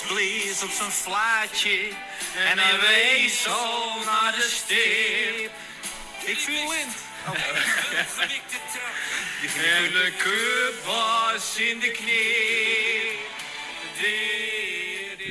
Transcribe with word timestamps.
blies 0.00 0.62
op 0.62 0.70
zijn 0.70 0.90
flaatje 0.90 1.78
en 2.50 2.58
hij 2.58 2.80
wees 2.80 3.42
zo 3.42 3.50
naar 4.04 4.32
de 4.36 4.48
stip. 4.50 5.52
Ik 6.26 6.36
viel 6.36 6.72
in. 6.72 6.88
En 9.44 9.92
de 9.92 10.12
cup 10.18 10.84
was 10.86 11.60
in 11.60 11.80
de 11.80 11.90
knie. 11.90 13.20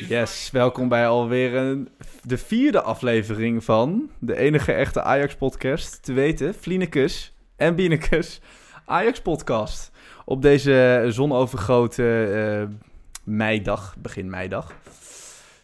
Yes, 0.08 0.50
welkom 0.52 0.90
bij 0.90 1.08
alweer 1.08 1.56
een, 1.56 1.90
de 2.24 2.38
vierde 2.38 2.82
aflevering 2.82 3.64
van 3.64 4.10
de 4.20 4.38
enige 4.38 4.74
echte 4.74 5.02
Ajax-podcast. 5.02 6.04
Te 6.04 6.14
weten, 6.14 6.56
Vlienekus 6.56 7.34
en 7.56 7.76
Bienekus 7.76 8.40
Ajax-podcast. 8.86 9.92
Op 10.26 10.42
deze 10.42 11.06
zonovergoten 11.10 12.36
eh 12.36 12.90
meidag, 13.24 13.96
begin 13.98 14.30
meidag. 14.30 14.74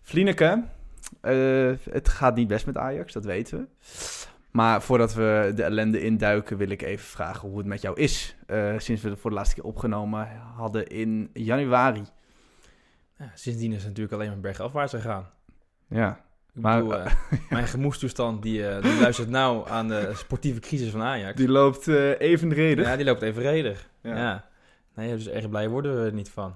Vlieneke, 0.01 0.63
eh, 1.21 1.71
het 1.89 2.09
gaat 2.09 2.35
niet 2.35 2.47
best 2.47 2.65
met 2.65 2.77
Ajax, 2.77 3.13
dat 3.13 3.25
weten 3.25 3.57
we. 3.57 3.65
Maar 4.51 4.81
voordat 4.81 5.13
we 5.13 5.51
de 5.55 5.63
ellende 5.63 6.01
induiken, 6.01 6.57
wil 6.57 6.69
ik 6.69 6.81
even 6.81 7.05
vragen 7.05 7.49
hoe 7.49 7.57
het 7.57 7.67
met 7.67 7.81
jou 7.81 7.99
is. 7.99 8.35
eh, 8.47 8.73
sinds 8.77 9.01
we 9.01 9.09
het 9.09 9.19
voor 9.19 9.29
de 9.29 9.35
laatste 9.35 9.55
keer 9.55 9.63
opgenomen 9.63 10.27
hadden 10.55 10.87
in 10.87 11.29
januari. 11.33 12.03
Ja, 13.17 13.31
sindsdien 13.33 13.69
is 13.71 13.77
het 13.77 13.87
natuurlijk 13.87 14.13
alleen 14.15 14.27
maar 14.29 14.39
bergafwaarts 14.39 14.93
gegaan. 14.93 15.29
Ja, 15.87 16.25
Ik 16.55 16.61
Maar- 16.63 16.77
bedoel, 16.83 16.97
eh, 16.99 17.11
mijn 17.49 17.67
gemoedstoestand 17.67 18.41
die, 18.43 18.79
die 18.79 18.99
luistert 18.99 19.29
nou 19.29 19.69
aan 19.69 19.87
de 19.87 20.11
sportieve 20.15 20.59
crisis 20.59 20.89
van 20.91 21.01
Ajax. 21.01 21.35
die 21.35 21.49
loopt 21.49 21.87
evenredig. 22.17 22.85
ja, 22.85 22.95
die 22.95 23.05
loopt 23.05 23.21
evenredig. 23.21 23.89
Ja. 24.01 24.15
Ja. 24.17 24.45
Nee, 24.95 25.15
dus 25.15 25.27
erg 25.27 25.49
blij 25.49 25.69
worden 25.69 25.99
we 25.99 26.05
er 26.05 26.13
niet 26.13 26.29
van. 26.29 26.55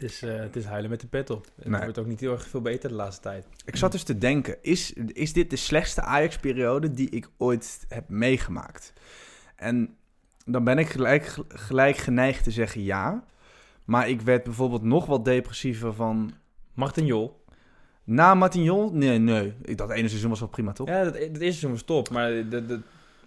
Het 0.00 0.10
is, 0.10 0.22
eh, 0.22 0.36
het 0.36 0.56
is 0.56 0.64
huilen 0.64 0.90
met 0.90 1.00
de 1.00 1.06
pet 1.06 1.30
op. 1.30 1.46
Nee. 1.56 1.74
Het 1.74 1.82
wordt 1.82 1.98
ook 1.98 2.06
niet 2.06 2.20
heel 2.20 2.32
erg 2.32 2.48
veel 2.48 2.60
beter 2.60 2.88
de 2.88 2.94
laatste 2.94 3.22
tijd. 3.22 3.46
Ik 3.64 3.76
zat 3.76 3.92
dus 3.92 4.02
te 4.02 4.18
denken, 4.18 4.56
is, 4.62 4.92
is 4.92 5.32
dit 5.32 5.50
de 5.50 5.56
slechtste 5.56 6.00
Ajax-periode 6.00 6.92
die 6.92 7.10
ik 7.10 7.28
ooit 7.36 7.84
heb 7.88 8.08
meegemaakt? 8.08 8.92
En 9.56 9.96
dan 10.44 10.64
ben 10.64 10.78
ik 10.78 10.88
gelijk, 10.88 11.36
gelijk 11.48 11.96
geneigd 11.96 12.44
te 12.44 12.50
zeggen 12.50 12.82
ja. 12.82 13.24
Maar 13.84 14.08
ik 14.08 14.20
werd 14.20 14.44
bijvoorbeeld 14.44 14.82
nog 14.82 15.06
wat 15.06 15.24
depressiever 15.24 15.94
van... 15.94 16.32
Martin 16.74 17.06
Jol. 17.06 17.44
Na 18.04 18.34
Martignon? 18.34 18.98
Nee, 18.98 19.18
nee. 19.18 19.54
Ik, 19.62 19.76
dat 19.76 19.90
ene 19.90 20.08
seizoen 20.08 20.30
was 20.30 20.40
wel 20.40 20.48
prima, 20.48 20.72
toch? 20.72 20.88
Ja, 20.88 21.04
dat, 21.04 21.12
dat 21.12 21.22
eerste 21.22 21.40
seizoen 21.40 21.70
was 21.70 21.82
top. 21.82 22.10
Maar 22.10 22.30
de, 22.30 22.66
de 22.66 22.80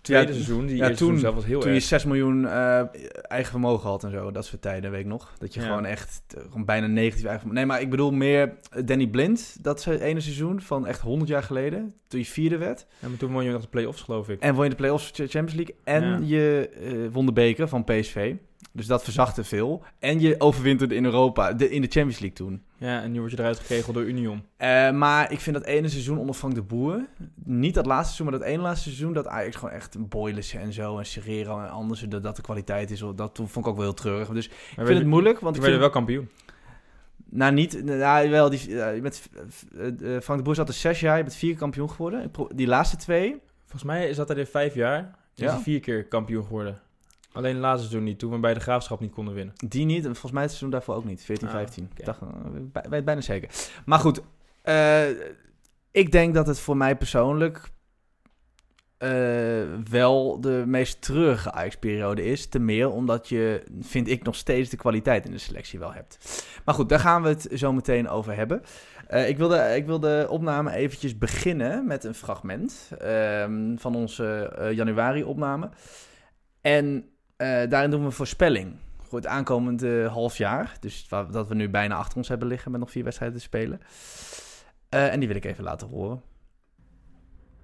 tweede 0.04 0.28
Ja, 0.28 0.34
seizoen, 0.34 0.66
die 0.66 0.76
ja, 0.76 0.88
eerste 0.88 0.98
toen- 0.98 0.98
seizoen 1.18 1.20
zelf 1.20 1.36
was 1.36 1.46
heel 1.46 1.60
Toen 1.60 1.70
je 1.70 1.76
erg. 1.76 1.86
6 1.86 2.06
miljoen 2.06 2.46
eh, 2.48 2.82
eigen 3.22 3.52
vermogen 3.52 3.90
had 3.90 4.04
en 4.04 4.12
zo. 4.12 4.32
Dat 4.32 4.46
soort 4.46 4.62
tijden, 4.62 4.92
weet 4.92 5.00
ik 5.00 5.06
nog. 5.06 5.34
Dat 5.38 5.54
je 5.54 5.60
Ja. 5.60 5.66
gewoon 5.66 5.86
echt 5.86 6.24
eh, 6.38 6.44
gewoon 6.44 6.66
bijna 6.66 6.88
negatief 6.88 7.26
eigen. 7.26 7.54
Nee, 7.54 7.66
maar 7.66 7.82
ik 7.82 7.90
bedoel 7.90 8.12
meer 8.12 8.54
eh, 8.72 8.82
Danny 8.86 9.08
Blind. 9.08 9.58
Dat 9.64 9.86
ene 9.86 10.20
seizoen 10.20 10.62
van 10.62 10.88
echt 10.88 11.02
100 11.02 11.30
jaar 11.30 11.44
geleden. 11.44 11.94
Toen 12.08 12.20
je 12.20 12.26
vierde 12.26 12.58
werd. 12.58 12.86
Ja, 13.00 13.08
maar 13.08 13.18
toen 13.18 13.32
won 13.32 13.44
je 13.44 13.52
nog 13.52 13.62
de 13.62 13.68
play-offs, 13.68 14.02
geloof 14.02 14.30
ik. 14.30 14.40
En 14.42 14.54
won 14.56 14.64
je 14.64 14.70
de 14.70 14.76
play-offs 14.76 15.12
Champions 15.14 15.54
League. 15.54 15.76
En 15.84 16.28
je 16.28 16.70
eh, 16.84 16.92
won 17.12 17.26
de 17.26 17.34
beker 17.34 17.68
van 17.68 17.84
PSV. 17.84 18.34
Dus 18.76 18.86
dat 18.88 19.04
verzachtte 19.04 19.44
veel. 19.44 19.84
En 20.00 20.20
je 20.20 20.36
overwinterde 20.40 20.96
in 20.96 21.06
Europa, 21.06 21.54
de, 21.54 21.70
in 21.70 21.82
de 21.82 21.88
Champions 21.88 22.20
League 22.20 22.38
toen. 22.38 22.64
Ja, 22.78 23.02
en 23.02 23.12
nu 23.12 23.20
word 23.20 23.32
je 23.32 23.40
eruit 23.40 23.60
gekegeld 23.60 23.96
door 23.96 24.04
Union. 24.04 24.44
Eh, 24.58 24.92
maar 24.92 25.32
ik 25.32 25.40
vind 25.40 25.56
dat 25.56 25.66
ene 25.66 25.90
seizoen 25.90 26.18
onder 26.18 26.36
Frank 26.36 26.56
de 26.56 26.62
Boer... 26.62 27.06
Niet 27.44 27.74
dat 27.74 27.86
laatste 27.86 28.14
seizoen, 28.14 28.30
maar 28.30 28.40
dat 28.40 28.48
ene 28.48 28.62
laatste 28.62 28.84
seizoen... 28.84 29.14
dat 29.14 29.28
Ajax 29.28 29.56
gewoon 29.56 29.74
echt 29.74 30.10
Boylissen 30.10 30.60
en 30.60 30.74
zo... 30.74 30.98
en 30.98 31.06
Serrero 31.06 31.60
en 31.60 31.70
anders, 31.70 32.02
dat 32.02 32.24
dat 32.24 32.36
de 32.36 32.42
kwaliteit 32.42 32.92
is. 32.92 33.00
Dat 33.16 33.36
toen 33.36 33.48
vond 33.48 33.66
ik 33.66 33.72
ook 33.72 33.78
wel 33.78 33.86
heel 33.86 33.94
treurig. 33.94 34.30
Dus 34.30 34.48
ik 34.48 34.54
vind 34.86 34.98
het 34.98 35.08
moeilijk, 35.08 35.40
want 35.40 35.56
ik 35.56 35.62
vind... 35.62 35.74
we 35.74 35.80
wel 35.80 35.90
kampioen. 35.90 36.30
Nou, 37.30 37.54
niet... 37.54 37.84
Nou, 37.84 38.30
wel, 38.30 38.50
die, 38.50 38.82
eh, 38.82 39.02
bent, 39.02 39.30
eh, 39.78 40.20
Frank 40.20 40.40
de 40.40 40.44
Boer 40.44 40.56
zat 40.56 40.68
er 40.68 40.74
zes 40.74 41.00
jaar, 41.00 41.18
je 41.18 41.24
bent 41.24 41.36
vier 41.36 41.50
keer 41.50 41.60
kampioen 41.60 41.90
geworden. 41.90 42.32
Die 42.56 42.68
laatste 42.68 42.98
twee... 42.98 43.42
Volgens 43.60 43.84
mij 43.84 44.14
zat 44.14 44.30
er 44.30 44.38
in 44.38 44.46
vijf 44.46 44.74
jaar. 44.74 45.16
Is 45.36 45.44
Ja. 45.44 45.54
hij 45.54 45.62
vier 45.62 45.80
keer 45.80 46.06
kampioen 46.08 46.44
geworden. 46.44 46.82
Alleen 47.34 47.58
laatste 47.60 47.88
seizoen 47.88 48.04
niet, 48.08 48.20
toen 48.20 48.32
we 48.32 48.40
bij 48.40 48.54
de 48.54 48.60
graafschap 48.60 49.00
niet 49.00 49.12
konden 49.12 49.34
winnen. 49.34 49.54
Die 49.68 49.86
niet, 49.86 49.98
en 50.06 50.12
volgens 50.12 50.32
mij 50.32 50.42
het 50.42 50.52
seizoen 50.52 50.72
daarvoor 50.72 50.96
ook 50.96 51.06
niet. 51.06 51.24
14, 51.24 51.48
Ah, 51.48 51.54
15. 51.54 51.84
oké. 51.92 52.00
Ik 52.00 52.06
dacht, 52.06 52.22
eh, 52.22 52.90
bij- 52.90 53.04
bijna 53.04 53.22
zeker. 53.22 53.50
Maar 53.86 54.00
goed, 54.00 54.22
eh, 54.62 55.10
ik 55.92 56.12
denk 56.12 56.34
dat 56.34 56.48
het 56.48 56.60
voor 56.60 56.78
mij 56.78 56.96
persoonlijk 56.98 57.72
eh, 58.98 59.10
wel 59.90 60.42
de 60.42 60.64
meest 60.68 61.02
treurige 61.02 61.52
Ajax-periode 61.52 62.26
is. 62.26 62.48
Te 62.48 62.60
meer 62.60 62.90
omdat 62.92 63.30
je, 63.30 63.64
vind 63.82 64.08
ik, 64.08 64.24
nog 64.24 64.36
steeds 64.36 64.70
de 64.70 64.78
kwaliteit 64.78 65.26
in 65.26 65.32
de 65.32 65.38
selectie 65.38 65.80
wel 65.80 65.94
hebt. 65.94 66.46
Maar 66.66 66.76
goed, 66.76 66.90
daar 66.90 67.00
gaan 67.00 67.22
we 67.24 67.30
het 67.30 67.48
zo 67.54 67.74
meteen 67.74 68.10
over 68.10 68.36
hebben. 68.36 68.62
Ik, 69.28 69.38
wilde, 69.38 69.58
ik 69.76 69.86
wil 69.86 70.00
de 70.00 70.26
opname 70.30 70.72
eventjes 70.72 71.18
beginnen 71.18 71.88
met 71.88 72.04
een 72.04 72.14
fragment 72.14 72.92
ehm, 73.00 73.76
van 73.78 73.96
onze 73.96 74.26
eh, 74.58 74.72
januari-opname. 74.72 75.70
En 76.62 77.06
daarin 77.38 77.90
doen 77.90 78.00
we 78.00 78.06
een 78.06 78.12
voorspelling 78.12 78.80
voor 79.14 79.18
het 79.18 79.28
aankomende 79.28 80.08
half 80.08 80.38
jaar. 80.38 80.78
Dus 80.80 81.08
dat 81.08 81.48
we 81.48 81.56
nu 81.56 81.70
bijna 81.70 81.96
achter 81.96 82.18
ons 82.18 82.28
hebben 82.28 82.48
liggen 82.48 82.72
met 82.72 82.80
nog 82.80 82.92
vier 82.92 83.04
wedstrijden 83.04 83.38
te 83.38 83.44
spelen. 83.44 83.82
Eh, 84.90 85.12
en 85.12 85.20
die 85.20 85.28
wil 85.28 85.38
ik 85.38 85.46
even 85.46 85.64
laten 85.64 85.88
horen. 85.88 86.24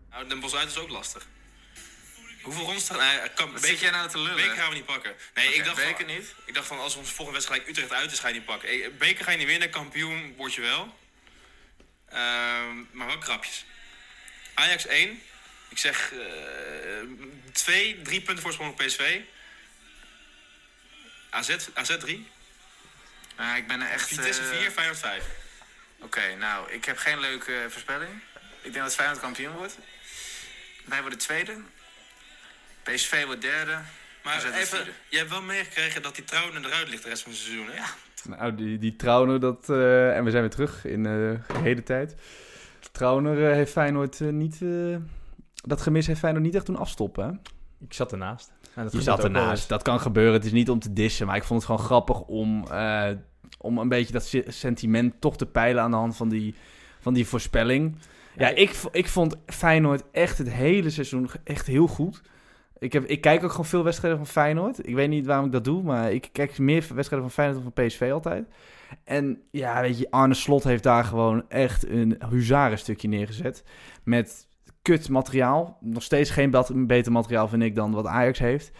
Nou, 0.10 0.28
Den 0.28 0.40
Bosch 0.40 0.56
uit 0.56 0.70
is 0.70 0.78
ook 0.78 0.90
lastig. 0.90 1.28
Hoeveel 2.42 2.64
rondes 2.64 2.84
staan? 2.84 2.98
Nee, 2.98 3.30
kan, 3.36 3.52
Wat 3.52 3.66
zit 3.66 3.80
jij 3.80 3.92
nou 3.92 4.10
te 4.10 4.18
lullen? 4.18 4.36
Beker 4.36 4.56
gaan 4.56 4.70
we 4.70 4.76
niet 4.76 4.86
pakken. 4.86 5.14
Nee, 5.36 5.54
ik 5.54 5.64
dacht 5.66 5.76
beker 5.76 6.06
van, 6.06 6.16
niet? 6.16 6.36
Ik 6.46 6.54
dacht 6.54 6.68
van 6.68 6.80
als 6.80 6.96
onze 6.96 7.14
volgende 7.14 7.40
wedstrijd 7.40 7.68
Utrecht 7.68 7.94
uit 7.94 8.12
is, 8.12 8.20
ga 8.20 8.28
je 8.28 8.34
niet 8.34 8.46
pakken. 8.46 8.70
Eh, 8.70 8.90
Beker 8.98 9.24
ga 9.24 9.32
je 9.32 9.38
niet 9.38 9.48
winnen, 9.48 9.70
kampioen 9.70 10.34
word 10.38 10.54
je 10.54 10.62
wel. 10.62 10.94
Ehm, 12.06 12.76
maar 12.92 13.08
wel 13.08 13.18
krapjes. 13.18 13.66
Ajax 14.54 14.88
1. 14.88 15.22
Ik 15.70 15.78
zeg 15.78 16.14
eh, 16.14 16.20
twee, 17.52 18.02
drie 18.02 18.22
punten 18.22 18.44
voorsprong 18.44 18.72
op 18.72 18.78
PSV. 18.78 19.22
AZ, 21.30 21.56
AZ 21.74 21.98
3. 21.98 22.28
Nou, 23.38 23.58
ik 23.58 23.68
ben 23.68 23.82
er 23.82 23.90
echt... 23.90 24.08
Vitesse 24.08 24.42
eh, 24.42 24.48
4, 24.48 24.72
Feyenoord 24.72 25.00
5. 25.00 25.26
Oké, 26.02 26.36
nou, 26.36 26.72
ik 26.72 26.86
heb 26.86 26.98
geen 26.98 27.20
leuke 27.20 27.54
eh, 27.54 27.70
voorspelling. 27.70 28.12
Ik 28.62 28.74
denk 28.74 28.86
dat 28.86 28.96
Feyenoord 28.96 29.20
kampioen 29.20 29.56
wordt. 29.56 29.78
Wij 30.86 31.02
worden 31.02 31.20
tweede. 31.20 31.58
PSV 32.84 33.26
wordt 33.26 33.42
derde. 33.42 33.78
Maar 34.24 34.36
even, 34.46 34.68
vierde. 34.78 34.92
je 35.10 35.18
hebt 35.18 35.30
wel 35.30 35.42
meegekregen 35.42 36.02
dat 36.02 36.16
die 36.16 36.24
trouwen 36.24 36.66
eruit 36.66 36.90
ligt 36.90 37.04
de 37.04 37.10
rest 37.10 37.22
van 37.24 37.32
het 37.32 37.42
seizoen, 37.42 37.68
hè? 37.68 37.74
Ja. 37.74 37.86
Nou, 38.24 38.56
die, 38.56 38.78
die 38.78 38.96
Trauner, 38.96 39.40
dat, 39.40 39.70
eh, 39.70 40.16
en 40.18 40.24
we 40.24 40.30
zijn 40.30 40.42
weer 40.42 40.52
terug 40.52 40.86
in 40.86 41.06
eh, 41.06 41.12
de 41.12 41.40
hele 41.62 41.84
tijd. 41.84 42.16
Trauner 42.92 43.50
eh, 43.50 43.54
heeft 43.56 43.72
Feyenoord 43.72 44.22
eh, 44.22 44.28
niet... 44.28 44.62
eh, 44.62 44.96
dat 45.54 45.82
gemis 45.82 46.08
heeft 46.08 46.20
Feyenoord 46.20 46.44
niet 46.46 46.56
echt 46.56 46.66
doen 46.66 46.76
afstoppen, 46.78 47.26
hè? 47.26 47.32
Ik 47.88 47.94
zat 47.94 48.12
ernaast. 48.12 48.52
En 48.76 48.84
dat 48.84 48.92
Je 48.94 49.02
zat 49.02 49.24
ernaast. 49.24 49.70
Dat 49.70 49.82
kan 49.82 50.00
gebeuren. 50.00 50.34
Het 50.34 50.46
is 50.46 50.52
niet 50.52 50.70
om 50.70 50.80
te 50.80 50.94
dissen. 50.94 51.28
Maar 51.28 51.36
ik 51.36 51.44
vond 51.44 51.60
het 51.62 51.70
gewoon 51.72 51.86
grappig 51.86 52.22
om, 52.22 52.64
eh, 52.68 53.10
om 53.58 53.78
een 53.78 53.90
beetje 53.90 54.14
dat 54.14 54.26
se- 54.26 54.46
sentiment 54.48 55.14
toch 55.22 55.38
te 55.38 55.46
peilen 55.46 55.84
aan 55.84 55.92
de 55.92 55.98
hand 55.98 56.16
van 56.16 56.30
die, 56.30 56.56
van 57.00 57.14
die 57.14 57.28
voorspelling. 57.28 57.96
Ja, 58.36 58.48
Ja, 58.48 58.56
ik, 58.56 58.80
ik 58.92 59.08
vond 59.08 59.36
Feyenoord 59.46 60.04
echt 60.12 60.38
het 60.38 60.52
hele 60.52 60.90
seizoen 60.90 61.30
echt 61.44 61.68
heel 61.68 61.88
goed. 61.88 62.22
Ik, 62.78 62.94
heb, 62.94 63.06
ik 63.06 63.22
kijk 63.22 63.44
ook 63.44 63.52
gewoon 63.52 63.66
veel 63.66 63.84
wedstrijden 63.84 64.20
van 64.20 64.28
Feyenoord. 64.28 64.88
Ik 64.88 64.96
weet 64.96 65.10
niet 65.10 65.26
waarom 65.26 65.46
ik 65.46 65.52
dat 65.52 65.64
doe, 65.64 65.84
maar 65.84 66.12
ik 66.12 66.30
kijk 66.32 66.58
meer 66.58 66.80
wedstrijden 66.94 67.30
van 67.30 67.32
Feyenoord 67.32 67.64
dan 67.64 67.72
van 67.76 67.86
PSV 67.86 68.10
altijd. 68.14 68.48
En 69.04 69.42
ja, 69.52 69.82
weet 69.82 70.00
je, 70.00 70.12
Arne 70.12 70.34
Slot 70.34 70.64
heeft 70.64 70.84
daar 70.84 71.04
gewoon 71.04 71.50
echt 71.50 71.88
een 71.90 72.22
huzarenstukje 72.30 73.08
neergezet. 73.08 73.64
Met 74.04 74.48
kut 74.82 75.10
materiaal. 75.10 75.78
Nog 75.80 76.04
steeds 76.04 76.30
geen 76.30 76.52
beter 76.88 77.12
materiaal, 77.12 77.48
vind 77.48 77.64
ik, 77.64 77.76
dan 77.76 77.92
wat 77.92 78.06
Ajax 78.06 78.40
heeft. 78.40 78.72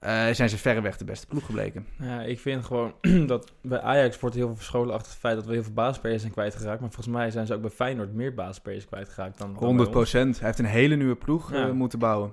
Eh, 0.00 0.28
zijn 0.30 0.48
ze 0.48 0.58
verreweg 0.58 0.96
de 0.96 1.04
beste 1.04 1.26
ploeg 1.26 1.46
gebleken. 1.46 1.86
Ja, 1.98 2.22
ik 2.22 2.40
vind 2.40 2.64
gewoon 2.64 2.94
dat 3.26 3.52
bij 3.62 3.80
Ajax 3.80 4.20
wordt 4.20 4.36
heel 4.36 4.46
veel 4.46 4.56
verscholen 4.56 4.94
achter 4.94 5.10
het 5.10 5.20
feit 5.20 5.36
dat 5.36 5.46
we 5.46 5.52
heel 5.52 5.62
veel 5.62 5.72
basispelers 5.72 6.20
zijn 6.20 6.32
kwijtgeraakt. 6.32 6.80
Maar 6.80 6.90
volgens 6.90 7.16
mij 7.16 7.30
zijn 7.30 7.46
ze 7.46 7.54
ook 7.54 7.60
bij 7.60 7.70
Feyenoord 7.70 8.14
meer 8.14 8.34
basispelers 8.34 8.86
kwijtgeraakt 8.86 9.38
dan, 9.38 9.46
dan 9.46 9.58
bij 9.58 9.66
100 9.66 9.96
ons. 9.96 10.12
Hij 10.12 10.32
heeft 10.38 10.58
een 10.58 10.64
hele 10.64 10.96
nieuwe 10.96 11.16
ploeg 11.16 11.52
eh, 11.52 11.70
moeten 11.70 11.98
bouwen. 11.98 12.32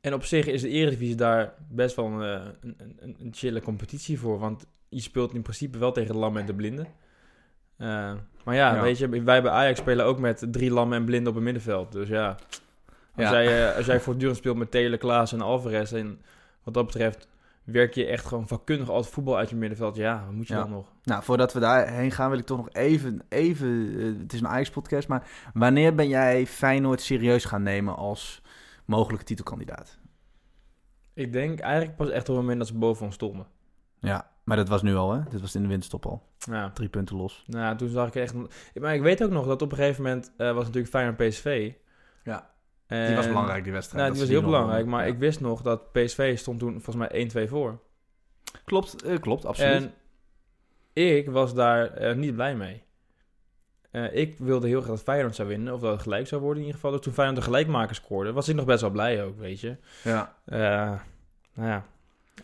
En 0.00 0.14
op 0.14 0.24
zich 0.24 0.46
is 0.46 0.60
de 0.60 0.68
Eredivisie 0.68 1.14
daar 1.14 1.54
best 1.68 1.96
wel 1.96 2.06
een, 2.06 2.22
eh, 2.22 2.46
een, 2.60 2.76
een, 2.98 3.16
een 3.20 3.34
chille 3.34 3.60
competitie 3.60 4.18
voor. 4.18 4.38
Want 4.38 4.66
je 4.88 5.00
speelt 5.00 5.34
in 5.34 5.42
principe 5.42 5.78
wel 5.78 5.92
tegen 5.92 6.12
de 6.12 6.18
lammen 6.18 6.40
en 6.40 6.46
de 6.46 6.54
blinden. 6.54 6.86
Eh, 7.80 8.12
maar 8.44 8.54
ja, 8.54 8.74
Ja. 8.74 8.82
weet 8.82 8.98
je, 8.98 9.08
wij 9.08 9.42
bij 9.42 9.50
Ajax 9.50 9.78
spelen 9.78 10.04
ook 10.04 10.18
met 10.18 10.46
drie 10.50 10.70
lammen 10.70 10.98
en 10.98 11.04
blinden 11.04 11.28
op 11.28 11.34
het 11.34 11.44
middenveld. 11.44 11.92
Dus 11.92 12.08
ja, 12.08 12.28
als, 12.28 12.36
Ja. 13.14 13.30
Jij, 13.42 13.68
eh, 13.70 13.76
als 13.76 13.86
jij 13.86 14.00
voortdurend 14.00 14.38
speelt 14.38 14.56
met 14.56 14.70
Telen, 14.70 14.98
Klaas 14.98 15.32
en 15.32 15.40
Alvarez... 15.40 15.92
en 15.92 16.20
wat 16.62 16.74
dat 16.74 16.86
betreft 16.86 17.28
werk 17.64 17.94
je 17.94 18.06
echt 18.06 18.26
gewoon 18.26 18.48
vakkundig 18.48 18.88
als 18.88 19.08
voetbal 19.08 19.36
uit 19.36 19.50
je 19.50 19.56
middenveld... 19.56 19.96
ja, 19.96 20.22
wat 20.24 20.34
moet 20.34 20.48
je 20.48 20.54
Ja. 20.54 20.60
dan 20.60 20.70
nog? 20.70 20.86
Nou, 21.04 21.22
voordat 21.22 21.52
we 21.52 21.60
daarheen 21.60 22.10
gaan 22.10 22.30
wil 22.30 22.38
ik 22.38 22.46
toch 22.46 22.56
nog 22.56 22.68
even... 22.72 23.22
even 23.28 23.94
eh, 23.98 24.20
het 24.22 24.32
is 24.32 24.40
een 24.40 24.48
Ajax-podcast, 24.48 25.08
maar 25.08 25.26
wanneer 25.54 25.94
ben 25.94 26.08
jij 26.08 26.46
Feyenoord 26.46 27.00
serieus 27.00 27.44
gaan 27.44 27.62
nemen 27.62 27.96
als 27.96 28.42
mogelijke 28.84 29.24
titelkandidaat? 29.24 29.98
Ik 31.14 31.32
denk 31.32 31.60
eigenlijk 31.60 31.96
pas 31.96 32.08
echt 32.08 32.28
op 32.28 32.34
het 32.34 32.36
moment 32.44 32.58
dat 32.58 32.68
ze 32.68 32.74
boven 32.78 33.04
ons 33.06 33.14
stonden. 33.14 33.46
Ja, 33.98 34.30
Maar 34.50 34.58
dat 34.58 34.68
was 34.68 34.82
nu 34.82 34.94
al, 34.96 35.12
hè? 35.12 35.20
Dit 35.30 35.40
was 35.40 35.54
in 35.54 35.62
de 35.62 35.68
winterstop 35.68 36.06
al. 36.06 36.22
Ja. 36.38 36.70
Drie 36.70 36.88
punten 36.88 37.16
los. 37.16 37.44
Nou, 37.46 37.76
toen 37.76 37.88
zag 37.88 38.08
ik 38.08 38.14
echt... 38.14 38.34
Maar 38.80 38.94
ik 38.94 39.02
weet 39.02 39.22
ook 39.24 39.30
nog 39.30 39.46
dat 39.46 39.62
op 39.62 39.70
een 39.70 39.76
gegeven 39.76 40.02
moment 40.02 40.32
eh, 40.36 40.52
was 40.52 40.64
natuurlijk 40.64 40.92
Feyenoord 40.92 41.16
PSV. 41.16 41.72
Ja. 42.24 42.50
En- 42.86 43.06
Die 43.06 43.16
was 43.16 43.26
belangrijk, 43.26 43.64
die 43.64 43.72
wedstrijd. 43.72 44.02
Nou, 44.02 44.12
die 44.16 44.22
was 44.22 44.30
heel 44.30 44.42
belangrijk. 44.42 44.74
wonnen. 44.80 44.96
Maar 44.98 45.06
Ja. 45.06 45.12
ik 45.12 45.18
wist 45.18 45.40
nog 45.40 45.62
dat 45.62 45.92
PSV 45.92 46.38
stond 46.38 46.58
toen 46.58 46.80
volgens 46.80 46.96
mij 46.96 47.08
1-2 47.46 47.48
voor. 47.48 47.78
Klopt, 48.64 49.02
eh, 49.02 49.18
klopt, 49.20 49.44
absoluut. 49.44 49.82
En 49.82 49.92
ik 51.16 51.30
was 51.30 51.54
daar 51.54 51.86
eh, 51.86 52.16
niet 52.16 52.34
blij 52.34 52.56
mee. 52.56 52.82
Eh, 53.90 54.16
ik 54.16 54.38
wilde 54.38 54.66
heel 54.68 54.80
graag 54.80 54.94
dat 54.94 55.02
Feyenoord 55.02 55.34
zou 55.34 55.48
winnen. 55.48 55.74
Of 55.74 55.80
dat 55.80 55.92
het 55.92 56.02
gelijk 56.02 56.26
zou 56.26 56.40
worden 56.40 56.58
in 56.62 56.66
ieder 56.66 56.80
geval. 56.80 56.96
Dus 56.96 57.04
toen 57.04 57.14
Feyenoord 57.14 57.38
de 57.38 57.44
gelijkmaker 57.44 57.94
scoorde, 57.94 58.32
was 58.32 58.48
ik 58.48 58.54
nog 58.56 58.64
best 58.64 58.80
wel 58.80 58.90
blij 58.90 59.24
ook, 59.24 59.38
weet 59.38 59.60
je. 59.60 59.76
ja. 60.04 60.34
Eh, 60.44 60.58
nou 61.54 61.68
ja, 61.68 61.84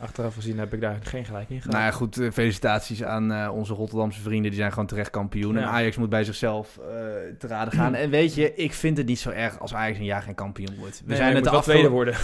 achteraf 0.01 0.35
gezien 0.35 0.59
heb 0.59 0.73
ik 0.75 0.81
daar 0.81 0.99
geen 1.03 1.25
gelijk 1.25 1.51
in 1.51 1.57
gehad. 1.57 1.73
Nou 1.73 1.85
ja, 1.85 1.91
goed, 1.91 2.19
eh, 2.19 2.31
felicitaties 2.31 3.03
aan 3.05 3.33
eh, 3.33 3.51
onze 3.55 3.75
Rotterdamse 3.75 4.21
vrienden. 4.21 4.51
Die 4.51 4.61
zijn 4.61 4.73
gewoon 4.73 4.87
terecht 4.87 5.11
kampioen. 5.11 5.57
En 5.57 5.63
Ja. 5.63 5.69
Ajax 5.69 5.97
moet 5.97 6.09
bij 6.09 6.25
zichzelf 6.25 6.79
eh, 6.79 6.85
te 7.39 7.47
raden 7.47 7.73
gaan. 7.73 7.95
en 7.95 8.11
weet 8.11 8.35
je, 8.35 8.55
ik 8.55 8.73
vind 8.73 8.97
het 8.97 9.07
niet 9.07 9.19
zo 9.19 9.31
erg 9.31 9.61
als 9.61 9.75
Ajax 9.75 9.99
een 9.99 10.05
jaar 10.05 10.23
geen 10.23 10.35
kampioen 10.35 10.77
wordt. 10.79 10.99
We 10.99 11.05
Nee, 11.07 11.17
zijn 11.17 11.35
het 11.35 11.45
de 11.45 11.51
afgelopen... 11.51 11.91
worden. 11.91 12.15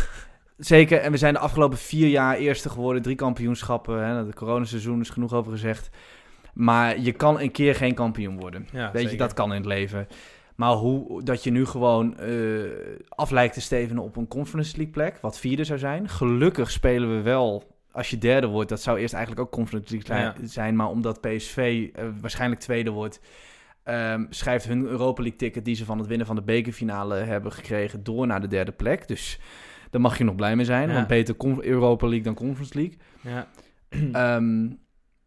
Zeker, 0.59 0.99
en 0.99 1.11
we 1.11 1.17
zijn 1.17 1.33
de 1.35 1.39
afgelopen 1.41 1.79
vier 1.79 2.09
jaar 2.09 2.37
eerste 2.37 2.69
geworden. 2.71 3.03
Drie 3.03 3.17
kampioenschappen. 3.17 4.05
Hè. 4.07 4.15
Het 4.15 4.35
coronaseizoen 4.35 5.01
is 5.01 5.11
genoeg 5.11 5.33
over 5.33 5.53
gezegd. 5.53 5.91
Maar 6.55 6.99
je 6.99 7.13
kan 7.13 7.41
een 7.41 7.51
keer 7.51 7.75
geen 7.75 7.95
kampioen 7.95 8.39
worden. 8.39 8.69
Ja, 8.73 8.91
Weet 8.93 9.11
je, 9.11 9.17
dat 9.17 9.35
kan 9.35 9.49
in 9.51 9.57
het 9.57 9.67
leven. 9.67 10.09
Maar 10.57 10.73
hoe 10.73 11.23
dat 11.23 11.45
je 11.45 11.51
nu 11.51 11.67
gewoon 11.67 12.19
eh, 12.19 12.61
af 13.09 13.31
lijkt 13.31 13.55
te 13.55 13.61
stevenen 13.61 14.03
op 14.03 14.17
een 14.17 14.29
Conference 14.29 14.77
League 14.77 14.93
plek, 14.93 15.19
wat 15.21 15.39
vierde 15.39 15.65
zou 15.65 15.79
zijn. 15.79 16.09
Gelukkig 16.09 16.71
spelen 16.71 17.17
we 17.17 17.23
wel, 17.23 17.77
als 17.93 18.11
je 18.11 18.19
derde 18.19 18.47
wordt, 18.47 18.69
dat 18.69 18.83
zou 18.83 18.99
eerst 18.99 19.15
eigenlijk 19.15 19.47
ook 19.47 19.53
Conference 19.53 19.91
League 19.95 20.17
zijn, 20.17 20.35
Ja. 20.41 20.47
zijn 20.49 20.77
maar 20.77 20.89
omdat 20.89 21.21
PSV 21.21 21.89
eh, 21.95 22.05
waarschijnlijk 22.21 22.61
tweede 22.61 22.91
wordt, 22.91 23.21
ehm, 23.83 24.25
schrijft 24.31 24.65
hun 24.67 24.87
Europa 24.87 25.21
League 25.23 25.39
ticket 25.39 25.65
die 25.65 25.75
ze 25.75 25.85
van 25.85 25.99
het 25.99 26.07
winnen 26.07 26.27
van 26.27 26.37
de 26.37 26.43
bekerfinale 26.43 27.15
hebben 27.15 27.53
gekregen 27.53 28.03
door 28.05 28.27
naar 28.27 28.41
de 28.41 28.49
derde 28.49 28.73
plek. 28.73 29.09
Dus 29.09 29.41
daar 29.91 30.01
mag 30.01 30.19
je 30.19 30.25
nog 30.25 30.35
blij 30.35 30.57
mee 30.57 30.65
zijn, 30.65 30.89
Ja. 30.89 30.95
want 30.95 31.07
beter 31.07 31.35
Europa 31.61 32.07
League 32.07 32.25
dan 32.25 32.35
Conference 32.35 32.75
League. 32.75 32.97
Ja. 33.21 33.49
Ehm, 34.13 34.69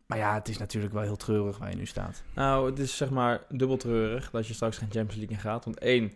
maar 0.07 0.17
ja, 0.17 0.33
het 0.33 0.47
is 0.49 0.57
natuurlijk 0.57 0.93
wel 0.93 1.01
heel 1.03 1.15
treurig 1.15 1.57
waar 1.57 1.69
je 1.69 1.75
nu 1.75 1.85
staat. 1.85 2.23
Nou, 2.35 2.69
het 2.69 2.79
is 2.79 2.97
zeg 2.97 3.09
maar 3.09 3.41
dubbel 3.49 3.77
treurig 3.77 4.29
dat 4.31 4.47
je 4.47 4.53
straks 4.53 4.77
geen 4.77 4.91
Champions 4.91 5.15
League 5.15 5.35
in 5.35 5.41
gaat. 5.41 5.65
Want 5.65 5.79
één, 5.79 6.11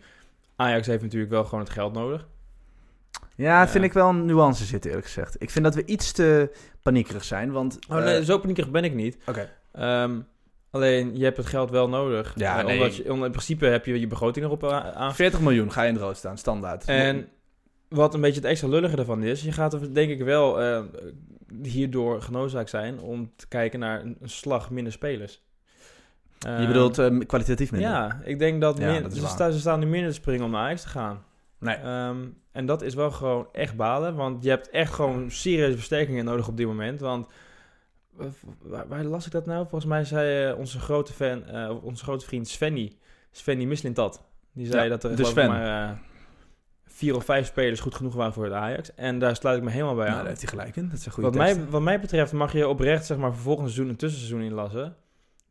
Ajax 0.56 0.86
heeft 0.86 1.02
natuurlijk 1.02 1.30
wel 1.32 1.44
gewoon 1.44 1.60
het 1.60 1.70
geld 1.72 1.92
nodig. 1.92 2.26
Ja, 3.34 3.68
vind 3.68 3.84
ik 3.84 3.92
wel 3.92 4.08
een 4.08 4.24
nuance 4.24 4.64
zitten, 4.64 4.90
eerlijk 4.90 5.06
gezegd. 5.08 5.42
Ik 5.42 5.50
vind 5.50 5.64
dat 5.64 5.74
we 5.74 5.84
iets 5.84 6.12
te 6.12 6.50
paniekerig 6.82 7.24
zijn, 7.24 7.52
want... 7.52 7.78
Oh, 7.88 7.98
eh, 7.98 8.04
nee, 8.04 8.24
zo 8.24 8.38
paniekerig 8.38 8.70
ben 8.70 8.84
ik 8.84 8.94
niet. 8.94 9.18
Oké. 9.26 9.50
Ehm, 9.72 10.20
alleen, 10.70 11.16
je 11.16 11.24
hebt 11.24 11.36
het 11.36 11.46
geld 11.46 11.70
wel 11.70 11.88
nodig. 11.88 12.32
Ja, 12.36 12.58
Eh, 12.58 12.64
nee. 12.64 12.76
omdat 12.76 12.96
je, 12.96 13.02
in 13.04 13.18
principe 13.30 13.66
heb 13.66 13.86
je 13.86 14.00
je 14.00 14.06
begroting 14.06 14.44
erop 14.44 14.64
a- 14.64 14.92
aan. 14.92 15.14
40 15.14 15.40
miljoen 15.40 15.72
ga 15.72 15.82
je 15.82 15.88
in 15.88 15.94
het 15.94 16.02
rood 16.02 16.16
staan, 16.16 16.38
standaard. 16.38 16.84
En 16.84 17.28
wat 17.88 18.14
een 18.14 18.20
beetje 18.20 18.40
het 18.40 18.50
extra 18.50 18.68
lullige 18.68 18.96
ervan 18.96 19.22
is, 19.22 19.42
je 19.42 19.52
gaat 19.52 19.72
er 19.72 19.94
denk 19.94 20.10
ik 20.10 20.22
wel 20.22 20.60
eh, 20.60 20.82
hierdoor 21.62 22.22
genoodzaakt 22.22 22.70
zijn 22.70 23.00
om 23.00 23.32
te 23.36 23.48
kijken 23.48 23.78
naar 23.78 24.00
een, 24.00 24.16
slag 24.22 24.70
minder 24.70 24.92
spelers. 24.92 25.42
je 26.38 26.48
Ehm, 26.48 26.66
bedoelt 26.66 26.98
eh, 26.98 27.18
kwalitatief 27.26 27.70
minder? 27.72 27.90
Ja, 27.90 28.20
ik 28.24 28.38
denk 28.38 28.60
dat, 28.60 28.78
Ja, 28.78 29.00
dat 29.00 29.14
ze, 29.14 29.26
staan, 29.26 29.52
ze 29.52 29.58
staan 29.58 29.80
nu 29.80 29.86
minder 29.86 30.10
te 30.10 30.16
springen 30.16 30.44
om 30.44 30.50
naar 30.50 30.64
Ajax 30.64 30.82
te 30.82 30.88
gaan. 30.88 31.24
Nee. 31.58 31.76
Ehm, 31.76 32.18
en 32.52 32.66
dat 32.66 32.82
is 32.82 32.94
wel 32.94 33.10
gewoon 33.10 33.48
echt 33.52 33.76
balen, 33.76 34.14
want 34.14 34.42
je 34.44 34.48
hebt 34.48 34.70
echt 34.70 34.92
gewoon 34.92 35.30
serieuze 35.30 35.76
versterkingen 35.76 36.24
nodig 36.24 36.48
op 36.48 36.56
dit 36.56 36.66
moment. 36.66 37.00
Want 37.00 37.28
eh, 38.18 38.26
waar, 38.62 38.88
waar 38.88 39.04
las 39.04 39.26
ik 39.26 39.32
dat 39.32 39.46
nou? 39.46 39.60
Volgens 39.60 39.90
mij 39.90 40.04
zei 40.04 40.50
eh, 40.50 40.58
onze 40.58 40.78
grote 40.78 41.12
fan, 41.12 41.44
eh, 41.46 41.84
onze 41.84 42.04
grote 42.04 42.26
vriend 42.26 42.48
Svenny, 42.48 42.92
Svenny 43.30 43.64
Mislintat, 43.64 44.22
die 44.52 44.66
zei 44.66 44.82
Ja, 44.82 44.88
dat 44.88 45.04
er 45.04 45.16
de 45.16 45.24
Sven. 45.24 45.48
maar 45.48 46.00
vier 47.00 47.16
of 47.16 47.24
vijf 47.24 47.46
spelers 47.46 47.80
goed 47.80 47.94
genoeg 47.94 48.14
waren 48.14 48.32
voor 48.32 48.44
het 48.44 48.52
Ajax. 48.52 48.94
En 48.94 49.18
daar 49.18 49.36
sluit 49.36 49.58
ik 49.58 49.64
me 49.64 49.70
helemaal 49.70 49.94
bij 49.94 50.04
Nou, 50.04 50.16
aan. 50.16 50.20
daar 50.24 50.28
heeft 50.32 50.42
hij 50.42 50.50
gelijk 50.50 50.76
in. 50.76 50.88
Dat 50.88 50.98
is 50.98 51.06
een 51.06 51.12
goede 51.12 51.28
wat, 51.28 51.38
mij, 51.38 51.56
wat 51.70 51.82
mij 51.82 52.00
betreft 52.00 52.32
mag 52.32 52.52
je 52.52 52.68
oprecht 52.68 53.06
zeg 53.06 53.16
maar 53.16 53.32
voor 53.32 53.42
volgend 53.42 53.66
seizoen 53.68 53.88
een 53.88 53.96
tussenseizoen 53.96 54.40
inlassen. 54.42 54.96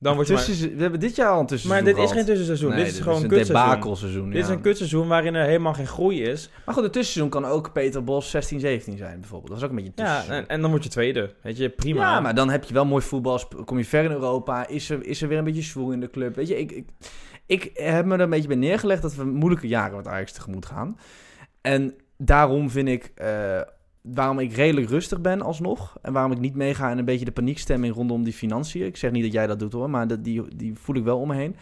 Dan 0.01 0.15
word 0.15 0.27
je 0.27 0.33
maar... 0.33 0.43
Tussen, 0.43 0.75
we 0.75 0.81
hebben 0.81 0.99
dit 0.99 1.15
jaar 1.15 1.29
al 1.29 1.39
een 1.39 1.45
tussenseizoen 1.45 1.93
Maar 1.93 1.95
dit 1.95 2.09
is 2.09 2.15
geen 2.15 2.25
tussenseizoen, 2.25 2.69
Nee, 2.69 2.83
dit 2.83 2.93
is 2.93 2.99
gewoon 2.99 3.17
een 3.17 3.23
een 3.23 3.29
kutseizoen. 3.29 3.69
debakelseizoen. 3.69 4.29
Dit 4.29 4.43
is 4.43 4.49
een 4.49 4.61
kutseizoen 4.61 5.07
waarin 5.07 5.35
er 5.35 5.45
helemaal 5.45 5.73
geen 5.73 5.87
groei 5.87 6.23
is. 6.23 6.49
Maar 6.65 6.73
goed, 6.75 6.83
het 6.83 6.93
tussenseizoen 6.93 7.41
kan 7.41 7.51
ook 7.51 7.73
Peter 7.73 8.03
Bos 8.03 8.29
16, 8.29 8.59
17 8.59 8.97
zijn 8.97 9.19
bijvoorbeeld. 9.19 9.49
Dat 9.49 9.57
is 9.57 9.63
ook 9.63 9.69
een 9.69 9.75
beetje 9.75 9.91
een 9.95 10.05
Ja, 10.05 10.25
en, 10.35 10.47
en 10.47 10.61
dan 10.61 10.69
word 10.69 10.83
je 10.83 10.89
tweede. 10.89 11.33
Weet 11.41 11.57
je, 11.57 11.69
prima. 11.69 12.01
Ja, 12.01 12.19
maar 12.19 12.35
dan 12.35 12.49
heb 12.49 12.63
je 12.63 12.73
wel 12.73 12.85
mooi 12.85 13.03
voetbal. 13.03 13.39
Kom 13.65 13.77
je 13.77 13.85
ver 13.85 14.03
in 14.03 14.11
Europa. 14.11 14.67
Is 14.67 14.89
er, 14.89 15.05
is 15.05 15.21
er 15.21 15.27
weer 15.27 15.37
een 15.37 15.43
beetje 15.43 15.61
zwoel 15.61 15.91
in 15.91 15.99
de 15.99 16.09
club. 16.09 16.35
Weet 16.35 16.47
je, 16.47 16.59
ik, 16.59 16.71
ik, 16.71 16.87
ik 17.45 17.69
heb 17.73 18.05
me 18.05 18.13
er 18.13 18.21
een 18.21 18.29
beetje 18.29 18.47
bij 18.47 18.57
neergelegd 18.57 19.01
dat 19.01 19.15
we 19.15 19.23
moeilijke 19.23 19.67
jaren 19.67 19.97
met 19.97 20.07
Ajax 20.07 20.31
tegemoet 20.31 20.65
gaan. 20.65 20.97
En 21.61 21.95
daarom 22.17 22.69
vind 22.69 22.87
ik, 22.87 23.11
eh, 23.15 23.61
waarom 24.01 24.39
ik 24.39 24.53
redelijk 24.53 24.89
rustig 24.89 25.21
ben 25.21 25.41
alsnog. 25.41 25.97
En 26.01 26.13
waarom 26.13 26.31
ik 26.31 26.39
niet 26.39 26.55
meega 26.55 26.91
in 26.91 26.97
een 26.97 27.05
beetje 27.05 27.25
de 27.25 27.31
paniekstemming 27.31 27.93
rondom 27.93 28.23
die 28.23 28.33
financiën. 28.33 28.85
Ik 28.85 28.97
zeg 28.97 29.11
niet 29.11 29.23
dat 29.23 29.33
jij 29.33 29.47
dat 29.47 29.59
doet 29.59 29.73
hoor, 29.73 29.89
maar 29.89 30.07
dat, 30.07 30.23
die, 30.23 30.55
die 30.55 30.75
voel 30.75 30.95
ik 30.95 31.03
wel 31.03 31.19
om 31.19 31.27
me 31.27 31.35
heen. 31.35 31.55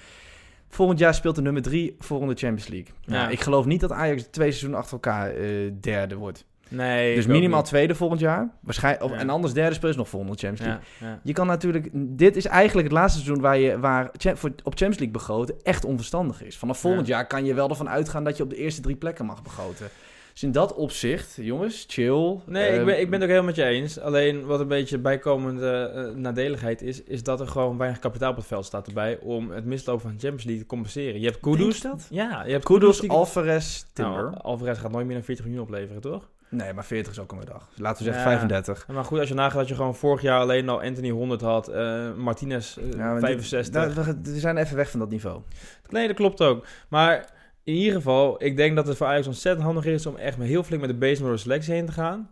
Volgend 0.70 1.00
jaar 1.00 1.14
speelt 1.14 1.36
de 1.36 1.42
nummer 1.42 1.62
drie 1.62 1.96
voor 2.00 2.20
de 2.20 2.26
Champions 2.26 2.68
League. 2.68 2.94
Ja. 3.02 3.12
Nou, 3.12 3.32
ik 3.32 3.40
geloof 3.40 3.66
niet 3.66 3.80
dat 3.80 3.92
Ajax 3.92 4.24
twee 4.24 4.48
seizoenen 4.48 4.80
achter 4.80 4.94
elkaar 4.94 5.30
eh, 5.30 5.72
derde 5.80 6.16
wordt. 6.16 6.46
Nee, 6.70 7.16
dus 7.16 7.26
minimaal 7.26 7.64
tweede 7.64 7.96
volgend 7.96 8.20
jaar. 8.20 8.50
Waarschijnlijk, 8.60 9.12
Ja. 9.14 9.20
En 9.20 9.30
anders 9.30 9.54
derde 9.54 9.76
speel 9.76 9.90
je 9.90 9.96
nog 9.98 10.10
volgende 10.10 10.38
Champions 10.38 10.60
League. 10.70 10.84
Ja, 11.00 11.08
ja. 11.08 11.20
Je 11.24 11.34
kan 11.34 11.48
natuurlijk... 11.48 11.90
Dit 11.94 12.36
is 12.36 12.46
eigenlijk 12.46 12.88
het 12.88 12.98
laatste 12.98 13.20
seizoen 13.20 13.42
waar, 13.44 13.58
je, 13.58 13.80
waar 13.80 14.10
voor, 14.20 14.50
op 14.50 14.56
Champions 14.64 14.98
League 14.98 15.12
begroten 15.12 15.56
echt 15.64 15.86
onverstandig 15.86 16.44
is. 16.44 16.58
Vanaf 16.58 16.80
volgend 16.80 17.08
Ja. 17.08 17.16
jaar 17.16 17.28
kan 17.28 17.46
je 17.46 17.54
wel 17.54 17.70
ervan 17.70 17.90
uitgaan 17.90 18.24
dat 18.24 18.38
je 18.38 18.44
op 18.44 18.50
de 18.50 18.56
eerste 18.56 18.82
drie 18.82 18.96
plekken 18.96 19.26
mag 19.26 19.42
begroten. 19.44 19.88
Dus 20.34 20.46
in 20.46 20.52
dat 20.52 20.74
opzicht, 20.76 21.38
jongens, 21.42 21.86
chill. 21.88 22.40
Nee, 22.46 22.80
ik, 22.80 22.86
ben, 22.86 23.00
ik 23.00 23.10
ben 23.10 23.14
het 23.14 23.22
ook 23.22 23.28
helemaal 23.36 23.44
met 23.44 23.56
je 23.56 23.64
eens. 23.64 24.00
Alleen 24.00 24.46
wat 24.46 24.60
een 24.60 24.68
beetje 24.68 24.98
bijkomende 24.98 25.72
eh, 25.96 26.16
nadeligheid 26.16 26.82
is, 26.82 27.04
is 27.04 27.24
dat 27.24 27.40
er 27.40 27.48
gewoon 27.48 27.78
weinig 27.78 28.00
kapitaal 28.00 28.30
op 28.32 28.36
het 28.36 28.46
veld 28.46 28.66
staat 28.66 28.88
erbij 28.88 29.20
om 29.22 29.52
het 29.52 29.66
mislopen 29.66 30.02
van 30.02 30.12
de 30.12 30.18
Champions 30.20 30.44
League 30.44 30.62
te 30.64 30.70
compenseren. 30.70 31.20
Je 31.20 31.26
hebt 31.26 31.40
Kudus. 31.40 31.78
je 31.78 31.82
dat? 31.88 32.08
Ja, 32.10 32.44
je 32.46 32.52
hebt 32.52 32.64
Kudus, 32.66 33.00
die- 33.00 33.10
Alvarez, 33.10 33.84
Timber. 33.94 34.24
Nou, 34.24 34.36
Alvarez 34.42 34.80
gaat 34.80 34.92
nooit 34.92 35.06
meer 35.06 35.16
dan 35.16 35.24
40 35.26 35.46
miljoen 35.46 35.64
opleveren, 35.64 36.02
toch? 36.02 36.30
Nee, 36.50 36.74
maar 36.74 36.86
40 36.86 37.12
is 37.12 37.20
ook 37.20 37.32
een 37.32 37.46
dag. 37.46 37.70
Laten 37.76 37.98
we 37.98 38.04
zeggen 38.12 38.22
Ja. 38.32 38.38
35. 38.38 38.88
Maar 38.88 39.04
goed, 39.04 39.20
als 39.20 39.28
je 39.28 39.34
nagaat 39.34 39.58
dat 39.58 39.68
je 39.68 39.76
gewoon 39.76 39.96
vorig 39.96 40.22
jaar 40.22 40.40
alleen 40.40 40.70
al 40.70 40.82
Anthony 40.82 41.10
100 41.10 41.42
had, 41.42 41.68
eh, 41.68 42.14
Martinez 42.14 42.78
eh, 42.78 42.92
Ja, 42.92 42.98
maar 42.98 43.14
dit- 43.16 43.24
65. 43.24 43.94
daar- 43.94 44.16
we, 44.24 44.40
zijn 44.40 44.58
even 44.58 44.76
weg 44.76 44.90
van 44.90 45.00
dat 45.00 45.10
niveau. 45.10 45.42
Nee, 45.90 46.08
dat 46.08 46.16
klopt 46.16 46.42
ook. 46.42 46.66
Maar 46.90 47.30
in 47.64 47.74
ieder 47.74 47.94
geval, 47.94 48.44
ik 48.44 48.58
denk 48.58 48.76
dat 48.76 48.88
het 48.88 48.98
voor 48.98 49.08
Ajax 49.08 49.28
ontzettend 49.28 49.66
handig 49.66 49.86
is 49.86 50.06
om 50.06 50.16
echt 50.16 50.38
met 50.38 50.48
heel 50.48 50.64
flink 50.64 50.82
met 50.82 50.90
de 50.90 50.98
base 50.98 51.22
door 51.22 51.32
de 51.32 51.38
selectie 51.38 51.74
heen 51.74 51.86
te 51.86 51.92
gaan. 51.92 52.30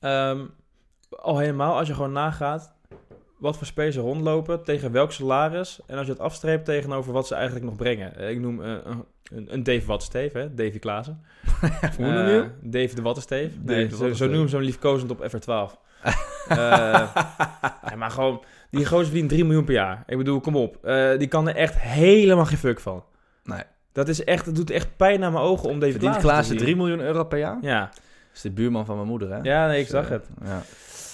Ehm, 0.00 0.40
al 1.10 1.38
helemaal 1.38 1.76
als 1.78 1.88
je 1.88 1.94
gewoon 1.94 2.12
nagaat 2.12 2.74
wat 3.42 3.56
voor 3.56 3.66
spelers 3.66 3.96
er 3.96 4.02
rondlopen, 4.02 4.64
tegen 4.64 4.92
welk 4.92 5.12
salaris. 5.12 5.80
En 5.86 5.96
als 5.96 6.06
je 6.06 6.12
het 6.12 6.20
afstreept 6.20 6.64
tegenover 6.64 7.12
wat 7.12 7.26
ze 7.26 7.34
eigenlijk 7.34 7.64
nog 7.64 7.76
brengen. 7.76 8.16
Eh, 8.16 8.30
Ik 8.30 8.40
noem 8.40 8.62
eh, 8.62 8.70
een, 9.32 9.52
een, 9.54 9.62
Dave 9.62 9.86
Wattensteef, 9.86 10.32
hè, 10.32 10.54
Davy 10.54 10.78
Klaassen. 10.78 11.20
Hoe 11.96 12.06
noem 12.06 12.14
Eh, 12.16 12.26
je 12.26 12.32
hem? 12.32 12.52
Dave 12.62 12.94
de 12.94 13.02
Wattensteef. 13.02 13.52
Nee, 13.62 13.88
zo, 13.88 14.12
zo 14.12 14.46
ze 14.46 14.56
hem 14.56 14.64
liefkozend 14.64 15.10
op 15.10 15.26
FR12. 15.30 15.80
Eh, 16.48 16.58
ja, 17.88 17.96
maar 17.96 18.10
gewoon, 18.10 18.42
die 18.70 18.86
gozer 18.86 19.04
verdient 19.04 19.28
3 19.28 19.44
miljoen 19.44 19.64
per 19.64 19.74
jaar. 19.74 20.02
Ik 20.06 20.16
bedoel, 20.16 20.40
kom 20.40 20.56
op. 20.56 20.84
Eh, 20.84 21.18
die 21.18 21.28
kan 21.28 21.48
er 21.48 21.56
echt 21.56 21.78
helemaal 21.78 22.44
geen 22.46 22.58
fuck 22.58 22.80
van. 22.80 23.04
Nee. 23.44 23.62
Dat 23.92 24.08
is 24.08 24.24
echt, 24.24 24.46
het 24.46 24.54
doet 24.56 24.70
echt 24.70 24.96
pijn 24.96 25.24
aan 25.24 25.32
mijn 25.32 25.44
ogen 25.44 25.68
om 25.68 25.78
deze 25.78 25.92
Verdient 25.92 26.16
Klaassen 26.16 26.56
3 26.56 26.76
miljoen 26.76 27.00
euro 27.00 27.24
per 27.24 27.38
jaar? 27.38 27.58
Ja, 27.60 27.80
Dat 27.80 28.00
is 28.34 28.40
de 28.40 28.50
buurman 28.50 28.84
van 28.84 28.96
mijn 28.96 29.08
moeder, 29.08 29.30
hè? 29.30 29.38
ja 29.42 29.66
nee, 29.66 29.76
ik 29.80 29.82
Dus, 29.82 29.92
zag 29.94 30.04
eh, 30.04 30.10
het. 30.10 30.26
Ja. 30.44 30.62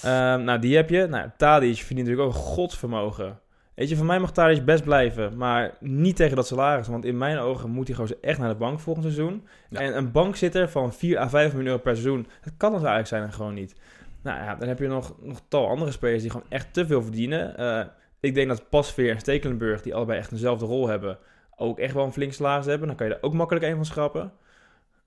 Ehm, 0.03 0.43
nou, 0.43 0.59
die 0.59 0.75
heb 0.75 0.89
je. 0.89 1.07
Nou, 1.07 1.29
Tadic 1.37 1.77
verdient 1.77 2.07
natuurlijk 2.07 2.27
ook 2.27 2.43
godsvermogen. 2.43 3.39
Weet 3.75 3.89
je, 3.89 3.95
van 3.95 4.05
mij 4.05 4.19
mag 4.19 4.31
Tadic 4.31 4.65
best 4.65 4.83
blijven, 4.83 5.37
maar 5.37 5.77
niet 5.79 6.15
tegen 6.15 6.35
dat 6.35 6.47
salaris. 6.47 6.87
Want 6.87 7.05
in 7.05 7.17
mijn 7.17 7.37
ogen 7.37 7.69
moet 7.69 7.87
hij 7.87 7.95
gewoon 7.95 8.11
echt 8.21 8.39
naar 8.39 8.49
de 8.49 8.55
bank 8.55 8.79
volgend 8.79 9.05
seizoen. 9.05 9.47
Ja. 9.69 9.79
En 9.79 9.97
een 9.97 10.11
bankzitter 10.11 10.69
van 10.69 10.93
4 10.93 11.19
à 11.19 11.29
5 11.29 11.47
miljoen 11.51 11.67
euro 11.69 11.81
per 11.81 11.95
seizoen, 11.95 12.27
dat 12.43 12.53
kan 12.57 12.73
het 12.73 12.83
eigenlijk 12.83 13.07
zijn 13.07 13.23
en 13.23 13.33
gewoon 13.33 13.53
niet. 13.53 13.75
Nou 14.23 14.43
ja, 14.43 14.55
dan 14.55 14.67
heb 14.67 14.79
je 14.79 14.87
nog, 14.87 15.15
nog 15.21 15.41
tal 15.47 15.67
andere 15.67 15.91
spelers 15.91 16.21
die 16.21 16.31
gewoon 16.31 16.49
echt 16.49 16.73
te 16.73 16.87
veel 16.87 17.01
verdienen. 17.01 17.57
Eh, 17.57 17.85
ik 18.19 18.33
denk 18.33 18.47
dat 18.47 18.69
Pasveer 18.69 19.11
en 19.11 19.19
Stekelenburg, 19.19 19.81
die 19.81 19.95
allebei 19.95 20.19
echt 20.19 20.29
dezelfde 20.29 20.65
rol 20.65 20.87
hebben, 20.87 21.17
ook 21.55 21.79
echt 21.79 21.93
wel 21.93 22.05
een 22.05 22.13
flink 22.13 22.33
salaris 22.33 22.65
hebben. 22.65 22.87
Dan 22.87 22.97
kan 22.97 23.07
je 23.07 23.13
er 23.13 23.23
ook 23.23 23.33
makkelijk 23.33 23.65
een 23.65 23.75
van 23.75 23.85
schrappen. 23.85 24.31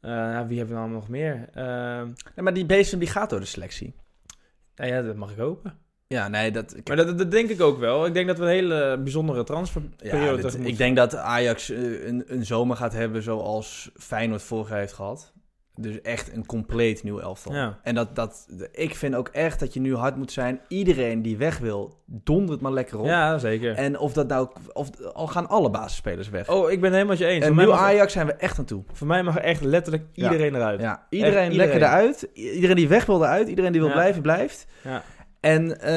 Nou, 0.00 0.48
wie 0.48 0.58
hebben 0.58 0.76
we 0.76 0.82
dan 0.82 0.92
nog 0.92 1.08
meer? 1.08 1.48
Ehm, 1.54 2.06
Nee, 2.06 2.44
maar 2.44 2.54
die 2.54 2.66
Beestem 2.66 2.98
die 2.98 3.08
gaat 3.08 3.30
door 3.30 3.40
de 3.40 3.46
selectie. 3.46 3.94
Nou 4.88 4.94
ja, 4.94 5.02
dat 5.02 5.16
mag 5.16 5.30
ik 5.30 5.36
hopen. 5.38 5.78
Ja, 6.06 6.28
nee, 6.28 6.50
dat... 6.50 6.74
Maar 6.84 6.96
dat, 6.96 7.18
dat 7.18 7.30
denk 7.30 7.50
ik 7.50 7.60
ook 7.60 7.78
wel. 7.78 8.06
Ik 8.06 8.14
denk 8.14 8.26
dat 8.26 8.38
we 8.38 8.44
een 8.44 8.50
hele 8.50 8.98
bijzondere 9.02 9.44
transferperiode 9.44 10.42
Ja, 10.42 10.48
dit- 10.50 10.66
ik 10.66 10.76
denk 10.76 10.96
dat 10.96 11.16
Ajax 11.16 11.70
eh, 11.70 12.06
een, 12.06 12.24
een 12.26 12.46
zomer 12.46 12.76
gaat 12.76 12.92
hebben 12.92 13.22
zoals 13.22 13.90
Feyenoord 13.96 14.42
vorig 14.42 14.68
jaar 14.68 14.78
heeft 14.78 14.92
gehad. 14.92 15.31
Dus 15.76 16.00
echt 16.00 16.32
een 16.34 16.46
compleet 16.46 17.02
nieuw 17.02 17.18
elftal. 17.20 17.54
Ja. 17.54 17.78
En 17.82 17.94
dat, 17.94 18.16
dat, 18.16 18.46
ik 18.72 18.94
vind 18.94 19.14
ook 19.14 19.28
echt 19.28 19.60
dat 19.60 19.74
je 19.74 19.80
nu 19.80 19.96
hard 19.96 20.16
moet 20.16 20.32
zijn. 20.32 20.60
Iedereen 20.68 21.22
die 21.22 21.36
weg 21.36 21.58
wil, 21.58 21.98
dondert 22.06 22.60
maar 22.60 22.72
lekker 22.72 22.98
op. 22.98 23.06
Ja, 23.06 23.38
zeker. 23.38 23.74
En 23.74 23.98
of 23.98 24.12
dat 24.12 24.28
nou, 24.28 24.48
of 24.72 24.90
al 25.12 25.26
gaan 25.26 25.48
alle 25.48 25.70
basisspelers 25.70 26.28
weg. 26.28 26.48
oh, 26.48 26.70
ik 26.70 26.80
ben 26.80 26.92
het 26.92 26.92
helemaal 26.92 27.06
met 27.06 27.18
je 27.18 27.26
eens. 27.26 27.44
en 27.44 27.54
mag, 27.54 27.80
Ajax 27.80 28.12
zijn 28.12 28.26
we 28.26 28.32
echt 28.32 28.58
aan 28.58 28.64
toe. 28.64 28.82
voor 28.92 29.06
mij 29.06 29.22
mag 29.22 29.36
echt 29.36 29.64
letterlijk 29.64 30.04
Ja. 30.12 30.30
iedereen 30.30 30.54
eruit. 30.54 30.80
Ja, 30.80 31.06
iedereen, 31.08 31.32
iedereen. 31.32 31.56
lekker 31.56 31.82
eruit. 31.82 32.28
Iedereen 32.32 32.76
die 32.76 32.88
weg 32.88 33.06
wil 33.06 33.22
eruit. 33.22 33.48
Iedereen 33.48 33.72
die 33.72 33.80
wil 33.80 33.92
blijven, 33.92 34.22
blijft. 34.22 34.66
Ja. 34.84 35.02
En 35.42 35.80
eh, 35.80 35.92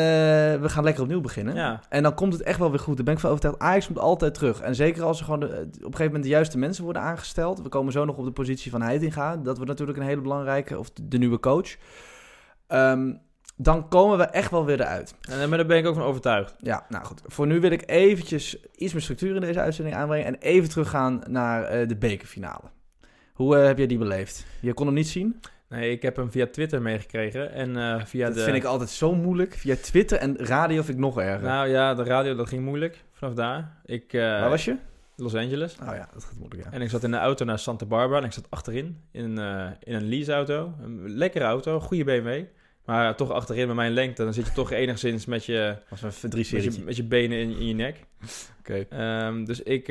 we 0.61 0.69
gaan 0.69 0.83
lekker 0.83 1.03
opnieuw 1.03 1.21
beginnen. 1.21 1.55
Ja. 1.55 1.79
En 1.89 2.03
dan 2.03 2.13
komt 2.13 2.33
het 2.33 2.41
echt 2.41 2.59
wel 2.59 2.69
weer 2.69 2.79
goed. 2.79 2.95
Daar 2.95 3.05
ben 3.05 3.13
ik 3.13 3.19
van 3.19 3.29
overtuigd. 3.29 3.59
Ajax 3.59 3.87
moet 3.87 3.99
altijd 3.99 4.33
terug. 4.33 4.61
En 4.61 4.75
zeker 4.75 5.03
als 5.03 5.19
er 5.19 5.25
gewoon 5.25 5.39
de- 5.39 5.45
op 5.47 5.55
een 5.75 5.81
gegeven 5.81 6.05
moment 6.05 6.23
de 6.23 6.29
juiste 6.29 6.57
mensen 6.57 6.83
worden 6.83 7.01
aangesteld. 7.01 7.61
We 7.61 7.69
komen 7.69 7.91
zo 7.91 8.05
nog 8.05 8.17
op 8.17 8.25
de 8.25 8.31
positie 8.31 8.71
van 8.71 8.81
Heitinga. 8.81 9.35
Dat 9.37 9.55
wordt 9.55 9.71
natuurlijk 9.71 9.97
een 9.97 10.05
hele 10.05 10.21
belangrijke, 10.21 10.79
of 10.79 10.89
de, 10.93 11.17
nieuwe 11.17 11.39
coach. 11.39 11.75
Ehm, 12.67 13.13
dan 13.55 13.87
komen 13.87 14.17
we 14.17 14.23
echt 14.23 14.51
wel 14.51 14.65
weer 14.65 14.79
eruit. 14.79 15.15
En, 15.29 15.41
eh, 15.41 15.49
daar 15.49 15.65
ben 15.65 15.77
ik 15.77 15.85
ook 15.85 15.95
van 15.95 16.03
overtuigd. 16.03 16.55
Ja, 16.57 16.85
nou 16.89 17.05
goed. 17.05 17.21
Voor 17.25 17.47
nu 17.47 17.59
wil 17.59 17.71
ik 17.71 17.83
eventjes 17.89 18.57
iets 18.75 18.93
meer 18.93 19.01
structuur 19.01 19.35
in 19.35 19.41
deze 19.41 19.59
uitzending 19.59 19.95
aanbrengen. 19.95 20.25
En 20.25 20.35
even 20.35 20.69
teruggaan 20.69 21.21
naar 21.27 21.63
eh, 21.63 21.87
de 21.87 21.97
bekerfinale. 21.97 22.63
Hoe 23.33 23.57
eh, 23.57 23.65
heb 23.65 23.77
jij 23.77 23.87
die 23.87 23.97
beleefd? 23.97 24.45
Je 24.61 24.73
kon 24.73 24.85
hem 24.85 24.95
niet 24.95 25.07
zien? 25.07 25.39
Nee, 25.69 25.91
ik 25.91 26.01
heb 26.01 26.15
hem 26.15 26.31
via 26.31 26.48
Twitter 26.48 26.81
meegekregen. 26.81 27.51
En 27.51 27.77
eh, 27.77 28.05
via 28.05 28.25
dat 28.25 28.36
de... 28.36 28.43
vind 28.43 28.55
ik 28.55 28.63
altijd 28.63 28.89
zo 28.89 29.15
moeilijk. 29.15 29.53
Via 29.53 29.75
Twitter 29.75 30.17
en 30.17 30.38
radio 30.38 30.81
vind 30.81 30.98
ik 30.98 31.03
nog 31.03 31.19
erger. 31.19 31.48
Nou 31.48 31.67
ja, 31.67 31.93
de 31.93 32.03
radio, 32.03 32.36
dat 32.36 32.48
ging 32.48 32.63
moeilijk 32.63 33.03
vanaf 33.12 33.34
daar. 33.34 33.77
Ik, 33.86 34.13
eh, 34.13 34.22
Waar 34.22 34.50
was 34.50 34.65
je? 34.65 34.77
Los 35.15 35.36
Angeles. 35.36 35.77
Oh 35.81 35.95
ja, 35.95 36.10
dat 36.13 36.24
gaat 36.24 36.38
moeilijk, 36.38 36.63
ja. 36.63 36.72
En 36.72 36.81
ik 36.81 36.89
zat 36.89 37.03
in 37.03 37.12
de 37.12 37.17
auto 37.17 37.45
naar 37.45 37.60
Santa 37.60 37.86
Barbara 37.86 38.19
en 38.19 38.25
ik 38.25 38.34
zat 38.34 38.48
achterin 38.50 39.01
in, 39.12 39.38
eh, 39.38 39.67
in 39.84 39.93
een 39.93 40.07
leaseauto. 40.10 40.74
Een 40.81 41.10
lekkere 41.10 41.45
auto, 41.45 41.79
goede 41.79 42.03
BMW. 42.03 42.43
Maar 42.86 43.15
toch 43.15 43.31
achterin 43.31 43.67
met 43.67 43.75
mijn 43.75 43.91
lengte, 43.91 44.24
dan 44.24 44.34
zit 44.34 44.45
je 44.45 44.51
toch 44.51 44.72
enigszins 44.72 45.25
met 45.25 45.45
je, 45.45 45.75
was 45.89 46.01
een 46.01 46.13
verdrie 46.13 46.48
met 46.51 46.75
je, 46.75 46.84
met 46.84 46.95
je 46.95 47.03
benen 47.03 47.38
in, 47.38 47.57
in 47.57 47.67
je 47.67 47.74
nek. 47.74 48.05
Oké. 48.60 48.86
Ehm, 48.89 49.43
dus 49.43 49.62
ik, 49.62 49.88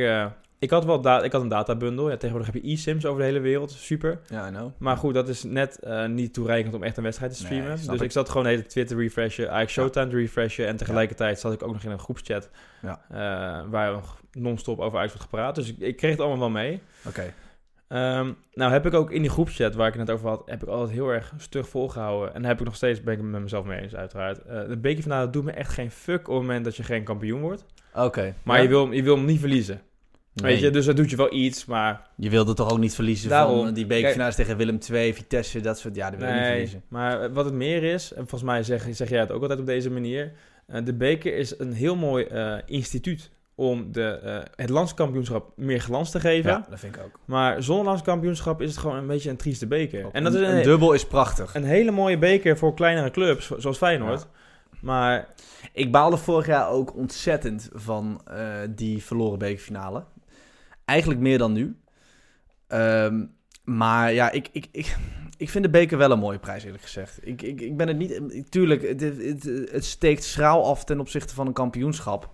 ik 0.65 0.71
had 0.71 0.85
wel 0.85 1.01
da 1.01 1.23
ik 1.23 1.33
had 1.33 1.43
een 1.43 1.49
databundle. 1.49 2.11
Ja, 2.11 2.17
tegenwoordig 2.17 2.53
heb 2.53 2.63
je 2.63 2.71
e-sims 2.73 3.07
over 3.07 3.19
de 3.21 3.27
hele 3.27 3.41
wereld, 3.41 3.71
super. 3.71 4.21
Ja, 4.29 4.49
I 4.49 4.51
know. 4.51 4.71
Maar 4.79 4.97
goed, 4.97 5.15
dat 5.15 5.29
is 5.29 5.43
net 5.43 5.79
eh, 5.79 6.07
niet 6.07 6.33
toereikend 6.35 6.75
om 6.75 6.83
echt 6.83 6.97
een 6.97 7.03
wedstrijd 7.03 7.33
te 7.33 7.39
streamen. 7.39 7.71
dus 7.77 7.87
ik. 7.87 8.01
ik 8.01 8.13
zat 8.13 8.29
gewoon 8.29 8.43
de 8.43 8.49
hele 8.49 8.67
Twitter 8.67 8.97
refreshen, 8.99 9.45
eigenlijk 9.49 9.71
Showtime 9.71 10.07
te 10.09 10.17
refreshen. 10.17 10.67
En 10.67 10.77
tegelijkertijd 10.77 11.41
zat 11.41 11.53
ik 11.53 11.63
ook 11.63 11.73
nog 11.73 11.83
in 11.83 11.91
een 11.91 11.99
groepschat 11.99 12.51
Ja. 12.83 13.01
eh, 13.11 13.71
waar 13.71 13.93
nog 13.93 14.21
non-stop 14.33 14.79
over 14.81 14.99
Ajax 14.99 15.13
wordt 15.13 15.29
gepraat. 15.31 15.55
Dus 15.55 15.69
ik, 15.69 15.79
ik 15.79 15.97
kreeg 15.97 16.11
het 16.11 16.21
allemaal 16.21 16.39
wel 16.39 16.51
mee. 16.51 16.81
Oké. 17.07 17.33
Ehm, 17.89 18.33
nou 18.53 18.73
heb 18.73 18.87
ik 18.87 18.95
ook 18.95 19.11
in 19.11 19.21
die 19.23 19.31
groepchat 19.31 19.75
waar 19.75 19.87
ik 19.89 19.95
het 19.95 20.07
net 20.07 20.17
over 20.17 20.29
had, 20.29 20.43
heb 20.47 20.63
ik 20.63 20.69
altijd 20.69 20.91
heel 20.91 21.09
erg 21.09 21.33
stug 21.37 21.69
volgehouden. 21.69 22.35
En 22.35 22.41
daar 22.41 22.51
heb 22.51 22.61
ik 22.61 22.67
nog 22.67 22.77
steeds, 22.77 23.03
ben 23.03 23.13
ik 23.15 23.21
het 23.21 23.29
met 23.31 23.41
mezelf 23.43 23.65
mee 23.65 23.81
eens 23.81 23.95
uiteraard. 23.95 24.43
Eh 24.43 24.69
de 24.69 24.77
bekerfinale 24.77 25.31
doet 25.31 25.45
me 25.45 25.51
echt 25.53 25.73
geen 25.73 25.91
fuck 25.91 26.29
op 26.29 26.35
het 26.35 26.43
moment 26.43 26.65
dat 26.65 26.77
je 26.77 26.83
geen 26.83 27.05
kampioen 27.05 27.41
wordt. 27.41 27.65
Oké. 27.95 28.35
Maar 28.43 28.57
Ja? 28.57 28.63
je, 28.63 28.69
wil, 28.69 28.93
je 28.93 29.03
wil 29.03 29.17
hem 29.17 29.25
niet 29.25 29.41
verliezen. 29.41 29.81
Nee. 30.35 30.53
Weet 30.53 30.61
je, 30.63 30.71
dus 30.71 30.85
dat 30.87 30.97
doet 30.97 31.11
je 31.11 31.17
wel 31.17 31.33
iets, 31.35 31.65
maar 31.65 32.07
Je 32.17 32.31
wilde 32.31 32.55
toch 32.55 32.71
ook 32.73 32.79
niet 32.79 32.95
verliezen 32.95 33.29
Daarom. 33.29 33.65
van 33.65 33.75
die 33.75 33.87
bekerfinales 33.87 34.35
tegen 34.35 34.57
Willem 34.57 34.79
II, 34.91 35.15
Vitesse, 35.15 35.61
dat 35.61 35.79
soort... 35.79 35.95
Ja, 35.97 36.11
dat 36.11 36.19
wil 36.19 36.29
je 36.29 36.35
niet 36.35 36.43
nee. 36.43 36.51
verliezen. 36.51 36.83
Maar 36.89 37.33
wat 37.33 37.45
het 37.45 37.55
meer 37.55 37.83
is, 37.83 38.11
en 38.13 38.19
volgens 38.29 38.43
mij 38.43 38.63
zeg, 38.63 38.87
zeg 38.91 39.09
jij 39.09 39.21
het 39.21 39.33
ook 39.33 39.43
altijd 39.43 39.61
op 39.61 39.67
deze 39.67 39.91
manier, 39.91 40.33
eh, 40.67 40.85
de 40.85 40.95
beker 40.95 41.37
is 41.37 41.59
een 41.59 41.73
heel 41.73 41.97
mooi 41.97 42.25
eh, 42.25 42.55
instituut 42.67 43.31
om 43.55 43.93
de, 43.93 44.05
eh, 44.05 44.39
het 44.57 44.71
landskampioenschap 44.71 45.53
meer 45.57 45.81
glans 45.81 46.11
te 46.11 46.21
geven. 46.21 46.51
Ja, 46.51 46.67
dat 46.71 46.79
vind 46.79 46.97
ik 46.97 47.03
ook. 47.05 47.21
Maar 47.25 47.63
zonder 47.63 47.85
landskampioenschap 47.85 48.61
is 48.63 48.71
het 48.71 48.79
gewoon 48.79 48.97
een 48.97 49.07
beetje 49.07 49.31
een 49.31 49.37
trieste 49.37 49.67
beker. 49.67 50.07
En 50.13 50.25
dat 50.25 50.35
is 50.35 50.41
een, 50.41 50.57
een, 50.57 50.63
dubbel 50.63 50.93
is 50.93 51.07
prachtig. 51.07 51.55
een 51.55 51.65
hele 51.65 51.91
mooie 51.91 52.19
beker 52.19 52.59
voor 52.59 52.75
kleinere 52.75 53.11
clubs, 53.11 53.47
zo- 53.47 53.59
zoals 53.61 53.77
Feyenoord. 53.77 54.27
Maar 54.81 55.27
Ik 55.73 55.93
baalde 55.93 56.17
vorig 56.17 56.47
jaar 56.47 56.69
ook 56.69 56.97
ontzettend 56.97 57.71
van 57.73 58.21
die 58.71 59.03
verloren 59.05 59.39
bekerfinale. 59.39 60.05
Eigenlijk 60.85 61.21
meer 61.21 61.39
dan 61.39 61.53
nu. 61.53 61.77
Ehm, 62.67 63.25
maar 63.65 64.13
ja, 64.13 64.31
ik, 64.31 64.49
ik, 64.53 64.69
ik, 64.73 64.97
ik 65.37 65.51
vind 65.51 65.65
de 65.65 65.71
beker 65.71 65.99
wel 65.99 66.11
een 66.11 66.19
mooie 66.19 66.39
prijs, 66.39 66.65
eerlijk 66.65 66.83
gezegd. 66.83 67.19
Ik, 67.23 67.43
ik, 67.43 67.61
ik 67.61 67.77
ben 67.77 67.89
het 67.89 67.97
niet... 67.97 68.51
Tuurlijk, 68.51 68.83
het, 68.83 69.01
het, 69.01 69.43
het 69.71 69.85
steekt 69.85 70.25
schraal 70.25 70.65
af 70.65 70.85
ten 70.85 71.01
opzichte 71.01 71.35
van 71.35 71.47
een 71.47 71.53
kampioenschap. 71.53 72.31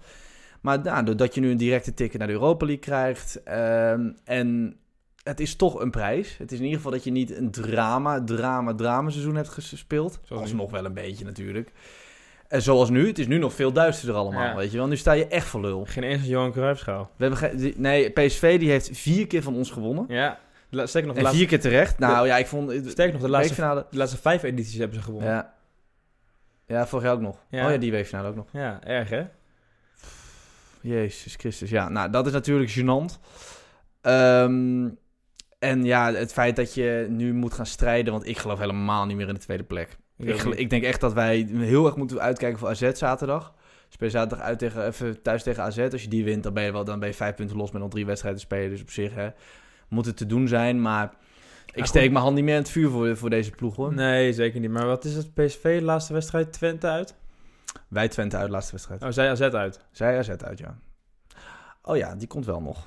Maar 0.61 0.81
nou, 0.83 1.05
doordat 1.05 1.35
je 1.35 1.41
nu 1.41 1.51
een 1.51 1.57
directe 1.57 1.95
ticket 1.95 2.19
naar 2.19 2.29
de 2.29 2.35
Europa 2.35 2.67
League 2.67 2.85
krijgt... 2.85 3.43
ehm, 3.43 4.13
en 4.25 4.77
het 5.23 5.41
is 5.41 5.57
toch 5.57 5.81
een 5.81 5.91
prijs. 5.91 6.37
Het 6.39 6.53
is 6.53 6.59
in 6.59 6.65
ieder 6.65 6.79
geval 6.79 6.93
dat 6.93 7.05
je 7.05 7.11
niet 7.11 7.37
een 7.37 7.51
drama, 7.51 8.25
drama, 8.25 8.75
drama 8.75 9.11
seizoen 9.11 9.37
hebt 9.37 9.49
gespeeld. 9.49 10.21
Alsnog 10.29 10.71
wel 10.71 10.85
een 10.85 10.95
beetje 10.95 11.25
natuurlijk. 11.25 11.73
En 12.51 12.63
zoals 12.63 12.91
nu, 12.91 13.07
het 13.07 13.19
is 13.19 13.27
nu 13.27 13.39
nog 13.39 13.53
veel 13.55 13.73
duisterder 13.73 14.17
allemaal, 14.17 14.43
Ja. 14.43 14.55
weet 14.57 14.71
je 14.71 14.77
wel. 14.77 14.87
Nu 14.87 14.97
sta 14.97 15.13
je 15.13 15.27
echt 15.27 15.47
voor 15.47 15.61
lul. 15.61 15.85
geen 15.89 16.03
eens 16.03 16.23
een 16.23 16.29
Johan 16.29 16.53
Cruijffschaal. 16.53 17.11
We 17.17 17.25
hebben 17.27 17.57
die- 17.57 17.75
nee, 17.77 18.11
PSV 18.11 18.59
die 18.59 18.71
heeft 18.71 18.91
vier 18.93 19.27
keer 19.27 19.43
van 19.43 19.55
ons 19.55 19.71
gewonnen. 19.71 20.05
Ja, 20.09 20.39
la- 20.71 20.87
sterker 20.87 21.09
nog, 21.09 21.17
de 21.19 21.25
En 21.25 21.27
laatste, 21.27 21.39
vier 21.39 21.49
keer 21.49 21.71
terecht. 21.71 21.99
Nou 21.99 22.27
ja, 22.27 22.37
ik 22.37 22.47
vond... 22.47 22.71
sterker 22.91 23.13
nog, 23.13 23.23
de 23.23 23.29
laatste, 23.29 23.87
de 23.91 23.97
laatste 23.97 24.17
vijf 24.19 24.43
edities 24.43 24.79
hebben 24.79 24.97
ze 24.97 25.03
gewonnen. 25.03 25.31
Ja. 25.33 25.55
ja, 26.67 26.87
vorig 26.87 27.05
jaar 27.05 27.15
ook 27.15 27.21
nog. 27.21 27.37
Ja. 27.51 27.65
Oh 27.67 27.71
ja, 27.73 27.77
die 27.79 27.91
weekfinale 27.91 28.29
ook 28.29 28.35
nog. 28.37 28.47
Ja, 28.53 28.81
erg 28.85 29.09
hè? 29.09 29.25
Jezus 30.81 31.35
Christus. 31.35 31.71
Ja, 31.71 31.89
nou, 31.89 32.11
dat 32.11 32.27
is 32.27 32.33
natuurlijk 32.33 32.71
gênant. 32.71 33.19
Ehm, 34.01 34.89
en 35.59 35.85
ja, 35.85 36.13
het 36.13 36.33
feit 36.33 36.57
dat 36.57 36.75
je 36.75 37.07
nu 37.09 37.35
moet 37.35 37.55
gaan 37.55 37.67
strijden... 37.67 38.13
Want 38.13 38.27
ik 38.27 38.39
geloof 38.39 38.59
helemaal 38.59 39.07
niet 39.07 39.17
meer 39.17 39.29
in 39.29 39.35
de 39.35 39.41
tweede 39.41 39.63
plek. 39.65 39.97
Ik, 40.21 40.43
ik 40.45 40.71
denk 40.71 40.83
echt 40.83 41.01
dat 41.01 41.13
wij 41.13 41.49
heel 41.51 41.87
erg 41.87 41.97
moeten 41.97 42.21
uitkijken 42.21 42.59
voor 42.59 42.69
AZ 42.69 42.93
zaterdag. 42.93 43.55
Speel 43.89 44.11
zaterdag 44.11 44.47
uit 44.47 44.59
tegen, 44.59 44.87
even 44.87 45.23
thuis 45.23 45.43
tegen 45.43 45.63
AZ. 45.63 45.79
Als 45.79 46.03
je 46.03 46.09
die 46.09 46.25
wint, 46.25 46.43
dan 46.43 46.53
ben 46.53 46.65
je, 46.65 46.73
wel, 46.73 46.85
dan 46.85 46.99
ben 46.99 47.09
je 47.09 47.15
vijf 47.15 47.35
punten 47.35 47.57
los 47.57 47.71
met 47.71 47.83
nog 47.83 47.91
drie 47.91 48.07
wedstrijden 48.07 48.41
te 48.41 48.47
spelen. 48.47 48.71
Dus 48.71 48.81
op 48.81 48.91
zich 48.91 49.15
hè, 49.15 49.29
moet 49.89 50.07
het 50.07 50.17
te 50.17 50.27
doen 50.27 50.49
zijn. 50.49 50.83
Maar 50.83 51.13
ik 51.75 51.85
steek 51.85 52.11
mijn 52.11 52.23
hand 52.23 52.35
niet 52.35 52.45
meer 52.45 52.55
in 52.55 52.61
het 52.61 52.71
vuur 52.71 52.91
voor, 52.91 53.17
voor 53.17 53.31
deze 53.31 53.51
ploeg 53.51 53.77
hoor. 53.77 53.95
Nee, 53.95 54.33
zeker 54.33 54.61
niet. 54.61 54.71
Maar 54.71 54.87
wat 54.87 55.05
is 55.05 55.15
het? 55.15 55.35
PSV, 55.35 55.79
de 55.79 55.85
laatste 55.85 56.13
wedstrijd, 56.13 56.53
Twente 56.53 56.87
uit? 56.87 57.15
Wij 57.89 58.09
Twente 58.09 58.37
uit, 58.37 58.51
laatste 58.51 58.73
wedstrijd. 58.73 59.03
Oh, 59.03 59.11
zij 59.11 59.31
AZ 59.31 59.41
uit. 59.41 59.81
Zij 59.91 60.19
AZ 60.19 60.29
uit, 60.29 60.59
ja. 60.59 60.79
Oh 61.83 61.97
ja, 61.97 62.15
die 62.15 62.29
komt 62.29 62.47
wel 62.47 62.61
nog. 62.61 62.85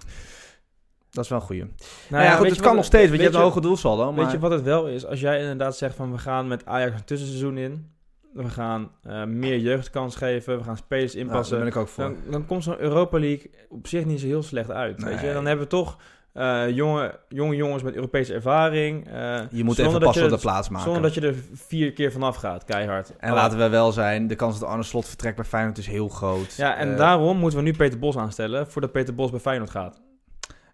Dat 1.14 1.24
is 1.24 1.30
wel 1.30 1.40
een 1.40 1.46
goeie. 1.46 1.62
Nou, 1.62 1.74
Nou 2.10 2.24
ja, 2.24 2.36
goed, 2.36 2.50
het 2.50 2.62
kan 2.62 2.76
nog 2.76 2.86
steeds, 2.86 3.08
want 3.08 3.18
je 3.18 3.24
hebt 3.24 3.36
een 3.36 3.42
hoge 3.42 3.62
doelsaldo. 3.62 4.12
Maar... 4.12 4.24
Weet 4.24 4.32
je 4.34 4.40
wat 4.40 4.52
het 4.52 4.62
wel 4.62 4.88
is? 4.88 5.06
Als 5.06 5.20
jij 5.20 5.40
inderdaad 5.40 5.78
zegt 5.78 5.96
van 5.96 6.12
we 6.12 6.18
gaan 6.18 6.48
met 6.48 6.66
Ajax 6.66 6.94
een 6.94 7.04
tussenseizoen 7.06 7.58
in. 7.58 7.92
We 8.34 8.50
gaan 8.50 8.92
eh, 9.04 9.24
meer 9.24 9.58
jeugdkans 9.58 10.16
geven. 10.16 10.58
We 10.58 10.64
gaan 10.64 10.78
spelers 10.78 11.14
Nou, 11.14 11.26
inpassen. 11.26 11.56
daar 11.56 11.64
ben 11.66 11.74
ik 11.74 11.80
ook 11.80 11.88
voor. 11.88 12.04
dan, 12.04 12.16
dan 12.30 12.46
komt 12.46 12.64
zo'n 12.64 12.80
Europa 12.80 13.20
League 13.20 13.52
op 13.70 13.88
zich 13.88 14.06
niet 14.06 14.20
zo 14.20 14.26
heel 14.26 14.44
slecht 14.44 14.72
uit. 14.72 15.04
Weet 15.04 15.20
je? 15.20 15.34
Dan 15.34 15.46
hebben 15.46 15.64
we 15.66 15.72
toch 15.72 15.98
eh, 16.34 16.70
jonge, 16.70 17.20
jonge 17.30 17.56
jongens 17.56 17.84
met 17.84 17.96
Europese 17.96 18.34
ervaring. 18.34 19.08
eh, 19.08 19.40
je 19.52 19.64
moet 19.64 19.80
even 19.80 20.00
passen 20.00 20.24
op 20.24 20.30
de 20.30 20.38
plaats 20.38 20.70
maken. 20.70 20.86
Zonder 20.86 21.02
dat 21.02 21.14
je 21.14 21.22
er 21.28 21.36
vier 21.54 21.92
keer 21.94 22.12
vanaf 22.12 22.36
gaat, 22.36 22.64
keihard. 22.64 23.14
En 23.18 23.34
laten 23.34 23.58
we 23.58 23.70
wel 23.70 23.92
zijn, 23.92 24.28
de 24.28 24.36
kans 24.36 24.60
dat 24.60 24.70
Arne 24.70 24.84
Slot 24.84 25.08
vertrekt 25.08 25.36
bij 25.36 25.46
Feyenoord 25.46 25.78
is 25.78 25.88
heel 25.88 26.08
groot. 26.10 26.54
Ja, 26.56 26.76
en 26.76 26.98
daarom 26.98 27.38
moeten 27.38 27.60
we 27.60 27.66
nu 27.66 27.74
Peter 27.74 28.00
Bos 28.00 28.18
aanstellen 28.18 28.72
voordat 28.72 28.92
Peter 28.92 29.16
Bos 29.16 29.32
bij 29.32 29.40
Feyenoord 29.40 29.70
gaat. 29.70 30.02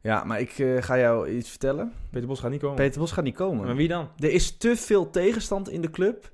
Ja, 0.01 0.23
maar 0.23 0.39
ik 0.39 0.59
eh, 0.59 0.81
ga 0.81 0.97
jou 0.97 1.29
iets 1.29 1.49
vertellen. 1.49 1.93
Peter 2.11 2.27
Bos 2.27 2.39
gaat 2.39 2.51
niet 2.51 2.61
komen. 2.61 2.75
Peter 2.75 2.99
Bos 2.99 3.11
gaat 3.11 3.23
niet 3.23 3.35
komen. 3.35 3.65
Maar 3.65 3.75
wie 3.75 3.87
dan? 3.87 4.09
Er 4.17 4.31
is 4.31 4.57
te 4.57 4.75
veel 4.75 5.09
tegenstand 5.09 5.69
in 5.69 5.81
de 5.81 5.89
club. 5.89 6.31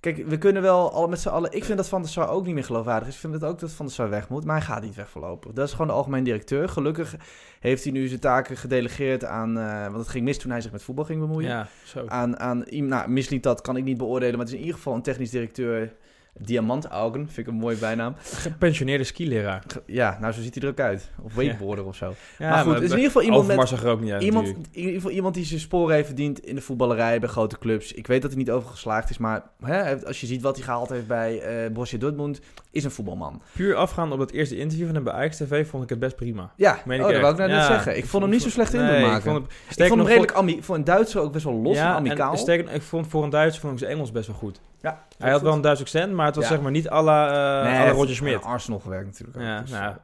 Kijk, 0.00 0.26
we 0.26 0.38
kunnen 0.38 0.62
wel 0.62 0.92
al 0.92 1.08
met 1.08 1.20
z'n 1.20 1.28
allen... 1.28 1.52
Ik 1.52 1.64
vind 1.64 1.78
dat 1.78 1.88
Van 1.88 2.02
der 2.02 2.10
Sar 2.10 2.28
ook 2.28 2.44
niet 2.44 2.54
meer 2.54 2.64
geloofwaardig 2.64 3.08
is. 3.08 3.14
Ik 3.14 3.20
vind 3.20 3.32
het 3.32 3.44
ook 3.44 3.58
dat 3.58 3.72
Van 3.72 3.86
der 3.86 3.94
Sar 3.94 4.10
weg 4.10 4.28
moet. 4.28 4.44
Maar 4.44 4.56
hij 4.56 4.64
gaat 4.64 4.82
niet 4.82 4.94
weg 4.94 5.10
voorlopig. 5.10 5.52
Dat 5.52 5.66
is 5.66 5.72
gewoon 5.72 5.86
de 5.86 5.92
algemeen 5.92 6.24
directeur. 6.24 6.68
Gelukkig 6.68 7.16
heeft 7.60 7.82
hij 7.84 7.92
nu 7.92 8.06
zijn 8.06 8.20
taken 8.20 8.56
gedelegeerd 8.56 9.24
aan... 9.24 9.58
eh, 9.58 9.82
want 9.82 9.96
het 9.96 10.08
ging 10.08 10.24
mis 10.24 10.38
toen 10.38 10.50
hij 10.50 10.60
zich 10.60 10.72
met 10.72 10.82
voetbal 10.82 11.04
ging 11.04 11.20
bemoeien. 11.20 11.48
Ja, 11.48 11.68
zo. 11.84 12.06
Aan, 12.06 12.38
aan. 12.38 12.64
Nou, 12.70 13.10
misliet 13.10 13.42
dat 13.42 13.60
kan 13.60 13.76
ik 13.76 13.84
niet 13.84 13.98
beoordelen. 13.98 14.36
Maar 14.36 14.44
het 14.44 14.48
is 14.48 14.54
in 14.54 14.64
ieder 14.64 14.76
geval 14.76 14.94
een 14.94 15.02
technisch 15.02 15.30
directeur... 15.30 15.94
Diamantaugen, 16.38 17.26
vind 17.26 17.38
ik 17.38 17.46
een 17.46 17.58
mooie 17.58 17.76
bijnaam. 17.76 18.14
Gepensioneerde 18.18 19.04
skileraar. 19.04 19.62
Ja, 19.86 20.18
nou 20.20 20.32
zo 20.32 20.40
ziet 20.42 20.54
hij 20.54 20.62
er 20.62 20.68
ook 20.68 20.80
uit. 20.80 21.10
Of 21.22 21.34
wakeboarder 21.34 21.84
of 21.84 21.96
zo. 21.96 22.14
Ja, 22.38 22.50
maar 22.50 22.64
goed, 22.64 22.74
het 22.74 22.82
is 22.82 22.90
in 22.90 22.96
ieder 22.96 23.12
geval 23.12 23.22
iemand 23.22 23.46
met... 23.46 23.84
Ook 23.84 24.00
niet 24.00 24.12
uit 24.12 24.22
Iemand, 24.22 24.46
natuurlijk. 24.46 24.74
in 24.74 24.80
ieder 24.80 24.94
geval 24.94 25.10
iemand 25.10 25.34
die 25.34 25.44
zijn 25.44 25.60
sporen 25.60 25.94
heeft 25.94 26.06
verdiend 26.06 26.44
in 26.46 26.54
de 26.54 26.60
voetballerij 26.60 27.20
bij 27.20 27.28
grote 27.28 27.58
clubs. 27.58 27.92
Ik 27.92 28.06
weet 28.06 28.22
dat 28.22 28.30
hij 28.30 28.38
niet 28.40 28.50
overgeslaagd 28.50 29.10
is, 29.10 29.18
maar 29.18 29.42
hè, 29.64 30.06
als 30.06 30.20
je 30.20 30.26
ziet 30.26 30.42
wat 30.42 30.56
hij 30.56 30.64
gehaald 30.64 30.88
heeft 30.88 31.06
bij 31.06 31.40
eh 31.40 31.70
Borussia 31.70 31.98
Dortmund, 31.98 32.40
is 32.70 32.84
een 32.84 32.90
voetbalman. 32.90 33.42
Puur 33.52 33.74
afgaand 33.74 34.12
op 34.12 34.18
dat 34.18 34.30
eerste 34.30 34.56
interview 34.58 34.86
van 34.86 34.94
hem 34.94 35.04
bij 35.04 35.12
Ajax 35.12 35.36
TV 35.36 35.68
vond 35.68 35.82
ik 35.82 35.88
het 35.88 35.98
best 35.98 36.16
prima. 36.16 36.52
Ja, 36.56 36.78
Meen 36.84 37.00
oh, 37.00 37.00
ik 37.00 37.00
dat 37.00 37.10
echt. 37.10 37.20
wou 37.20 37.32
ik 37.32 37.38
nou 37.38 37.50
net 37.50 37.60
Ja, 37.60 37.66
zeggen. 37.66 37.96
Ik 37.96 38.04
vond 38.06 38.22
hem 38.22 38.32
niet 38.32 38.42
zo 38.42 38.48
slecht 38.48 38.74
in 38.74 38.80
nee, 38.80 39.00
maken. 39.02 39.16
Ik 39.16 39.22
vond 39.22 39.36
hem, 39.36 39.46
Ik 39.76 39.86
vond 39.86 40.00
hem 40.00 40.08
redelijk 40.08 40.32
ami- 40.32 40.62
voor 40.62 40.74
een 40.76 40.84
Duitser 40.84 41.20
ook 41.20 41.32
best 41.32 41.44
wel 41.44 41.54
los 41.54 41.76
ja, 41.76 41.90
en 41.90 41.96
amicaal. 41.96 42.46
En, 42.46 42.68
ik 42.74 42.82
vond 42.82 43.06
voor 43.06 43.24
een 43.24 43.30
Duitser 43.30 43.60
vond 43.60 43.72
ik 43.72 43.78
zijn 43.78 43.90
Engels 43.90 44.12
best 44.12 44.26
wel 44.26 44.36
goed. 44.36 44.60
Ja, 44.80 45.06
Hij 45.18 45.30
had 45.30 45.42
wel 45.42 45.52
een 45.52 45.60
Duits 45.60 45.80
accent, 45.80 46.12
maar 46.12 46.26
het 46.26 46.34
was 46.34 46.44
Ja. 46.44 46.50
zeg 46.50 46.60
maar 46.60 46.70
niet 46.70 46.90
à 46.90 47.02
la, 47.02 47.26
eh, 47.28 47.70
Nee, 47.70 47.80
à 47.80 47.84
la 47.84 47.90
Roger 47.90 48.40
Arsenal 48.42 48.80
gewerkt 48.80 49.06
natuurlijk 49.06 49.38
ook. 49.38 49.44
Ja, 49.44 49.60
dus, 49.60 49.70
nou, 49.70 49.96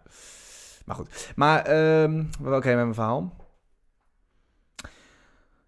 Maar 0.84 0.96
goed. 0.96 1.32
Maar, 1.36 1.64
ehm 1.64 2.14
waar 2.40 2.50
wil 2.50 2.58
ik 2.58 2.64
heen 2.64 2.74
met 2.74 2.82
mijn 2.82 2.94
verhaal? 2.94 3.36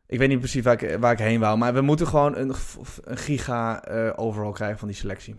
Ik 0.06 0.18
weet 0.18 0.28
niet 0.28 0.38
precies 0.38 0.62
waar 0.64 0.82
ik, 0.82 0.98
waar 0.98 1.12
ik 1.12 1.18
heen 1.18 1.40
wou. 1.40 1.58
Maar 1.58 1.74
we 1.74 1.80
moeten 1.80 2.06
gewoon 2.06 2.36
een, 2.36 2.54
een 3.04 3.16
giga 3.16 3.84
eh, 3.84 4.12
overall 4.16 4.52
krijgen 4.52 4.78
van 4.78 4.88
die 4.88 4.96
selectie. 4.96 5.36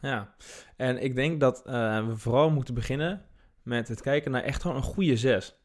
Ja, 0.00 0.34
en 0.76 1.02
ik 1.02 1.14
denk 1.14 1.40
dat 1.40 1.62
eh, 1.66 2.06
we 2.06 2.16
vooral 2.16 2.50
moeten 2.50 2.74
beginnen 2.74 3.22
met 3.62 3.88
het 3.88 4.00
kijken 4.00 4.30
naar 4.30 4.42
echt 4.42 4.62
gewoon 4.62 4.76
een 4.76 4.82
goede 4.82 5.16
zes. 5.16 5.58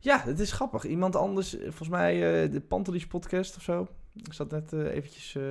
Ja, 0.00 0.20
het 0.24 0.40
is 0.40 0.52
grappig. 0.52 0.84
Iemand 0.84 1.16
anders, 1.16 1.56
volgens 1.60 1.88
mij 1.88 2.14
de 2.50 2.60
Pantelis 2.60 3.06
podcast 3.06 3.56
of 3.56 3.62
zo. 3.62 3.88
Ik 4.26 4.32
zat 4.32 4.50
net 4.50 4.72
eh, 4.72 4.94
eventjes 4.94 5.34
eh, 5.34 5.42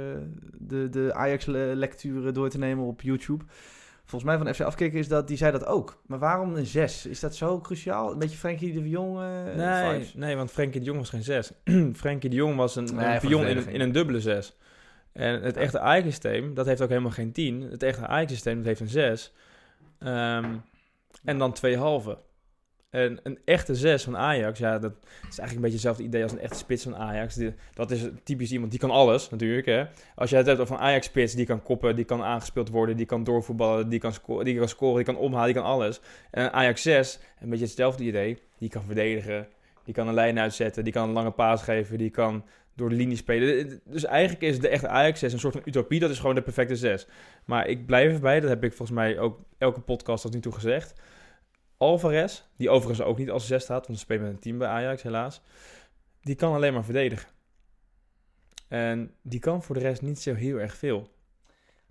de, 0.58 0.90
de 0.90 1.14
Ajax-lecturen 1.14 2.34
door 2.34 2.50
te 2.50 2.58
nemen 2.58 2.86
op 2.86 3.02
YouTube. 3.02 3.44
Volgens 4.06 4.24
mij 4.32 4.38
van 4.38 4.54
FC 4.54 4.62
Afkikken 4.62 5.00
is 5.00 5.08
dat, 5.08 5.28
die 5.28 5.38
zei 5.38 5.52
dat 5.52 5.66
ook. 5.66 6.02
Maar 6.06 6.20
waarom 6.20 6.56
een 6.56 6.66
6? 6.66 7.06
Is 7.06 7.20
dat 7.20 7.36
zo 7.36 7.60
cruciaal? 7.62 8.12
Een 8.12 8.20
beetje 8.20 8.38
Frenkie 8.38 8.74
de 8.74 8.90
Jong 8.90 9.20
eh 9.20 9.56
nee, 9.56 9.92
vibes? 9.92 10.14
nee, 10.14 10.36
want 10.36 10.52
Frenkie 10.52 10.80
de 10.80 10.86
Jong 10.86 10.98
was 11.00 11.10
geen 11.10 11.24
zes. 11.24 11.52
Frenkie 11.94 12.30
de 12.30 12.36
Jong 12.36 12.56
was 12.56 12.76
een, 12.76 12.84
Nee, 12.96 13.06
een 13.14 13.20
pion 13.20 13.32
in, 13.32 13.46
verdediging. 13.46 13.76
in 13.76 13.82
een 13.82 13.92
dubbele 13.92 14.20
zes. 14.22 14.58
En 15.12 15.42
het 15.42 15.58
echte 15.58 15.80
Ajax-systeem, 15.80 16.54
dat 16.54 16.66
heeft 16.66 16.82
ook 16.82 16.90
helemaal 16.90 17.12
geen 17.12 17.32
10. 17.32 17.62
Het 17.62 17.84
echte 17.84 18.08
Ajax-systeem, 18.08 18.56
dat 18.58 18.66
heeft 18.66 18.80
een 18.80 18.88
6. 18.88 19.34
en 20.00 21.38
dan 21.38 21.54
twee 21.54 21.78
halve. 21.78 22.18
En 22.98 23.20
een 23.24 23.40
echte 23.46 23.76
6 23.76 24.04
van 24.04 24.18
Ajax, 24.18 24.60
ja, 24.60 24.80
dat 24.80 24.92
is 25.02 25.08
eigenlijk 25.20 25.54
een 25.54 25.62
beetje 25.62 25.72
hetzelfde 25.72 26.04
idee 26.04 26.24
als 26.24 26.32
een 26.32 26.40
echte 26.40 26.58
spits 26.58 26.84
van 26.84 26.96
Ajax. 26.96 27.40
Dat 27.74 27.92
is 27.92 28.08
typisch 28.24 28.52
iemand, 28.52 28.72
die 28.72 28.80
kan 28.80 28.92
alles 28.92 29.30
natuurlijk. 29.30 29.66
Hè. 29.66 29.86
Als 30.16 30.30
je 30.30 30.36
het 30.36 30.46
hebt 30.46 30.60
over 30.60 30.76
een 30.76 30.82
Ajax-spits, 30.82 31.34
die 31.34 31.46
kan 31.46 31.64
koppen, 31.64 31.96
die 31.96 32.06
kan 32.06 32.24
aangespeeld 32.24 32.70
worden, 32.70 32.98
die 32.98 33.06
kan 33.06 33.24
doorvoetballen, 33.24 33.90
die 33.90 34.00
kan, 34.00 34.14
sco 34.14 34.44
die 34.44 34.58
kan 34.58 34.70
scoren, 34.70 34.96
die 34.96 35.14
kan 35.14 35.18
omhalen, 35.18 35.54
die 35.54 35.62
kan 35.62 35.72
alles. 35.72 36.02
En 36.32 36.44
een 36.44 36.52
Ajax 36.52 36.82
6, 36.82 37.20
een 37.40 37.50
beetje 37.50 37.66
hetzelfde 37.66 38.04
idee, 38.04 38.38
die 38.58 38.70
kan 38.70 38.84
verdedigen, 38.86 39.48
die 39.84 39.94
kan 39.94 40.08
een 40.08 40.14
lijn 40.14 40.40
uitzetten, 40.40 40.84
die 40.84 40.94
kan 40.94 41.08
een 41.08 41.14
lange 41.14 41.32
paas 41.32 41.64
geven, 41.64 41.98
die 41.98 42.10
kan 42.10 42.46
door 42.76 42.90
de 42.90 42.96
linie 42.96 43.18
spelen. 43.18 43.82
Dus 43.86 44.06
eigenlijk 44.06 44.44
is 44.44 44.60
de 44.60 44.70
echte 44.70 44.88
Ajax 44.88 45.20
6 45.20 45.34
een 45.34 45.40
soort 45.40 45.54
van 45.54 45.64
utopie, 45.66 46.00
dat 46.00 46.10
is 46.10 46.20
gewoon 46.20 46.36
de 46.36 46.42
perfecte 46.42 46.76
6. 46.76 47.08
Maar 47.46 47.68
ik 47.68 47.86
blijf 47.86 48.14
erbij, 48.14 48.40
dat 48.40 48.50
heb 48.50 48.64
ik 48.64 48.74
volgens 48.74 48.98
mij 48.98 49.20
ook 49.20 49.40
elke 49.58 49.80
podcast 49.80 50.24
tot 50.24 50.34
nu 50.34 50.40
toe 50.40 50.54
gezegd. 50.54 50.94
Alvarez, 51.78 52.44
die 52.56 52.70
overigens 52.70 53.08
ook 53.08 53.18
niet 53.18 53.30
als 53.30 53.48
6 53.48 53.64
staat, 53.64 53.88
want 53.88 54.00
ze 54.00 54.04
spelen 54.06 54.24
met 54.24 54.32
een 54.34 54.40
team 54.40 54.58
bij 54.58 54.68
Ajax 54.68 55.02
helaas. 55.04 55.42
Die 56.22 56.36
kan 56.36 56.54
alleen 56.54 56.74
maar 56.74 56.84
verdedigen. 56.84 57.30
En 58.68 59.16
die 59.22 59.40
kan 59.40 59.64
voor 59.64 59.76
de 59.76 59.82
rest 59.82 60.02
niet 60.02 60.20
zo 60.20 60.34
heel 60.34 60.58
erg 60.58 60.76
veel. 60.76 61.10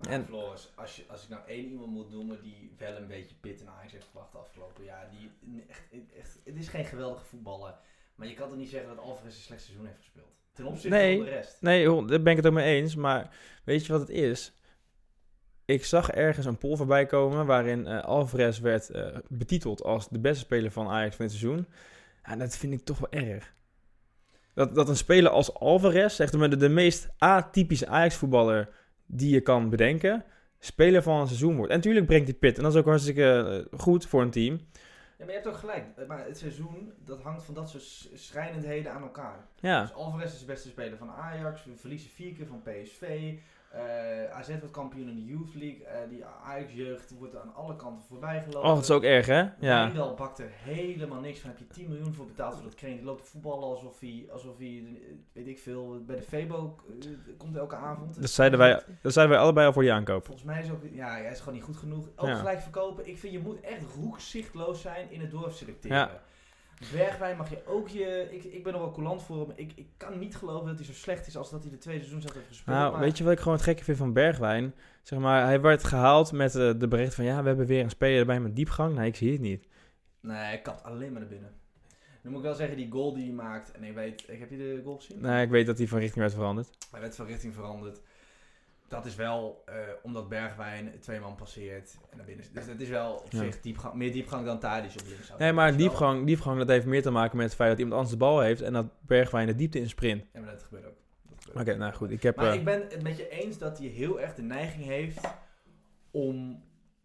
En 0.01 0.11
En- 0.11 0.25
Floris, 0.25 0.73
als, 0.75 0.97
je, 0.97 1.05
als 1.09 1.23
ik 1.23 1.29
nou 1.29 1.43
één 1.47 1.71
iemand 1.71 1.91
moet 1.91 2.11
noemen 2.11 2.43
die 2.43 2.75
wel 2.79 2.97
een 2.97 3.07
beetje 3.07 3.35
pit 3.41 3.61
in 3.61 3.69
Ajax 3.69 3.93
heeft 3.93 4.05
gebracht 4.05 4.33
de 4.33 4.39
afgelopen 4.39 4.85
jaar. 4.85 5.11
Die, 5.11 5.31
echt, 5.69 5.83
echt, 6.19 6.39
het 6.45 6.57
is 6.57 6.69
geen 6.69 6.85
geweldige 6.85 7.25
voetballer. 7.25 7.75
Maar 8.15 8.27
je 8.29 8.35
kan 8.35 8.49
toch 8.49 8.57
niet 8.59 8.69
zeggen 8.71 8.89
dat 8.97 9.05
Alvarez 9.05 9.35
een 9.37 9.41
slecht 9.43 9.63
seizoen 9.63 9.87
heeft 9.87 9.99
gespeeld? 9.99 10.35
Ten 10.53 10.65
opzichte 10.67 10.89
Nee. 10.97 11.17
van 11.17 11.25
de 11.25 11.31
rest. 11.31 11.57
Nee, 11.61 11.85
daar 12.07 12.23
ben 12.23 12.31
ik 12.31 12.37
het 12.37 12.47
ook 12.47 12.53
mee 12.53 12.81
eens. 12.81 12.95
Maar 12.95 13.37
weet 13.65 13.87
je 13.87 13.93
wat 13.93 14.01
het 14.01 14.11
is? 14.11 14.53
Ik 15.67 15.85
zag 15.85 16.11
ergens 16.11 16.47
een 16.47 16.59
poll 16.59 16.77
voorbij 16.77 17.07
komen 17.07 17.47
waarin 17.47 17.87
eh, 17.87 18.03
Alvarez 18.05 18.59
werd 18.59 18.91
eh, 18.91 19.17
betiteld 19.29 19.83
als 19.83 20.09
de 20.09 20.19
beste 20.19 20.45
speler 20.45 20.71
van 20.71 20.89
Ajax 20.89 21.17
van 21.17 21.27
dit 21.27 21.35
seizoen. 21.35 21.67
En 22.23 22.39
dat 22.39 22.57
vind 22.57 22.73
ik 22.73 22.85
toch 22.85 22.99
wel 22.99 23.23
erg. 23.23 23.55
Dat, 24.55 24.75
dat 24.75 24.89
een 24.89 24.97
speler 24.97 25.31
als 25.31 25.55
Alvarez, 25.55 26.17
zeg 26.17 26.33
maar 26.33 26.51
de, 26.51 26.57
de 26.57 26.69
meest 26.69 27.09
atypische 27.19 27.87
Ajax-voetballer 27.87 28.69
die 29.07 29.31
je 29.31 29.41
kan 29.41 29.71
bedenken, 29.71 30.25
speler 30.59 31.03
van 31.03 31.21
een 31.21 31.27
seizoen 31.27 31.57
wordt. 31.57 31.71
En 31.71 31.77
natuurlijk 31.77 32.07
brengt 32.07 32.29
hij 32.29 32.37
pit. 32.37 32.57
En 32.57 32.63
dat 32.63 32.73
is 32.73 32.79
ook 32.79 32.87
hartstikke 32.87 33.67
eh, 33.71 33.79
goed 33.81 34.07
voor 34.07 34.23
een 34.23 34.31
team. 34.31 34.55
Ja, 35.19 35.25
maar 35.25 35.35
je 35.35 35.41
hebt 35.41 35.47
ook 35.47 35.57
gelijk. 35.57 35.85
Maar 36.07 36.27
het 36.27 36.39
seizoen, 36.39 36.93
dat 37.05 37.23
hangt 37.23 37.45
van 37.45 37.55
dat 37.55 37.71
soort 37.71 38.09
schrijnendheden 38.15 38.93
aan 38.93 39.03
elkaar. 39.03 39.47
Ja, 39.61 39.81
Dus 39.81 39.93
Alvarez 39.93 40.33
is 40.33 40.39
de 40.39 40.47
beste 40.47 40.69
speler 40.69 40.99
van 40.99 41.11
Ajax. 41.11 41.65
We 41.65 41.77
verliezen 41.77 42.11
vier 42.11 42.33
keer 42.33 42.47
van 42.47 42.63
PSV. 42.63 43.33
Eh, 43.71 44.31
AZ 44.37 44.49
wordt 44.49 44.71
kampioen 44.71 45.09
in 45.09 45.15
de 45.17 45.25
Youth 45.25 45.55
League. 45.55 45.85
Eh, 45.85 46.09
die 46.09 46.25
Ajax-jeugd 46.45 47.11
wordt 47.19 47.37
aan 47.37 47.55
alle 47.55 47.77
kanten 47.77 48.05
voorbij 48.09 48.41
gelopen. 48.41 48.69
oh, 48.69 48.75
dat 48.75 48.83
is 48.85 48.91
ook 48.91 49.03
erg, 49.03 49.27
hè? 49.27 49.39
Ja. 49.41 49.51
Wijndal 49.61 50.15
bakt 50.15 50.39
er 50.39 50.51
helemaal 50.53 51.21
niks 51.21 51.39
van. 51.41 51.51
Heb 51.51 51.59
je 51.59 51.67
10 51.67 51.89
miljoen 51.89 52.15
voor 52.15 52.27
betaald 52.27 52.55
voor 52.55 52.63
dat 52.63 52.75
kreen. 52.75 52.97
Die 52.97 53.05
loopt 53.05 53.25
te 53.25 53.31
voetballen 53.31 53.65
alsof 53.69 54.01
hij, 54.01 54.27
alsof 54.33 54.59
hij 54.59 54.85
weet 55.33 55.47
ik 55.47 55.59
veel, 55.59 56.03
bij 56.07 56.17
de 56.17 56.23
Febo 56.23 56.77
eh, 57.01 57.09
komt 57.39 57.57
elke 57.57 57.77
avond. 57.77 58.21
Dat 58.21 58.31
zeiden, 58.31 58.59
wij, 58.59 58.83
dat 59.03 59.13
zeiden 59.13 59.35
wij 59.37 59.45
allebei 59.45 59.67
al 59.67 59.73
voor 59.73 59.83
die 59.83 59.93
aankoop. 59.93 60.25
Volgens 60.25 60.47
mij 60.47 60.63
is 60.63 60.71
ook, 60.71 60.83
ja, 60.93 61.09
hij 61.11 61.31
is 61.31 61.39
gewoon 61.39 61.55
niet 61.55 61.65
goed 61.65 61.77
genoeg. 61.77 62.09
Ook 62.17 62.29
Ja. 62.29 62.35
gelijk 62.35 62.61
verkopen. 62.61 63.09
Ik 63.09 63.19
vind 63.19 63.33
je 63.33 63.39
moet 63.41 63.61
echt 63.61 63.83
roekzichtloos 63.95 64.81
zijn 64.81 65.11
in 65.11 65.21
het 65.21 65.31
doorselecteren. 65.31 65.97
Ja. 65.97 66.21
Bergwijn 66.93 67.37
mag 67.37 67.51
je 67.51 67.67
ook 67.67 67.89
je. 67.89 68.29
Ik, 68.31 68.45
ik 68.45 68.65
ben 68.65 68.73
er 68.73 68.79
wel 68.79 68.93
coulant 68.93 69.23
voor 69.23 69.37
hem. 69.41 69.53
Ik, 69.55 69.73
ik 69.77 69.87
kan 69.97 70.19
niet 70.19 70.37
geloven 70.37 70.67
dat 70.67 70.77
hij 70.77 70.85
zo 70.87 70.93
slecht 70.93 71.27
is 71.27 71.37
als 71.37 71.51
dat 71.51 71.63
hij 71.63 71.71
de 71.71 71.79
tweede 71.79 72.01
seizoen 72.01 72.23
zelf 72.23 72.35
heeft 72.35 72.47
gespeeld. 72.47 72.77
Nou, 72.77 72.93
maar- 72.93 73.01
weet 73.01 73.19
je 73.19 73.25
wat 73.25 73.33
ik 73.33 73.39
gewoon 73.39 73.55
het 73.55 73.63
gekke 73.67 73.85
vind 73.85 73.97
van 73.99 74.13
Bergwijn? 74.13 74.75
Zeg 75.03 75.19
maar, 75.19 75.45
hij 75.45 75.61
werd 75.61 75.85
gehaald 75.85 76.33
met 76.33 76.55
eh, 76.55 76.73
de 76.79 76.89
bericht 76.89 77.15
van... 77.15 77.25
ja, 77.25 77.41
we 77.43 77.49
hebben 77.49 77.67
weer 77.67 77.83
een 77.83 77.91
speler 77.91 78.27
bij 78.27 78.41
met 78.41 78.57
diepgang. 78.57 78.95
Nee, 78.95 79.07
ik 79.09 79.17
zie 79.17 79.33
het 79.33 79.41
niet. 79.41 79.67
Nee, 80.21 80.37
hij 80.37 80.61
kapt 80.61 80.83
alleen 80.83 81.11
maar 81.13 81.21
naar 81.21 81.31
binnen. 81.31 81.51
Nu 82.23 82.31
moet 82.31 82.39
ik 82.41 82.45
wel 82.47 82.55
zeggen, 82.55 82.77
die 82.77 82.91
goal 82.91 83.15
die 83.15 83.25
hij 83.25 83.33
maakt. 83.35 83.73
En 83.73 83.85
ik 83.85 83.95
weet, 83.95 84.25
ik 84.29 84.39
heb 84.39 84.51
je 84.51 84.57
de 84.57 84.81
goal 84.85 84.97
gezien? 84.97 85.21
Nee, 85.21 85.45
ik 85.45 85.51
weet 85.51 85.67
dat 85.67 85.79
hij 85.79 85.87
van 85.87 85.99
richting 85.99 86.21
werd 86.21 86.35
veranderd. 86.35 86.69
Hij 86.91 87.01
werd 87.01 87.17
van 87.17 87.27
richting 87.27 87.55
veranderd. 87.55 88.01
Dat 88.89 89.07
is 89.07 89.15
wel 89.15 89.63
eh, 89.67 89.75
omdat 90.03 90.29
Bergwijn 90.29 91.01
twee 91.01 91.21
man 91.21 91.35
passeert 91.35 91.97
en 92.11 92.17
naar 92.17 92.27
binnen. 92.27 92.47
Dus 92.53 92.67
dat 92.67 92.81
is 92.81 92.89
wel 92.89 93.15
op 93.15 93.33
Ja. 93.33 93.39
zich 93.39 93.61
diepgang, 93.61 93.95
meer 93.95 94.13
diepgang 94.13 94.45
dan 94.47 94.59
Tadic 94.59 94.91
op 95.01 95.07
links. 95.09 95.33
Nee, 95.39 95.53
maar 95.53 95.77
diepgang, 95.77 96.27
diepgang 96.27 96.59
dat 96.59 96.69
heeft 96.69 96.87
meer 96.87 97.03
te 97.03 97.11
maken 97.11 97.37
met 97.37 97.47
het 97.47 97.55
feit 97.55 97.71
dat 97.71 97.79
iemand 97.79 97.95
anders 97.97 98.13
de 98.13 98.19
bal 98.19 98.41
heeft... 98.41 98.61
en 98.61 98.73
dat 98.73 98.87
Bergwijn 99.01 99.47
de 99.47 99.55
diepte 99.55 99.79
in 99.79 99.89
sprint. 99.89 100.25
Ja, 100.33 100.41
maar 100.41 100.51
dat 100.51 100.63
gebeurt 100.63 100.87
ook. 100.87 100.97
Oké, 101.61 101.77
nou 101.77 101.93
goed. 101.93 102.11
Ik 102.11 102.23
heb... 102.23 102.37
Maar 102.37 102.47
eh, 102.49 102.55
ik 102.55 102.65
ben 102.65 102.81
het 102.89 103.03
met 103.03 103.17
je 103.17 103.29
eens 103.29 103.59
dat 103.59 103.79
hij 103.79 103.87
heel 103.87 104.21
erg 104.21 104.35
de 104.35 104.43
neiging 104.43 104.85
heeft 104.85 105.21
om 106.11 106.63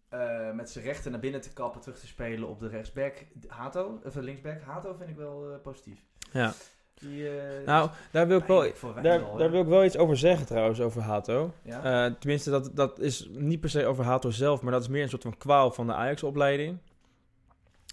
eh, 0.10 0.52
met 0.52 0.70
zijn 0.70 0.86
rechter 0.86 1.12
naar 1.12 1.20
binnen 1.20 1.42
te 1.42 1.54
kappen, 1.54 1.82
terug 1.82 2.00
te 2.00 2.08
spelen 2.08 2.48
op 2.50 2.60
de 2.60 2.68
rechtsback 2.68 3.26
Hato, 3.48 4.00
of 4.04 4.14
de 4.14 4.22
linksback 4.22 4.62
Hato 4.62 4.94
vind 4.94 5.10
ik 5.10 5.16
wel 5.16 5.60
positief. 5.64 6.00
ja. 6.32 6.54
Die, 7.02 7.30
eh, 7.30 7.66
Nou, 7.66 7.90
daar 8.12 8.28
wil 8.28 8.38
ik 8.38 8.46
wel... 8.46 8.74
Daar, 9.02 9.52
wil 9.52 9.62
ik 9.62 9.68
wel 9.68 9.86
iets 9.86 9.98
over 9.98 10.18
zeggen 10.18 10.46
trouwens, 10.46 10.80
over 10.80 11.02
Hato. 11.02 11.54
ja? 11.62 12.06
Eh, 12.06 12.14
tenminste, 12.20 12.50
dat, 12.50 12.72
dat 12.74 13.00
is 13.00 13.30
niet 13.32 13.60
per 13.60 13.70
se 13.70 13.86
over 13.86 14.04
Hato 14.04 14.30
zelf, 14.30 14.62
maar 14.62 14.72
dat 14.72 14.82
is 14.82 14.88
meer 14.88 15.04
een 15.04 15.10
soort 15.10 15.22
van 15.22 15.38
kwaal 15.38 15.72
van 15.72 15.88
de 15.88 15.94
Ajax-opleiding. 15.94 16.78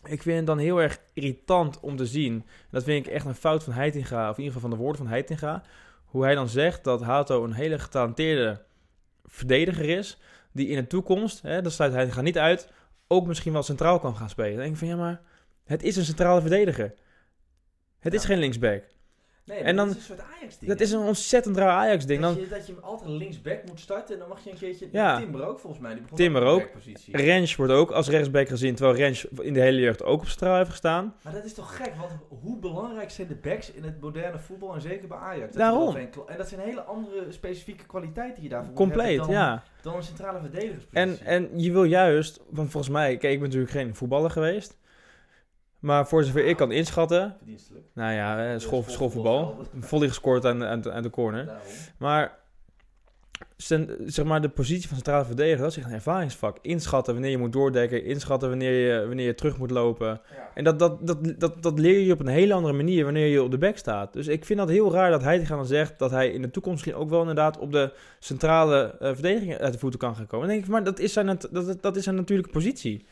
Ik 0.04 0.22
vind 0.22 0.36
het 0.36 0.46
dan 0.46 0.58
heel 0.58 0.82
erg 0.82 0.98
irritant 1.12 1.80
om 1.80 1.96
te 1.96 2.06
zien. 2.06 2.32
En 2.32 2.68
dat 2.70 2.84
vind 2.84 3.06
ik 3.06 3.12
echt 3.12 3.26
een 3.26 3.34
fout 3.34 3.64
van 3.64 3.72
Heitinga, 3.72 4.30
of 4.30 4.36
in 4.36 4.42
ieder 4.42 4.54
geval 4.54 4.68
van 4.68 4.78
de 4.78 4.84
woorden 4.84 5.02
van 5.02 5.12
Heitinga. 5.12 5.62
Hoe 6.04 6.24
hij 6.24 6.34
dan 6.34 6.48
zegt 6.48 6.84
dat 6.84 7.02
Hato 7.02 7.44
een 7.44 7.52
hele 7.52 7.78
getalenteerde 7.78 8.62
verdediger 9.24 9.88
is. 9.88 10.18
Die 10.52 10.68
in 10.68 10.76
de 10.76 10.86
toekomst, 10.86 11.42
hè, 11.42 11.62
dat 11.62 11.72
sluit 11.72 11.92
Heitinga 11.92 12.20
niet 12.20 12.38
uit, 12.38 12.72
ook 13.06 13.26
misschien 13.26 13.52
wel 13.52 13.62
centraal 13.62 13.98
kan 13.98 14.16
gaan 14.16 14.28
spelen. 14.28 14.52
Dan 14.52 14.60
denk 14.60 14.72
ik 14.72 14.78
van 14.78 14.88
ja, 14.88 14.96
maar 14.96 15.20
het 15.64 15.82
is 15.82 15.96
een 15.96 16.04
centrale 16.04 16.40
verdediger. 16.40 16.94
Het 17.98 18.14
is 18.14 18.24
geen 18.24 18.38
linksback. 18.38 18.84
Nee, 19.48 19.58
en 19.58 19.64
en 19.64 19.76
dan- 19.76 19.86
dat 19.88 19.96
is 19.96 20.08
een 20.08 20.16
soort 20.16 20.28
Ajax-ding. 20.38 20.70
Dat 20.70 20.78
hè? 20.78 20.84
is 20.84 20.92
een 20.92 21.00
ontzettend 21.00 21.56
raar 21.56 21.70
Ajax-ding. 21.70 22.20
dat, 22.22 22.34
Dan, 22.34 22.42
je, 22.42 22.48
dat 22.48 22.66
je 22.66 22.72
hem 22.72 22.82
altijd 22.84 23.10
linksback 23.10 23.58
moet 23.68 23.80
starten 23.80 24.14
en 24.14 24.20
dan 24.20 24.28
mag 24.28 24.44
je 24.44 24.50
een 24.50 24.58
keertje... 24.58 24.88
Ja. 24.92 25.18
Timber 25.18 25.46
ook 25.46 25.58
volgens 25.58 25.82
mij. 25.82 25.92
Die 25.92 26.02
begon 26.02 26.16
Timber 26.16 26.42
ook. 26.42 26.68
Rens 27.12 27.56
wordt 27.56 27.72
ook 27.72 27.90
als 27.90 28.08
rechtsback 28.08 28.48
gezien, 28.48 28.74
terwijl 28.74 28.96
Rens 28.96 29.26
in 29.40 29.52
de 29.52 29.60
hele 29.60 29.80
jeugd 29.80 30.02
ook 30.04 30.20
op 30.20 30.28
straal 30.28 30.56
heeft 30.56 30.70
gestaan. 30.70 31.14
Maar 31.22 31.32
dat 31.32 31.44
is 31.44 31.54
toch 31.54 31.76
gek, 31.76 31.92
want 31.96 32.12
hoe 32.42 32.58
belangrijk 32.58 33.10
zijn 33.10 33.28
de 33.28 33.34
backs 33.34 33.72
in 33.72 33.84
het 33.84 34.00
moderne 34.00 34.38
voetbal 34.38 34.74
en 34.74 34.80
zeker 34.80 35.08
bij 35.08 35.18
Ajax? 35.18 35.46
Dat 35.46 35.56
Daarom. 35.60 35.96
een 35.96 36.10
En 36.26 36.36
dat 36.36 36.48
zijn 36.48 36.60
hele 36.60 36.82
andere 36.82 37.26
specifieke 37.32 37.86
kwaliteiten 37.86 38.34
die 38.34 38.42
je 38.42 38.48
daarvoor 38.48 38.68
moet 38.68 38.76
Compleet, 38.76 39.08
hebben 39.16 39.26
dan, 39.26 39.34
ja. 39.34 39.62
dan 39.82 39.96
een 39.96 40.02
centrale 40.02 40.36
En, 40.38 40.42
verdedigerspositie. 40.42 41.24
en 41.26 41.50
je 41.60 41.72
wil 41.72 41.84
juist, 41.84 42.40
want 42.50 42.70
volgens 42.70 42.92
mij, 42.92 43.16
kijk, 43.16 43.32
ik 43.32 43.38
ben 43.40 43.48
natuurlijk 43.48 43.72
geen 43.72 43.94
voetballer 43.94 44.30
geweest. 44.30 44.77
Maar 45.78 46.08
voor 46.08 46.24
zover 46.24 46.44
ik 46.46 46.56
kan 46.56 46.72
inschatten, 46.72 47.34
Verdienstelijk. 47.38 47.84
nou 47.94 48.12
ja, 48.12 48.38
eh, 48.52 48.58
school, 48.58 48.80
school- 48.82 48.92
schoolvoetbal. 48.94 49.56
volley 49.80 50.08
gescoord 50.08 50.44
aan, 50.44 50.64
aan, 50.64 50.92
aan 50.92 51.02
de 51.02 51.10
corner. 51.10 51.46
Daarom. 51.46 51.62
Maar, 51.98 52.38
zeg 54.06 54.24
maar 54.24 54.40
de 54.40 54.48
positie 54.48 54.86
van 54.88 54.96
centrale 54.96 55.24
verdediger, 55.24 55.58
dat 55.62 55.70
is 55.70 55.76
echt 55.76 55.86
een 55.86 55.92
ervaringsvak. 55.92 56.58
Inschatten 56.62 57.12
wanneer 57.12 57.30
je 57.30 57.38
moet 57.38 57.52
doordekken, 57.52 58.04
inschatten 58.04 58.48
wanneer 58.48 58.72
je, 58.72 59.06
wanneer 59.06 59.26
je 59.26 59.34
terug 59.34 59.58
moet 59.58 59.70
lopen. 59.70 60.06
Ja. 60.06 60.20
En 60.54 60.64
dat, 60.64 60.78
dat, 60.78 61.06
dat, 61.06 61.40
dat, 61.40 61.62
dat 61.62 61.78
leer 61.78 61.98
je 62.00 62.12
op 62.12 62.20
een 62.20 62.26
hele 62.26 62.52
andere 62.54 62.74
manier 62.74 63.04
wanneer 63.04 63.26
je 63.26 63.42
op 63.42 63.50
de 63.50 63.58
back 63.58 63.76
staat. 63.76 64.12
Dus 64.12 64.26
ik 64.26 64.44
vind 64.44 64.58
dat 64.58 64.68
heel 64.68 64.92
raar 64.92 65.10
dat 65.10 65.22
hij 65.22 65.44
dan 65.46 65.66
zegt 65.66 65.98
dat 65.98 66.10
hij 66.10 66.28
in 66.30 66.42
de 66.42 66.50
toekomst 66.50 66.76
misschien 66.84 67.02
ook 67.02 67.10
wel 67.10 67.20
inderdaad 67.20 67.58
op 67.58 67.72
de 67.72 67.92
centrale 68.18 68.96
eh, 69.00 69.12
verdediging 69.12 69.56
uit 69.58 69.72
de 69.72 69.78
voeten 69.78 69.98
kan 69.98 70.14
gaan 70.16 70.26
komen. 70.26 70.48
Denk 70.48 70.62
ik, 70.62 70.68
maar 70.70 70.84
dat 70.84 70.98
is 70.98 71.12
zijn, 71.12 71.38
dat, 71.50 71.76
dat 71.80 71.96
is 71.96 72.04
zijn 72.04 72.14
natuurlijke 72.16 72.52
positie. 72.52 73.06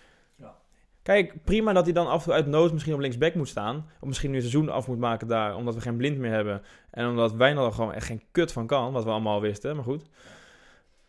Kijk, 1.06 1.44
prima 1.44 1.72
dat 1.72 1.84
hij 1.84 1.92
dan 1.92 2.06
af 2.06 2.18
en 2.18 2.24
toe 2.24 2.32
uit 2.32 2.46
nood 2.46 2.72
misschien 2.72 2.94
op 2.94 3.00
linksback 3.00 3.34
moet 3.34 3.48
staan. 3.48 3.90
Of 4.00 4.08
misschien 4.08 4.30
nu 4.30 4.36
een 4.36 4.42
seizoen 4.42 4.68
af 4.68 4.88
moet 4.88 4.98
maken 4.98 5.28
daar, 5.28 5.56
omdat 5.56 5.74
we 5.74 5.80
geen 5.80 5.96
blind 5.96 6.18
meer 6.18 6.30
hebben. 6.30 6.62
En 6.90 7.08
omdat 7.08 7.32
Wijnald 7.32 7.66
er 7.66 7.74
gewoon 7.74 7.92
echt 7.92 8.06
geen 8.06 8.22
kut 8.30 8.52
van 8.52 8.66
kan, 8.66 8.92
wat 8.92 9.04
we 9.04 9.10
allemaal 9.10 9.34
al 9.34 9.40
wisten, 9.40 9.74
maar 9.74 9.84
goed. 9.84 10.08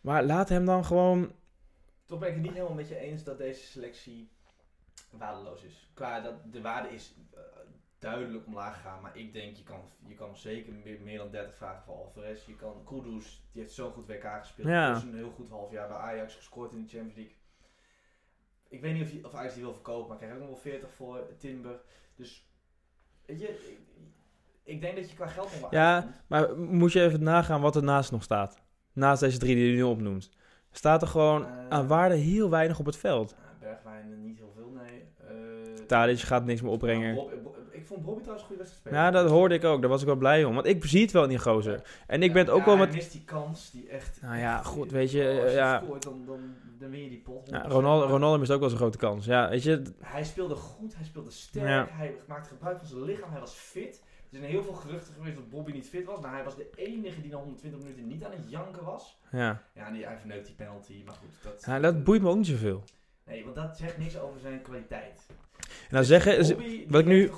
Maar 0.00 0.24
laat 0.24 0.48
hem 0.48 0.64
dan 0.64 0.84
gewoon... 0.84 1.32
Toch 2.04 2.18
ben 2.18 2.28
ik 2.28 2.34
het 2.34 2.42
niet 2.42 2.52
helemaal 2.52 2.74
met 2.74 2.88
je 2.88 2.98
eens 2.98 3.24
dat 3.24 3.38
deze 3.38 3.62
selectie 3.62 4.30
waardeloos 5.10 5.62
is. 5.62 5.90
Qua 5.94 6.20
dat 6.20 6.34
de 6.52 6.60
waarde 6.60 6.88
is, 6.88 7.14
eh, 7.34 7.40
duidelijk 7.98 8.46
omlaag 8.46 8.74
gegaan. 8.74 9.02
Maar 9.02 9.16
ik 9.16 9.32
denk, 9.32 9.56
je 9.56 9.62
kan, 9.62 9.80
je 10.06 10.14
kan 10.14 10.36
zeker 10.36 10.72
meer, 10.72 11.00
meer 11.00 11.18
dan 11.18 11.30
30 11.30 11.56
vragen 11.56 11.82
voor 11.82 11.94
Alvarez. 11.94 12.46
Je 12.46 12.56
kan 12.56 12.84
Kudus, 12.84 13.42
die 13.52 13.62
heeft 13.62 13.74
zo'n 13.74 13.92
goed 13.92 14.06
WK 14.06 14.28
gespeeld. 14.40 14.68
Ja. 14.68 14.88
Ja. 14.88 15.02
een 15.02 15.14
heel 15.14 15.32
goed 15.36 15.48
half 15.48 15.70
jaar 15.70 15.88
bij 15.88 15.96
Ajax 15.96 16.34
gescoord 16.34 16.72
in 16.72 16.82
de 16.82 16.88
Champions 16.88 17.16
League. 17.16 17.36
Ik 18.68 18.80
weet 18.80 18.94
niet 18.94 19.02
of, 19.02 19.10
je, 19.12 19.24
of 19.24 19.34
Ajax 19.34 19.54
die 19.54 19.62
wil 19.62 19.72
verkopen, 19.72 20.08
maar 20.08 20.16
krijg 20.16 20.32
ook 20.32 20.38
nog 20.38 20.48
wel 20.48 20.56
40 20.58 20.92
voor 20.94 21.26
Timber. 21.38 21.80
Dus, 22.16 22.48
weet 23.26 23.40
je, 23.40 23.48
ik, 23.48 23.78
ik 24.62 24.80
denk 24.80 24.96
dat 24.96 25.10
je 25.10 25.16
qua 25.16 25.26
geld 25.26 25.54
omlaag 25.54 25.70
Ja, 25.70 26.00
komt. 26.00 26.14
Maar 26.26 26.58
moet 26.58 26.92
je 26.92 27.02
even 27.02 27.22
nagaan 27.22 27.60
wat 27.60 27.76
er 27.76 27.82
naast 27.82 28.10
nog 28.10 28.22
staat. 28.22 28.60
Naast 28.92 29.20
deze 29.20 29.38
drie 29.38 29.54
die 29.54 29.70
je 29.70 29.74
nu 29.76 29.82
opnoemt. 29.82 30.30
Staat 30.70 31.02
er 31.02 31.08
gewoon 31.08 31.44
Eh. 31.46 31.68
aan 31.68 31.86
waarde 31.86 32.14
heel 32.14 32.50
weinig 32.50 32.78
op 32.78 32.86
het 32.86 32.96
veld. 32.96 33.30
Ja, 33.38 33.56
Bergwijn 33.60 34.12
eh, 34.12 34.18
niet 34.18 34.38
heel 34.38 34.52
veel, 34.54 34.70
nee. 34.70 35.04
Uh, 35.76 35.86
Tadic 35.86 36.18
gaat 36.20 36.44
niks 36.44 36.60
meer 36.62 36.70
opbrengen. 36.70 37.14
Ik 37.78 37.86
vond 37.86 38.04
Bobby 38.04 38.20
trouwens 38.20 38.42
een 38.42 38.48
goede 38.48 38.62
wedstrijd 38.62 38.94
spelen. 38.94 38.98
Ja, 38.98 39.10
dat 39.10 39.30
hoorde 39.30 39.54
ik 39.54 39.64
ook. 39.64 39.80
Daar 39.80 39.90
was 39.90 40.00
ik 40.00 40.06
wel 40.06 40.16
blij 40.16 40.44
om. 40.44 40.54
Want 40.54 40.66
ik 40.66 40.84
zie 40.84 41.02
het 41.02 41.12
wel 41.12 41.22
in 41.22 41.28
die 41.28 41.38
gozer. 41.38 41.82
En 42.06 42.22
ik 42.22 42.32
ben 42.32 42.44
het 42.44 42.50
ook 42.50 42.58
ja, 42.58 42.64
wel 42.64 42.76
met... 42.76 42.92
mist 42.92 43.12
die 43.12 43.24
kans 43.24 43.70
die 43.70 43.88
echt... 43.88 44.20
Nou 44.22 44.38
ja, 44.38 44.62
goed, 44.62 44.90
weet 44.90 45.10
je, 45.10 45.40
Als 45.42 45.50
je 45.50 45.56
ja. 45.56 45.80
scoort, 45.84 46.02
dan, 46.02 46.24
dan, 46.26 46.40
dan 46.78 46.90
win 46.90 47.02
je 47.02 47.08
die 47.08 47.20
pot. 47.20 47.48
Ja, 47.50 47.64
100%. 47.64 47.66
Ronaldo, 47.66 48.06
Ronaldo 48.06 48.38
mist 48.38 48.50
ook 48.50 48.60
wel 48.60 48.68
zijn 48.68 48.80
grote 48.80 48.98
kans. 48.98 49.24
Ja, 49.24 49.48
weet 49.48 49.62
je... 49.62 49.82
Hij 50.00 50.24
speelde 50.24 50.54
goed, 50.54 50.94
hij 50.94 51.04
speelde 51.04 51.30
sterk, 51.30 51.90
hij 51.92 52.14
maakte 52.26 52.48
gebruik 52.48 52.78
van 52.78 52.86
zijn 52.86 53.02
lichaam, 53.02 53.30
hij 53.30 53.40
was 53.40 53.54
fit. 53.54 54.02
Er 54.30 54.38
zijn 54.38 54.50
heel 54.50 54.62
veel 54.62 54.72
geruchten 54.72 55.14
geweest 55.14 55.36
dat 55.36 55.50
Bobby 55.50 55.72
niet 55.72 55.88
fit 55.88 56.04
was, 56.04 56.20
maar 56.20 56.32
hij 56.32 56.44
was 56.44 56.56
de 56.56 56.70
enige 56.74 57.20
die 57.20 57.30
na 57.30 57.36
120 57.36 57.80
minuten 57.80 58.06
niet 58.06 58.24
aan 58.24 58.30
het 58.30 58.50
janken 58.50 58.84
was. 58.84 59.18
Ja. 59.30 59.62
Ja, 59.74 59.86
en 59.86 59.92
die, 59.92 60.04
hij 60.04 60.18
verneukt 60.18 60.46
die 60.46 60.54
penalty, 60.54 61.02
maar 61.04 61.14
goed. 61.14 61.28
Dat, 61.42 61.64
ja, 61.66 61.78
dat 61.78 62.04
boeit 62.04 62.22
me 62.22 62.28
ook 62.28 62.36
niet 62.36 62.46
zoveel. 62.46 62.82
Nee, 63.26 63.44
want 63.44 63.56
dat 63.56 63.76
zegt 63.76 63.98
niks 63.98 64.18
over 64.18 64.40
zijn 64.40 64.62
kwaliteit. 64.62 65.26
En 65.68 65.94
dan 65.96 66.04
zeggen... 66.04 66.38
is- 66.38 66.48
Bobby, 66.48 66.64
die 66.68 66.86
wat 66.88 67.00
ik 67.00 67.06
nu-. 67.06 67.30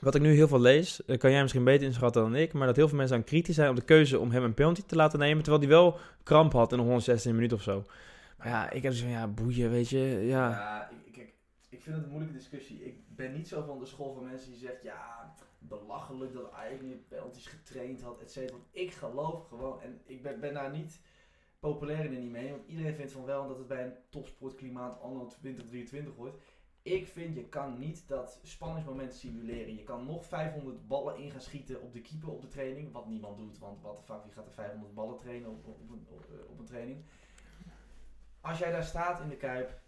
Wat 0.00 0.14
ik 0.14 0.22
nu 0.22 0.32
heel 0.34 0.48
veel 0.48 0.60
lees, 0.60 1.04
eh, 1.04 1.18
kan 1.18 1.30
jij 1.30 1.42
misschien 1.42 1.64
beter 1.64 1.86
inschatten 1.86 2.22
dan 2.22 2.34
ik, 2.34 2.52
maar 2.52 2.66
dat 2.66 2.76
heel 2.76 2.88
veel 2.88 2.96
mensen 2.96 3.16
aan 3.16 3.24
kritisch 3.24 3.54
zijn 3.54 3.70
op 3.70 3.76
de 3.76 3.82
keuze 3.84 4.18
om 4.18 4.30
hem 4.30 4.42
een 4.42 4.54
penalty 4.54 4.82
te 4.86 4.96
laten 4.96 5.18
nemen, 5.18 5.42
terwijl 5.42 5.62
hij 5.62 5.72
wel 5.72 5.98
kramp 6.22 6.52
had 6.52 6.70
in 6.70 6.76
de 6.78 6.82
116 6.84 7.34
minuten 7.34 7.56
of 7.56 7.62
zo. 7.62 7.84
Maar 8.38 8.48
ja, 8.48 8.70
ik 8.70 8.82
heb 8.82 8.92
dus 8.92 9.00
van, 9.00 9.10
ja, 9.10 9.26
boeien, 9.26 9.70
weet 9.70 9.88
je, 9.88 9.98
ja. 10.26 10.48
Ja, 10.50 10.90
ik, 11.04 11.12
kijk, 11.12 11.32
ik 11.68 11.82
vind 11.82 11.94
het 11.96 12.04
een 12.04 12.10
moeilijke 12.10 12.38
discussie. 12.38 12.84
Ik 12.84 12.94
ben 13.16 13.32
niet 13.32 13.48
zo 13.48 13.62
van 13.66 13.78
de 13.78 13.86
school 13.86 14.14
van 14.14 14.24
mensen 14.24 14.50
die 14.50 14.60
zegt, 14.60 14.82
ja, 14.82 15.34
belachelijk 15.58 16.32
dat 16.32 16.52
Ajax 16.52 16.80
niet 16.82 17.08
penalties 17.08 17.46
getraind 17.46 18.00
had, 18.02 18.20
et 18.20 18.32
cetera. 18.32 18.52
Want 18.52 18.68
ik 18.70 18.92
geloof 18.92 19.48
gewoon, 19.48 19.80
en 19.82 20.00
ik 20.06 20.22
ben, 20.22 20.40
ben 20.40 20.54
daar 20.54 20.70
niet 20.70 21.00
populair 21.60 22.04
in 22.04 22.20
niet 22.20 22.30
mee, 22.30 22.50
want 22.50 22.62
iedereen 22.66 22.94
vindt 22.94 23.12
van 23.12 23.24
wel 23.24 23.48
dat 23.48 23.58
het 23.58 23.68
bij 23.68 23.84
een 23.84 23.92
topsportklimaat 24.08 25.00
anno 25.00 25.26
2023 25.26 26.12
hoort. 26.16 26.34
Ik 26.86 27.06
vind, 27.06 27.34
je 27.34 27.44
kan 27.44 27.78
niet 27.78 28.08
dat 28.08 28.40
spanningsmoment 28.42 29.14
simuleren. 29.14 29.76
Je 29.76 29.82
kan 29.82 30.06
nog 30.06 30.26
500 30.26 30.86
ballen 30.86 31.16
in 31.16 31.30
gaan 31.30 31.40
schieten 31.40 31.82
op 31.82 31.92
de 31.92 32.00
keeper 32.00 32.30
op 32.30 32.40
de 32.40 32.48
training, 32.48 32.92
wat 32.92 33.06
niemand 33.06 33.38
doet, 33.38 33.58
want 33.58 33.82
wat 33.82 33.96
de 33.96 34.02
fuck, 34.02 34.24
wie 34.24 34.32
gaat 34.32 34.46
er 34.46 34.52
500 34.52 34.94
ballen 34.94 35.18
trainen 35.18 35.50
op, 35.50 35.66
op, 35.66 35.80
op, 35.90 36.10
op, 36.10 36.26
op 36.48 36.58
een 36.58 36.64
training? 36.64 37.04
Als 38.40 38.58
jij 38.58 38.70
daar 38.70 38.84
staat 38.84 39.20
in 39.20 39.28
de 39.28 39.36
Kuip, 39.36 39.80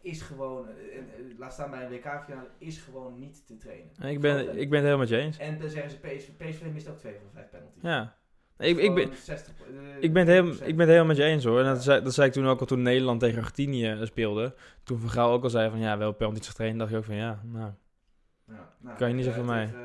is 0.00 0.22
gewoon, 0.22 0.68
eh, 0.68 0.96
en, 0.96 1.08
eh, 1.14 1.38
laat 1.38 1.52
staan 1.52 1.70
bij 1.70 1.84
een 1.84 1.90
WK-finale, 1.90 2.48
is 2.58 2.78
gewoon 2.78 3.18
niet 3.18 3.46
te 3.46 3.56
trainen. 3.56 3.90
Ik 4.02 4.20
ben, 4.20 4.38
ik 4.58 4.70
ben 4.70 4.78
het 4.78 4.88
helemaal 4.88 4.98
met 4.98 5.08
je 5.08 5.16
eens. 5.16 5.38
En 5.38 5.58
dan 5.58 5.70
zeggen 5.70 5.90
ze, 5.90 5.98
PSV, 5.98 6.30
PSV 6.36 6.62
mist 6.72 6.88
ook 6.88 6.98
twee 6.98 7.14
van 7.14 7.24
de 7.24 7.32
vijf 7.32 7.50
penalties. 7.50 7.82
Ja. 7.82 8.16
Ik, 8.60 8.78
ik, 8.78 8.94
ben, 8.94 9.02
Gewoon 9.02 9.16
60, 9.16 9.54
eh, 9.58 10.02
ik, 10.02 10.12
ben 10.12 10.26
het 10.26 10.30
helemaal, 10.30 10.54
40%. 10.54 10.56
ik 10.56 10.76
ben 10.76 10.78
het 10.78 10.88
helemaal 10.88 11.06
met 11.06 11.16
je 11.16 11.22
eens 11.22 11.44
hoor. 11.44 11.58
En 11.58 11.64
dat 11.64 11.82
zei, 11.82 12.02
dat 12.02 12.14
zei 12.14 12.26
ik 12.26 12.32
toen 12.32 12.46
ook 12.46 12.60
al 12.60 12.66
toen 12.66 12.82
Nederland 12.82 13.20
tegen 13.20 13.38
Argentinië 13.38 13.90
eh, 13.90 14.04
speelde. 14.04 14.54
Toen 14.82 14.98
Van 14.98 15.10
Gaal 15.10 15.32
ook 15.32 15.42
al 15.42 15.50
zei 15.50 15.70
van 15.70 15.78
ja, 15.78 15.98
wel 15.98 16.12
penalties 16.12 16.48
getraind, 16.48 16.78
dacht 16.78 16.90
ik 16.90 16.96
ook 16.96 17.04
van 17.04 17.14
ja, 17.14 17.40
nou. 17.44 17.72
Ja, 18.46 18.72
nou, 18.78 18.96
Kan 18.96 19.08
je 19.08 19.14
niet 19.14 19.24
zoveel 19.24 19.44
mee. 19.44 19.66
tegen, 19.66 19.80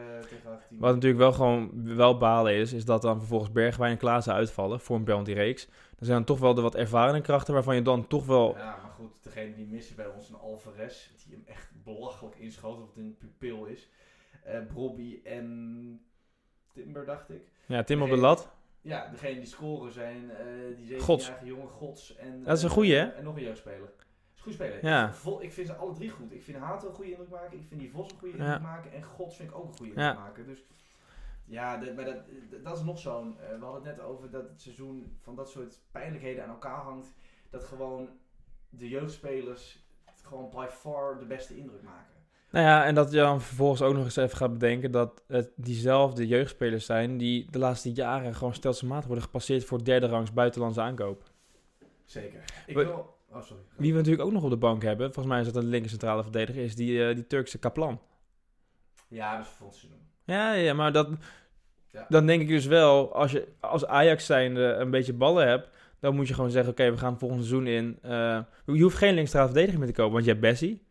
eh. 0.71 0.79
Wat 0.79 0.93
natuurlijk 0.93 1.21
wel 1.21 1.33
gewoon 1.33 1.95
wel 1.95 2.17
balen 2.17 2.53
is, 2.53 2.73
is 2.73 2.85
dat 2.85 3.01
dan 3.01 3.17
vervolgens 3.17 3.51
Bergwijn 3.51 3.91
en 3.91 3.97
Klaassen 3.97 4.33
uitvallen 4.33 4.79
voor 4.79 4.95
een 4.95 5.03
penalty-reeks. 5.03 5.65
Dan 5.65 6.05
zijn 6.05 6.17
dan 6.17 6.25
toch 6.25 6.39
wel 6.39 6.53
de 6.53 6.61
wat 6.61 6.75
ervaren 6.75 7.21
krachten 7.21 7.53
waarvan 7.53 7.75
je 7.75 7.81
dan 7.81 8.07
toch 8.07 8.25
wel... 8.25 8.55
Ja, 8.57 8.79
maar 8.81 8.91
goed, 8.91 9.23
degene 9.23 9.55
die 9.55 9.65
missen 9.65 9.95
bij 9.95 10.07
ons 10.07 10.29
een 10.29 10.35
Alvarez, 10.35 11.09
die 11.25 11.35
hem 11.35 11.43
echt 11.45 11.71
belachelijk 11.83 12.35
inschoot, 12.35 12.81
of 12.81 12.87
het 12.87 12.97
een 12.97 13.17
pupil 13.17 13.65
is. 13.65 13.89
Brobby 14.67 15.19
en 15.23 16.05
Timber, 16.73 17.05
dacht 17.05 17.29
ik. 17.29 17.41
Ja, 17.65 17.83
Tim 17.83 18.01
op 18.01 18.09
de 18.09 18.17
lat. 18.17 18.54
Ja, 18.85 19.07
degene 19.07 19.35
die 19.35 19.45
scoren 19.45 19.91
zijn 19.91 20.31
eh 20.31 20.45
die 20.77 20.99
Gods. 20.99 21.25
17-jarige 21.25 21.45
jongen 21.45 21.67
Gods. 21.69 22.15
En, 22.15 22.43
Dat 22.43 22.57
is 22.57 22.63
een 22.63 22.69
eh, 22.69 22.75
goeie, 22.75 22.93
hè? 22.95 23.05
En 23.05 23.23
nog 23.23 23.35
een 23.35 23.41
jeugdspeler. 23.43 23.77
is 24.33 24.35
een 24.35 24.41
goede 24.41 24.57
speler. 24.57 24.85
Ja. 24.85 25.13
Ik, 25.39 25.53
vind 25.53 25.67
ze 25.67 25.73
alle 25.75 25.93
drie 25.93 26.09
goed. 26.09 26.31
Ik 26.31 26.43
vind 26.43 26.57
Hato 26.57 26.87
een 26.87 26.93
goede 26.95 27.09
indruk 27.11 27.29
maken. 27.29 27.57
Ik 27.57 27.65
vind 27.67 27.79
die 27.79 27.91
Vos 27.91 28.11
een 28.11 28.17
goede 28.17 28.37
Ja. 28.37 28.43
indruk 28.43 28.61
maken. 28.61 28.91
En 28.91 29.03
Gods 29.03 29.35
vind 29.35 29.49
ik 29.49 29.55
ook 29.55 29.67
een 29.67 29.75
goede 29.77 29.93
Ja. 29.95 30.07
indruk 30.09 30.25
maken. 30.25 30.45
Dus 30.45 30.63
ja, 31.45 31.77
dat, 31.77 31.95
maar 31.95 32.05
dat, 32.05 32.17
dat 32.63 32.77
is 32.77 32.83
nog 32.83 32.99
zo'n... 32.99 33.39
eh, 33.39 33.59
we 33.59 33.65
hadden 33.65 33.83
het 33.87 33.95
net 33.97 34.05
over 34.05 34.29
dat 34.31 34.49
het 34.49 34.61
seizoen 34.61 35.17
van 35.21 35.35
dat 35.35 35.49
soort 35.49 35.79
pijnlijkheden 35.91 36.43
aan 36.43 36.49
elkaar 36.49 36.81
hangt. 36.81 37.13
Dat 37.49 37.63
gewoon 37.63 38.09
de 38.69 38.89
jeugdspelers 38.89 39.83
gewoon 40.23 40.49
by 40.49 40.67
far 40.69 41.19
de 41.19 41.25
beste 41.25 41.57
indruk 41.57 41.81
maken. 41.81 42.14
Nou 42.55 42.67
ja, 42.67 42.85
en 42.85 42.95
dat 42.95 43.11
je 43.11 43.17
dan 43.17 43.41
vervolgens 43.41 43.81
ook 43.81 43.93
nog 43.93 44.03
eens 44.03 44.15
even 44.15 44.37
gaat 44.37 44.53
bedenken 44.53 44.91
dat 44.91 45.23
het 45.27 45.49
diezelfde 45.55 46.27
jeugdspelers 46.27 46.85
zijn 46.85 47.17
die 47.17 47.47
de 47.51 47.59
laatste 47.59 47.91
jaren 47.93 48.35
gewoon 48.35 48.53
stelselmatig 48.53 49.05
worden 49.05 49.23
gepasseerd 49.23 49.65
voor 49.65 49.83
derde 49.83 50.07
rangs 50.07 50.33
buitenlandse 50.33 50.81
aankoop. 50.81 51.23
Zeker. 52.05 52.39
Ik 52.67 52.75
We- 52.75 52.83
wil... 52.85 53.13
Oh, 53.31 53.41
sorry. 53.41 53.61
Wie 53.77 53.91
we 53.91 53.97
natuurlijk 53.97 54.25
ook 54.27 54.33
nog 54.33 54.43
op 54.43 54.49
de 54.49 54.57
bank 54.57 54.83
hebben, 54.83 55.05
volgens 55.13 55.33
mij 55.35 55.39
is 55.45 55.51
dat 55.51 55.63
een 55.63 55.69
linker 55.69 55.89
centrale 55.89 56.23
verdediger, 56.23 56.63
is 56.63 56.75
die, 56.75 57.07
eh, 57.07 57.15
die 57.15 57.27
Turkse 57.27 57.57
Kaplan. 57.59 57.99
Ja, 59.07 59.37
dat 59.37 59.45
is 59.45 59.51
volgend 59.51 59.79
seizoen. 59.79 60.01
Ja, 60.23 60.53
ja, 60.53 60.73
maar 60.73 60.91
dat, 60.91 61.09
Ja. 61.91 62.05
dan 62.09 62.25
denk 62.25 62.41
ik 62.41 62.47
dus 62.47 62.65
wel, 62.65 63.13
als 63.15 63.31
je 63.31 63.47
als 63.59 63.85
Ajax 63.85 64.25
zijnde 64.25 64.61
een 64.61 64.91
beetje 64.91 65.13
ballen 65.13 65.47
hebt, 65.47 65.69
dan 65.99 66.15
moet 66.15 66.27
je 66.27 66.33
gewoon 66.33 66.51
zeggen, 66.51 66.71
oké, 66.71 66.91
we 66.91 66.97
gaan 66.97 67.19
volgend 67.19 67.39
seizoen 67.45 67.67
in. 67.67 67.97
eh, 68.01 68.39
je 68.65 68.81
hoeft 68.81 68.97
geen 68.97 69.13
linksstraal 69.13 69.45
verdediger 69.45 69.79
meer 69.79 69.87
te 69.87 69.93
kopen, 69.93 70.13
want 70.13 70.25
je 70.25 70.29
hebt 70.31 70.41
Bessie. 70.43 70.84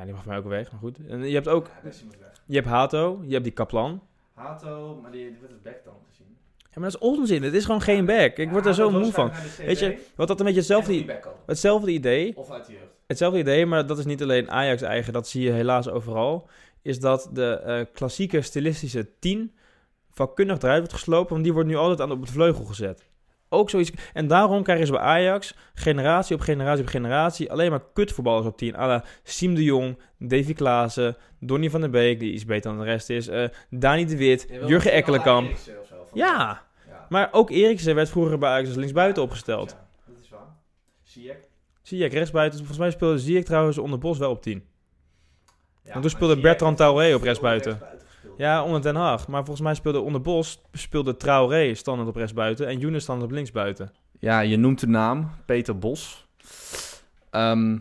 Nou, 0.00 0.12
die 0.12 0.20
mag 0.20 0.28
mij 0.28 0.38
ook 0.38 0.48
weg, 0.48 0.70
maar 0.70 0.80
goed. 0.80 0.98
En 1.08 1.28
je 1.28 1.34
hebt 1.34 1.48
ook, 1.48 1.66
Ja, 1.66 1.72
Messi 1.82 2.04
moet 2.04 2.18
weg. 2.18 2.42
je 2.46 2.54
hebt 2.54 2.66
Hato, 2.66 3.20
je 3.26 3.32
hebt 3.32 3.44
die 3.44 3.52
Kaplan. 3.52 4.02
Hato, 4.34 4.98
maar 5.02 5.10
die, 5.10 5.24
die 5.28 5.38
wordt 5.38 5.52
het 5.52 5.62
back 5.62 5.84
dan 5.84 5.94
gezien. 6.10 6.36
Ja, 6.58 6.66
maar 6.80 6.90
dat 6.90 7.02
is 7.02 7.08
onzin. 7.08 7.42
Het 7.42 7.54
is 7.54 7.64
gewoon 7.64 7.80
geen 7.80 8.04
back. 8.06 8.36
Ik 8.36 8.50
word 8.50 8.66
er 8.66 8.74
zo 8.74 8.90
moe 8.90 9.12
van. 9.12 9.30
Weet 9.66 9.78
je, 9.78 9.98
wat 10.14 10.28
dat 10.28 10.38
een 10.38 10.44
beetje 10.44 10.60
hetzelfde, 10.60 11.20
Hetzelfde 11.46 11.90
idee, 11.90 12.36
Of 12.36 12.50
uit 12.50 12.66
de 12.66 12.72
jeugd. 12.72 12.84
hetzelfde 13.06 13.38
idee, 13.38 13.66
maar 13.66 13.86
dat 13.86 13.98
is 13.98 14.04
niet 14.04 14.22
alleen 14.22 14.50
Ajax 14.50 14.82
eigen, 14.82 15.12
dat 15.12 15.28
zie 15.28 15.42
je 15.42 15.50
helaas 15.50 15.88
overal, 15.88 16.48
is 16.82 17.00
dat 17.00 17.30
de 17.32 17.50
eh, 17.58 17.84
klassieke 17.92 18.40
stilistische 18.42 19.08
10 19.18 19.52
vakkundig 20.10 20.58
eruit 20.58 20.78
wordt 20.78 20.92
geslopen, 20.94 21.32
want 21.32 21.44
die 21.44 21.52
wordt 21.52 21.68
nu 21.68 21.76
altijd 21.76 22.00
aan 22.00 22.10
op 22.10 22.20
het 22.20 22.30
vleugel 22.30 22.64
gezet. 22.64 23.08
Ook 23.52 23.70
zoiets. 23.70 23.92
En 24.12 24.26
daarom 24.26 24.62
krijgen 24.62 24.86
ze 24.86 24.92
bij 24.92 25.00
Ajax 25.00 25.54
generatie 25.74 26.34
op 26.34 26.40
generatie 26.40 26.82
op 26.82 26.88
generatie 26.88 27.50
alleen 27.50 27.70
maar 27.70 27.82
kutvoetballers 27.92 28.46
op 28.46 28.56
10. 28.56 28.76
à 28.76 28.86
la 28.86 29.04
Siem 29.22 29.54
de 29.54 29.64
Jong, 29.64 29.98
Davy 30.18 30.52
Klaassen, 30.54 31.16
Donny 31.40 31.70
van 31.70 31.80
der 31.80 31.90
Beek, 31.90 32.20
die 32.20 32.32
iets 32.32 32.44
beter 32.44 32.70
dan 32.70 32.80
de 32.80 32.84
rest 32.84 33.10
is, 33.10 33.28
eh 33.28 33.48
Dani 33.70 34.04
de 34.04 34.16
Wit, 34.16 34.46
Jurgen 34.66 34.92
Ekkelenkamp. 34.92 35.50
Ja, 36.12 36.62
ja. 36.88 37.06
maar 37.08 37.28
ook 37.32 37.50
Eriksen 37.50 37.94
werd 37.94 38.10
vroeger 38.10 38.38
bij 38.38 38.50
Ajax 38.50 38.68
als 38.68 38.76
linksbuiten 38.76 39.22
opgesteld. 39.22 39.70
Ja, 39.70 39.86
dat 40.06 40.22
is 40.22 40.28
waar. 40.28 40.56
Ziyech. 41.02 41.38
Ziyech 41.82 42.12
rechtsbuiten. 42.12 42.58
Volgens 42.58 42.78
mij 42.78 42.90
speelde 42.90 43.18
Ziyech 43.18 43.44
trouwens 43.44 43.78
onder 43.78 43.98
Bos 43.98 44.18
wel 44.18 44.30
op 44.30 44.42
10. 44.42 44.64
Ja, 45.84 46.00
toen 46.00 46.10
speelde 46.10 46.40
Bertrand 46.40 46.76
Traoré 46.76 47.14
op 47.14 47.22
rechtsbuiten. 47.22 47.70
rechtsbuiten 47.70 48.09
Ja, 48.36 48.64
onder 48.64 48.82
Den 48.82 48.94
Haag. 48.94 49.28
Maar 49.28 49.44
volgens 49.44 49.66
mij 49.66 49.74
speelde 49.74 50.00
onder 50.00 50.20
Bos 50.20 50.62
speelde 50.72 51.16
Traoré 51.16 51.74
standaard 51.74 52.08
op 52.08 52.16
rechtsbuiten 52.16 52.66
en 52.66 52.78
Younes 52.78 53.02
standaard 53.02 53.30
op 53.30 53.34
linksbuiten. 53.34 53.92
Ja, 54.18 54.40
je 54.40 54.56
noemt 54.56 54.80
de 54.80 54.86
naam, 54.86 55.30
Peter 55.46 55.78
Bos. 55.78 56.26
Ehm, 57.30 57.76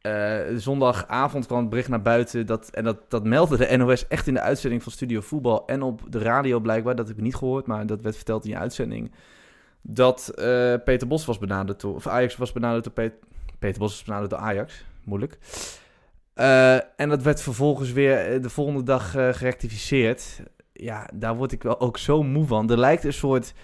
eh, 0.00 0.40
zondagavond 0.56 1.46
kwam 1.46 1.60
het 1.60 1.68
bericht 1.68 1.88
naar 1.88 2.02
buiten, 2.02 2.46
dat, 2.46 2.68
en 2.70 2.84
dat, 2.84 3.10
dat 3.10 3.24
meldde 3.24 3.56
de 3.56 3.76
NOS 3.76 4.08
echt 4.08 4.26
in 4.26 4.34
de 4.34 4.40
uitzending 4.40 4.82
van 4.82 4.92
Studio 4.92 5.20
Voetbal 5.20 5.66
en 5.66 5.82
op 5.82 6.00
de 6.08 6.18
radio 6.18 6.60
blijkbaar, 6.60 6.96
dat 6.96 7.08
heb 7.08 7.16
ik 7.16 7.22
niet 7.22 7.34
gehoord, 7.34 7.66
maar 7.66 7.86
dat 7.86 8.00
werd 8.00 8.16
verteld 8.16 8.44
in 8.44 8.50
je 8.50 8.58
uitzending, 8.58 9.12
dat 9.82 10.28
eh, 10.28 10.74
Peter 10.84 11.06
Bos 11.06 11.24
was 11.24 11.38
benaderd 11.38 11.80
door, 11.80 11.94
of 11.94 12.06
Ajax 12.06 12.36
was 12.36 12.52
benaderd 12.52 12.84
door 12.84 12.92
Peter, 12.92 13.18
Peter 13.58 13.78
Bos 13.78 13.90
was 13.90 14.04
benaderd 14.04 14.30
door 14.30 14.40
Ajax, 14.40 14.84
moeilijk. 15.04 15.38
Eh, 16.36 16.74
en 16.74 17.08
dat 17.08 17.22
werd 17.22 17.42
vervolgens 17.42 17.92
weer 17.92 18.32
eh, 18.32 18.42
de 18.42 18.50
volgende 18.50 18.82
dag 18.82 19.14
eh, 19.14 19.28
gerectificeerd. 19.32 20.42
Ja, 20.72 21.08
daar 21.14 21.36
word 21.36 21.52
ik 21.52 21.62
wel 21.62 21.80
ook 21.80 21.98
zo 21.98 22.22
moe 22.22 22.46
van. 22.46 22.70
Er 22.70 22.78
lijkt 22.78 23.04
een 23.04 23.12
soort 23.12 23.54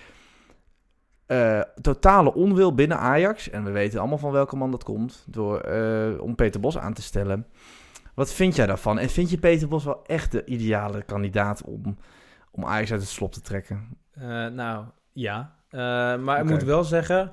totale 1.80 2.34
onwil 2.34 2.74
binnen 2.74 2.98
Ajax. 2.98 3.50
En 3.50 3.64
we 3.64 3.70
weten 3.70 3.98
allemaal 3.98 4.18
van 4.18 4.32
welke 4.32 4.56
man 4.56 4.70
dat 4.70 4.84
komt. 4.84 5.24
Door, 5.28 5.60
om 6.18 6.34
Peter 6.34 6.60
Bos 6.60 6.78
aan 6.78 6.92
te 6.92 7.02
stellen. 7.02 7.46
Wat 8.14 8.32
vind 8.32 8.56
jij 8.56 8.66
daarvan? 8.66 8.98
En 8.98 9.08
vind 9.08 9.30
je 9.30 9.38
Peter 9.38 9.68
Bos 9.68 9.84
wel 9.84 10.04
echt 10.06 10.32
de 10.32 10.44
ideale 10.44 11.02
kandidaat 11.02 11.62
om, 11.64 11.96
om 12.50 12.64
Ajax 12.64 12.92
uit 12.92 13.00
het 13.00 13.10
slop 13.10 13.32
te 13.32 13.40
trekken? 13.40 13.98
Nou, 14.54 14.84
ja. 15.12 15.54
Maar 16.16 16.40
ik 16.40 16.50
moet 16.50 16.62
wel 16.62 16.84
zeggen, 16.84 17.32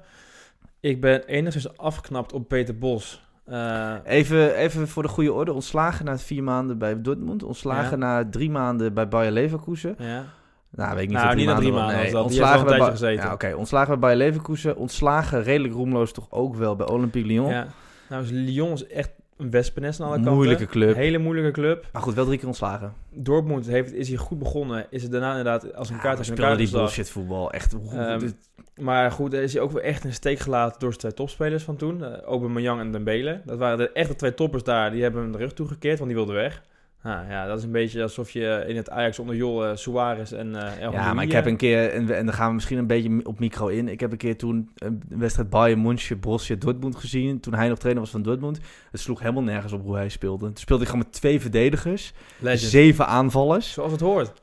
ik 0.80 1.02
ben 1.02 1.26
enigszins 1.26 1.78
afgeknapt 1.78 2.34
op 2.34 2.48
Peter 2.48 2.78
Bos. 2.78 3.29
Eh, 3.50 3.94
Even, 4.04 4.56
even 4.56 4.88
voor 4.88 5.04
de 5.04 5.10
goede 5.10 5.34
orde. 5.34 5.54
Ontslagen 5.54 6.06
na 6.06 6.18
vier 6.18 6.44
maanden 6.44 6.78
bij 6.78 7.02
Dortmund. 7.02 7.44
Ontslagen 7.44 8.00
Ja. 8.00 8.06
na 8.06 8.30
drie 8.30 8.50
maanden 8.50 8.94
bij 8.94 9.08
Bayer 9.08 9.32
Leverkusen. 9.32 9.96
ja. 9.98 10.24
Nou, 10.72 10.94
weet 10.96 11.04
ik 11.04 11.10
niet 11.10 11.18
Nou, 11.18 11.30
drie 11.32 11.40
niet 11.46 11.54
na 11.56 11.60
drie 11.60 11.72
maanden. 11.72 11.96
dat. 12.12 12.12
Wel 12.12 12.58
een 12.60 12.66
bij 12.66 12.78
Ba- 12.78 12.90
gezeten. 12.90 13.26
Ja, 13.26 13.34
oké. 13.34 13.54
Ontslagen 13.56 13.88
bij 13.90 14.00
Bayer 14.00 14.18
Leverkusen. 14.18 14.76
Ontslagen 14.76 15.44
redelijk 15.44 15.74
roemloos 15.74 16.12
toch 16.12 16.28
ook 16.30 16.56
wel 16.56 16.76
bij 16.76 16.88
Olympique 16.88 17.28
Lyon. 17.30 17.50
ja. 17.50 17.68
Nou, 18.10 18.24
is 18.24 18.30
Lyon 18.30 18.72
is 18.72 18.88
echt 18.88 19.12
een 19.40 19.50
wespennest 19.50 20.00
aan 20.00 20.06
alle 20.08 20.16
kanten. 20.16 20.34
Moeilijke 20.34 20.66
club. 20.66 20.96
Hele 20.96 21.18
moeilijke 21.18 21.52
club. 21.52 21.86
Maar 21.94 22.02
goed, 22.02 22.14
wel 22.14 22.26
drie 22.26 22.38
keer 22.38 22.48
ontslagen. 22.48 22.94
Dortmund 23.14 23.68
heeft, 23.68 23.94
is 23.94 24.08
hier 24.08 24.20
goed 24.20 24.40
begonnen. 24.40 24.86
Is 24.90 25.02
het 25.04 25.12
daarna 25.12 25.30
inderdaad 25.30 25.74
als 25.76 25.90
een 25.90 25.96
Ja, 25.96 26.02
kaart 26.02 26.18
als 26.18 26.28
een 26.30 26.36
kaart 26.36 26.58
die 26.58 26.70
bullshit 26.72 27.10
voetbal. 27.10 27.52
Echt. 27.52 27.76
Ehm, 27.92 28.20
dit- 28.20 28.36
Maar 28.82 29.12
goed, 29.12 29.34
er 29.34 29.42
is 29.42 29.54
hij 29.54 29.62
ook 29.62 29.72
weer 29.72 29.84
echt 29.84 30.04
in 30.04 30.10
de 30.10 30.16
steek 30.16 30.40
gelaten 30.40 30.80
door 30.80 30.90
zijn 30.90 30.98
twee 31.00 31.14
topspelers 31.14 31.64
van 31.64 31.76
toen. 31.76 32.00
Uh, 32.00 32.18
Aubameyang 32.22 32.80
en 32.80 32.92
Dembele. 32.92 33.42
Dat 33.46 33.58
waren 33.58 33.78
de 33.78 33.92
echte 33.92 34.16
twee 34.16 34.34
toppers 34.34 34.64
daar. 34.64 34.92
Die 34.92 35.02
hebben 35.02 35.22
hem 35.22 35.32
de 35.32 35.38
rug 35.38 35.54
toegekeerd, 35.54 35.98
want 35.98 36.10
die 36.10 36.18
wilden 36.20 36.36
weg. 36.36 36.64
Nou, 37.04 37.30
ja, 37.30 37.48
dat 37.48 37.58
is 37.58 37.64
een 37.64 37.72
beetje 37.72 38.02
alsof 38.02 38.32
je 38.32 38.64
in 38.68 38.76
het 38.76 38.90
Ajax 38.90 39.20
onder 39.20 39.36
Jol 39.36 39.66
uh, 39.66 39.76
Suarez 39.76 40.32
en 40.32 40.48
uh, 40.48 40.82
El 40.82 40.92
ja, 40.92 41.14
maar 41.14 41.24
ik 41.24 41.32
heb 41.32 41.46
een 41.46 41.58
keer, 41.58 41.90
en, 41.90 42.16
en 42.16 42.26
dan 42.26 42.36
gaan 42.36 42.48
we 42.48 42.54
misschien 42.54 42.78
een 42.78 42.88
beetje 42.88 43.20
op 43.24 43.40
micro 43.40 43.68
in. 43.68 43.88
Ik 43.88 44.00
heb 44.00 44.12
een 44.12 44.18
keer 44.18 44.38
toen 44.38 44.72
een 44.76 45.04
wedstrijd 45.08 45.50
Bayern 45.50 45.82
München, 45.82 46.20
Borussia 46.20 46.56
Dortmund 46.56 46.96
gezien. 46.96 47.40
Toen 47.40 47.54
hij 47.54 47.68
nog 47.68 47.78
trainer 47.78 48.02
was 48.02 48.12
van 48.12 48.22
Dortmund. 48.22 48.60
Het 48.92 49.00
sloeg 49.00 49.20
helemaal 49.20 49.44
nergens 49.44 49.74
op 49.74 49.84
hoe 49.84 49.96
hij 49.96 50.10
speelde. 50.10 50.46
Toen 50.46 50.58
speelde 50.58 50.84
hij 50.84 50.92
gewoon 50.92 51.08
met 51.12 51.20
twee 51.20 51.42
verdedigers, 51.42 52.14
Legend. 52.40 52.72
zeven 52.72 53.08
aanvallers. 53.08 53.72
Zoals 53.72 53.92
het 53.92 54.02
hoort. 54.02 54.42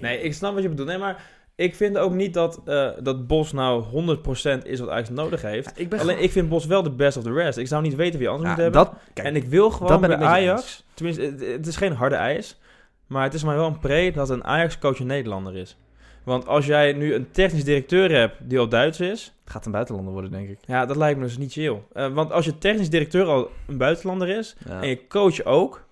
Nee, 0.00 0.20
ik 0.20 0.34
snap 0.34 0.54
wat 0.54 0.62
je 0.62 0.68
bedoelt. 0.68 0.88
Nee, 0.88 0.98
maar 0.98 1.22
ik 1.58 1.74
vind 1.74 1.98
ook 1.98 2.12
niet 2.12 2.34
dat, 2.34 2.60
uh, 2.66 2.90
dat 3.02 3.26
Bos 3.26 3.52
nou 3.52 3.84
100% 3.84 4.62
is 4.62 4.80
wat 4.80 4.88
Ajax 4.88 5.08
nodig 5.08 5.42
heeft. 5.42 5.72
ik 5.74 5.88
ben 5.88 6.00
Alleen, 6.00 6.22
ik 6.22 6.30
vind 6.30 6.48
Bos 6.48 6.66
wel 6.66 6.82
de 6.82 6.90
best 6.90 7.16
of 7.16 7.22
the 7.22 7.32
rest. 7.32 7.58
Ik 7.58 7.66
zou 7.66 7.82
niet 7.82 7.94
weten 7.94 8.18
wie 8.18 8.28
anders 8.28 8.48
Ja, 8.48 8.54
moet 8.54 8.62
hebben. 8.62 8.84
dat, 8.84 8.92
kijk, 9.12 9.26
en 9.26 9.36
ik 9.36 9.44
wil 9.44 9.70
gewoon 9.70 10.00
bij 10.00 10.16
Ajax... 10.16 10.84
Tenminste, 10.94 11.22
het, 11.22 11.40
het 11.40 11.66
is 11.66 11.76
geen 11.76 11.92
harde 11.92 12.14
ijs. 12.14 12.58
Maar 13.06 13.22
het 13.22 13.34
is 13.34 13.44
mij 13.44 13.56
wel 13.56 13.66
een 13.66 13.78
pre 13.78 14.12
dat 14.12 14.30
een 14.30 14.44
Ajax-coach 14.44 14.98
een 14.98 15.06
Nederlander 15.06 15.56
is. 15.56 15.76
Want 16.24 16.46
als 16.46 16.66
jij 16.66 16.92
nu 16.92 17.14
een 17.14 17.30
technisch 17.30 17.64
directeur 17.64 18.10
hebt 18.10 18.36
die 18.40 18.58
al 18.58 18.68
Duits 18.68 19.00
is... 19.00 19.34
gaat 19.44 19.66
een 19.66 19.72
buitenlander 19.72 20.12
worden, 20.12 20.30
denk 20.30 20.48
ik. 20.48 20.58
Ja, 20.66 20.86
dat 20.86 20.96
lijkt 20.96 21.18
me 21.18 21.24
dus 21.24 21.38
niet 21.38 21.52
chill. 21.52 21.82
Uh, 21.94 22.14
want 22.14 22.32
als 22.32 22.44
je 22.44 22.58
technisch 22.58 22.90
directeur 22.90 23.24
al 23.24 23.50
een 23.66 23.78
buitenlander 23.78 24.28
is... 24.28 24.56
Ja. 24.66 24.82
en 24.82 24.88
je 24.88 25.06
coach 25.06 25.44
ook... 25.44 25.86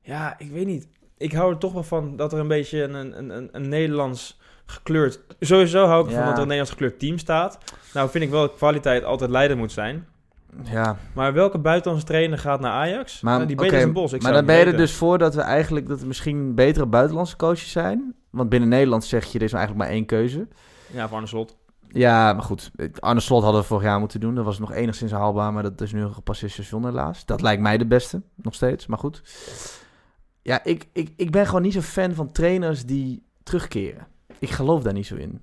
Ja, 0.00 0.34
ik 0.38 0.50
weet 0.50 0.66
niet. 0.66 0.88
Ik 1.16 1.32
hou 1.32 1.52
er 1.52 1.58
toch 1.58 1.72
wel 1.72 1.82
van 1.82 2.16
dat 2.16 2.32
er 2.32 2.38
een 2.38 2.48
beetje 2.48 2.82
een, 2.82 2.94
een, 2.94 3.36
een, 3.36 3.48
een 3.52 3.68
Nederlands 3.68 4.40
gekleurd... 4.72 5.20
Sowieso 5.40 5.86
hou 5.86 6.04
ik 6.04 6.10
Ja. 6.10 6.16
ervan 6.16 6.26
dat 6.28 6.36
er 6.36 6.42
een 6.42 6.48
Nederlands 6.48 6.70
gekleurd 6.70 6.98
team 6.98 7.18
staat. 7.18 7.58
Nou 7.94 8.10
vind 8.10 8.24
ik 8.24 8.30
wel 8.30 8.40
dat 8.40 8.54
kwaliteit 8.54 9.04
altijd 9.04 9.30
leidend 9.30 9.60
moet 9.60 9.72
zijn. 9.72 10.06
Ja, 10.64 10.96
Maar 11.14 11.32
welke 11.32 11.58
buitenlandse 11.58 12.06
trainer 12.06 12.38
gaat 12.38 12.60
naar 12.60 12.72
Ajax? 12.72 13.20
Maar, 13.20 13.34
Nou, 13.34 13.46
die 13.46 13.56
beter 13.56 13.82
een 13.82 13.92
bos. 13.92 14.12
Ik 14.12 14.22
maar 14.22 14.32
dan 14.32 14.44
ben 14.46 14.58
je 14.58 14.64
er 14.64 14.76
dus 14.76 14.92
voor 14.94 15.18
dat 15.18 15.34
we 15.34 15.40
eigenlijk 15.40 15.88
dat 15.88 16.00
er 16.00 16.06
misschien 16.06 16.54
betere 16.54 16.86
buitenlandse 16.86 17.36
coaches 17.36 17.70
zijn. 17.70 18.14
Want 18.30 18.48
binnen 18.48 18.68
Nederland 18.68 19.04
zeg 19.04 19.24
je, 19.24 19.38
er 19.38 19.44
is 19.44 19.52
eigenlijk 19.52 19.84
maar 19.84 19.94
één 19.94 20.06
keuze. 20.06 20.48
Ja, 20.92 21.06
voor 21.06 21.14
Arne 21.14 21.28
Slot. 21.28 21.56
Ja, 21.88 22.32
maar 22.32 22.42
goed. 22.42 22.70
Arne 22.98 23.20
Slot 23.20 23.42
hadden 23.42 23.60
we 23.60 23.66
vorig 23.66 23.84
jaar 23.84 23.98
moeten 23.98 24.20
doen. 24.20 24.34
Dat 24.34 24.44
was 24.44 24.58
nog 24.58 24.72
enigszins 24.72 25.12
haalbaar, 25.12 25.52
maar 25.52 25.62
dat 25.62 25.80
is 25.80 25.92
nu 25.92 26.02
een 26.02 26.14
gepasseerd 26.14 26.52
station 26.52 26.84
helaas. 26.84 27.26
Dat 27.26 27.40
lijkt 27.42 27.62
mij 27.62 27.78
de 27.78 27.86
beste, 27.86 28.22
nog 28.34 28.54
steeds. 28.54 28.86
Maar 28.86 28.98
goed. 28.98 29.22
Ja, 30.42 30.64
ik, 30.64 30.86
ik, 30.92 31.12
ik 31.16 31.30
ben 31.30 31.46
gewoon 31.46 31.62
niet 31.62 31.72
zo 31.72 31.80
fan 31.80 32.14
van 32.14 32.32
trainers 32.32 32.84
die 32.86 33.22
terugkeren. 33.42 34.06
Ik 34.42 34.50
geloof 34.50 34.82
daar 34.82 34.92
niet 34.92 35.06
zo 35.06 35.14
in. 35.14 35.40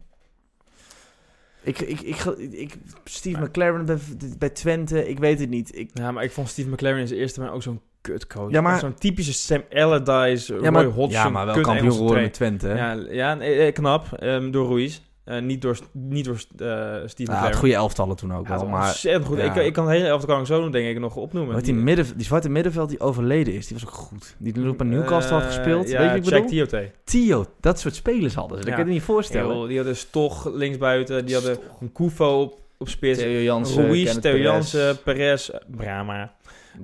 Ik, 1.61 1.79
ik, 1.79 2.01
ik, 2.01 2.25
ik, 2.51 2.73
Steve 3.03 3.41
McLaren 3.41 3.85
bij, 3.85 3.97
bij 4.37 4.49
Twente, 4.49 5.09
ik 5.09 5.19
weet 5.19 5.39
het 5.39 5.49
niet. 5.49 5.77
Ik, 5.77 5.89
Ja, 5.93 6.11
maar 6.11 6.23
ik 6.23 6.31
vond 6.31 6.49
Steve 6.49 6.69
McLaren 6.69 6.99
in 6.99 7.07
zijn 7.07 7.19
eerste 7.19 7.39
maar 7.39 7.53
ook 7.53 7.61
zo'n 7.63 7.81
kutcoach. 8.01 8.51
Ja, 8.51 8.61
maar- 8.61 8.79
Zo'n 8.79 8.93
typische 8.93 9.33
Sam 9.33 9.63
Allardyce, 9.73 10.53
ja, 10.53 10.59
Roy 10.59 10.69
maar, 10.69 10.83
Hodgson, 10.85 11.09
ja, 11.23 11.29
maar 11.29 11.45
wel 11.45 11.61
kampioen 11.61 11.91
geworden 11.91 12.21
met. 12.21 12.33
Twente. 12.33 12.67
hè? 12.67 12.73
Ja, 12.73 13.05
ja 13.09 13.39
eh, 13.39 13.73
knap. 13.73 14.13
ehm, 14.13 14.51
door 14.51 14.67
Ruiz. 14.69 15.01
Eh, 15.29 15.41
niet 15.41 15.61
door, 15.61 15.79
niet 15.91 16.25
door 16.25 16.35
eh, 16.57 16.95
Steve 17.05 17.31
Ja, 17.31 17.45
het 17.45 17.55
goede 17.55 17.73
elftallen 17.73 18.15
toen 18.15 18.33
ook 18.33 18.47
Ja, 18.47 18.55
wel. 18.55 18.67
Maar 18.67 18.87
ontzettend 18.87 19.25
goed. 19.25 19.37
ja. 19.37 19.43
Ik, 19.53 19.65
ik 19.65 19.73
kan 19.73 19.87
het 19.87 19.95
hele 19.95 20.07
elftal 20.07 20.29
kan 20.29 20.39
ik 20.39 20.45
zo 20.47 20.61
nog, 20.61 20.71
denk 20.71 20.87
ik 20.89 20.99
nog 20.99 21.15
opnoemen. 21.15 21.53
Wat 21.55 21.65
die, 21.65 21.73
midden, 21.73 22.05
die 22.15 22.25
zwarte 22.25 22.49
middenveld 22.49 22.89
die 22.89 22.99
overleden 22.99 23.53
is, 23.53 23.67
die 23.67 23.77
was 23.79 23.85
ook 23.85 23.93
goed. 23.93 24.35
Die 24.37 24.69
op 24.69 24.79
een 24.79 24.89
Newcastle 24.89 25.33
had 25.33 25.41
Eh, 25.41 25.47
gespeeld. 25.47 25.89
Ja, 25.89 25.97
Weet 25.99 26.25
je 26.25 26.31
wat 26.31 26.39
ik 26.39 26.45
bedoel? 26.45 26.49
Tiote. 26.49 26.91
Tio, 27.03 27.45
dat 27.59 27.79
soort 27.79 27.95
spelers 27.95 28.33
hadden 28.35 28.57
ze. 28.59 28.65
Dat 28.65 28.73
kan 28.75 28.85
je 28.85 28.91
niet 28.91 29.01
voorstellen. 29.01 29.67
Die 29.67 29.77
hadden 29.77 29.95
Stoch 29.95 30.49
linksbuiten. 30.53 31.25
Die 31.25 31.35
hadden 31.35 31.57
een 31.79 31.91
Kufo 31.91 32.41
op, 32.41 32.59
op 32.77 32.89
spits. 32.89 33.19
Theo 33.19 33.41
Jansen, 33.41 33.85
Ruiz, 33.85 34.17
Theo. 34.17 34.35
Jansen, 34.37 35.01
Perez, 35.03 35.49
Brahma. 35.67 36.33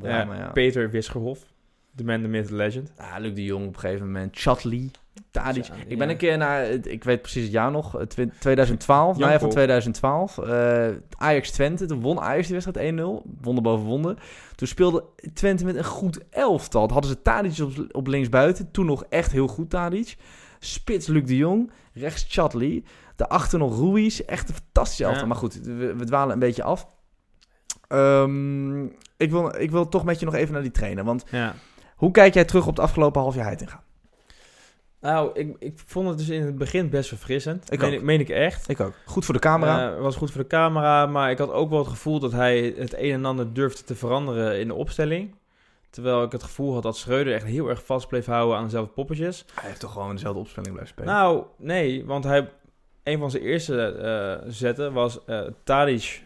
Brahma. 0.02 0.50
Peter 0.54 0.90
Wisgerhof. 0.90 1.40
De 1.92 2.04
man, 2.04 2.22
the 2.22 2.28
myth, 2.28 2.50
legend. 2.50 2.92
Ja, 2.98 3.18
Luc 3.20 3.34
de 3.34 3.44
Jong 3.44 3.68
op 3.68 3.74
een 3.74 3.80
gegeven 3.80 4.06
moment. 4.06 4.38
Chatley. 4.40 4.90
Tadic. 5.32 5.64
Ja, 5.66 5.74
Ik 5.88 5.98
ben 5.98 6.08
ja. 6.08 6.14
een 6.14 6.20
keer 6.20 6.38
naar, 6.38 6.66
ik 6.70 7.04
weet 7.04 7.22
precies 7.22 7.44
het 7.44 7.52
jaar 7.52 7.72
nog, 7.72 8.00
eh, 8.00 8.06
twi- 8.06 8.30
2012, 8.40 9.18
najaar 9.18 9.40
van 9.40 9.50
Janko. 9.50 9.56
2012. 9.56 10.38
eh, 10.38 10.88
Ajax 11.18 11.52
Twente, 11.52 11.86
toen 11.86 12.02
won 12.02 12.20
Ajax 12.20 12.48
die 12.48 12.56
wedstrijd 12.56 12.88
1-0. 12.94 13.24
Wonder 13.42 13.64
boven 13.64 13.86
wonder. 13.86 14.18
Toen 14.56 14.68
speelde 14.68 15.04
Twente 15.34 15.66
met 15.66 15.76
een 15.76 15.84
goed 15.86 16.20
elftal. 16.30 16.84
Toen 16.84 16.94
hadden 16.94 17.12
ze 17.12 17.22
Tadic 17.22 17.60
op, 17.60 17.96
op 17.96 18.08
linksbuiten. 18.08 18.72
Toen 18.72 18.86
nog 18.86 19.04
echt 19.10 19.32
heel 19.32 19.48
goed 19.48 19.70
Tadic. 19.70 20.16
Spits 20.60 21.08
Luc 21.08 21.24
de 21.26 21.36
Jong. 21.38 21.72
Rechts 21.94 22.26
Chatley. 22.30 22.84
Daarachter 23.16 23.60
nog 23.60 23.80
Ruiz. 23.80 24.20
Echt 24.20 24.50
een 24.50 24.56
fantastisch 24.56 25.00
elftal. 25.00 25.22
Ja. 25.22 25.28
Maar 25.28 25.38
goed, 25.38 25.54
we, 25.64 25.96
we 25.96 26.06
dwalen 26.06 26.34
een 26.34 26.40
beetje 26.40 26.64
af. 26.64 26.88
Ehm, 27.88 28.84
ik, 29.18 29.32
wil, 29.32 29.56
ik 29.62 29.72
wil 29.72 29.90
toch 29.90 30.04
met 30.06 30.20
je 30.20 30.26
nog 30.26 30.36
even 30.36 30.54
naar 30.54 30.62
die 30.62 30.72
trainer. 30.72 31.04
Want 31.04 31.24
Ja. 31.32 31.54
hoe 31.96 32.12
kijk 32.12 32.34
jij 32.34 32.46
terug 32.46 32.68
op 32.68 32.76
het 32.76 32.86
afgelopen 32.86 33.22
half 33.22 33.36
jaar 33.36 33.46
Heitinga? 33.46 33.84
Nou, 35.00 35.32
ik, 35.34 35.56
ik 35.60 35.80
vond 35.86 36.08
het 36.08 36.18
dus 36.18 36.30
in 36.30 36.42
het 36.42 36.58
begin 36.58 36.90
best 36.90 37.10
verfrissend. 37.10 37.72
Ik 37.72 37.80
meen, 37.80 37.90
ook. 37.90 37.96
ik, 37.96 38.02
meen 38.02 38.20
ik 38.20 38.30
echt. 38.30 38.70
Ik 38.70 38.80
ook. 38.80 38.94
Goed 39.06 39.26
voor 39.26 39.34
de 39.34 39.40
camera. 39.40 39.94
Eh, 39.94 40.02
was 40.02 40.16
goed 40.16 40.32
voor 40.32 40.42
de 40.42 40.48
camera, 40.48 41.06
maar 41.06 41.32
ik 41.32 41.38
had 41.38 41.52
ook 41.52 41.70
wel 41.70 41.80
het 41.80 41.88
gevoel 41.88 42.20
dat 42.20 42.32
hij 42.32 42.74
het 42.78 42.94
een 42.94 43.12
en 43.12 43.26
ander 43.26 43.54
durfde 43.54 43.84
te 43.84 43.96
veranderen 43.96 44.60
in 44.60 44.68
de 44.68 44.74
opstelling. 44.74 45.36
Terwijl 45.90 46.24
ik 46.24 46.32
het 46.32 46.44
gevoel 46.44 46.74
had 46.74 46.84
dat 46.84 46.98
Schreuder 46.98 47.34
echt 47.34 47.46
heel 47.46 47.70
erg 47.70 47.86
vast 47.86 48.08
bleef 48.08 48.26
houden 48.26 48.58
aan 48.58 48.64
dezelfde 48.64 48.92
poppetjes. 48.92 49.46
Hij 49.54 49.68
heeft 49.70 49.80
toch 49.80 49.92
gewoon 49.92 50.12
dezelfde 50.12 50.40
opstelling 50.40 50.74
blijven 50.74 50.94
spelen. 50.94 51.14
Nou, 51.14 51.44
nee, 51.58 52.06
want 52.06 52.24
hij, 52.24 52.52
een 53.04 53.20
van 53.20 53.32
zijn 53.32 53.44
eerste 53.44 53.86
eh, 53.86 54.52
zetten 54.52 54.94
was 54.94 55.26
eh 55.26 55.42
Tadic 55.64 56.24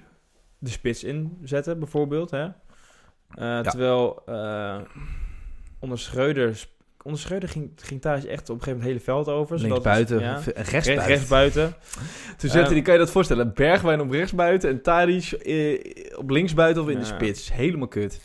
de 0.58 0.70
spits 0.70 1.04
inzetten, 1.04 1.80
bijvoorbeeld. 1.80 2.32
Hè? 2.32 2.48
Terwijl 3.64 4.24
onder 5.80 6.00
Schreuder, 6.00 6.68
onder 7.04 7.20
Schreuder 7.20 7.50
ging, 7.50 7.72
ging 7.76 8.04
echt 8.04 8.22
op 8.22 8.28
een 8.28 8.34
gegeven 8.34 8.50
moment 8.50 8.82
het 8.82 8.84
hele 8.84 9.00
veld 9.00 9.28
over. 9.28 9.60
Links 9.60 9.82
buiten, 9.82 10.20
ja, 10.20 10.34
rechts 10.34 10.72
rechts, 10.72 10.88
buiten. 10.88 11.08
rechts 11.08 11.28
buiten. 11.28 11.74
Toen 12.38 12.50
zette 12.50 12.68
Eh, 12.68 12.74
die, 12.74 12.82
kan 12.82 12.94
je 12.94 13.00
dat 13.00 13.12
voorstellen, 13.12 13.54
Bergwijn 13.54 14.02
op 14.02 14.12
rechts 14.12 14.34
buiten 14.34 14.70
en 14.70 14.82
Tadic 14.82 15.32
eh, 15.32 16.18
op 16.18 16.30
links 16.30 16.54
buiten 16.54 16.84
of 16.84 16.90
in 16.90 17.00
de 17.00 17.06
spits. 17.06 17.54
Helemaal 17.54 17.88
kut. 17.88 18.22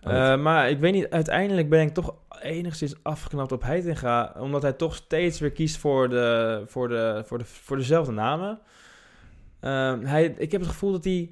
Eh, 0.00 0.36
maar 0.36 0.70
ik 0.70 0.78
weet 0.78 0.92
niet, 0.92 1.10
uiteindelijk 1.10 1.68
ben 1.68 1.80
ik 1.80 1.94
toch 1.94 2.14
enigszins 2.42 2.94
afgeknapt 3.02 3.52
op 3.52 3.62
Heitinga. 3.62 4.34
Omdat 4.38 4.62
hij 4.62 4.72
toch 4.72 4.94
steeds 4.94 5.40
weer 5.40 5.52
kiest 5.52 5.76
voor, 5.76 6.08
de, 6.08 6.62
voor, 6.66 6.88
de, 6.88 7.22
voor, 7.26 7.38
de, 7.38 7.44
voor 7.44 7.76
dezelfde 7.76 8.12
namen. 8.12 8.58
Ehm, 9.60 10.04
hij, 10.04 10.34
ik 10.38 10.52
heb 10.52 10.60
het 10.60 10.70
gevoel 10.70 10.92
dat 10.92 11.04
hij 11.04 11.30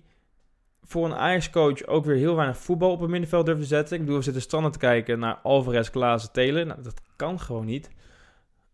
voor 0.87 1.05
een 1.05 1.15
Ajax-coach 1.15 1.87
ook 1.87 2.05
weer 2.05 2.17
heel 2.17 2.37
weinig 2.37 2.59
voetbal 2.59 2.91
op 2.91 3.01
het 3.01 3.11
middenveld 3.11 3.47
te 3.47 3.65
zetten. 3.65 3.95
Ik 3.95 4.01
bedoel, 4.01 4.17
we 4.17 4.25
zitten 4.25 4.43
standaard 4.43 4.73
te 4.73 4.79
kijken 4.79 5.19
naar 5.19 5.39
Alvarez, 5.43 5.91
Klaassen, 5.91 6.33
Telen. 6.33 6.67
Nou, 6.67 6.83
dat 6.83 7.01
kan 7.17 7.41
gewoon 7.41 7.65
niet. 7.65 7.91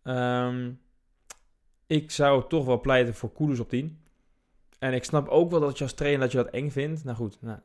Ehm, 0.03 0.70
ik 1.87 2.11
zou 2.11 2.44
toch 2.48 2.64
wel 2.64 2.81
pleiten 2.81 3.14
voor 3.14 3.33
Kudus 3.33 3.61
op 3.61 3.68
10. 3.68 3.98
En 4.79 4.92
ik 4.92 5.05
snap 5.05 5.29
ook 5.29 5.51
wel 5.51 5.61
dat 5.61 5.79
je 5.79 5.85
als 5.85 5.94
trainer 5.94 6.20
dat 6.20 6.33
je 6.33 6.37
dat 6.37 6.51
eng 6.51 6.70
vindt. 6.70 7.05
Nou 7.05 7.16
goed, 7.16 7.38
nou, 7.40 7.59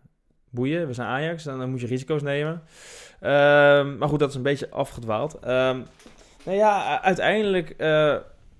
boeien, 0.49 0.87
we 0.87 0.93
zijn 0.93 1.07
Ajax, 1.07 1.43
dan 1.43 1.69
moet 1.69 1.81
je 1.81 1.87
risico's 1.87 2.21
nemen. 2.21 2.63
Ehm, 3.19 3.97
maar 3.97 4.09
goed, 4.09 4.19
dat 4.19 4.29
is 4.29 4.35
een 4.35 4.41
beetje 4.41 4.69
afgedwaald. 4.69 5.39
Ehm, 5.39 5.81
nou 6.45 6.57
ja, 6.57 7.01
uiteindelijk 7.01 7.69
eh, 7.69 8.17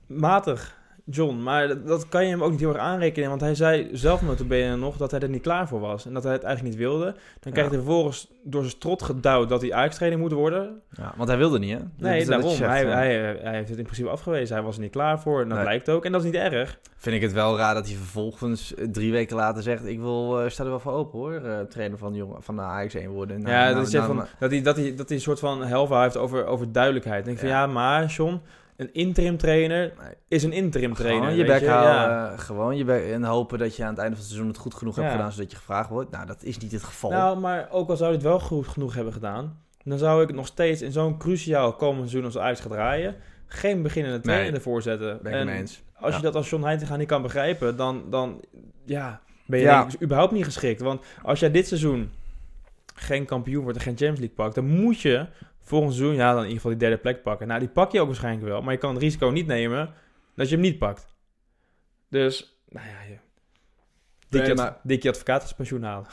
matig, 0.08 0.78
John. 1.10 1.43
Maar 1.43 1.67
dat, 1.67 1.88
dat 1.88 2.10
kan 2.10 2.24
je 2.24 2.30
hem 2.30 2.43
ook 2.43 2.52
niet 2.52 2.60
heel 2.60 2.70
erg 2.74 2.78
aanrekenen. 2.82 3.30
Want 3.30 3.41
hij 3.41 3.56
zei 3.56 3.89
zelf 3.91 4.22
notabene 4.22 4.76
nog 4.76 4.98
dat 4.98 5.12
hij 5.12 5.20
er 5.20 5.30
niet 5.30 5.41
klaar 5.41 5.67
voor 5.67 5.80
was. 5.80 6.06
En 6.06 6.13
dat 6.13 6.24
hij 6.24 6.34
het 6.34 6.43
eigenlijk 6.43 6.76
niet 6.76 6.86
wilde. 6.86 7.15
Dan 7.39 7.52
krijgt 7.54 7.72
hij 7.72 7.80
vervolgens 7.82 8.32
door 8.43 8.62
zijn 8.62 8.74
strot 8.76 9.02
gedouwd 9.04 9.50
dat 9.50 9.62
hij 9.62 9.74
Ajax-trainer 9.74 10.20
moet 10.20 10.32
worden. 10.32 10.82
Ja, 10.91 11.13
want 11.17 11.30
hij 11.30 11.38
wilde 11.38 11.60
niet, 11.60 11.72
hè? 11.78 11.80
Nee, 11.98 12.26
daarom. 12.26 12.50
zegt, 12.50 12.70
hij, 12.72 12.86
ja. 12.86 12.89
hij, 12.96 13.15
hij 13.41 13.56
heeft 13.56 13.70
het 13.70 13.78
in 13.78 13.84
principe 13.84 14.10
afgewezen. 14.10 14.56
Hij 14.56 14.65
was 14.65 14.76
er 14.76 14.82
niet 14.82 14.91
klaar 14.91 15.20
voor. 15.20 15.41
En 15.41 15.48
dat 15.48 15.58
Nee. 15.58 15.67
lijkt 15.67 15.89
ook. 15.89 16.06
En 16.06 16.12
dat 16.12 16.22
is 16.24 16.32
niet 16.32 16.41
erg. 16.41 16.80
Vind 16.98 17.15
ik 17.15 17.22
het 17.22 17.34
wel 17.34 17.58
raar 17.58 17.74
dat 17.74 17.88
hij 17.88 17.96
vervolgens 17.96 18.74
eh, 18.76 18.88
drie 18.88 19.12
weken 19.12 19.36
later 19.36 19.63
zegt... 19.63 19.86
ik 19.86 20.00
wil, 20.00 20.41
eh, 20.41 20.50
sta 20.50 20.63
er 20.63 20.70
wel 20.70 20.80
voor 20.80 20.91
open, 20.93 21.20
hoor. 21.20 21.34
eh, 21.34 21.60
trainer 21.60 21.98
van 21.98 22.12
de, 22.12 22.17
jongen, 22.17 22.43
van 22.43 22.56
de 22.56 22.62
Ajax 22.62 22.93
1 22.93 23.10
worden. 23.10 23.41
Nou, 23.41 23.52
ja, 23.52 23.63
nou, 23.63 23.76
dat, 23.76 23.91
hij 23.91 24.02
nou, 24.02 24.15
van, 24.15 24.26
dat, 24.39 24.52
hij, 24.52 24.62
dat, 24.62 24.76
hij, 24.76 24.96
dat 24.96 25.08
hij 25.08 25.17
een 25.17 25.24
soort 25.24 25.39
van 25.39 25.63
helva 25.63 26.02
heeft 26.02 26.17
over, 26.17 26.46
over 26.46 26.72
duidelijkheid. 26.72 27.26
En 27.26 27.32
ik 27.32 27.39
van 27.39 27.48
Ja. 27.48 27.60
ja, 27.62 27.67
maar 27.67 28.06
John, 28.06 28.41
een 28.77 28.93
interim 28.93 29.37
trainer 29.37 29.93
is 30.27 30.43
een 30.43 30.51
interim 30.51 30.93
trainer. 30.93 31.21
Gewoon 31.23 31.37
je 31.37 31.45
bek 31.45 31.59
je? 31.59 31.69
houden, 31.69 31.91
Ja. 32.31 32.37
gewoon 32.37 32.77
je 32.77 32.83
bek 32.85 33.03
en 33.11 33.23
hopen 33.23 33.59
dat 33.59 33.75
je 33.75 33.83
aan 33.83 33.89
het 33.89 33.97
einde 33.97 34.11
van 34.15 34.19
het 34.23 34.27
seizoen 34.33 34.47
het 34.51 34.57
goed 34.61 34.73
genoeg 34.73 34.95
hebt 34.95 35.11
gedaan, 35.11 35.31
zodat 35.31 35.51
je 35.51 35.57
gevraagd 35.57 35.89
wordt. 35.89 36.11
Nou, 36.11 36.25
dat 36.25 36.43
is 36.43 36.57
niet 36.57 36.71
het 36.71 36.83
geval. 36.83 37.09
Nou, 37.11 37.39
maar 37.39 37.67
ook 37.71 37.89
al 37.89 37.95
zou 37.95 38.09
hij 38.09 38.17
het 38.17 38.27
wel 38.27 38.39
goed 38.39 38.67
genoeg 38.67 38.93
hebben 38.95 39.13
gedaan, 39.13 39.61
dan 39.83 39.97
zou 39.97 40.23
ik 40.23 40.33
nog 40.33 40.47
steeds 40.47 40.81
in 40.81 40.91
zo'n 40.91 41.17
cruciaal 41.17 41.73
komend 41.73 42.09
seizoen 42.09 42.25
als 42.25 42.37
Ajax 42.37 42.59
gaat 42.59 42.71
draaien, 42.71 43.15
geen 43.47 43.81
beginnende 43.81 44.19
trainer 44.19 44.45
Nee. 44.45 44.55
ervoor 44.55 44.81
zetten. 44.81 45.19
ben 45.21 45.33
ik 45.33 45.39
En 45.39 45.47
eens. 45.49 45.81
als 45.99 46.11
Ja. 46.11 46.17
je 46.17 46.23
dat 46.23 46.35
als 46.35 46.49
John 46.49 46.63
Heitinga 46.63 46.95
niet 46.95 47.07
kan 47.07 47.21
begrijpen, 47.21 47.75
dan, 47.77 48.03
dan 48.09 48.41
ja, 48.85 49.21
ben 49.45 49.59
je 49.59 49.85
ik 49.93 50.01
überhaupt 50.01 50.31
niet 50.31 50.43
geschikt. 50.45 50.81
Want 50.81 51.05
als 51.23 51.39
jij 51.39 51.51
dit 51.51 51.67
seizoen 51.67 52.11
geen 52.95 53.25
kampioen 53.25 53.63
wordt 53.63 53.77
en 53.77 53.83
geen 53.83 53.97
Champions 53.97 54.19
League 54.19 54.35
pakt, 54.37 54.55
dan 54.55 54.65
moet 54.65 55.01
je 55.01 55.25
volgend 55.67 55.93
seizoen, 55.93 56.15
ja, 56.15 56.27
dan 56.30 56.38
in 56.38 56.43
ieder 56.43 56.56
geval 56.56 56.71
die 56.71 56.80
derde 56.80 56.97
plek 56.97 57.21
pakken. 57.21 57.47
Nou, 57.47 57.60
die 57.60 57.69
pak 57.69 57.91
je 57.91 57.99
ook 58.01 58.08
waarschijnlijk 58.08 58.47
wel, 58.47 58.62
maar 58.62 58.73
je 58.73 58.80
kan 58.80 58.93
het 58.93 59.03
risico 59.03 59.30
niet 59.30 59.47
nemen 59.47 59.93
dat 60.36 60.47
je 60.49 60.53
hem 60.53 60.63
niet 60.63 60.77
pakt. 60.77 61.08
Dus, 62.10 62.60
nou 62.69 62.88
ja, 62.88 63.01
je... 63.01 63.17
Dikje, 64.30 64.47
Nee, 64.47 64.56
maar- 64.56 64.80
Dikje 64.84 65.10
advocaat 65.10 65.41
als 65.41 65.53
pensioen 65.53 65.84
halen. 65.84 66.08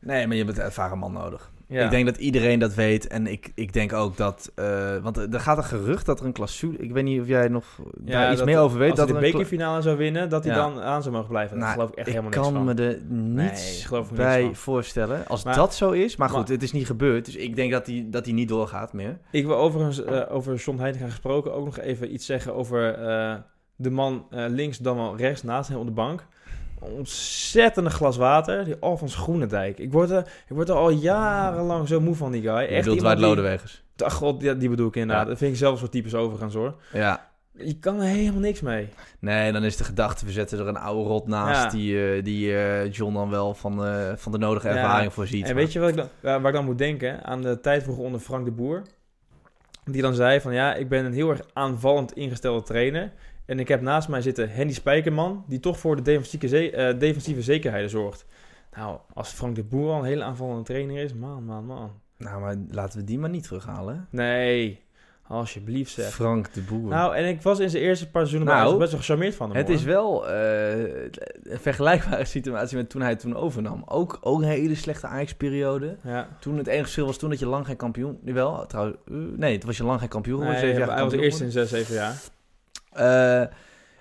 Nee, 0.00 0.26
maar 0.26 0.36
je 0.36 0.44
hebt 0.44 0.58
een 0.58 0.64
ervaren 0.64 0.98
man 0.98 1.12
nodig. 1.12 1.50
Ja. 1.70 1.84
Ik 1.84 1.90
denk 1.90 2.06
dat 2.06 2.16
iedereen 2.16 2.58
dat 2.58 2.74
weet. 2.74 3.06
En 3.06 3.26
ik, 3.26 3.52
ik 3.54 3.72
denk 3.72 3.92
ook 3.92 4.16
dat... 4.16 4.52
eh, 4.54 4.96
want 4.96 5.16
er 5.16 5.40
gaat 5.40 5.56
een 5.58 5.64
gerucht 5.64 6.06
dat 6.06 6.20
er 6.20 6.26
een 6.26 6.32
clausule... 6.32 6.76
Ik 6.78 6.92
weet 6.92 7.04
niet 7.04 7.20
of 7.20 7.26
jij 7.26 7.48
nog 7.48 7.64
daar 7.98 8.32
iets 8.32 8.44
meer 8.44 8.58
over 8.58 8.78
weet. 8.78 8.90
Als 8.90 8.98
dat 8.98 9.08
hij 9.10 9.18
de 9.20 9.26
er 9.26 9.32
bekerfinale 9.32 9.82
zou 9.82 9.96
winnen, 9.96 10.28
dat 10.28 10.44
hij 10.44 10.54
Ja. 10.54 10.60
dan 10.60 10.80
aan 10.80 11.02
zou 11.02 11.14
mogen 11.14 11.28
blijven. 11.30 11.56
Dat 11.56 11.64
Nou, 11.64 11.72
geloof 11.78 11.90
ik 11.90 11.96
echt 11.96 12.06
ik 12.06 12.12
helemaal 12.14 12.32
niks 12.36 12.42
kan 12.52 12.64
van. 12.66 12.74
me 12.76 12.82
er 12.82 13.00
niets 13.42 13.88
Nee, 13.90 14.00
ik 14.00 14.06
bij 14.14 14.54
voorstellen. 14.54 15.26
Als 15.26 15.44
Maar- 15.44 15.54
dat 15.54 15.74
zo 15.74 15.90
is. 15.90 16.16
Maar 16.16 16.28
goed, 16.28 16.38
maar- 16.38 16.48
het 16.48 16.62
is 16.62 16.72
niet 16.72 16.86
gebeurd. 16.86 17.24
Dus 17.24 17.36
ik 17.36 17.56
denk 17.56 17.72
dat 17.72 17.86
hij 17.86 18.06
dat 18.10 18.24
hij 18.24 18.34
niet 18.34 18.48
doorgaat 18.48 18.92
meer. 18.92 19.18
Ik 19.30 19.46
wil 19.46 19.56
overigens 19.56 20.04
eh, 20.04 20.20
over 20.30 20.54
John 20.54 20.78
Heitinga 20.78 21.06
gesproken 21.08 21.54
ook 21.54 21.64
nog 21.64 21.78
even 21.78 22.12
iets 22.12 22.26
zeggen 22.26 22.54
over 22.54 22.94
eh, 22.94 23.34
de 23.76 23.90
man 23.90 24.26
links 24.30 24.78
dan 24.78 24.96
wel 24.96 25.16
rechts 25.16 25.42
naast 25.42 25.68
hem 25.68 25.78
op 25.78 25.86
de 25.86 25.92
bank. 25.92 26.26
Ontzettende 26.80 27.90
glas 27.90 28.16
water, 28.16 28.64
die 28.64 28.76
Alfons 28.80 29.14
Groenendijk. 29.14 29.78
Ik 29.78 29.92
word, 29.92 30.10
er, 30.10 30.20
ik 30.48 30.54
word 30.56 30.68
er 30.68 30.74
al 30.74 30.90
jarenlang 30.90 31.88
zo 31.88 32.00
moe 32.00 32.14
van 32.14 32.32
die 32.32 32.42
guy. 32.42 32.60
Je 32.60 32.66
Echt 32.66 32.84
bedoelt 32.84 33.00
Wout 33.02 33.16
die- 33.16 33.26
Lodewegers. 33.26 33.82
Ach, 33.96 34.12
god, 34.14 34.42
ja, 34.42 34.54
die 34.54 34.68
bedoel 34.68 34.88
ik 34.88 34.96
inderdaad. 34.96 35.24
Ja. 35.24 35.28
Dat 35.30 35.38
vind 35.38 35.52
ik 35.52 35.58
zelfs 35.58 35.80
voor 35.80 35.88
types 35.88 36.14
overigens 36.14 36.54
hoor. 36.54 36.74
Ja. 36.92 37.28
Je 37.52 37.78
kan 37.78 38.00
er 38.00 38.06
helemaal 38.06 38.40
niks 38.40 38.60
mee. 38.60 38.88
Nee, 39.18 39.52
dan 39.52 39.64
is 39.64 39.76
de 39.76 39.84
gedachte, 39.84 40.24
we 40.26 40.32
zetten 40.32 40.58
er 40.58 40.66
een 40.68 40.76
oude 40.76 41.08
rot 41.08 41.26
naast 41.26 41.62
Ja. 41.62 41.68
die, 41.78 42.04
eh, 42.14 42.24
die 42.24 42.56
eh, 42.56 42.92
John 42.92 43.14
dan 43.14 43.30
wel 43.30 43.54
van, 43.54 43.84
eh, 43.84 44.12
van 44.16 44.32
de 44.32 44.38
nodige 44.38 44.68
Ja. 44.68 44.74
ervaring 44.74 45.12
voorziet. 45.12 45.48
En 45.48 45.54
weet 45.54 45.72
je 45.72 45.78
wat 45.78 45.88
ik 45.88 45.96
dan, 45.96 46.08
waar 46.20 46.46
ik 46.46 46.52
dan 46.52 46.64
moet 46.64 46.78
denken? 46.78 47.24
Aan 47.24 47.42
de 47.42 47.60
tijd 47.60 47.82
vroeger 47.82 48.04
onder 48.04 48.20
Frank 48.20 48.44
de 48.44 48.50
Boer. 48.50 48.82
Die 49.84 50.02
dan 50.02 50.14
zei 50.14 50.40
van 50.40 50.52
ja, 50.54 50.74
ik 50.74 50.88
ben 50.88 51.04
een 51.04 51.12
heel 51.12 51.30
erg 51.30 51.40
aanvallend 51.52 52.12
ingestelde 52.12 52.62
trainer. 52.62 53.12
En 53.50 53.58
ik 53.58 53.68
heb 53.68 53.80
naast 53.80 54.08
mij 54.08 54.22
zitten 54.22 54.50
Henny 54.50 54.72
Spijkerman, 54.72 55.44
die 55.48 55.60
toch 55.60 55.78
voor 55.78 55.96
de 55.96 56.02
defensieve, 56.02 56.48
ze- 56.48 56.70
eh, 56.70 56.98
defensieve 56.98 57.42
zekerheden 57.42 57.90
zorgt. 57.90 58.24
Nou, 58.76 58.98
als 59.14 59.28
Frank 59.28 59.54
de 59.56 59.62
Boer 59.64 59.90
al 59.92 59.98
een 59.98 60.04
hele 60.04 60.22
aanvallende 60.24 60.62
trainer 60.62 61.02
is, 61.02 61.14
man, 61.14 61.44
man, 61.44 61.64
man. 61.66 61.90
Nou, 62.18 62.40
maar 62.40 62.56
laten 62.70 62.98
we 62.98 63.04
die 63.04 63.18
maar 63.18 63.30
niet 63.30 63.42
terughalen. 63.42 64.06
Nee, 64.10 64.82
alsjeblieft 65.26 65.92
zeg. 65.92 66.10
Frank 66.12 66.52
de 66.54 66.60
Boer. 66.60 66.88
Nou, 66.88 67.16
en 67.16 67.28
ik 67.28 67.42
was 67.42 67.58
in 67.58 67.70
zijn 67.70 67.82
eerste 67.82 68.10
paar 68.10 68.26
seizoenen 68.26 68.54
Nou, 68.54 68.78
best 68.78 68.90
wel 68.90 69.00
gecharmeerd 69.00 69.34
van 69.34 69.48
hem. 69.48 69.56
het 69.56 69.66
hoor. 69.66 69.76
is 69.76 69.82
wel 69.82 70.28
eh, 70.28 70.92
een 71.42 71.58
vergelijkbare 71.60 72.24
situatie 72.24 72.76
met 72.76 72.90
toen 72.90 73.00
hij 73.00 73.10
het 73.10 73.20
toen 73.20 73.36
overnam. 73.36 73.82
Ook, 73.86 74.18
ook 74.20 74.38
een 74.42 74.48
hele 74.48 74.74
slechte 74.74 75.06
Ajax-periode. 75.06 75.96
Ja. 76.02 76.28
Toen 76.40 76.56
het 76.58 76.66
enige 76.66 76.82
verschil 76.82 77.06
was 77.06 77.16
toen 77.18 77.30
dat 77.30 77.38
je 77.38 77.46
lang 77.46 77.66
geen 77.66 77.76
kampioen... 77.76 78.18
Nu 78.22 78.32
wel, 78.32 78.66
trouwens. 78.66 78.96
eh, 79.08 79.14
nee, 79.36 79.58
toen 79.58 79.66
was 79.68 79.76
je 79.76 79.84
lang 79.84 80.00
geen 80.00 80.08
kampioen. 80.08 80.38
Nee, 80.38 80.74
jaar 80.74 80.90
hij 80.94 81.04
was 81.04 81.12
eerst 81.12 81.40
in 81.40 81.50
zes, 81.50 81.68
zeven 81.70 81.94
jaar. 81.94 82.14
Eh, 82.90 83.42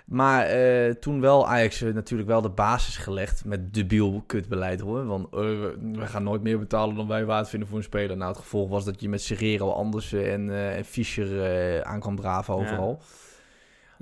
maar 0.06 0.46
eh, 0.46 0.94
toen 0.94 1.22
wel 1.22 1.48
Ajax 1.48 1.82
eh, 1.82 1.94
natuurlijk 1.94 2.30
wel 2.30 2.42
de 2.42 2.50
basis 2.50 2.98
gelegd 2.98 3.46
met 3.46 3.74
debiel 3.74 4.24
kutbeleid 4.26 4.80
hoor. 4.80 5.06
Want 5.06 5.28
we 5.32 6.06
gaan 6.06 6.24
nooit 6.24 6.42
meer 6.42 6.60
betalen 6.60 6.96
dan 6.96 7.08
wij 7.08 7.26
waard 7.26 7.50
vinden 7.50 7.68
voor 7.68 7.78
een 7.78 7.84
speler. 7.84 8.18
Nou, 8.18 8.30
het 8.32 8.40
gevolg 8.42 8.70
was 8.70 8.86
dat 8.86 9.02
je 9.02 9.10
met 9.10 9.22
Serrero, 9.22 9.72
Andersen 9.72 10.32
en, 10.32 10.74
en 10.76 10.86
Fischer 10.86 11.84
aan 11.84 12.00
kwam 12.00 12.16
draven 12.16 12.54
overal. 12.54 13.02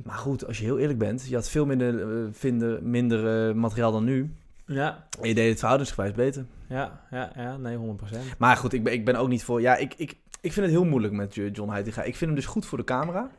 Maar 0.04 0.18
goed, 0.18 0.48
als 0.48 0.58
je 0.58 0.64
heel 0.64 0.80
eerlijk 0.80 1.00
bent, 1.00 1.28
je 1.28 1.36
had 1.36 1.50
veel 1.50 1.66
minder, 1.66 2.06
vinden, 2.32 2.90
minder 2.90 3.56
materiaal 3.56 3.92
dan 3.92 4.04
nu. 4.04 4.34
Ja, 4.66 5.06
En 5.22 5.28
je 5.28 5.34
deed 5.36 5.50
het 5.50 5.58
verhoudingsgewijs 5.60 6.14
beter. 6.14 6.46
ja, 6.68 7.02
ja, 7.12 7.32
ja, 7.36 7.58
nee, 7.58 7.78
100%. 7.78 8.38
Maar 8.38 8.58
goed, 8.58 8.74
ik 8.74 8.84
ben, 8.84 8.94
ik 8.94 9.06
ben 9.06 9.16
ook 9.16 9.28
niet 9.28 9.44
voor... 9.44 9.62
Ja, 9.62 9.76
ik, 9.76 9.94
ik, 9.98 10.16
ik 10.42 10.54
vind 10.54 10.66
het 10.66 10.76
heel 10.76 10.86
moeilijk 10.86 11.14
met 11.14 11.36
Jo- 11.36 11.48
John 11.48 11.72
Heitinga. 11.72 12.02
Ik 12.02 12.16
vind 12.16 12.30
hem 12.32 12.36
dus 12.40 12.46
goed 12.46 12.66
voor 12.66 12.78
de 12.78 12.84
camera. 12.84 13.30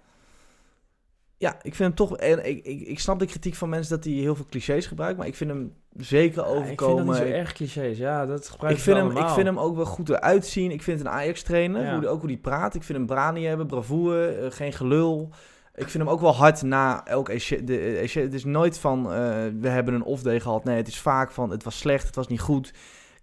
Ja, 1.41 1.53
ik 1.55 1.75
vind 1.75 1.79
hem 1.79 1.95
toch... 1.95 2.17
En 2.17 2.47
ik, 2.49 2.65
ik, 2.65 2.81
ik 2.81 2.99
snap 3.01 3.19
de 3.19 3.27
kritiek 3.27 3.55
van 3.55 3.69
mensen 3.69 3.95
dat 3.97 4.05
hij 4.05 4.13
heel 4.15 4.35
veel 4.35 4.47
clichés 4.51 4.87
gebruikt. 4.87 5.19
Maar 5.19 5.27
ik 5.27 5.35
vind 5.35 5.51
hem 5.51 5.73
zeker 5.97 6.43
Ja, 6.43 6.49
ik 6.49 6.57
overkomen. 6.57 6.97
vind 6.97 7.07
dat 7.07 7.07
niet 7.07 7.17
zo 7.17 7.35
Ik- 7.35 7.41
erg 7.41 7.53
clichés. 7.53 7.99
Ja, 7.99 8.27
dat 8.27 8.39
ik, 8.39 8.45
gebruik 8.51 8.79
vind 8.79 8.97
hem, 8.97 9.11
ik 9.17 9.29
vind 9.29 9.47
hem 9.47 9.59
ook 9.59 9.77
wel 9.77 9.85
goed 9.85 10.09
eruit 10.09 10.47
zien. 10.47 10.71
Ik 10.71 10.83
vind 10.83 11.01
een 11.01 11.09
Ajax-trainer. 11.09 11.83
Ja. 11.83 11.91
Hoe, 11.91 12.01
die- 12.01 12.09
ook 12.09 12.21
hoe 12.21 12.31
hij 12.31 12.39
praat. 12.39 12.75
Ik 12.75 12.83
vind 12.83 12.99
hem 12.99 13.07
brani 13.07 13.45
hebben, 13.47 13.67
bravoure, 13.67 14.27
eh, 14.29 14.51
geen 14.51 14.73
gelul. 14.73 15.29
Ik 15.75 15.89
vind 15.89 16.05
hem 16.05 16.13
ook 16.13 16.21
wel 16.21 16.35
hard 16.35 16.63
na 16.63 17.05
elk 17.07 17.29
eh, 17.29 18.23
het 18.23 18.35
is 18.35 18.45
nooit 18.45 18.79
van, 18.79 19.13
eh, 19.13 19.29
we 19.61 19.69
hebben 19.69 19.95
een 19.95 20.03
off-day 20.05 20.41
gehad. 20.41 20.65
Nee, 20.65 20.77
het 20.77 20.89
is 20.89 20.99
vaak 20.99 21.31
van, 21.31 21.51
het 21.51 21.65
was 21.65 21.79
slecht, 21.79 22.07
het 22.07 22.15
was 22.17 22.27
niet 22.29 22.41
goed. 22.41 22.73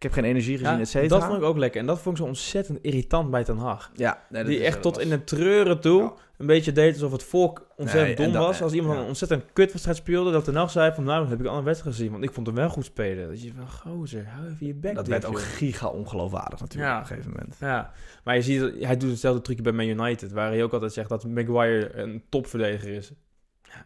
Ik 0.06 0.12
heb 0.14 0.24
geen 0.24 0.30
energie 0.32 0.58
gezien, 0.58 0.74
Ja, 0.74 0.80
et 0.80 0.88
cetera. 0.88 1.20
dat 1.20 1.28
vond 1.28 1.38
ik 1.42 1.44
ook 1.48 1.58
lekker. 1.58 1.80
En 1.82 1.86
dat 1.88 2.00
vond 2.00 2.18
ik 2.18 2.22
zo 2.24 2.28
ontzettend 2.30 2.80
irritant 2.82 3.32
bij 3.32 3.44
Ten 3.44 3.58
Hag. 3.58 3.92
Ja, 3.94 4.22
nee, 4.30 4.44
die 4.44 4.64
echt 4.64 4.82
tot 4.82 4.96
was- 4.96 5.04
in 5.06 5.12
het 5.12 5.28
treuren 5.28 5.80
toe 5.80 6.02
Ja. 6.02 6.14
een 6.38 6.46
beetje 6.46 6.72
deed 6.72 6.94
alsof 6.94 7.12
het 7.12 7.24
volk 7.24 7.68
ontzettend 7.76 8.18
Nee, 8.18 8.28
dom 8.28 8.36
dat- 8.36 8.46
was. 8.46 8.62
Als 8.62 8.74
iemand 8.74 9.00
een 9.00 9.06
ontzettend 9.06 9.44
kutwedstrijd 9.54 9.98
speelde, 9.98 10.32
dat 10.32 10.44
Ten 10.44 10.56
Hag 10.56 10.72
zei 10.72 10.94
van 10.94 11.04
nou, 11.04 11.20
dan 11.22 11.30
heb 11.30 11.40
ik 11.40 11.46
een 11.46 11.64
wedstrijd 11.64 11.96
gezien. 11.96 12.12
Want 12.12 12.24
ik 12.24 12.32
vond 12.34 12.48
hem 12.48 12.56
wel 12.56 12.70
goed 12.70 12.86
spelen. 12.86 13.28
Dat 13.28 13.42
je 13.42 13.52
van, 13.56 13.70
gozer, 13.70 14.26
hou 14.28 14.46
even 14.48 14.68
je 14.68 14.74
bek 14.74 14.96
Dat 14.96 15.08
werd 15.08 15.26
ook 15.26 15.40
giga 15.40 15.88
ongeloofwaardig 15.88 16.60
natuurlijk 16.60 16.94
op 16.94 17.00
een 17.00 17.06
gegeven 17.08 17.30
moment. 17.32 17.56
Ja, 17.60 17.92
maar 18.24 18.36
je 18.36 18.42
ziet, 18.42 18.74
hij 18.80 18.98
doet 18.98 19.10
hetzelfde 19.10 19.42
trucje 19.42 19.64
bij 19.64 19.72
Man 19.72 19.86
United, 19.88 20.32
waar 20.32 20.50
hij 20.52 20.64
ook 20.64 20.74
altijd 20.74 20.94
zegt 20.94 21.10
dat 21.10 21.24
Maguire 21.28 21.96
een 21.96 22.24
topverdediger 22.30 22.90
is. 22.94 23.12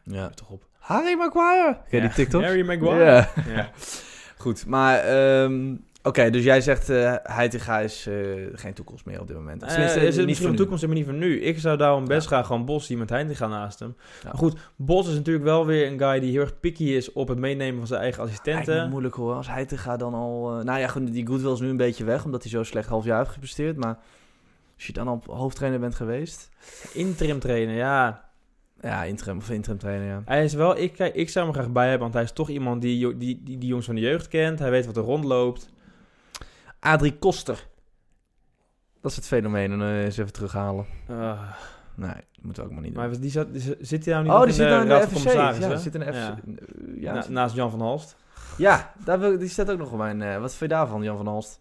Ja. 0.04 0.30
Toch 0.30 0.50
op. 0.50 0.68
Harry 0.80 1.18
Maguire. 1.18 1.78
Ken 1.90 2.02
die 2.02 2.10
TikTok? 2.10 2.42
Harry 2.44 2.66
Maguire. 2.66 3.04
Ja. 3.06 3.30
Ja. 3.48 3.70
Goed, 4.38 4.66
maar 4.66 4.98
ehm, 5.00 5.76
oké, 6.04 6.30
dus 6.30 6.44
jij 6.44 6.62
zegt 6.62 6.90
eh 6.90 7.16
Heitinga 7.24 7.80
is 7.80 8.08
eh, 8.08 8.16
geen 8.54 8.74
toekomst 8.74 9.06
meer 9.06 9.20
op 9.20 9.28
dit 9.28 9.36
moment. 9.36 9.60
Tenminste, 9.60 10.00
er 10.00 10.06
zit 10.06 10.18
niet 10.18 10.26
misschien 10.26 10.50
een 10.50 10.56
toekomst 10.56 10.86
maar 10.86 10.96
niet 10.96 11.06
voor 11.06 11.14
nu. 11.14 11.42
Ik 11.42 11.60
zou 11.60 11.78
daarom 11.78 12.08
best 12.08 12.22
Ja. 12.22 12.28
graag 12.28 12.46
gewoon 12.46 12.66
Bos 12.66 12.88
die 12.88 12.98
met 12.98 13.10
Heitinga 13.10 13.48
naast 13.48 13.80
hem. 13.80 13.96
Ja. 13.98 14.28
Maar 14.28 14.38
goed, 14.38 14.60
Bos 14.76 15.08
is 15.08 15.16
natuurlijk 15.16 15.46
wel 15.46 15.66
weer 15.66 15.88
een 15.92 16.00
guy 16.00 16.20
die 16.20 16.32
heel 16.32 16.42
erg 16.42 16.60
picky 16.60 16.84
is 16.84 17.12
op 17.12 17.28
het 17.28 17.38
meenemen 17.38 17.78
van 17.78 17.88
zijn 17.88 18.02
eigen 18.02 18.24
assistenten. 18.24 18.90
moeilijk 18.90 19.16
hoor, 19.16 19.34
als 19.34 19.48
Heitinga 19.48 19.98
dan 19.98 20.14
al... 20.14 20.62
nou 20.64 20.80
ja, 20.80 20.88
goed, 20.88 21.12
die 21.12 21.28
Goodwill 21.28 21.52
is 21.52 21.60
nu 21.60 21.70
een 21.70 21.78
beetje 21.78 22.04
weg, 22.04 22.26
omdat 22.26 22.42
hij 22.42 22.52
zo 22.52 22.64
slecht 22.64 22.90
half 22.90 23.06
jaar 23.06 23.18
heeft 23.18 23.32
gepresteerd. 23.32 23.78
Maar 23.78 23.98
als 24.76 24.88
je 24.88 24.94
dan 24.94 25.08
al 25.08 25.24
hoofdtrainer 25.28 25.80
bent 25.80 25.96
geweest... 25.96 26.50
Interim 26.94 27.40
trainen, 27.40 27.76
ja. 27.76 28.28
Ja, 28.82 29.04
interim 29.04 29.38
of 29.38 29.50
interim 29.50 29.80
trainer, 29.80 30.08
ja. 30.08 30.22
Hij 30.26 30.44
is 30.44 30.54
wel, 30.54 30.78
ik, 30.78 31.00
ik 31.00 31.30
zou 31.30 31.46
hem 31.46 31.54
graag 31.54 31.72
bij 31.72 31.84
hebben, 31.84 32.02
want 32.02 32.14
hij 32.14 32.24
is 32.24 32.32
toch 32.32 32.50
iemand 32.50 32.82
die, 32.82 33.18
die, 33.18 33.44
die, 33.44 33.58
die 33.58 33.68
jongens 33.68 33.86
van 33.86 33.96
de 33.96 34.02
jeugd 34.02 34.28
kent. 34.28 34.60
Hij 34.60 34.70
weet 34.70 34.86
wat 34.86 34.98
er 34.98 35.04
rondloopt. 35.04 35.70
Adrie 36.80 37.18
Koster. 37.18 37.68
Dat 39.02 39.12
is 39.12 39.18
het 39.18 39.28
fenomeen, 39.28 39.72
en 39.72 39.82
eh, 39.82 40.04
eens 40.04 40.18
even 40.18 40.34
terughalen. 40.34 40.86
Ah, 41.10 41.42
Nee, 41.96 42.10
dat 42.14 42.44
moeten 42.44 42.64
we 42.64 42.70
ook 42.70 42.76
maar 42.76 42.84
niet 42.86 42.94
doen. 42.96 43.10
maar 43.10 43.20
die 43.20 43.32
zat, 43.32 43.54
die 43.54 43.62
zit- 43.82 44.06
hij 44.06 44.14
nou 44.14 44.24
niet 44.26 44.34
oh, 44.34 44.40
die 44.40 44.48
in 44.48 44.54
zit 44.54 44.64
de 44.66 44.70
nou 44.70 44.82
in 44.82 44.88
de? 44.88 44.94
Ja, 44.94 45.00
die 45.70 45.78
zit 45.78 45.94
in 45.96 46.00
de 46.00 46.06
FC. 46.06 46.14
Ja. 46.14 46.36
Ja, 46.96 47.14
Na- 47.14 47.26
naast 47.30 47.56
Jan 47.56 47.70
van 47.70 47.82
Halst. 47.82 48.16
ja 48.58 48.94
daar 49.06 49.20
wil, 49.20 49.38
die 49.38 49.50
staat 49.50 49.72
ook 49.72 49.78
nog 49.78 49.92
op 49.92 49.98
mijn... 49.98 50.22
eh, 50.22 50.40
wat 50.40 50.50
vind 50.56 50.72
je 50.72 50.78
daarvan, 50.78 51.04
Jan 51.04 51.18
van 51.18 51.28
Halst? 51.28 51.60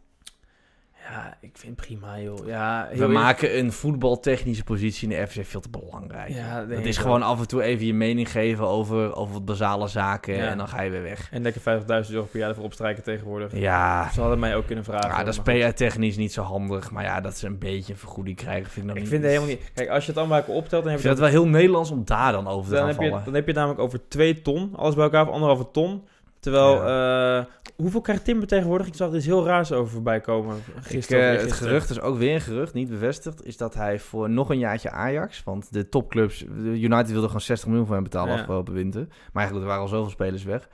Ja, 1.11 1.37
ik 1.41 1.51
vind 1.55 1.77
prima, 1.77 2.21
joh. 2.21 2.47
Ja, 2.47 2.81
heel 2.81 2.89
We 2.89 2.95
eerlijk- 2.95 3.13
maken 3.13 3.59
een 3.59 3.73
voetbaltechnische 3.73 4.65
positie 4.65 5.09
in 5.11 5.17
de 5.21 5.27
FC 5.27 5.45
veel 5.47 5.61
te 5.61 5.69
belangrijk. 5.71 6.29
Ja, 6.29 6.59
dat 6.61 6.71
dat 6.77 6.85
is 6.85 6.97
gewoon 6.97 7.23
af 7.23 7.41
en 7.41 7.49
toe 7.49 7.63
even 7.63 7.87
je 7.87 7.95
mening 7.95 8.31
geven 8.31 8.67
over, 8.67 9.15
over 9.17 9.33
wat 9.35 9.45
basale 9.45 9.89
zaken 9.89 10.35
Ja. 10.37 10.47
en 10.49 10.59
dan 10.59 10.69
ga 10.69 10.81
je 10.83 10.91
weer 10.91 11.03
weg. 11.03 11.29
En 11.31 11.43
lekker 11.43 11.61
50.000 11.61 12.15
euro 12.15 12.27
per 12.31 12.39
jaar 12.41 12.49
ervoor 12.49 12.65
opstrijken 12.65 13.03
tegenwoordig. 13.03 13.53
Ja, 13.57 14.11
Ze 14.13 14.21
hadden 14.21 14.39
mij 14.39 14.57
ook 14.57 14.67
kunnen 14.67 14.85
vragen. 14.85 15.09
ja 15.11 15.25
dat 15.25 15.35
is. 15.35 15.41
PR-technisch 15.41 16.17
niet 16.17 16.33
zo 16.33 16.43
handig, 16.43 16.91
maar 16.91 17.05
ja, 17.05 17.21
dat 17.21 17.37
ze 17.37 17.47
een 17.47 17.59
beetje 17.59 17.93
een 17.93 17.99
vergoeding 17.99 18.37
krijgen 18.37 18.71
vind 18.71 18.87
ik 18.87 18.93
nog 18.95 19.03
Ik 19.03 19.09
vind 19.09 19.23
het 19.23 19.31
helemaal 19.31 19.51
niet... 19.55 19.71
Kijk, 19.75 19.89
als 19.89 20.03
je 20.05 20.09
het 20.11 20.19
allemaal 20.19 20.37
bij 20.39 20.47
elkaar 20.47 20.63
optelt, 20.63 20.83
dan 20.85 20.93
Ik 20.93 20.97
heb 20.99 21.03
je 21.05 21.09
het 21.11 21.19
wel 21.19 21.29
heel 21.43 21.49
Nederlands 21.49 21.91
om 21.91 22.03
daar 22.05 22.33
dan 22.33 22.47
over 22.49 22.65
te 22.65 22.71
dan 22.71 22.79
gaan 22.79 22.89
heb, 22.89 23.01
je, 23.03 23.09
vallen. 23.09 23.25
dan 23.25 23.35
heb 23.35 23.43
je 23.45 23.51
het 23.51 23.59
namelijk 23.61 23.81
over 23.83 24.09
2 24.09 24.43
ton. 24.43 24.73
Alles 24.77 24.95
bij 24.95 25.05
elkaar 25.05 25.25
voor 25.25 25.35
anderhalve 25.35 25.71
ton. 25.71 26.05
Terwijl, 26.41 26.83
eh, 26.87 27.45
hoeveel 27.77 28.01
krijgt 28.01 28.25
Timber 28.25 28.49
tegenwoordig? 28.49 28.87
Ik 28.87 28.95
zag 28.95 29.11
er 29.11 29.17
iets 29.17 29.27
heel 29.27 29.45
raars 29.47 29.73
over 29.73 29.93
voorbij 29.93 30.21
komen 30.21 30.57
Ik, 30.57 30.63
gisteren. 30.81 31.29
eh, 31.31 31.35
of 31.37 31.41
het 31.43 31.53
gerucht 31.53 31.91
is 31.91 32.01
ook 32.01 32.19
weer 32.19 32.35
een 32.35 32.41
gerucht, 32.41 32.75
niet 32.75 32.89
bevestigd, 32.89 33.45
is 33.45 33.57
dat 33.57 33.75
hij 33.75 33.99
voor 33.99 34.31
nog 34.31 34.51
een 34.51 34.59
jaartje 34.59 34.91
Ajax, 34.91 35.43
want 35.45 35.73
de 35.73 35.89
topclubs, 35.89 36.45
United 36.59 37.11
wilde 37.11 37.27
gewoon 37.27 37.41
60 37.41 37.69
miljoen 37.69 37.87
voor 37.87 37.95
hem 37.95 38.05
betalen 38.05 38.35
Ja. 38.35 38.39
afgelopen 38.41 38.75
winter. 38.75 39.07
Maar 39.33 39.49
goed, 39.49 39.61
er 39.61 39.67
waren 39.67 39.83
al 39.83 39.89
zoveel 39.89 40.11
spelers 40.11 40.45
weg. 40.45 40.69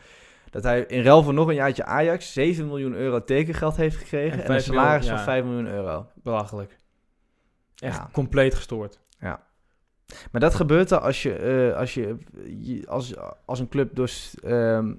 Dat 0.50 0.62
hij 0.62 0.80
in 0.80 1.02
ruil 1.02 1.22
voor 1.22 1.34
nog 1.34 1.48
een 1.48 1.54
jaartje 1.54 1.84
Ajax 1.84 2.32
7 2.32 2.66
miljoen 2.66 2.94
euro 2.94 3.24
tekengeld 3.24 3.76
heeft 3.76 3.96
gekregen 3.96 4.38
En 4.38 4.44
en, 4.44 4.54
een 4.54 4.60
salaris 4.60 5.06
miljoen, 5.08 5.24
van 5.24 5.34
ja. 5.34 5.40
5 5.40 5.44
miljoen 5.44 5.66
euro. 5.66 6.06
Belachelijk. 6.22 6.76
Echt 7.78 7.96
Ja. 7.96 8.08
compleet 8.12 8.54
gestoord. 8.54 8.98
Maar 10.32 10.40
dat 10.40 10.54
gebeurt 10.54 10.90
er 10.90 10.98
als 10.98 11.22
je, 11.22 11.34
eh, 11.34 11.78
als, 11.78 11.94
je, 11.94 12.16
als, 12.86 13.14
als 13.44 13.58
een 13.60 13.68
club 13.68 13.94
door 13.94 14.10
ehm, 14.42 14.92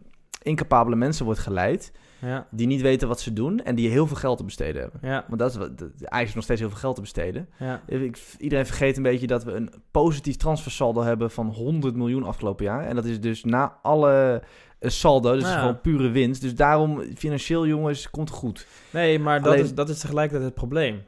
incapabele 0.45 0.95
mensen 0.95 1.25
wordt 1.25 1.39
geleid... 1.39 1.91
Ja, 2.19 2.47
die 2.51 2.67
niet 2.67 2.81
weten 2.81 3.07
wat 3.07 3.19
ze 3.19 3.33
doen 3.33 3.63
en 3.63 3.75
die 3.75 3.89
heel 3.89 4.07
veel 4.07 4.15
geld 4.15 4.37
te 4.37 4.43
besteden 4.43 4.81
hebben. 4.81 4.99
ja, 5.03 5.25
Want 5.27 5.39
dat 5.39 5.49
is 5.49 5.57
wat, 5.57 5.71
heeft 5.99 6.35
nog 6.35 6.43
steeds 6.43 6.59
heel 6.59 6.69
veel 6.69 6.79
geld 6.79 6.95
te 6.95 7.01
besteden. 7.01 7.49
ja. 7.59 7.81
Ik, 7.87 8.17
iedereen 8.37 8.65
vergeet 8.65 8.97
een 8.97 9.03
beetje 9.03 9.27
dat 9.27 9.43
we 9.43 9.51
een 9.51 9.69
positief 9.91 10.35
transfersaldo 10.35 11.01
hebben 11.01 11.31
van 11.31 11.47
100 11.47 11.95
miljoen 11.95 12.23
afgelopen 12.23 12.65
jaar. 12.65 12.85
En 12.85 12.95
dat 12.95 13.05
is 13.05 13.21
dus 13.21 13.43
na 13.43 13.77
alle 13.81 14.41
eh, 14.79 14.89
saldo, 14.89 15.33
dus 15.33 15.53
gewoon 15.53 15.81
pure 15.81 16.09
winst. 16.09 16.41
Dus 16.41 16.55
daarom, 16.55 17.01
financieel 17.15 17.67
jongens, 17.67 18.09
komt 18.09 18.29
goed. 18.29 18.67
Nee, 18.91 19.19
maar 19.19 19.41
dat, 19.41 19.55
is, 19.55 19.73
dat 19.73 19.89
is 19.89 19.99
tegelijkertijd 19.99 20.45
het 20.45 20.53
probleem. 20.53 21.03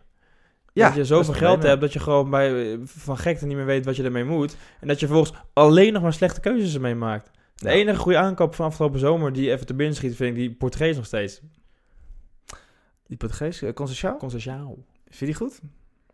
Ja, 0.73 0.87
dat 0.87 0.95
je 0.95 1.05
zoveel 1.05 1.33
geld 1.33 1.63
hebt 1.63 1.81
dat 1.81 1.93
je 1.93 1.99
gewoon 1.99 2.29
bij, 2.29 2.71
eh, 2.71 2.77
van 2.83 3.17
gekte 3.17 3.45
niet 3.45 3.55
meer 3.55 3.65
weet 3.65 3.85
wat 3.85 3.95
je 3.95 4.03
ermee 4.03 4.23
moet. 4.23 4.55
En 4.79 4.87
dat 4.87 4.99
je 4.99 5.05
vervolgens 5.05 5.37
alleen 5.53 5.93
nog 5.93 6.01
maar 6.01 6.13
slechte 6.13 6.39
keuzes 6.39 6.73
ermee 6.73 6.95
maakt. 6.95 7.31
De 7.57 7.69
Ja. 7.69 7.75
enige 7.75 7.97
goede 7.99 8.17
aankoop 8.17 8.55
van 8.55 8.65
afgelopen 8.65 8.99
zomer 8.99 9.33
die 9.33 9.51
even 9.51 9.65
te 9.65 9.73
binnen 9.73 9.95
schiet, 9.95 10.15
vind 10.15 10.29
ik 10.29 10.35
die 10.35 10.51
Portugees 10.53 10.95
nog 10.95 11.05
steeds. 11.05 11.41
Die 13.07 13.17
Portugees, 13.17 13.61
uh, 13.61 13.69
Conceição, 13.73 14.17
Conceição. 14.17 14.67
vind 15.05 15.19
je 15.19 15.25
die 15.25 15.33
goed? 15.35 15.59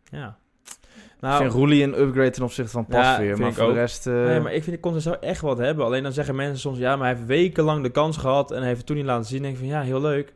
Ja. 0.04 0.38
ik 0.66 1.30
Nou, 1.30 1.42
vind 1.42 1.54
Roelie 1.54 1.84
een 1.84 2.00
upgrade 2.02 2.30
ten 2.30 2.44
opzichte 2.44 2.72
van 2.72 2.86
Pasveer. 2.86 3.38
maar 3.38 3.48
ik 3.50 3.54
voor 3.56 3.64
ook. 3.64 3.74
de 3.74 3.80
rest... 3.80 4.08
eh, 4.08 4.14
nee, 4.14 4.40
maar 4.40 4.54
ik 4.54 4.64
vind 4.64 4.80
Conceição 4.80 5.20
echt 5.20 5.42
wat 5.42 5.58
hebben. 5.58 5.86
Alleen 5.86 6.04
dan 6.04 6.14
zeggen 6.14 6.36
mensen 6.36 6.60
soms, 6.60 6.78
ja, 6.78 6.96
maar 6.96 7.08
hij 7.08 7.16
heeft 7.16 7.28
wekenlang 7.28 7.84
de 7.84 7.90
kans 7.92 8.18
gehad 8.18 8.52
en 8.52 8.58
hij 8.58 8.66
heeft 8.66 8.78
het 8.78 8.88
toen 8.88 8.96
niet 8.96 9.06
laten 9.06 9.26
zien. 9.26 9.42
Denk 9.42 9.54
ik 9.54 9.60
van, 9.60 9.70
ja, 9.70 9.82
heel 9.82 10.02
leuk. 10.02 10.34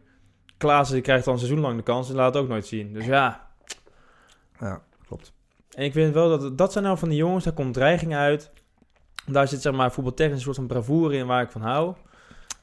Klaassen 0.57 0.95
die 0.95 1.03
krijgt 1.03 1.25
dan 1.25 1.33
een 1.33 1.39
seizoen 1.39 1.61
lang 1.61 1.77
de 1.77 1.83
kans 1.83 2.09
en 2.09 2.15
laat 2.15 2.33
het 2.33 2.43
ook 2.43 2.49
nooit 2.49 2.65
zien. 2.67 2.93
Dus 2.93 3.05
ja, 3.05 3.47
Ja, 4.59 4.81
klopt. 5.07 5.33
En 5.75 5.83
ik 5.83 5.91
vind 5.91 6.13
wel 6.13 6.29
dat 6.39 6.57
dat 6.57 6.71
zijn 6.71 6.83
nou 6.83 6.97
van 6.97 7.09
die 7.09 7.17
jongens, 7.17 7.43
daar 7.43 7.53
komt 7.53 7.73
dreiging 7.73 8.15
uit. 8.15 8.51
Daar 9.31 9.47
zit 9.47 9.61
zeg 9.61 9.73
maar 9.73 9.91
voetbaltechnisch 9.91 10.37
een 10.37 10.43
soort 10.43 10.55
van 10.55 10.67
bravoure 10.67 11.15
in 11.15 11.27
waar 11.27 11.41
ik 11.43 11.51
van 11.51 11.61
hou. 11.61 11.95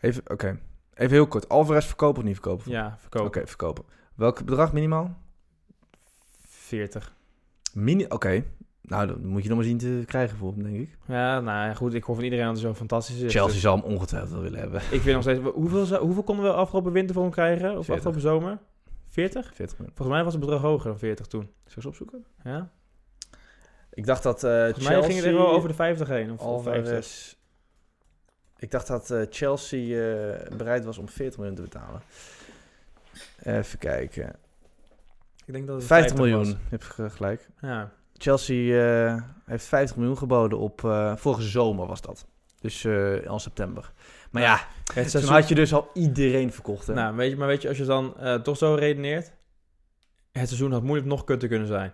Even, 0.00 0.22
oké. 0.30 0.58
Even 0.94 1.12
heel 1.12 1.26
kort. 1.26 1.48
Alvarez 1.48 1.86
verkopen 1.86 2.18
of 2.18 2.24
niet 2.24 2.34
verkopen? 2.34 2.70
Ja, 2.70 2.96
verkopen. 3.00 3.26
Oké, 3.28 3.46
verkopen. 3.46 3.84
Welk 4.14 4.44
bedrag 4.44 4.72
minimaal? 4.72 5.16
40. 6.48 7.14
Mini... 7.72 8.06
Oké. 8.08 8.44
Nou, 8.82 9.06
dan 9.06 9.26
moet 9.26 9.42
je 9.42 9.48
nog 9.48 9.56
maar 9.56 9.66
zien 9.66 9.78
te 9.78 10.02
krijgen 10.06 10.36
voor 10.36 10.52
hem, 10.52 10.62
denk 10.62 10.76
ik. 10.76 10.98
Ja, 11.06 11.40
nou 11.40 11.66
ja, 11.68 11.74
goed. 11.74 11.94
Ik 11.94 12.04
hoor 12.04 12.14
van 12.14 12.24
iedereen 12.24 12.44
dat 12.44 12.54
het 12.54 12.62
zo 12.64 12.74
fantastisch 12.74 13.20
is. 13.20 13.32
Chelsea 13.32 13.52
Dus 13.52 13.60
zal 13.60 13.76
hem 13.76 13.84
ongetwijfeld 13.84 14.32
wel 14.32 14.42
willen 14.42 14.58
hebben. 14.58 14.80
ik 14.80 15.00
vind 15.00 15.06
nog 15.14 15.22
steeds... 15.22 15.40
Hoeveel, 15.54 15.84
zou- 15.84 16.04
hoeveel 16.04 16.22
konden 16.22 16.44
we 16.44 16.52
afgelopen 16.52 16.92
winter 16.92 17.14
voor 17.14 17.22
hem 17.22 17.32
krijgen? 17.32 17.68
Of 17.78 17.84
40. 17.86 17.94
afgelopen 17.94 18.20
zomer? 18.20 18.58
40? 19.08 19.50
40 19.54 19.78
miljoen. 19.78 19.96
Volgens 19.96 20.16
mij 20.16 20.24
was 20.24 20.32
het 20.32 20.42
bedrag 20.42 20.60
hoger 20.60 20.88
dan 20.88 20.98
40 20.98 21.26
toen. 21.26 21.42
Ik 21.42 21.76
eens 21.76 21.86
opzoeken? 21.86 22.24
Ja? 22.44 22.70
Ik 23.94 24.06
dacht 24.06 24.22
dat 24.22 24.44
eh 24.44 24.50
mij 24.50 25.02
ging 25.02 25.14
het 25.14 25.24
er 25.24 25.34
wel 25.34 25.48
over 25.48 25.68
de 25.68 25.74
50 25.74 26.08
heen. 26.08 26.32
Of, 26.32 26.40
of 26.40 26.62
50. 26.62 26.84
Alvarez... 26.84 27.34
Ik 28.64 28.70
dacht 28.70 28.86
dat 28.86 29.10
eh, 29.10 29.20
Chelsea 29.30 29.80
eh, 29.80 30.56
bereid 30.56 30.84
was 30.84 30.98
om 30.98 31.08
40 31.08 31.38
miljoen 31.38 31.56
te 31.56 31.62
betalen. 31.62 32.02
Even 33.42 33.78
kijken. 33.78 34.36
Ik 35.46 35.52
denk 35.52 35.66
dat 35.66 35.76
het 35.76 35.84
50 35.84 36.16
miljoen, 36.16 36.58
was. 36.70 36.80
je 36.96 37.10
gelijk. 37.10 37.48
Ja. 37.60 37.92
Chelsea 38.16 39.24
heeft 39.44 39.64
50 39.64 39.96
miljoen 39.96 40.18
geboden 40.18 40.58
op... 40.58 40.84
eh, 40.84 41.16
vorige 41.16 41.42
zomer 41.42 41.86
was 41.86 42.00
dat. 42.00 42.26
Dus 42.60 42.86
al 43.26 43.38
september. 43.38 43.92
Maar 44.30 44.42
ja, 44.42 44.56
Het 44.84 44.94
toen 44.94 45.08
seizoen... 45.08 45.32
had 45.32 45.48
je 45.48 45.54
dus 45.54 45.74
al 45.74 45.90
iedereen 45.94 46.52
verkocht. 46.52 46.86
Hè? 46.86 46.94
Nou, 46.94 47.16
weet 47.16 47.30
je, 47.30 47.36
maar 47.36 47.48
weet 47.48 47.62
je, 47.62 47.68
als 47.68 47.76
je 47.76 47.84
dan 47.84 48.14
toch 48.42 48.56
zo 48.56 48.74
redeneert... 48.74 49.32
Het 50.32 50.48
seizoen 50.48 50.72
had 50.72 50.82
moeilijk 50.82 51.08
nog 51.08 51.24
kutter 51.24 51.48
kunnen 51.48 51.68
zijn. 51.68 51.92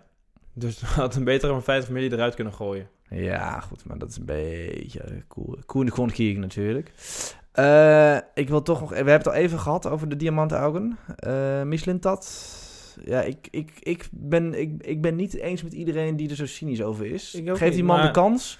Dus 0.61 0.80
had 0.80 1.14
een 1.14 1.24
betere 1.24 1.52
van 1.52 1.62
50 1.62 1.90
miljoen 1.90 2.12
eruit 2.12 2.34
kunnen 2.34 2.52
gooien. 2.52 2.88
Ja, 3.08 3.61
goed, 3.61 3.84
maar 3.84 3.98
dat 3.98 4.11
is 4.11 4.16
een 4.16 4.24
beetje 4.24 5.00
eh, 5.00 5.16
cool. 5.28 5.58
Koen 5.66 5.86
de 5.86 5.92
Koen 5.92 6.40
natuurlijk. 6.40 6.92
Eh, 7.52 8.16
ik 8.34 8.48
wil 8.48 8.62
toch 8.62 8.80
nog... 8.80 8.88
We 8.88 8.94
hebben 8.94 9.14
het 9.14 9.26
al 9.26 9.32
even 9.32 9.58
gehad 9.58 9.86
over 9.86 10.08
de 10.08 10.16
diamantaugen. 10.16 10.98
Uh, 11.26 11.62
Mislintat. 11.62 12.58
Ja, 13.04 13.20
ik, 13.22 13.48
ik, 13.50 13.72
ik, 13.80 14.08
ben, 14.11 14.61
ik, 14.61 14.82
ik 14.82 15.02
ben 15.02 15.16
niet 15.16 15.34
eens 15.34 15.62
met 15.62 15.72
iedereen 15.72 16.16
die 16.16 16.30
er 16.30 16.36
zo 16.36 16.46
cynisch 16.46 16.82
over 16.82 17.06
is. 17.06 17.40
Geef 17.44 17.74
die 17.74 17.84
man 17.84 17.96
maar- 17.96 18.06
de 18.06 18.12
kans. 18.12 18.58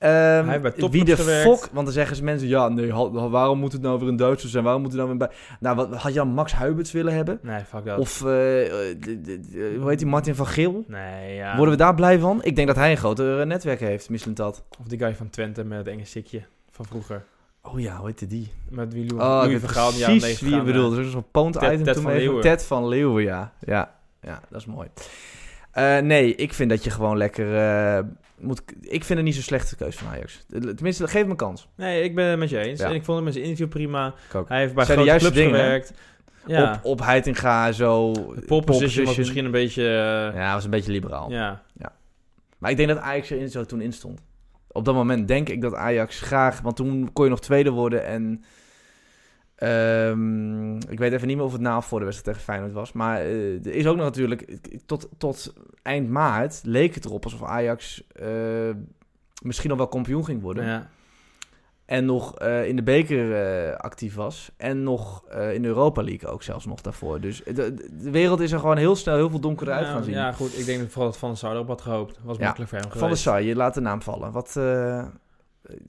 Ehm, 0.00 0.48
heeft 0.48 0.62
bij 0.62 0.88
wie 0.90 1.04
de 1.04 1.16
gewerkt. 1.16 1.42
fok... 1.48 1.68
Want 1.72 1.84
dan 1.84 1.94
zeggen 1.94 2.16
ze 2.16 2.24
mensen... 2.24 2.48
Ja, 2.48 2.68
nee, 2.68 2.92
waarom 3.10 3.58
moet 3.58 3.72
het 3.72 3.82
nou 3.82 3.98
weer 3.98 4.08
een 4.08 4.16
Duitser 4.16 4.48
zijn? 4.48 4.64
Waarom 4.64 4.82
moet 4.82 4.90
het 4.92 5.00
nou 5.00 5.08
weer 5.18 5.28
bij... 5.28 5.36
Nou, 5.60 5.76
wat, 5.76 5.94
had 5.94 6.12
je 6.12 6.18
dan 6.18 6.28
Max 6.28 6.52
Huiberts 6.52 6.92
willen 6.92 7.14
hebben? 7.14 7.38
Nee, 7.42 7.64
fuck 7.64 7.84
dat. 7.84 7.98
Of, 7.98 8.24
eh, 8.24 8.66
eh, 8.90 8.96
de- 9.00 9.20
de- 9.20 9.40
de- 9.40 9.76
hoe 9.80 9.88
heet 9.88 9.98
die, 9.98 10.06
Martin 10.06 10.34
van 10.34 10.46
Geel? 10.46 10.84
Nee, 10.86 11.34
ja. 11.34 11.56
Worden 11.56 11.74
we 11.74 11.80
daar 11.80 11.94
blij 11.94 12.18
van? 12.18 12.42
Ik 12.42 12.56
denk 12.56 12.66
dat 12.66 12.76
hij 12.76 12.90
een 12.90 12.96
groter 12.96 13.40
eh, 13.40 13.46
netwerk 13.46 13.80
heeft, 13.80 14.10
Mislintat. 14.10 14.64
Of 14.80 14.86
die 14.86 14.98
guy 14.98 15.14
van 15.14 15.30
Twente 15.30 15.64
met 15.64 15.78
het 15.78 15.86
enge 15.86 16.04
sikje 16.04 16.42
van 16.70 16.84
vroeger. 16.84 17.24
Oh 17.62 17.80
ja, 17.80 17.96
hoe 17.96 18.06
heette 18.06 18.26
die? 18.26 18.52
Met 18.68 18.92
wie 18.92 19.06
Louis, 19.06 19.22
Oh, 19.22 19.28
Louis 19.28 19.50
weet 19.50 19.60
van 19.60 19.68
Gaal 19.68 19.88
in 19.88 19.92
de 19.94 19.98
jaren 20.00 20.18
precies 20.18 20.40
90 20.40 20.48
wie 20.48 20.66
je 20.66 20.72
bedoelt. 20.72 20.96
Er 20.96 21.04
is 21.04 21.10
zo'n 21.10 21.30
poont 21.30 21.56
item 21.56 21.82
Ted 21.82 21.94
toen 21.94 22.02
van. 22.02 22.12
Leeuwen. 22.12 22.40
Ted 22.42 22.64
van 22.64 22.88
Leeuwen, 22.88 23.22
ja. 23.22 23.52
Ja, 23.60 23.94
ja 24.20 24.40
dat 24.50 24.60
is 24.60 24.66
mooi. 24.66 24.88
Nee, 26.02 26.34
ik 26.34 26.52
vind 26.54 26.70
dat 26.70 26.84
je 26.84 26.90
gewoon 26.90 27.16
lekker 27.16 27.46
moet... 28.40 28.62
Ik 28.80 29.04
vind 29.04 29.18
het 29.18 29.22
niet 29.26 29.34
zo 29.34 29.40
slechte 29.42 29.76
keuze 29.76 29.98
van 29.98 30.08
Ajax. 30.08 30.44
Tenminste, 30.50 31.08
geef 31.08 31.20
hem 31.22 31.30
een 31.30 31.36
kans. 31.36 31.68
Nee, 31.76 32.02
ik 32.02 32.14
ben 32.14 32.26
het 32.26 32.38
met 32.38 32.50
je 32.50 32.58
eens. 32.58 32.80
Ja. 32.80 32.86
En 32.86 32.94
ik 32.94 33.04
vond 33.04 33.18
hem 33.18 33.26
in 33.26 33.32
zijn 33.32 33.44
interview 33.44 33.68
prima. 33.68 34.14
Hij 34.46 34.58
heeft 34.60 34.74
bij 34.74 34.84
Zijn 34.84 34.96
grote 34.96 35.10
juiste 35.10 35.30
clubs 35.30 35.44
dingen, 35.44 35.60
gewerkt. 35.60 35.92
Ja, 36.46 36.72
Op, 36.72 36.84
op 36.84 37.00
Heitinga, 37.00 37.72
zo... 37.72 38.12
de 38.12 38.42
pole 38.46 38.62
position 38.64 39.04
was 39.06 39.16
misschien 39.16 39.44
een 39.44 39.50
beetje... 39.50 39.82
eh, 39.82 40.36
Ja, 40.38 40.54
was 40.54 40.64
een 40.64 40.70
beetje 40.70 40.92
liberaal. 40.92 41.30
ja. 41.32 41.62
Maar 42.58 42.70
ik 42.70 42.76
denk 42.76 42.88
dat 42.88 42.98
Ajax 42.98 43.30
er 43.30 43.48
zo 43.48 43.64
toen 43.64 43.80
in 43.80 43.92
stond. 43.92 44.20
Op 44.72 44.84
dat 44.84 44.94
moment 44.94 45.28
denk 45.28 45.48
ik 45.48 45.60
dat 45.60 45.74
Ajax 45.74 46.20
graag... 46.20 46.60
Want 46.60 46.76
toen 46.76 47.12
kon 47.12 47.24
je 47.24 47.30
nog 47.30 47.40
tweede 47.40 47.70
worden 47.70 48.04
en... 48.06 48.44
ehm, 49.60 50.76
ik 50.76 50.98
weet 50.98 51.12
even 51.12 51.26
niet 51.26 51.36
meer 51.36 51.46
of 51.46 51.52
het 51.52 51.60
na 51.60 51.76
of 51.76 51.86
voor 51.86 51.98
de 51.98 52.04
wedstrijd 52.04 52.36
tegen 52.36 52.52
Feyenoord 52.52 52.76
was. 52.76 52.92
Maar 52.92 53.16
eh, 53.20 53.66
er 53.66 53.74
is 53.74 53.86
ook 53.86 53.96
nog 53.96 54.04
natuurlijk... 54.04 54.58
Tot, 54.86 55.08
tot 55.18 55.52
eind 55.82 56.08
maart 56.08 56.60
leek 56.64 56.94
het 56.94 57.04
erop 57.04 57.24
alsof 57.24 57.42
Ajax... 57.42 58.06
eh, 58.12 58.26
misschien 59.42 59.68
nog 59.68 59.78
wel 59.78 59.88
kampioen 59.88 60.24
ging 60.24 60.42
worden. 60.42 60.64
ja. 60.64 60.88
En 61.84 62.04
nog 62.04 62.38
eh, 62.38 62.68
in 62.68 62.76
de 62.76 62.82
beker 62.82 63.76
actief 63.76 64.14
was. 64.14 64.50
En 64.56 64.82
nog 64.82 65.24
in 65.28 65.62
de 65.62 65.68
Europa 65.68 66.02
League 66.02 66.30
ook 66.30 66.42
zelfs 66.42 66.66
nog 66.66 66.80
daarvoor. 66.80 67.20
Dus 67.20 67.42
de, 67.44 67.88
de 68.02 68.10
wereld 68.10 68.40
is 68.40 68.52
er 68.52 68.58
gewoon 68.58 68.76
heel 68.76 68.96
snel 68.96 69.16
heel 69.16 69.30
veel 69.30 69.40
donkerder 69.40 69.74
uit 69.74 69.86
Ja, 69.86 69.92
gaan 69.92 70.04
zien. 70.04 70.14
Ja, 70.14 70.32
goed. 70.32 70.58
Ik 70.58 70.66
denk 70.66 70.78
dat 70.80 70.88
vooral 70.88 71.10
dat 71.10 71.18
Van 71.18 71.28
der 71.28 71.38
Sar 71.38 71.52
erop 71.52 71.68
had 71.68 71.80
gehoopt. 71.80 72.18
Was 72.22 72.36
Ja, 72.36 72.44
makkelijk 72.44 72.70
voor 72.70 72.80
hem 72.80 72.90
Van 72.90 73.08
der. 73.08 73.16
Sar, 73.16 73.42
je 73.42 73.56
laat 73.56 73.74
de 73.74 73.80
naam 73.80 74.02
vallen. 74.02 74.32
Wat, 74.32 74.56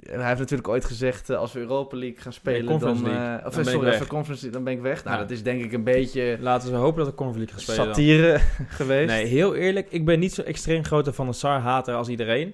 hij 0.01 0.27
heeft 0.27 0.39
natuurlijk 0.39 0.67
ooit 0.67 0.85
gezegd, 0.85 1.29
eh, 1.29 1.37
als 1.37 1.53
we 1.53 1.59
Europa 1.59 1.97
League 1.97 2.21
gaan 2.21 2.33
spelen, 2.33 2.65
Conference 2.65 3.03
dan... 3.03 3.11
eh, 3.11 3.17
League. 3.19 3.35
of, 3.45 3.53
Dan 3.53 3.63
ben 3.63 3.73
ik 3.73 3.79
sorry, 3.79 4.07
Conference 4.07 4.41
League, 4.43 4.51
dan 4.51 4.63
ben 4.63 4.73
ik 4.73 4.81
weg. 4.81 5.03
Nou, 5.03 5.15
Ja. 5.15 5.21
dat 5.21 5.31
is 5.31 5.43
denk 5.43 5.63
ik 5.63 5.71
een 5.73 5.83
beetje 5.83 6.37
Laten 6.39 6.71
we 6.71 6.77
hopen 6.77 6.97
dat 6.97 7.07
de 7.07 7.15
Conference 7.15 7.39
League 7.55 7.65
gaat 7.65 7.75
spelen 7.75 7.95
satire 7.95 8.39
geweest. 8.79 9.07
Nee, 9.09 9.25
heel 9.25 9.55
eerlijk. 9.55 9.87
Ik 9.89 10.05
ben 10.05 10.19
niet 10.19 10.33
zo 10.33 10.41
extreem 10.41 10.83
grote 10.83 11.13
Van 11.13 11.25
der 11.25 11.35
Sar 11.35 11.59
hater 11.59 11.95
als 11.95 12.07
iedereen. 12.07 12.53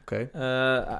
Oké. 0.00 0.28
Eh, 0.32 0.96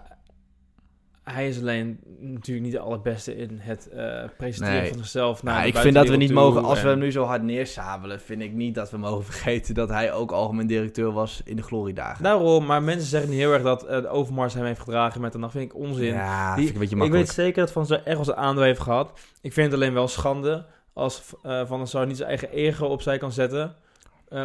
hij 1.25 1.49
is 1.49 1.59
alleen 1.61 1.99
natuurlijk 2.21 2.65
niet 2.67 2.73
de 2.75 2.79
allerbeste 2.81 3.37
in 3.37 3.59
het 3.61 3.89
eh, 3.89 4.25
presenteren 4.37 4.81
Nee. 4.81 4.89
van 4.89 4.99
zichzelf. 4.99 5.43
Naar 5.43 5.55
Nou, 5.55 5.67
ik 5.67 5.77
vind 5.77 5.95
dat 5.95 6.09
we 6.09 6.17
niet 6.17 6.33
mogen, 6.33 6.65
als 6.65 6.83
we 6.83 6.89
hem 6.89 6.99
nu 6.99 7.11
zo 7.13 7.25
hard 7.25 7.43
neersabelen, 7.43 8.21
vind 8.21 8.43
ik 8.43 8.53
niet 8.53 8.75
dat 8.75 8.91
we 8.91 8.97
mogen 8.97 9.25
vergeten 9.33 9.75
dat 9.75 9.89
hij 9.89 10.13
ook 10.13 10.31
algemeen 10.33 10.67
directeur 10.67 11.13
was 11.13 11.41
in 11.45 11.57
de 11.57 11.63
gloriedagen. 11.63 12.23
Daarom, 12.25 12.67
maar 12.67 12.83
mensen 12.83 13.09
zeggen 13.09 13.31
niet 13.31 13.39
heel 13.39 13.53
erg 13.53 13.63
dat 13.63 13.81
de 13.81 14.09
Overmars 14.09 14.55
hem 14.55 14.65
heeft 14.65 14.81
gedragen 14.81 15.21
met 15.21 15.35
een 15.35 15.41
nacht. 15.41 15.53
vind 15.53 15.65
ik 15.65 15.75
onzin. 15.79 16.05
ja, 16.15 16.55
Die- 16.55 16.57
vind 16.57 16.69
ik 16.69 16.75
een 16.75 16.81
beetje 16.81 16.95
ik 16.95 17.01
makkelijk. 17.01 17.27
weet 17.27 17.37
zeker 17.45 17.61
dat 17.63 17.73
Van 17.73 17.87
Sar 17.87 18.01
echt 18.05 18.17
wel 18.17 18.25
zijn 18.25 18.37
aandeel 18.37 18.63
heeft 18.65 18.81
gehad. 18.81 19.13
Ik 19.41 19.53
vind 19.53 19.67
het 19.67 19.75
alleen 19.81 19.95
wel 19.95 20.09
schande 20.09 20.65
als 20.93 21.23
eh, 21.43 21.67
Van 21.67 21.79
der 21.79 21.89
Sar 21.89 22.07
niet 22.07 22.17
zijn 22.17 22.29
eigen 22.29 22.51
ego 22.51 22.87
opzij 22.87 23.19
kan 23.19 23.33
zetten 23.33 23.75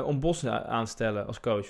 om 0.05 0.19
Bos 0.19 0.45
aan 0.47 0.85
te 0.85 0.91
stellen 0.91 1.27
als 1.27 1.39
coach. 1.39 1.67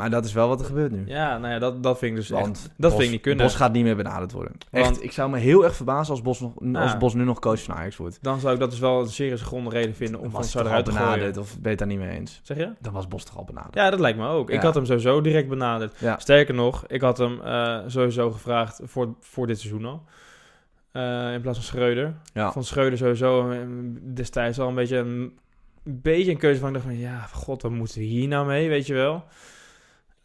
Maar 0.00 0.10
dat 0.10 0.24
is 0.24 0.32
wel 0.32 0.48
wat 0.48 0.60
er 0.60 0.66
gebeurt 0.66 0.92
nu. 0.92 1.02
Ja, 1.06 1.38
nou 1.38 1.52
ja, 1.52 1.58
dat, 1.58 1.82
dat 1.82 1.98
vind 1.98 2.10
ik 2.10 2.16
dus 2.16 2.30
echt... 2.30 2.40
Want 2.40 2.62
dat 2.62 2.90
Bos, 2.90 2.90
vind 2.90 3.02
ik 3.02 3.10
niet 3.10 3.20
kunnen. 3.20 3.44
Bos 3.46 3.54
gaat 3.54 3.72
niet 3.72 3.84
meer 3.84 3.96
benaderd 3.96 4.32
worden. 4.32 4.52
Echt, 4.70 4.84
Want- 4.84 5.02
ik 5.02 5.12
zou 5.12 5.30
me 5.30 5.38
heel 5.38 5.64
erg 5.64 5.74
verbazen 5.74 6.10
als 6.10 6.22
Bos, 6.22 6.40
nog, 6.40 6.52
als. 6.74 6.96
Bos 6.96 7.14
nu 7.14 7.24
nog 7.24 7.38
coach 7.38 7.62
van 7.62 7.74
Ajax 7.74 7.96
wordt. 7.96 8.18
Dan 8.22 8.40
zou 8.40 8.54
ik 8.54 8.60
dat 8.60 8.70
dus 8.70 8.78
wel 8.78 9.00
een 9.00 9.08
serieuze 9.08 9.44
gronde 9.44 9.70
reden 9.70 9.94
vinden 9.94 10.20
om 10.20 10.30
Van 10.30 10.42
al 10.54 10.66
eruit 10.66 10.84
te 10.84 10.92
benaderd 10.92 11.36
of 11.36 11.52
ben 11.52 11.62
je 11.62 11.68
het 11.68 11.78
daar 11.78 11.88
niet 11.88 11.98
mee 11.98 12.18
eens? 12.18 12.40
Zeg 12.42 12.56
je? 12.56 12.72
Dan 12.78 12.92
was 12.92 13.08
Bos 13.08 13.24
toch 13.24 13.36
al 13.36 13.44
benaderd. 13.44 13.74
Ja, 13.74 13.90
dat 13.90 14.00
lijkt 14.00 14.18
me 14.18 14.28
ook. 14.28 14.50
Ik 14.50 14.62
had 14.62 14.74
hem 14.74 14.86
sowieso 14.86 15.20
direct 15.20 15.48
benaderd. 15.48 15.98
Ja. 15.98 16.18
Sterker 16.18 16.54
nog, 16.54 16.84
ik 16.86 17.00
had 17.00 17.18
hem 17.18 17.40
eh, 17.40 17.78
sowieso 17.86 18.30
gevraagd 18.30 18.80
voor, 18.84 19.14
voor 19.20 19.46
dit 19.46 19.60
seizoen 19.60 19.84
al. 19.84 20.02
Eh, 20.92 21.32
in 21.32 21.40
plaats 21.40 21.58
van 21.58 21.66
Schreuder. 21.66 22.14
Ja. 22.32 22.52
Van 22.52 22.64
Schreuder 22.64 22.98
sowieso 22.98 23.50
eh, 23.50 23.58
destijds 24.02 24.58
al 24.58 24.68
een 24.68 24.74
beetje 24.74 24.96
een, 24.96 25.38
een 25.84 26.00
beetje 26.02 26.30
een 26.30 26.38
keuze 26.38 26.58
van 26.60 26.68
ik 26.68 26.74
dacht 26.74 26.86
van 26.86 26.98
ja, 26.98 27.18
god, 27.32 27.62
wat 27.62 27.70
moeten 27.70 27.98
we 27.98 28.04
hier 28.04 28.28
nou 28.28 28.46
mee, 28.46 28.68
weet 28.68 28.86
je 28.86 28.94
wel. 28.94 29.24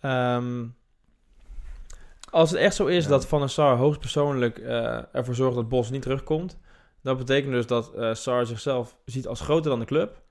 Ehm, 0.10 0.66
als 2.30 2.49
het 2.51 2.60
echt 2.60 2.76
zo 2.76 2.86
is 2.86 3.03
Ja. 3.03 3.10
dat 3.10 3.28
Van 3.28 3.39
der 3.39 3.49
Sar 3.49 3.78
hoogstpersoonlijk 3.78 4.58
eh 4.58 5.16
ervoor 5.16 5.36
zorgt 5.36 5.56
dat 5.56 5.70
Bos 5.70 5.89
niet 5.89 6.01
terugkomt, 6.01 6.58
dat 7.01 7.18
betekent 7.18 7.51
dus 7.53 7.68
dat 7.68 7.93
eh 7.93 8.14
Sar 8.14 8.45
zichzelf 8.45 8.97
ziet 9.06 9.28
als 9.28 9.41
groter 9.41 9.70
dan 9.70 9.80
de 9.80 9.86
club. 9.86 10.22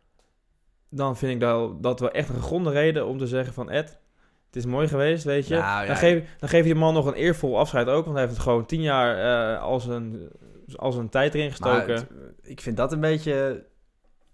Dan 0.88 1.16
vind 1.16 1.32
ik 1.32 1.40
dat, 1.40 1.82
dat 1.82 2.00
wel 2.00 2.10
echt 2.10 2.28
een 2.28 2.34
gegronde 2.34 2.70
reden 2.70 3.06
om 3.06 3.18
te 3.18 3.26
zeggen 3.26 3.54
van 3.54 3.70
Ed, 3.70 3.98
Het 4.46 4.56
is 4.56 4.66
mooi 4.66 4.88
geweest, 4.88 5.24
weet 5.24 5.46
je. 5.48 5.54
Nou, 5.54 5.80
ja. 5.80 5.86
dan, 5.86 5.96
geef, 5.96 6.24
dan 6.38 6.48
geef 6.48 6.58
je 6.60 6.72
die 6.72 6.74
man 6.80 6.94
nog 6.94 7.06
een 7.06 7.14
eervol 7.14 7.58
afscheid 7.58 7.86
ook. 7.88 8.04
Want 8.04 8.16
hij 8.16 8.20
heeft 8.24 8.34
het 8.36 8.42
gewoon 8.46 8.66
tien 8.66 8.80
jaar 8.82 9.18
eh, 9.54 9.62
als, 9.62 9.86
een, 9.86 10.30
als 10.76 10.96
een 10.96 11.08
tijd 11.08 11.34
erin 11.34 11.50
gestoken. 11.50 11.94
het- 11.94 12.06
ik 12.42 12.60
vind 12.60 12.76
dat 12.76 12.92
een 12.92 13.00
beetje... 13.00 13.64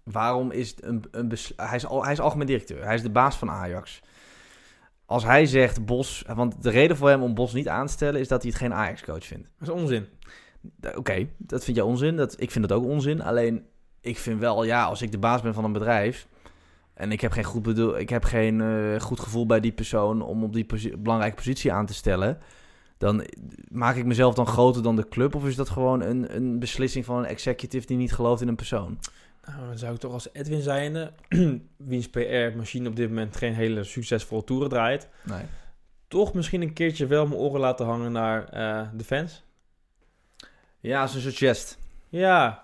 Waarom 0.03 0.51
is 0.51 0.69
het 0.69 0.83
een, 0.83 1.03
hij, 1.55 1.75
is 1.75 1.85
al, 1.85 2.03
hij 2.03 2.11
is 2.13 2.19
algemeen 2.19 2.47
directeur. 2.47 2.83
Hij 2.85 2.95
is 2.95 3.01
de 3.01 3.09
baas 3.09 3.35
van 3.35 3.49
Ajax. 3.49 4.01
Als 5.11 5.23
hij 5.23 5.45
zegt 5.45 5.85
Bos... 5.85 6.23
Want 6.35 6.63
de 6.63 6.69
reden 6.69 6.97
voor 6.97 7.09
hem 7.09 7.21
om 7.21 7.33
Bos 7.33 7.53
niet 7.53 7.67
aan 7.67 7.85
te 7.85 7.91
stellen... 7.91 8.19
is 8.19 8.27
dat 8.27 8.41
hij 8.41 8.51
het 8.51 8.59
geen 8.59 8.73
Ajax-coach 8.73 9.25
vindt. 9.25 9.47
dat 9.59 9.67
is 9.67 9.73
onzin. 9.73 10.07
Oké, 10.95 11.27
dat 11.37 11.63
vind 11.63 11.77
jij 11.77 11.85
onzin. 11.85 12.15
Dat, 12.15 12.41
ik 12.41 12.51
vind 12.51 12.67
dat 12.67 12.77
ook 12.77 12.85
onzin. 12.85 13.21
Alleen, 13.21 13.65
ik 14.01 14.17
vind 14.17 14.39
wel... 14.39 14.63
Ja, 14.63 14.83
als 14.83 15.01
ik 15.01 15.11
de 15.11 15.17
baas 15.17 15.41
ben 15.41 15.53
van 15.53 15.63
een 15.63 15.73
bedrijf... 15.73 16.27
en 16.93 17.11
ik 17.11 17.21
heb 17.21 17.31
geen 17.31 17.43
goed, 17.43 17.61
bedoel, 17.61 17.99
ik 17.99 18.09
heb 18.09 18.23
geen 18.23 18.61
eh, 18.61 18.99
goed 18.99 19.19
gevoel 19.19 19.45
bij 19.45 19.59
die 19.59 19.71
persoon... 19.71 20.21
om 20.21 20.43
op 20.43 20.53
die 20.53 20.65
posi- 20.65 20.97
belangrijke 20.97 21.35
positie 21.35 21.73
aan 21.73 21.85
te 21.85 21.93
stellen... 21.93 22.37
dan 22.97 23.25
maak 23.67 23.95
ik 23.95 24.05
mezelf 24.05 24.33
dan 24.33 24.47
groter 24.47 24.83
dan 24.83 24.95
de 24.95 25.07
club... 25.07 25.35
of 25.35 25.45
is 25.45 25.55
dat 25.55 25.69
gewoon 25.69 26.01
een, 26.01 26.35
een 26.35 26.59
beslissing 26.59 27.05
van 27.05 27.17
een 27.17 27.25
executive... 27.25 27.85
die 27.85 27.97
niet 27.97 28.13
gelooft 28.13 28.41
in 28.41 28.47
een 28.47 28.55
persoon? 28.55 28.97
Nou, 29.47 29.67
dan 29.67 29.77
zou 29.77 29.93
ik 29.93 29.99
toch 29.99 30.13
als 30.13 30.29
Edwin 30.33 30.61
zijnde, 30.61 31.11
wiens 31.77 32.09
PR-machine 32.09 32.89
op 32.89 32.95
dit 32.95 33.07
moment 33.09 33.37
geen 33.37 33.53
hele 33.53 33.83
succesvolle 33.83 34.43
toeren 34.43 34.69
draait, 34.69 35.07
Nee. 35.23 35.41
toch 36.07 36.33
misschien 36.33 36.61
een 36.61 36.73
keertje 36.73 37.07
wel 37.07 37.27
mijn 37.27 37.39
oren 37.39 37.59
laten 37.59 37.85
hangen 37.85 38.11
naar 38.11 38.49
eh, 38.49 38.87
de 38.93 39.03
fans. 39.03 39.43
Ja, 40.79 41.01
als 41.01 41.15
een 41.15 41.21
soort 41.21 41.35
gest. 41.35 41.77
Ja. 42.09 42.63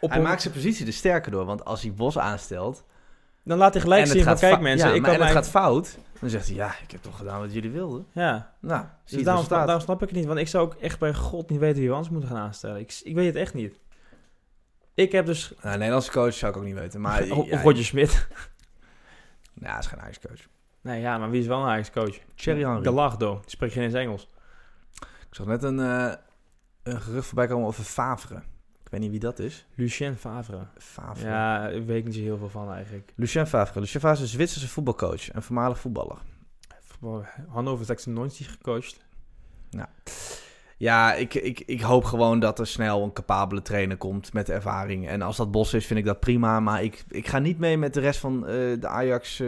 Op 0.00 0.08
hij 0.10 0.18
een- 0.18 0.24
maakt 0.24 0.42
zijn 0.42 0.54
positie 0.54 0.86
er 0.86 0.92
sterker 0.92 1.30
door. 1.30 1.44
Want 1.44 1.64
als 1.64 1.82
hij 1.82 1.92
Bos 1.92 2.18
aanstelt... 2.18 2.84
Dan 3.46 3.58
laat 3.58 3.72
hij 3.72 3.82
gelijk 3.82 4.06
zien 4.06 4.24
van, 4.24 4.36
kijk 4.38 4.60
mensen, 4.60 4.88
ja, 4.88 4.94
ik 4.94 5.02
kan 5.02 5.14
en 5.14 5.20
het 5.20 5.30
gaat 5.30 5.48
fout... 5.48 5.98
dan 6.20 6.28
zegt 6.30 6.46
hij... 6.46 6.54
ja, 6.56 6.74
ik 6.82 6.90
heb 6.90 7.02
toch 7.02 7.16
gedaan 7.16 7.40
wat 7.40 7.52
jullie 7.52 7.70
wilden. 7.70 8.06
Ja, 8.12 8.54
Nou, 8.60 8.84
zie 9.04 9.16
dus 9.16 9.26
daarom, 9.26 9.48
daarom 9.48 9.80
snap 9.80 10.02
ik 10.02 10.08
het 10.08 10.16
niet. 10.18 10.26
Want 10.26 10.38
ik 10.38 10.48
zou 10.48 10.64
ook 10.64 10.74
echt 10.74 10.98
bij 10.98 11.14
god 11.14 11.50
niet 11.50 11.58
weten 11.58 11.78
wie 11.78 11.88
we 11.88 11.94
anders 11.94 12.12
moeten 12.12 12.30
gaan 12.30 12.38
aanstellen. 12.38 12.80
Ik, 12.80 13.00
ik 13.04 13.14
weet 13.14 13.26
het 13.26 13.36
echt 13.36 13.54
niet. 13.54 13.78
Ik 14.94 15.12
heb 15.12 15.26
dus... 15.26 15.52
Nou, 15.62 15.76
Nederlandse 15.76 16.10
coach 16.10 16.34
zou 16.34 16.52
ik 16.52 16.58
ook 16.58 16.64
niet 16.64 16.74
weten. 16.74 17.00
Maar, 17.00 17.22
of 17.30 17.50
of 17.50 17.62
Roger 17.62 17.84
Smit. 17.84 18.26
Nou, 19.54 19.78
is 19.78 19.86
geen 19.86 20.00
Ajax-coach. 20.00 20.40
Nee, 20.80 21.00
ja, 21.00 21.18
maar 21.18 21.30
wie 21.30 21.40
is 21.40 21.46
wel 21.46 21.60
een 21.60 21.68
Ajax-coach? 21.68 22.18
Thierry 22.34 22.64
Henry. 22.64 22.84
Gallardo. 22.84 23.40
Die 23.40 23.50
spreekt 23.50 23.72
geen 23.72 23.82
eens 23.82 23.94
Engels. 23.94 24.28
Ik 25.00 25.34
zag 25.40 25.46
net 25.46 25.62
een, 25.62 25.80
eh, 25.80 26.12
een 26.82 27.00
gerucht 27.00 27.26
voorbij 27.26 27.46
komen 27.46 27.66
over 27.66 27.84
Favre. 27.84 28.34
Ik 28.82 28.90
weet 28.90 29.00
niet 29.00 29.10
wie 29.10 29.20
dat 29.20 29.38
is. 29.38 29.66
Lucien 29.74 30.16
Favre. 30.16 30.66
Favre. 30.78 31.26
Ja, 31.26 31.68
ik 31.68 31.86
weet 31.86 32.04
niet 32.04 32.14
zo 32.14 32.20
heel 32.20 32.38
veel 32.38 32.48
van 32.48 32.72
eigenlijk. 32.72 33.12
Lucien 33.16 33.46
Favre. 33.46 33.80
Lucien 33.80 34.00
Favre 34.00 34.16
is 34.16 34.30
een 34.30 34.36
Zwitserse 34.36 34.68
voetbalcoach 34.68 35.30
en 35.30 35.42
voormalig 35.42 35.78
voetballer. 35.78 36.18
Hannover 37.48 37.84
96 37.84 38.50
gecoacht. 38.50 39.04
Ja, 40.76 41.14
ik, 41.14 41.34
ik, 41.34 41.62
ik 41.66 41.80
hoop 41.80 42.04
gewoon 42.04 42.40
dat 42.40 42.58
er 42.58 42.66
snel 42.66 43.02
een 43.02 43.12
capabele 43.12 43.62
trainer 43.62 43.96
komt 43.96 44.32
met 44.32 44.48
ervaring. 44.48 45.08
En 45.08 45.22
als 45.22 45.36
dat 45.36 45.50
Bos 45.50 45.74
is, 45.74 45.86
vind 45.86 45.98
ik 45.98 46.04
dat 46.04 46.20
prima. 46.20 46.60
Maar 46.60 46.82
ik, 46.82 47.04
ik 47.08 47.28
ga 47.28 47.38
niet 47.38 47.58
mee 47.58 47.78
met 47.78 47.94
de 47.94 48.00
rest 48.00 48.20
van 48.20 48.46
eh, 48.46 48.54
de 48.80 48.88
Ajax 48.88 49.40
eh 49.40 49.46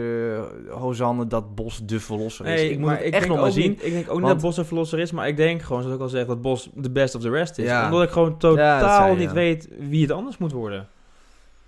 Hosanne 0.69 1.27
dat 1.27 1.55
Bos 1.55 1.81
de 1.85 1.99
verlosser 1.99 2.45
is. 2.45 2.61
ik 2.61 2.79
moet 2.79 2.89
het 2.89 2.99
echt 2.99 3.27
nog 3.27 3.39
maar 3.39 3.51
zien. 3.51 3.69
Niet, 3.69 3.85
ik 3.85 3.91
denk 3.91 4.09
ook 4.09 4.19
niet 4.19 4.27
dat 4.27 4.41
Bos 4.41 4.57
een 4.57 4.65
verlosser 4.65 4.99
is, 4.99 5.11
maar 5.11 5.27
ik 5.27 5.37
denk 5.37 5.61
gewoon, 5.61 5.81
zoals 5.81 5.95
ik 5.95 6.01
al 6.01 6.09
zeg, 6.09 6.25
dat 6.25 6.41
Bos 6.41 6.69
de 6.73 6.91
best 6.91 7.15
of 7.15 7.21
the 7.21 7.29
rest 7.29 7.57
is. 7.57 7.65
Ja. 7.65 7.85
Omdat 7.85 8.03
ik 8.03 8.09
gewoon 8.09 8.29
Ja, 8.29 8.79
totaal 8.79 9.05
zei 9.05 9.17
niet 9.17 9.29
ja. 9.29 9.33
weet 9.33 9.69
wie 9.79 10.01
het 10.01 10.11
anders 10.11 10.37
moet 10.37 10.51
worden. 10.51 10.87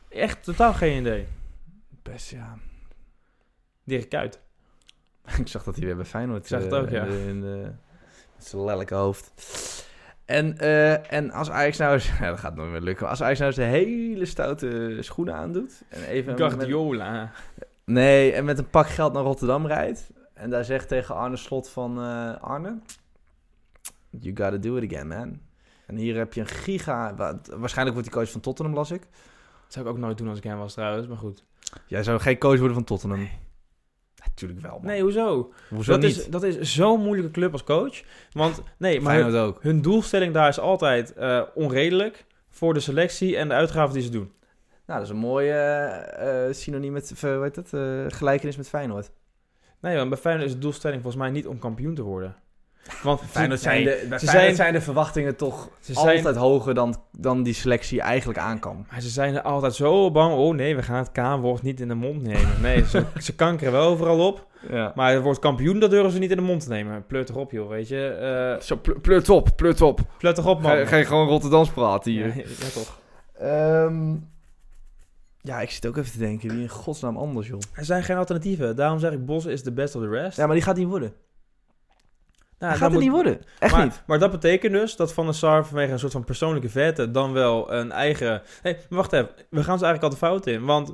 Echt 0.10 0.44
totaal 0.44 0.74
geen 0.74 1.00
idee. 1.00 1.28
Best, 2.04 2.30
ja. 2.30 2.58
Dirk 3.84 4.10
Kuyt. 4.10 4.40
Ik 5.40 5.48
zag 5.48 5.64
dat 5.64 5.76
hij 5.76 5.86
weer 5.86 5.96
bij 5.96 6.06
Feyenoord 6.06 6.42
Ik 6.42 6.48
zag 6.48 6.62
het 6.62 6.72
eh, 6.72 6.80
ook, 6.80 6.90
ja. 6.90 7.04
in 7.04 7.44
zijn 8.44 8.66
lelijke 8.66 8.96
hoofd. 8.96 9.32
En, 10.26 10.58
eh, 10.58 11.14
en 11.14 11.32
als 11.32 11.50
Ajax 11.50 11.78
nou 11.78 11.94
eens... 11.94 12.10
Ja, 12.20 12.30
dat 12.30 12.40
gaat 12.40 12.56
nooit 12.56 12.72
meer 12.72 12.82
lukken. 12.82 13.08
Als 13.10 13.22
Ajax 13.22 13.40
nou 13.40 13.52
eens 13.52 13.60
de 13.60 13.66
hele 13.68 14.26
stoute 14.26 14.98
schoenen 15.00 15.36
aandoet... 15.36 15.82
En 15.90 16.04
even 16.04 16.32
met, 16.36 16.42
Guardiola. 16.54 17.32
nee, 17.86 18.32
en 18.32 18.46
met 18.46 18.58
een 18.58 18.70
pak 18.70 18.88
geld 18.88 19.14
naar 19.14 19.24
Rotterdam 19.24 19.66
rijdt... 19.68 20.10
En 20.34 20.50
daar 20.50 20.66
zegt 20.66 20.88
tegen 20.88 21.16
Arne 21.16 21.36
Slot 21.38 21.70
van... 21.70 22.02
eh, 22.02 22.42
Arne, 22.42 22.78
you 24.10 24.36
gotta 24.36 24.58
do 24.58 24.76
it 24.76 24.92
again, 24.94 25.08
man. 25.08 25.40
En 25.86 25.96
hier 25.96 26.16
heb 26.18 26.34
je 26.34 26.42
een 26.42 26.48
giga... 26.48 27.16
wa- 27.16 27.40
Waarschijnlijk 27.58 27.98
wordt 27.98 28.14
hij 28.14 28.22
coach 28.24 28.32
van 28.32 28.42
Tottenham, 28.42 28.76
las 28.76 28.92
ik. 28.92 29.02
Dat 29.02 29.74
zou 29.74 29.86
ik 29.86 29.92
ook 29.92 29.98
nooit 29.98 30.18
doen 30.18 30.28
als 30.28 30.38
ik 30.38 30.44
hem 30.44 30.58
was 30.58 30.74
trouwens, 30.74 31.08
maar 31.08 31.18
goed. 31.18 31.44
Jij 31.86 32.04
zou 32.04 32.20
geen 32.20 32.38
coach 32.38 32.58
worden 32.58 32.74
van 32.74 32.84
Tottenham. 32.84 33.30
Natuurlijk 34.26 34.62
wel, 34.62 34.72
man. 34.72 34.86
Nee, 34.86 35.02
hoezo? 35.02 35.54
Hoezo 35.70 35.92
dat, 35.92 36.02
niet? 36.02 36.18
is, 36.18 36.28
dat 36.28 36.44
is 36.44 36.76
zo'n 36.76 37.02
moeilijke 37.02 37.32
club 37.32 37.52
als 37.52 37.64
coach. 37.64 38.02
Want 38.32 38.62
nee, 38.78 39.02
maar 39.02 39.14
hun, 39.14 39.22
Feyenoord 39.24 39.48
ook. 39.48 39.64
hun 39.64 39.82
doelstelling 39.82 40.34
daar 40.34 40.48
is 40.48 40.60
altijd 40.60 41.14
eh, 41.14 41.42
onredelijk 41.56 42.26
voor 42.50 42.74
de 42.74 42.80
selectie 42.80 43.38
en 43.38 43.48
de 43.48 43.54
uitgaven 43.54 43.94
die 43.94 44.04
ze 44.04 44.10
doen. 44.10 44.32
Nou, 44.90 45.02
dat 45.02 45.10
is 45.10 45.16
een 45.16 45.22
mooie 45.22 45.54
eh, 45.54 46.54
synoniem 46.54 46.94
met, 46.94 47.12
eh, 47.12 47.20
hoe 47.20 47.44
heet 47.44 47.56
dat, 47.56 47.74
eh, 47.74 48.06
gelijkenis 48.08 48.58
met 48.58 48.70
Feyenoord. 48.70 49.12
Nee, 49.80 49.98
want 49.98 50.10
bij 50.10 50.18
Feyenoord 50.18 50.48
is 50.48 50.54
de 50.54 50.60
doelstelling 50.60 51.02
volgens 51.02 51.24
mij 51.24 51.32
niet 51.32 51.48
om 51.48 51.60
kampioen 51.60 51.96
te 51.96 52.02
worden. 52.02 52.36
Want 53.04 53.22
Feyenoord 53.30 53.60
zijn, 53.60 53.84
nee, 53.84 54.00
de, 54.02 54.06
bij 54.08 54.20
ze 54.20 54.26
Feyenoord 54.26 54.46
zijn- 54.46 54.56
zijn 54.56 54.74
de 54.74 54.82
verwachtingen 54.82 55.36
toch 55.36 55.70
ze 55.80 55.94
zijn, 55.94 56.16
altijd 56.18 56.36
hoger 56.36 56.74
dan, 56.74 56.96
dan 57.12 57.44
die 57.44 57.54
selectie 57.54 58.02
eigenlijk 58.02 58.40
aan 58.40 58.60
kan. 58.60 58.86
maar 58.92 59.02
ze 59.02 59.10
zijn 59.10 59.36
er 59.36 59.42
altijd 59.42 59.76
zo 59.76 60.12
bang. 60.12 60.34
Oh 60.36 60.56
nee, 60.56 60.76
we 60.76 60.84
gaan 60.84 60.98
het 60.98 61.12
K-woord 61.12 61.62
niet 61.62 61.80
in 61.80 61.88
de 61.88 61.94
mond 61.96 62.22
nemen. 62.22 62.62
Nee, 62.62 62.86
ze, 62.86 63.04
ze 63.24 63.36
kankeren 63.36 63.74
wel 63.74 63.88
overal 63.88 64.28
op. 64.28 64.48
Ja. 64.70 64.92
Maar 64.96 65.14
het 65.14 65.24
woord 65.24 65.40
kampioen, 65.40 65.80
dat 65.80 65.90
durven 65.90 66.12
ze 66.12 66.20
niet 66.20 66.32
in 66.32 66.38
de 66.38 66.44
mond 66.44 66.64
te 66.64 66.70
nemen. 66.70 67.06
Pleurt 67.08 67.28
toch 67.28 67.36
op, 67.36 67.52
joh, 67.52 67.70
weet 67.70 67.88
je. 67.88 68.08
Eh 68.58 68.62
Zo, 68.66 68.76
pl- 68.76 68.92
op, 68.92 69.04
plut 69.56 69.82
op. 69.82 70.00
pleurt 70.18 70.36
toch 70.36 70.48
op, 70.48 70.62
man. 70.62 70.72
Ga, 70.72 70.86
ga 70.86 70.96
je 70.96 71.06
gewoon 71.06 71.28
Rotterdams 71.28 71.70
praten 71.70 72.12
ja, 72.14 72.24
hier. 72.32 72.36
ja, 72.38 72.68
toch. 72.74 73.00
Ehm, 73.40 74.16
ja, 75.42 75.62
ik 75.62 75.70
zit 75.72 75.88
ook 75.88 75.98
even 75.98 76.12
te 76.12 76.18
denken, 76.18 76.50
wie 76.50 76.62
in 76.62 76.70
godsnaam 76.70 77.18
anders, 77.18 77.48
joh. 77.48 77.60
Er 77.74 77.86
zijn 77.86 78.04
geen 78.04 78.18
alternatieven. 78.18 78.76
Daarom 78.76 79.00
zeg 79.00 79.12
ik, 79.12 79.26
Bos 79.26 79.46
is 79.46 79.62
the 79.64 79.72
best 79.72 79.96
of 79.96 80.02
the 80.02 80.10
rest. 80.10 80.38
Ja, 80.38 80.46
maar 80.46 80.56
die 80.56 80.64
gaat 80.64 80.78
niet 80.78 80.88
worden. 80.88 81.14
Nou, 82.60 82.72
gaat 82.74 82.82
het 82.82 82.92
moet- 82.92 83.02
niet 83.02 83.12
worden. 83.12 83.42
Echt 83.60 83.72
maar, 83.72 83.84
niet. 83.84 84.04
Maar 84.06 84.20
dat 84.20 84.32
betekent 84.32 84.74
dus 84.74 84.96
dat 84.96 85.14
Van 85.14 85.26
der 85.26 85.34
Sar 85.36 85.66
vanwege 85.66 85.92
een 85.92 86.00
soort 86.00 86.12
van 86.12 86.24
persoonlijke 86.24 86.70
vette 86.70 87.12
dan 87.12 87.34
wel 87.34 87.74
een 87.74 87.92
eigen... 87.92 88.42
Maar 88.64 88.76
wacht 88.90 89.14
even. 89.14 89.30
We 89.50 89.64
gaan 89.64 89.78
ze 89.80 89.86
eigenlijk 89.86 90.04
al 90.04 90.10
de 90.10 90.16
fout 90.16 90.48
in. 90.48 90.66
Want 90.66 90.94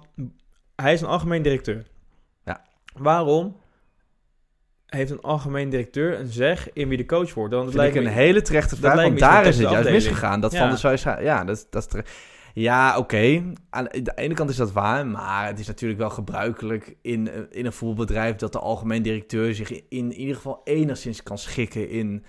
hij 0.75 0.93
is 0.93 1.01
een 1.01 1.07
algemeen 1.07 1.41
directeur. 1.41 1.85
Ja. 2.43 2.61
Waarom 2.97 3.57
heeft 4.85 5.11
een 5.11 5.21
algemeen 5.21 5.69
directeur 5.69 6.19
een 6.19 6.27
zeg 6.27 6.73
in 6.73 6.87
wie 6.87 6.97
de 6.97 7.05
coach 7.05 7.33
wordt? 7.33 7.51
Dan 7.51 7.73
lijkt 7.73 7.95
me 7.95 8.01
een 8.01 8.07
hele 8.07 8.41
terechte 8.41 8.75
vraag, 8.75 8.95
want 8.95 9.19
daar 9.19 9.45
is 9.45 9.57
het 9.57 9.69
juist 9.69 9.89
misgegaan. 9.89 10.39
Dat 10.39 10.51
Ja. 10.51 10.59
Van 10.59 10.69
der 10.69 10.77
Sar 10.77 10.93
is... 10.93 11.03
Ja, 11.03 11.43
dat, 11.43 11.67
dat 11.69 11.81
is 11.81 11.89
terecht. 11.89 12.11
Ja, 12.55 12.97
oké. 12.97 13.43
Aan 13.69 13.83
de 13.91 14.11
ene 14.15 14.33
kant 14.33 14.49
is 14.49 14.55
dat 14.55 14.71
waar, 14.71 15.07
maar 15.07 15.47
het 15.47 15.59
is 15.59 15.67
natuurlijk 15.67 15.99
wel 15.99 16.09
gebruikelijk 16.09 16.95
in, 17.01 17.29
eh, 17.29 17.41
in 17.49 17.65
een 17.65 17.73
voetbalbedrijf 17.73 18.35
dat 18.35 18.51
de 18.51 18.59
algemeen 18.59 19.01
directeur 19.01 19.55
zich 19.55 19.71
in, 19.71 19.83
in 19.89 20.13
ieder 20.13 20.35
geval 20.35 20.61
enigszins 20.63 21.23
kan 21.23 21.37
schikken 21.37 21.89
in 21.89 22.25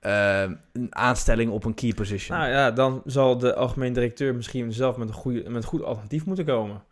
eh, 0.00 0.42
een 0.72 0.86
aanstelling 0.90 1.50
op 1.50 1.64
een 1.64 1.74
key 1.74 1.92
position. 1.94 2.38
Nou 2.38 2.50
ja, 2.50 2.70
dan 2.70 3.02
zal 3.04 3.38
de 3.38 3.54
algemeen 3.54 3.92
directeur 3.92 4.34
misschien 4.34 4.72
zelf 4.72 4.96
met 4.96 5.08
een, 5.08 5.14
goede, 5.14 5.42
met 5.50 5.62
een 5.62 5.68
goed 5.68 5.82
alternatief 5.82 6.26
moeten 6.26 6.44
komen. 6.44 6.82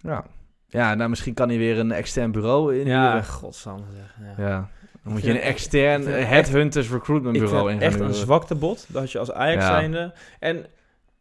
ja. 0.00 0.24
ja, 0.68 0.94
nou 0.94 1.10
misschien 1.10 1.34
kan 1.34 1.48
hij 1.48 1.58
weer 1.58 1.78
een 1.78 1.92
extern 1.92 2.32
bureau 2.32 2.78
in. 2.78 2.86
Ja, 2.86 3.22
godsamme 3.22 3.84
zeg. 3.92 4.16
Ja. 4.36 4.48
ja. 4.48 4.68
Dan 5.02 5.12
moet 5.12 5.22
je 5.22 5.30
een 5.30 5.40
extern 5.40 6.06
headhunters 6.06 6.90
recruitment 6.90 7.38
bureau 7.38 7.72
in 7.72 7.80
echt 7.80 8.00
een 8.00 8.14
zwaktebod 8.14 8.86
dat 8.88 9.12
je 9.12 9.18
als 9.18 9.32
Ajax 9.32 9.62
Ja. 9.62 9.68
zijnde... 9.68 10.12
En 10.38 10.66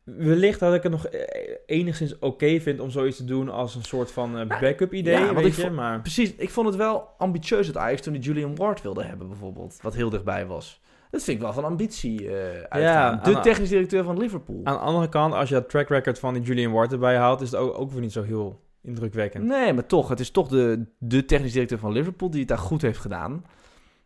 wellicht 0.06 0.60
dat 0.60 0.74
ik 0.74 0.84
het 0.84 0.92
nog 0.92 1.06
eh, 1.08 1.22
enigszins 1.66 2.20
oké 2.20 2.60
vind 2.60 2.80
om 2.80 2.90
zoiets 2.90 3.18
te 3.18 3.26
doen 3.26 3.50
als 3.50 3.76
een 3.76 3.84
soort 3.84 4.12
van 4.12 4.38
eh, 4.40 4.60
backup 4.60 4.94
idee, 4.94 5.14
ja, 5.20 5.34
weet 5.34 5.46
ik 5.46 5.54
je. 5.56 5.62
vond- 5.62 5.74
Maar 5.76 6.02
Precies, 6.02 6.36
ik 6.36 6.50
vond 6.50 6.68
het 6.68 6.76
wel 6.76 7.08
ambitieus 7.18 7.68
dat 7.68 7.78
Ajax 7.78 8.02
toen 8.02 8.14
die 8.14 8.22
Julian 8.22 8.56
Ward 8.56 8.82
wilde 8.82 9.04
hebben 9.04 9.28
bijvoorbeeld. 9.28 9.80
Wat 9.82 9.96
heel 9.96 10.10
dichtbij 10.10 10.46
was. 10.46 10.82
Dat 11.12 11.24
vind 11.24 11.38
ik 11.38 11.44
wel 11.44 11.54
van 11.54 11.64
ambitie 11.64 12.30
eh 12.38 12.64
aan- 12.70 12.82
de 13.24 13.40
technisch 13.42 13.70
directeur 13.70 14.04
van 14.04 14.18
Liverpool. 14.18 14.62
aan 14.64 14.74
de 14.74 14.80
andere 14.80 15.10
kant, 15.10 15.34
als 15.34 15.50
je 15.50 15.56
dat 15.56 15.70
track 15.70 15.90
record 15.90 16.20
van 16.20 16.34
die 16.34 16.44
Julian 16.44 16.72
Ward 16.72 16.92
erbij 16.92 17.18
haalt, 17.18 17.42
is 17.42 17.52
het 17.52 17.60
ook, 17.60 17.80
ook 17.80 17.92
weer 17.92 18.02
niet 18.02 18.12
zo 18.12 18.24
heel 18.24 18.62
indrukwekkend. 18.82 19.46
Nee, 19.46 19.74
maar 19.74 19.86
toch. 19.86 20.10
Het 20.10 20.20
is 20.20 20.32
toch 20.32 20.48
de, 20.48 20.86
de 21.00 21.26
technisch 21.26 21.52
directeur 21.52 21.78
van 21.80 21.92
Liverpool 21.92 22.30
die 22.30 22.40
het 22.40 22.48
daar 22.50 22.58
goed 22.58 22.82
heeft 22.82 23.00
gedaan. 23.00 23.46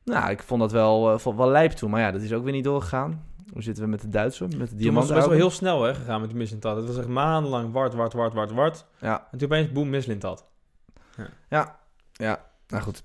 Nou, 0.03 0.29
ik 0.31 0.41
vond 0.43 0.61
dat 0.61 0.71
wel, 0.71 1.13
uh, 1.13 1.35
wel 1.37 1.49
lijp 1.49 1.71
toen. 1.71 1.89
Maar 1.89 2.01
ja, 2.01 2.11
dat 2.11 2.21
is 2.21 2.33
ook 2.33 2.43
weer 2.43 2.53
niet 2.53 2.63
doorgegaan. 2.63 3.23
Hoe 3.53 3.61
zitten 3.61 3.83
we 3.83 3.89
met 3.89 4.01
de 4.01 4.09
Duitser? 4.09 4.47
Met 4.47 4.51
de 4.51 4.57
Toen 4.57 4.69
was 4.69 4.79
diamant 4.79 5.05
het 5.07 5.15
best 5.15 5.27
wel 5.27 5.37
heel 5.37 5.49
snel 5.49 5.83
hè, 5.83 5.95
gegaan 5.95 6.19
met 6.19 6.29
die 6.29 6.39
Mislintat. 6.39 6.75
Het 6.75 6.87
was 6.87 6.97
echt 6.97 7.07
maandenlang 7.07 7.71
wart, 7.71 7.93
wart, 7.93 8.13
wart, 8.13 8.33
wart, 8.33 8.51
wart. 8.51 8.85
Ja, 8.99 9.27
En 9.31 9.37
toen 9.37 9.47
opeens, 9.47 9.71
boem, 9.71 9.89
Mislintat. 9.89 10.45
nou 12.67 12.83
goed. 12.83 13.03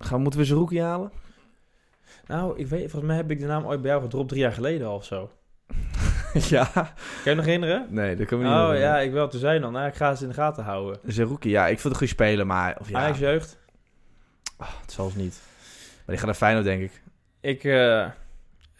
Gaan, 0.00 0.20
moeten 0.22 0.40
we 0.40 0.46
Zerouki 0.46 0.80
halen? 0.80 1.12
Nou, 2.26 2.58
ik 2.58 2.66
weet, 2.66 2.80
volgens 2.80 3.04
mij 3.04 3.16
heb 3.16 3.30
ik 3.30 3.38
de 3.38 3.46
naam 3.46 3.64
ooit 3.64 3.80
bij 3.80 3.90
jou 3.90 4.02
gedropt 4.02 4.28
drie 4.28 4.40
jaar 4.40 4.52
geleden 4.52 4.86
al 4.86 4.94
of 4.94 5.04
zo. 5.04 5.30
ja. 6.54 6.64
Kan 6.74 6.92
je 7.24 7.34
nog 7.34 7.44
herinneren? 7.44 7.86
Nee, 7.88 8.16
dat 8.16 8.26
kunnen 8.26 8.46
we 8.46 8.54
niet 8.54 8.62
Oh 8.68 8.78
ja, 8.78 8.98
ik 8.98 9.12
wil 9.12 9.28
toen 9.28 9.40
zei 9.40 9.60
dan, 9.60 9.72
nou, 9.72 9.86
ik 9.86 9.94
ga 9.94 10.14
ze 10.14 10.22
in 10.22 10.28
de 10.28 10.34
gaten 10.34 10.64
houden. 10.64 11.00
Zerouki, 11.04 11.50
ja, 11.50 11.66
ik 11.66 11.80
vond 11.80 11.82
het 11.82 11.92
een 11.92 12.08
goede 12.08 12.12
speler, 12.24 12.46
maar... 12.46 12.76
Of 12.80 12.88
ja, 12.88 12.98
Ajax 12.98 13.18
jeugd. 13.18 13.58
Het 14.56 14.92
zal 14.92 15.12
niet. 15.14 15.40
Maar 15.96 16.04
die 16.06 16.16
gaat 16.16 16.26
naar 16.26 16.34
Feyenoord, 16.34 16.64
denk 16.64 16.82
ik. 16.82 17.02
Ik, 17.40 17.64
eh, 17.64 18.06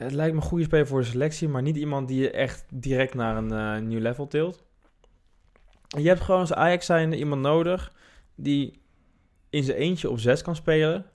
het 0.03 0.13
lijkt 0.13 0.35
me 0.35 0.41
een 0.41 0.47
goede 0.47 0.65
speler 0.65 0.87
voor 0.87 1.01
de 1.01 1.07
selectie, 1.07 1.49
maar 1.49 1.63
niet 1.63 1.77
iemand 1.77 2.09
die 2.09 2.21
je 2.21 2.31
echt 2.31 2.65
direct 2.73 3.15
naar 3.15 3.37
een 3.37 3.53
eh, 3.53 3.87
nieuw 3.89 4.01
level 4.01 4.27
tilt. 4.27 4.65
Je 5.89 6.09
hebt 6.09 6.21
gewoon 6.21 6.41
als 6.41 6.53
Ajax 6.53 6.87
zijn 6.87 7.13
iemand 7.13 7.43
nodig 7.43 7.93
die 8.35 8.81
in 9.51 9.63
zijn 9.63 9.77
eentje 9.77 10.11
op 10.11 10.19
zes 10.19 10.43
kan 10.43 10.57
spelen. 10.57 11.07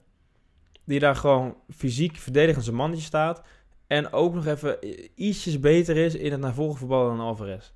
Die 0.84 1.00
daar 1.00 1.16
gewoon 1.16 1.56
fysiek 1.76 2.16
verdedigend 2.16 2.64
zijn 2.64 2.76
mannetje 2.76 3.04
staat. 3.04 3.42
En 3.86 4.12
ook 4.12 4.34
nog 4.34 4.46
even 4.46 4.76
ietsjes 5.14 5.60
beter 5.60 5.96
is 5.96 6.14
in 6.14 6.32
het 6.32 6.40
naar 6.40 6.54
voren 6.54 6.76
voetballen 6.76 7.16
dan 7.16 7.26
Alvarez. 7.26 7.72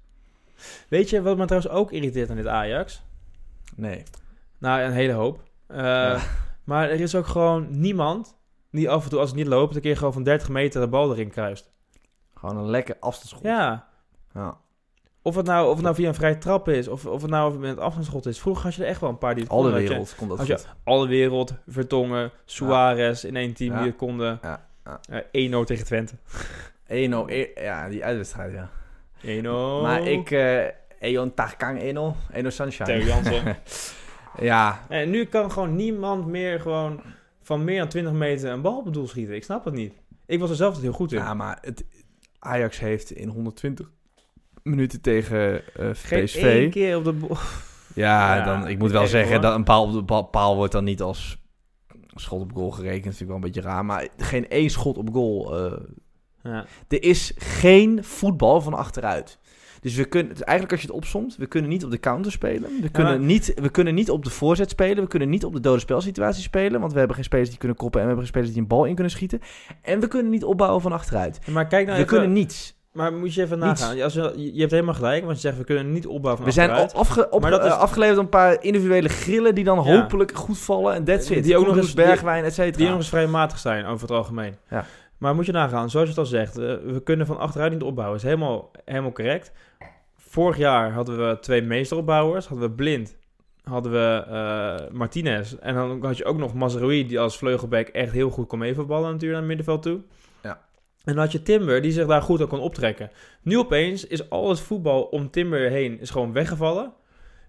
Weet 0.88 1.10
je 1.10 1.22
wat 1.22 1.36
me 1.36 1.44
trouwens 1.46 1.72
ook 1.72 1.92
irriteert 1.92 2.30
aan 2.30 2.36
dit 2.36 2.46
Ajax? 2.46 3.02
Nee. 3.76 4.02
Nou, 4.58 4.80
een 4.80 4.92
hele 4.92 5.12
hoop. 5.12 5.42
Eh, 5.66 5.76
Ja. 5.78 6.20
Maar 6.64 6.90
er 6.90 7.00
is 7.00 7.14
ook 7.14 7.26
gewoon 7.26 7.80
niemand 7.80 8.36
die 8.70 8.90
af 8.90 9.04
en 9.04 9.10
toe, 9.10 9.18
als 9.18 9.28
het 9.28 9.38
niet 9.38 9.46
loopt, 9.46 9.74
een 9.74 9.80
keer 9.80 9.96
gewoon 9.96 10.12
van 10.12 10.22
30 10.22 10.48
meter 10.48 10.80
de 10.80 10.88
bal 10.88 11.12
erin 11.12 11.30
kruist. 11.30 11.70
Gewoon 12.34 12.56
een 12.56 12.70
lekker 12.70 12.96
afstandsschot. 13.00 13.42
Ja. 13.42 13.88
Ja. 14.34 14.56
Of 15.22 15.34
het 15.34 15.46
nou, 15.46 15.66
of 15.68 15.72
het 15.74 15.82
nou 15.82 15.94
via 15.94 16.08
een 16.08 16.14
vrije 16.14 16.38
trap 16.38 16.68
is, 16.68 16.88
of, 16.88 17.06
of 17.06 17.22
het 17.22 17.30
nou 17.30 17.58
met 17.58 17.70
het 17.70 17.78
afstandsschot 17.78 18.26
is. 18.26 18.40
Vroeger 18.40 18.64
had 18.64 18.74
je 18.74 18.82
er 18.82 18.88
echt 18.88 19.00
wel 19.00 19.10
een 19.10 19.18
paar 19.18 19.34
die 19.34 19.42
het 19.42 19.52
Al 19.52 19.62
de 19.62 19.68
konden. 19.70 19.80
Had 19.88 19.88
je- 19.88 19.94
wereld 19.94 20.14
komt 20.16 20.38
dat 20.38 20.46
je. 20.46 20.58
Alle 20.84 21.08
wereld, 21.08 21.54
Vertongen, 21.66 22.30
Suarez 22.44 23.24
in 23.24 23.36
één 23.36 23.52
team 23.54 23.72
Ja. 23.72 23.78
die 23.78 23.86
het 23.88 23.96
konden. 23.96 24.38
Ja, 24.42 24.66
ja. 24.84 25.00
Eh, 25.10 25.50
1-0 25.50 25.64
tegen 25.64 25.84
Twente. 25.84 26.14
1-0. 26.86 27.28
e- 27.28 27.50
Ja, 27.54 27.88
die 27.88 28.04
uitwedstrijd, 28.04 28.52
ja. 28.52 28.68
1-0. 29.22 29.82
Maar 29.82 30.06
ik... 30.06 30.30
eh 30.30 30.64
Eon 31.00 31.34
Tarkang 31.34 31.80
1-0. 31.80 32.16
1-0 32.32 32.46
Sunshine. 32.46 32.84
Theo 32.88 33.06
Jansen. 33.06 33.56
ja, 34.50 34.84
en 34.88 35.10
nu 35.10 35.24
kan 35.24 35.50
gewoon 35.52 35.76
niemand 35.76 36.26
meer 36.26 36.60
gewoon 36.60 37.00
van 37.50 37.64
meer 37.64 37.78
dan 37.78 37.88
20 37.88 38.12
meter 38.12 38.50
een 38.50 38.60
bal 38.62 38.76
op 38.78 38.84
het 38.84 38.94
doel 38.94 39.08
schieten. 39.08 39.34
Ik 39.34 39.44
snap 39.44 39.64
het 39.64 39.74
niet. 39.74 39.92
Ik 40.26 40.38
was 40.40 40.50
er 40.50 40.56
zelf 40.56 40.80
heel 40.80 40.92
goed 40.92 41.12
in. 41.12 41.18
ja, 41.18 41.34
maar 41.34 41.58
het, 41.60 41.84
Ajax 42.38 42.78
heeft 42.78 43.10
in 43.10 43.28
120 43.28 43.90
minuten 44.62 45.00
tegen 45.00 45.62
eh, 45.74 45.90
Geen 45.92 46.24
PSV... 46.24 46.42
één 46.42 46.70
keer 46.70 46.96
op 46.96 47.04
de. 47.04 47.16
Ja, 47.94 48.36
Ja, 48.36 48.44
dan, 48.44 48.68
ik 48.68 48.78
moet 48.78 48.90
wel 48.90 49.06
zeggen 49.06 49.32
hoor. 49.32 49.40
dat 49.40 49.54
een 49.54 49.64
paal 49.64 49.94
op 49.96 50.08
de 50.08 50.24
paal 50.24 50.56
wordt 50.56 50.72
dan 50.72 50.84
niet 50.84 51.02
als 51.02 51.38
schot 52.14 52.40
op 52.42 52.52
goal 52.54 52.70
gerekend. 52.70 53.04
Vind 53.04 53.20
ik 53.20 53.26
wel 53.26 53.36
een 53.36 53.42
beetje 53.42 53.60
raar. 53.60 53.84
Maar 53.84 54.08
geen 54.16 54.48
één 54.48 54.70
schot 54.70 54.98
op 54.98 55.08
goal. 55.12 55.58
eh. 55.58 55.80
Ja. 56.42 56.66
er 56.88 57.02
is 57.02 57.32
geen 57.36 58.04
voetbal 58.04 58.60
van 58.60 58.74
achteruit. 58.74 59.38
Dus 59.80 59.94
we 59.94 60.04
kunnen, 60.04 60.32
dus 60.32 60.42
eigenlijk 60.42 60.72
als 60.72 60.80
je 60.80 60.86
het 60.86 60.96
opsomt, 60.96 61.36
we 61.36 61.46
kunnen 61.46 61.70
niet 61.70 61.84
op 61.84 61.90
de 61.90 62.00
counter 62.00 62.32
spelen. 62.32 62.70
We 62.82 62.88
kunnen, 62.90 63.12
maar- 63.18 63.26
niet, 63.26 63.52
we 63.60 63.68
kunnen 63.68 63.94
niet 63.94 64.10
op 64.10 64.24
de 64.24 64.30
voorzet 64.30 64.70
spelen. 64.70 65.02
We 65.02 65.08
kunnen 65.08 65.28
niet 65.28 65.44
op 65.44 65.52
de 65.52 65.60
dode 65.60 65.80
spelsituatie 65.80 66.42
spelen. 66.42 66.80
Want 66.80 66.92
we 66.92 66.98
hebben 66.98 67.16
geen 67.16 67.24
spelers 67.24 67.48
die 67.48 67.58
kunnen 67.58 67.76
koppen 67.76 68.00
en 68.00 68.06
we 68.06 68.12
hebben 68.12 68.26
geen 68.28 68.34
spelers 68.42 68.52
die 68.52 68.62
een 68.62 68.76
bal 68.76 68.84
in 68.84 68.94
kunnen 68.94 69.12
schieten. 69.12 69.40
En 69.82 70.00
we 70.00 70.06
kunnen 70.08 70.30
niet 70.30 70.44
opbouwen 70.44 70.80
van 70.82 70.92
achteruit. 70.92 71.38
Maar 71.50 71.66
kijk 71.66 71.86
nou 71.86 71.98
we 71.98 72.04
even, 72.04 72.16
kunnen 72.18 72.32
niets. 72.32 72.78
Maar 72.92 73.12
moet 73.12 73.34
je 73.34 73.42
even 73.42 73.58
Niets. 73.58 73.80
nagaan. 73.80 74.00
Als 74.02 74.12
je, 74.12 74.50
je 74.52 74.58
hebt 74.60 74.70
helemaal 74.70 74.94
gelijk, 74.94 75.24
want 75.24 75.34
je 75.34 75.40
zegt 75.40 75.58
we 75.58 75.64
kunnen 75.64 75.92
niet 75.92 76.06
opbouwen 76.06 76.36
van 76.36 76.44
We 76.46 76.52
zijn 76.52 76.70
afge, 76.70 77.30
op, 77.30 77.42
dat 77.42 77.64
is- 77.64 77.70
eh, 77.70 77.78
afgeleverd 77.78 78.18
een 78.18 78.28
paar 78.28 78.62
individuele 78.62 79.08
grillen 79.08 79.54
die 79.54 79.64
dan 79.64 79.76
Ja. 79.84 80.00
hopelijk 80.00 80.32
goed 80.34 80.58
vallen. 80.58 80.94
En 80.94 81.04
that's 81.04 81.30
it. 81.30 81.44
Die 81.44 81.56
ook 81.56 81.66
nog 81.66 81.76
eens- 81.76 81.94
Bergwijn, 81.94 82.44
et 82.44 82.54
cetera. 82.54 82.76
Die 82.76 82.86
nog 82.88 82.96
eens 82.96 83.08
vrij 83.08 83.26
matig 83.26 83.58
zijn 83.58 83.84
over 83.86 84.00
het 84.08 84.16
algemeen. 84.16 84.54
Ja. 84.70 84.84
Maar 85.18 85.34
moet 85.34 85.46
je 85.46 85.52
nagaan, 85.52 85.90
zoals 85.90 86.06
je 86.06 86.12
het 86.14 86.18
al 86.24 86.26
zegt, 86.30 86.58
eh, 86.58 86.64
we 86.92 87.00
kunnen 87.04 87.26
van 87.26 87.38
achteruit 87.38 87.72
niet 87.72 87.82
opbouwen. 87.82 88.16
is 88.16 88.22
helemaal, 88.22 88.70
helemaal 88.84 89.12
correct. 89.12 89.52
Vorig 90.30 90.56
jaar 90.56 90.92
hadden 90.92 91.28
we 91.28 91.38
twee 91.40 91.62
meesteropbouwers. 91.62 92.46
Hadden 92.46 92.68
we 92.68 92.74
Blind, 92.74 93.16
hadden 93.62 93.92
we 93.92 94.24
eh, 94.26 94.94
Martinez. 94.96 95.52
En 95.52 95.74
dan 95.74 96.04
had 96.04 96.16
je 96.16 96.24
ook 96.24 96.38
nog 96.38 96.54
Mazraoui, 96.54 97.06
die 97.06 97.20
als 97.20 97.38
vleugelback 97.38 97.88
echt 97.88 98.12
heel 98.12 98.30
goed 98.30 98.46
kon 98.46 98.58
meevoetballen 98.58 99.12
natuurlijk 99.12 99.40
naar 99.40 99.48
het 99.48 99.48
middenveld 99.48 99.82
toe. 99.82 100.00
Ja. 100.42 100.50
En 101.04 101.14
dan 101.14 101.16
had 101.16 101.32
je 101.32 101.42
Timber, 101.42 101.82
die 101.82 101.92
zich 101.92 102.06
daar 102.06 102.22
goed 102.22 102.40
aan 102.40 102.48
kon 102.48 102.60
optrekken. 102.60 103.10
Nu 103.42 103.58
opeens 103.58 104.06
is 104.06 104.30
al 104.30 104.48
het 104.48 104.60
voetbal 104.60 105.02
om 105.02 105.30
Timber 105.30 105.70
heen 105.70 106.00
is 106.00 106.10
gewoon 106.10 106.32
weggevallen. 106.32 106.92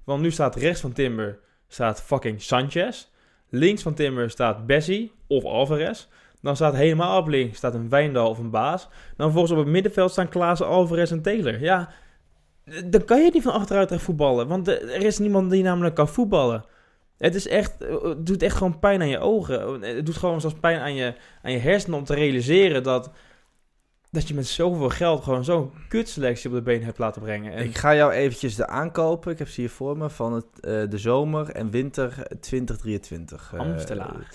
Want 0.04 0.22
nu 0.22 0.32
staat 0.32 0.56
rechts 0.56 0.82
van 0.82 0.94
Timber 0.94 1.40
staat 1.68 2.02
fucking 2.02 2.42
Sanchez. 2.42 3.08
Links 3.50 3.82
van 3.82 3.94
Timber 3.94 4.30
staat 4.30 4.66
Bessie 4.66 5.12
of 5.28 5.44
Alvarez. 5.44 6.08
Dan 6.42 6.56
staat 6.56 6.76
helemaal 6.76 7.20
op 7.20 7.28
links 7.28 7.58
staat 7.58 7.74
een 7.74 7.90
Wijndal 7.90 8.30
of 8.30 8.38
een 8.38 8.50
Baas. 8.50 8.88
Dan 9.18 9.32
volgens 9.32 9.52
op 9.52 9.58
het 9.58 9.68
middenveld 9.68 10.12
staan 10.12 10.30
Klaassen, 10.30 10.68
Alvarez 10.68 11.12
en 11.12 11.22
Taylor. 11.22 11.62
Ja, 11.62 11.90
dan 12.86 13.06
kan 13.06 13.24
je 13.24 13.30
niet 13.34 13.44
van 13.44 13.54
achteruit 13.54 13.92
echt 13.92 14.02
voetballen. 14.04 14.48
Want 14.48 14.68
er 14.68 15.04
is 15.04 15.18
niemand 15.18 15.52
die 15.52 15.64
namelijk 15.64 15.96
kan 15.96 16.08
voetballen. 16.08 16.66
Het 17.18 17.36
is 17.36 17.48
echt, 17.48 17.84
eh, 17.84 18.02
het 18.02 18.26
doet 18.26 18.44
echt 18.44 18.56
gewoon 18.56 18.80
pijn 18.80 19.02
aan 19.02 19.08
je 19.08 19.20
ogen. 19.20 19.82
Het 19.82 20.06
doet 20.06 20.18
gewoon 20.18 20.42
zelfs 20.42 20.56
pijn 20.60 20.80
aan 20.80 20.96
je, 20.96 21.14
aan 21.42 21.52
je 21.52 21.58
hersenen 21.58 21.98
om 21.98 22.06
te 22.06 22.14
realiseren 22.14 22.84
dat, 22.84 23.12
dat 24.10 24.28
je 24.28 24.34
met 24.34 24.48
zoveel 24.48 24.90
geld 24.90 25.24
gewoon 25.24 25.44
zo'n 25.44 25.72
kutselectie 25.88 26.50
op 26.50 26.56
de 26.56 26.62
been 26.62 26.84
hebt 26.84 26.98
laten 26.98 27.22
brengen. 27.22 27.54
En, 27.54 27.64
Ik 27.64 27.78
ga 27.78 27.96
jou 27.96 28.12
eventjes 28.12 28.56
de 28.56 28.68
aankopen. 28.68 29.32
Ik 29.32 29.38
heb 29.38 29.48
ze 29.48 29.62
hier 29.62 29.70
voor 29.70 29.98
me 29.98 30.10
van 30.10 30.34
het, 30.34 30.46
eh, 30.60 30.90
de 30.90 30.98
zomer 30.98 31.50
en 31.50 31.70
winter 31.70 32.28
2023. 32.40 33.52
Eh, 33.54 33.60
Hamstelaar. 33.60 34.28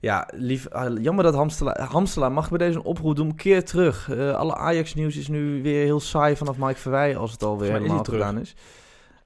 Ja, 0.00 0.28
lief, 0.34 0.68
ah, 0.68 1.02
jammer 1.02 1.24
dat 1.24 1.34
Hamstelaar... 1.34 1.80
Hamstelaar 1.80 2.32
mag 2.32 2.48
bij 2.48 2.58
deze 2.58 2.78
een 2.78 2.84
oproep 2.84 3.16
doen. 3.16 3.34
Keer 3.34 3.64
terug. 3.64 4.10
Eh, 4.10 4.34
alle 4.34 4.54
Ajax-nieuws 4.54 5.16
is 5.16 5.28
nu 5.28 5.62
weer 5.62 5.84
heel 5.84 6.00
saai 6.00 6.36
vanaf 6.36 6.56
Mike 6.58 6.78
Verwij... 6.78 7.16
als 7.16 7.32
het 7.32 7.42
alweer 7.42 7.72
helemaal 7.72 8.04
gedaan 8.04 8.38
is. 8.38 8.54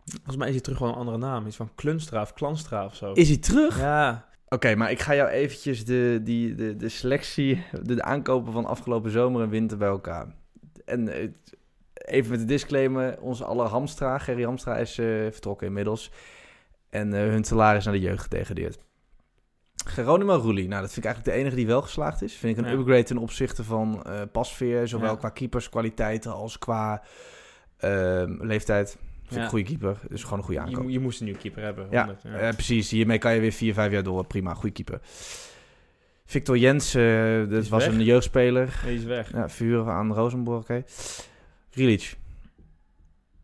volgens 0.04 0.36
mij 0.36 0.46
is 0.46 0.52
hij 0.52 0.62
terug 0.62 0.78
gewoon 0.78 0.92
een 0.92 0.98
andere 0.98 1.18
naam. 1.18 1.46
Iets 1.46 1.56
van 1.56 1.70
Klunstra 1.74 2.22
of 2.22 2.32
Klanstra 2.32 2.84
of 2.84 2.94
zo. 2.94 3.12
Is 3.12 3.28
hij 3.28 3.38
terug? 3.38 3.78
Ja, 3.78 4.28
Oké, 4.48 4.74
maar 4.74 4.90
ik 4.90 5.00
ga 5.00 5.14
jou 5.14 5.28
eventjes 5.28 5.84
de, 5.84 6.20
die, 6.22 6.54
de, 6.54 6.76
de 6.76 6.88
selectie, 6.88 7.64
de, 7.82 7.94
de 7.94 8.02
aankopen 8.02 8.52
van 8.52 8.64
afgelopen 8.64 9.10
zomer 9.10 9.42
en 9.42 9.48
winter 9.48 9.78
bij 9.78 9.88
elkaar. 9.88 10.26
En 10.84 11.08
eh, 11.08 11.28
even 11.94 12.30
met 12.30 12.40
de 12.40 12.46
disclaimer, 12.46 13.20
onze 13.20 13.44
aller 13.44 13.66
Hamstra, 13.66 14.18
Gerry 14.18 14.44
Hamstra 14.44 14.76
is 14.76 14.98
eh, 14.98 15.06
vertrokken 15.06 15.66
inmiddels. 15.66 16.10
En 16.90 17.12
hun 17.12 17.44
salaris 17.44 17.84
naar 17.84 17.94
de 17.94 18.00
jeugd 18.00 18.22
gedegradeerd. 18.22 18.83
Geronimo 19.84 20.36
Rulli, 20.36 20.66
nou 20.68 20.80
dat 20.82 20.92
vind 20.92 21.04
ik 21.04 21.12
eigenlijk 21.12 21.36
de 21.36 21.42
enige 21.42 21.56
die 21.56 21.66
wel 21.66 21.82
geslaagd 21.82 22.22
is. 22.22 22.34
Vind 22.34 22.58
ik 22.58 22.64
een 22.64 22.70
Ja. 22.72 22.78
upgrade 22.78 23.02
ten 23.02 23.18
opzichte 23.18 23.64
van 23.64 24.02
eh 24.04 24.20
pasveer, 24.32 24.88
zowel 24.88 25.10
Ja. 25.10 25.16
qua 25.16 25.28
keeperskwaliteiten 25.28 26.32
als 26.34 26.58
qua 26.58 27.02
ehm, 27.76 28.44
leeftijd. 28.46 28.90
Vind 28.90 29.30
ik 29.30 29.36
Ja. 29.36 29.42
een 29.42 29.48
goede 29.48 29.64
keeper, 29.64 29.96
dus 30.08 30.22
gewoon 30.22 30.38
een 30.38 30.44
goede 30.44 30.60
je, 30.60 30.66
aankoop. 30.66 30.82
mo- 30.84 30.90
je 30.90 31.00
moest 31.00 31.18
een 31.18 31.24
nieuwe 31.24 31.40
keeper 31.40 31.62
hebben. 31.62 31.86
Ja, 31.90 32.04
100, 32.04 32.22
ja. 32.22 32.30
eh, 32.38 32.52
precies. 32.54 32.90
Hiermee 32.90 33.18
kan 33.18 33.34
je 33.34 33.40
weer 33.40 33.52
vier, 33.52 33.74
vijf 33.74 33.92
jaar 33.92 34.02
door. 34.02 34.26
Prima, 34.26 34.54
goede 34.54 34.74
keeper. 34.74 35.00
Victor 36.24 36.56
Jens, 36.58 36.94
eh, 36.94 37.48
dat 37.48 37.68
was 37.68 37.84
weg. 37.86 37.94
een 37.94 38.04
jeugdspeler. 38.04 38.78
Hij 38.82 38.94
is 38.94 39.04
weg. 39.04 39.32
Ja, 39.32 39.48
vuur 39.48 39.90
aan 39.90 40.12
Rosenborg, 40.14 40.62
oké. 40.62 40.84
Rilic, 41.70 42.16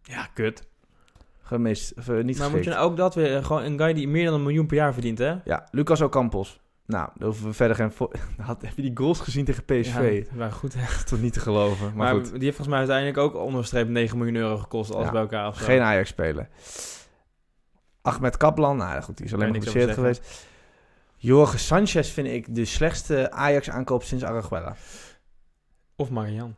Ja, 0.03 0.26
kut. 0.34 0.66
Gemist. 1.51 1.92
Of, 1.98 2.09
eh, 2.09 2.24
niet 2.24 2.38
Maar 2.38 2.51
moet 2.51 2.64
je 2.64 2.70
nou 2.70 2.90
ook 2.90 2.96
dat 2.96 3.14
weer, 3.14 3.36
eh, 3.36 3.44
gewoon 3.44 3.62
een 3.62 3.78
guy 3.78 3.92
die 3.92 4.09
meer 4.09 4.24
dan 4.24 4.34
een 4.34 4.42
miljoen 4.42 4.66
per 4.66 4.76
jaar 4.76 4.92
verdient, 4.92 5.18
hè? 5.18 5.34
Ja, 5.44 5.68
Lucas 5.70 6.01
Ocampos. 6.01 6.61
Nou, 6.86 7.09
daar 7.14 7.28
hoeven 7.28 7.46
we 7.46 7.53
verder 7.53 7.76
geen... 7.76 7.92
Had, 8.40 8.62
heb 8.62 8.72
je 8.76 8.82
die 8.82 8.96
goals 8.96 9.20
gezien 9.20 9.44
tegen 9.44 9.64
PSV? 9.64 10.24
Ja, 10.30 10.36
maar 10.36 10.53
goed. 10.53 10.74
Tot 11.07 11.22
niet 11.22 11.32
te 11.32 11.40
geloven. 11.40 11.86
Maar, 11.86 11.94
Maar, 11.96 12.14
goed, 12.14 12.24
die 12.24 12.42
heeft 12.42 12.57
volgens 12.57 12.68
mij 12.68 12.78
uiteindelijk 12.78 13.18
ook 13.18 13.34
onderstreep 13.34 13.88
9 13.88 14.18
miljoen 14.18 14.36
euro 14.36 14.59
gekost, 14.59 14.94
alles 14.94 15.07
Ja, 15.07 15.12
bij 15.12 15.20
elkaar. 15.20 15.46
Of 15.48 15.59
zo. 15.59 15.64
geen 15.64 15.80
Ajax 15.80 16.09
spelen. 16.09 16.48
Ahmed 18.03 18.36
Kaplan, 18.36 18.76
nou 18.76 19.03
goed, 19.03 19.16
die 19.16 19.26
is 19.26 19.34
alleen 19.34 19.51
maar 19.51 19.62
geblesseerd 19.62 19.94
geweest. 19.94 20.46
Jorge 21.16 21.59
Sanchez 21.59 22.11
vind 22.11 22.26
ik 22.26 22.55
de 22.55 22.64
slechtste 22.64 23.30
Ajax-aankoop 23.30 24.03
sinds 24.03 24.24
Araguela. 24.24 24.76
Of 25.96 26.11
Marian. 26.11 26.57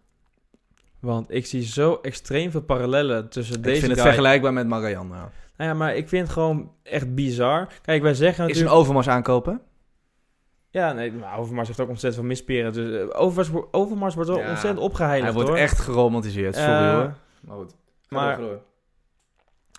Want 1.03 1.35
ik 1.35 1.47
zie 1.47 1.63
zo 1.63 1.99
extreem 2.03 2.51
veel 2.51 2.63
parallellen 2.63 3.29
tussen 3.29 3.57
Ik 3.57 3.63
deze 3.63 3.79
vind 3.81 3.91
het 3.91 4.01
guy... 4.01 4.09
vergelijkbaar 4.09 4.53
met. 4.53 4.67
Ja. 4.71 5.03
Nou 5.03 5.31
ja, 5.57 5.75
maar 5.75 5.97
ik 5.97 6.09
vind 6.09 6.23
het 6.23 6.33
gewoon 6.33 6.73
echt 6.83 7.15
bizar. 7.15 7.69
Kijk, 7.83 8.03
wij 8.03 8.15
zeggen 8.15 8.33
Is 8.33 8.39
een 8.39 8.47
natuurlijk... 8.47 8.75
Overmars 8.81 9.09
aankopen? 9.09 9.61
Ja, 10.71 10.93
nee, 10.93 11.13
maar 11.13 11.39
Overmars 11.39 11.67
heeft 11.69 11.81
ook 11.81 11.89
ontzettend 11.89 12.21
veel 12.23 12.31
misperen. 12.33 12.73
Dus 12.73 13.01
eh, 13.11 13.21
Overmars, 13.21 13.67
Overmars 13.71 14.15
wordt 14.15 14.31
wel 14.31 14.39
Ja, 14.39 14.49
ontzettend 14.49 14.83
opgeheiligd, 14.85 15.25
Hij 15.25 15.33
wordt 15.35 15.49
hoor. 15.49 15.59
echt 15.59 15.79
geromantiseerd. 15.79 16.55
Sorry 16.55 16.71
Eh, 16.71 16.93
hoor. 16.95 17.15
Maar 17.41 17.57
goed. 17.57 17.75
maar- 18.09 18.41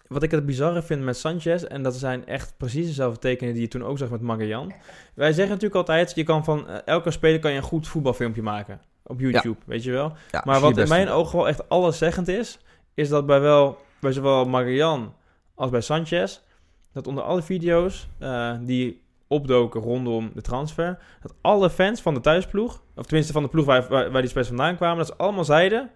Wat 0.07 0.23
ik 0.23 0.31
het 0.31 0.45
bizarre 0.45 0.81
vind 0.81 1.01
met 1.03 1.17
Sanchez, 1.17 1.63
en 1.63 1.83
dat 1.83 1.95
zijn 1.95 2.25
echt 2.27 2.53
precies 2.57 2.85
dezelfde 2.85 3.19
tekenen 3.19 3.53
die 3.53 3.61
je 3.61 3.67
toen 3.67 3.83
ook 3.83 3.97
zag 3.97 4.09
met 4.09 4.21
Magajan. 4.21 4.73
Wij 5.13 5.27
zeggen 5.31 5.53
natuurlijk 5.53 5.75
altijd, 5.75 6.15
je 6.15 6.23
kan 6.23 6.43
van 6.43 6.67
eh, 6.67 6.75
elke 6.85 7.11
speler 7.11 7.39
kan 7.39 7.51
je 7.51 7.57
een 7.57 7.63
goed 7.63 7.87
voetbalfilmpje 7.87 8.41
maken. 8.41 8.81
Op 9.03 9.19
YouTube, 9.19 9.57
weet 9.65 9.83
je 9.83 9.91
wel. 9.91 10.13
Ja, 10.31 10.41
Maar 10.45 10.59
wat 10.59 10.77
in 10.77 10.87
mijn 10.87 11.09
ogen 11.09 11.37
wel 11.37 11.47
echt 11.47 11.69
alleszeggend 11.69 12.27
is, 12.27 12.59
is 12.93 13.09
dat 13.09 13.25
bij, 13.25 13.39
wel, 13.39 13.77
bij 13.99 14.11
zowel 14.11 14.45
Magajan 14.45 15.15
als 15.55 15.69
bij 15.69 15.81
Sanchez, 15.81 16.39
dat 16.93 17.07
onder 17.07 17.23
alle 17.23 17.41
video's 17.41 18.07
eh, 18.19 18.57
die 18.61 19.03
opdoken 19.27 19.81
rondom 19.81 20.31
de 20.33 20.41
transfer, 20.41 20.99
dat 21.21 21.35
alle 21.41 21.69
fans 21.69 22.01
van 22.01 22.13
de 22.13 22.19
thuisploeg, 22.19 22.81
of 22.95 23.05
tenminste 23.05 23.33
van 23.33 23.43
de 23.43 23.49
ploeg 23.49 23.65
waar, 23.65 23.87
waar, 23.87 24.11
waar 24.11 24.21
die 24.21 24.29
spelers 24.29 24.49
vandaan 24.49 24.75
kwamen, 24.75 24.97
dat 24.97 25.07
ze 25.07 25.15
allemaal 25.15 25.45
zeiden, 25.45 25.91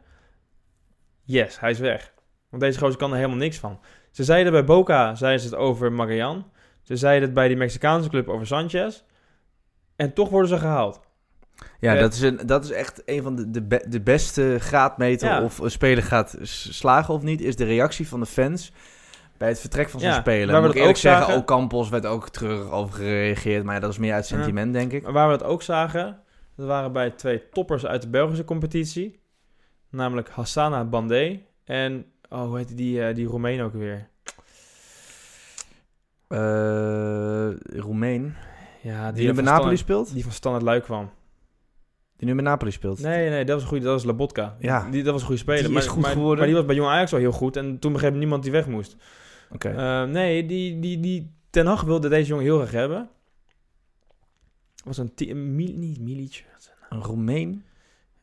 yes, 1.23 1.59
hij 1.59 1.71
is 1.71 1.79
weg. 1.79 2.13
Want 2.49 2.61
deze 2.61 2.79
gozer 2.79 2.97
kan 2.97 3.09
er 3.09 3.15
helemaal 3.15 3.37
niks 3.37 3.57
van. 3.57 3.79
Ze 4.11 4.23
zeiden 4.23 4.51
bij 4.51 4.63
Boca, 4.63 5.15
zeiden 5.15 5.41
ze 5.41 5.47
het 5.47 5.55
over 5.55 5.91
Magajan. 5.91 6.51
Ze 6.81 6.95
zeiden 6.95 7.23
het 7.23 7.33
bij 7.33 7.47
die 7.47 7.57
Mexicaanse 7.57 8.09
club 8.09 8.27
over 8.27 8.47
Sanchez. 8.47 9.03
En 9.95 10.13
toch 10.13 10.29
worden 10.29 10.49
ze 10.49 10.57
gehaald. 10.57 10.99
Ja, 11.79 11.93
Eh, 11.95 11.99
dat, 11.99 12.13
is 12.13 12.21
een, 12.21 12.39
dat 12.45 12.63
is 12.63 12.71
echt 12.71 13.01
een 13.05 13.23
van 13.23 13.35
de, 13.35 13.51
de, 13.51 13.61
be- 13.61 13.85
de 13.89 14.01
beste 14.01 14.55
graadmeter 14.59 15.29
Ja. 15.29 15.43
of 15.43 15.57
een 15.59 15.71
speler 15.71 16.03
gaat 16.03 16.37
slagen 16.41 17.13
of 17.13 17.21
niet, 17.21 17.41
is 17.41 17.55
de 17.55 17.65
reactie 17.65 18.07
van 18.07 18.19
de 18.19 18.25
fans 18.25 18.71
bij 19.37 19.47
het 19.47 19.59
vertrek 19.59 19.89
van 19.89 19.99
zo'n 19.99 20.09
Ja, 20.09 20.19
speler. 20.19 20.51
waar 20.51 20.61
we 20.61 20.67
Moet 20.67 20.77
dat 20.77 20.87
ook 20.87 20.95
zeggen, 20.97 21.21
zagen- 21.25 21.41
Ocampos 21.41 21.89
werd 21.89 22.05
ook 22.05 22.29
terug 22.29 22.71
over 22.71 22.95
gereageerd, 22.95 23.63
maar 23.63 23.73
ja, 23.75 23.79
dat 23.79 23.89
is 23.91 23.97
meer 23.97 24.13
uit 24.13 24.25
sentiment, 24.25 24.73
denk 24.73 24.91
ik. 24.91 25.03
Maar 25.03 25.13
waar 25.13 25.31
we 25.31 25.37
dat 25.37 25.47
ook 25.47 25.61
zagen, 25.61 26.19
dat 26.55 26.67
waren 26.67 26.91
bij 26.91 27.09
twee 27.11 27.49
toppers 27.49 27.85
uit 27.85 28.01
de 28.01 28.09
Belgische 28.09 28.43
competitie. 28.45 29.19
Namelijk 29.89 30.29
Hassana 30.29 30.85
Bandé 30.85 31.39
en, 31.63 32.05
oh, 32.29 32.41
hoe 32.47 32.57
heet 32.57 32.77
die, 32.77 33.03
eh, 33.03 33.15
die 33.15 33.27
Roemeen 33.27 33.61
ook 33.61 33.73
weer? 33.73 34.07
Eh 36.27 37.49
Roemeen, 37.79 38.35
Ja, 38.81 39.11
die 39.11 39.25
bij 39.25 39.33
van 39.35 39.43
Napoli 39.43 39.77
Standaard- 39.77 39.77
speelt? 39.79 40.13
Die 40.13 40.23
van 40.23 40.31
Standard 40.31 40.63
Luik 40.63 40.83
kwam. 40.83 41.09
Die 42.17 42.27
nu 42.27 42.33
bij 42.35 42.43
Napoli 42.43 42.71
speelt. 42.71 42.99
Nee, 42.99 43.29
nee, 43.29 43.45
dat 43.45 43.53
was 43.53 43.61
een 43.63 43.67
goede, 43.69 43.83
dat 43.83 43.93
was 43.93 44.03
Labotka. 44.03 44.55
Ja. 44.59 44.87
Die, 44.91 45.03
dat 45.03 45.11
was 45.11 45.21
een 45.21 45.27
goede 45.27 45.41
speler. 45.41 45.63
Die 45.63 45.71
maar, 45.71 45.81
is 45.81 45.87
goed 45.87 46.01
maar, 46.01 46.11
geworden. 46.11 46.37
Maar 46.37 46.47
die 46.47 46.55
was 46.55 46.65
bij 46.65 46.75
Jong 46.75 46.89
Ajax 46.89 47.13
al 47.13 47.19
heel 47.19 47.31
goed 47.31 47.55
en 47.55 47.79
toen 47.79 47.91
begreep 47.93 48.13
niemand 48.15 48.43
die 48.43 48.51
weg 48.51 48.67
moest. 48.67 48.95
Oké. 49.51 49.69
Eh, 49.69 50.03
nee, 50.03 50.45
die, 50.45 50.79
die, 50.79 50.99
die 50.99 51.31
Ten 51.49 51.65
Hag 51.65 51.81
wilde 51.81 52.09
deze 52.09 52.27
jongen 52.27 52.43
heel 52.43 52.57
graag 52.57 52.71
hebben. 52.71 53.09
Was 54.85 54.97
een, 54.97 55.11
een 55.15 55.55
Mil- 55.55 55.73
niet 55.75 55.99
Milic. 55.99 56.45
Een 56.89 57.01
Roemeen 57.03 57.63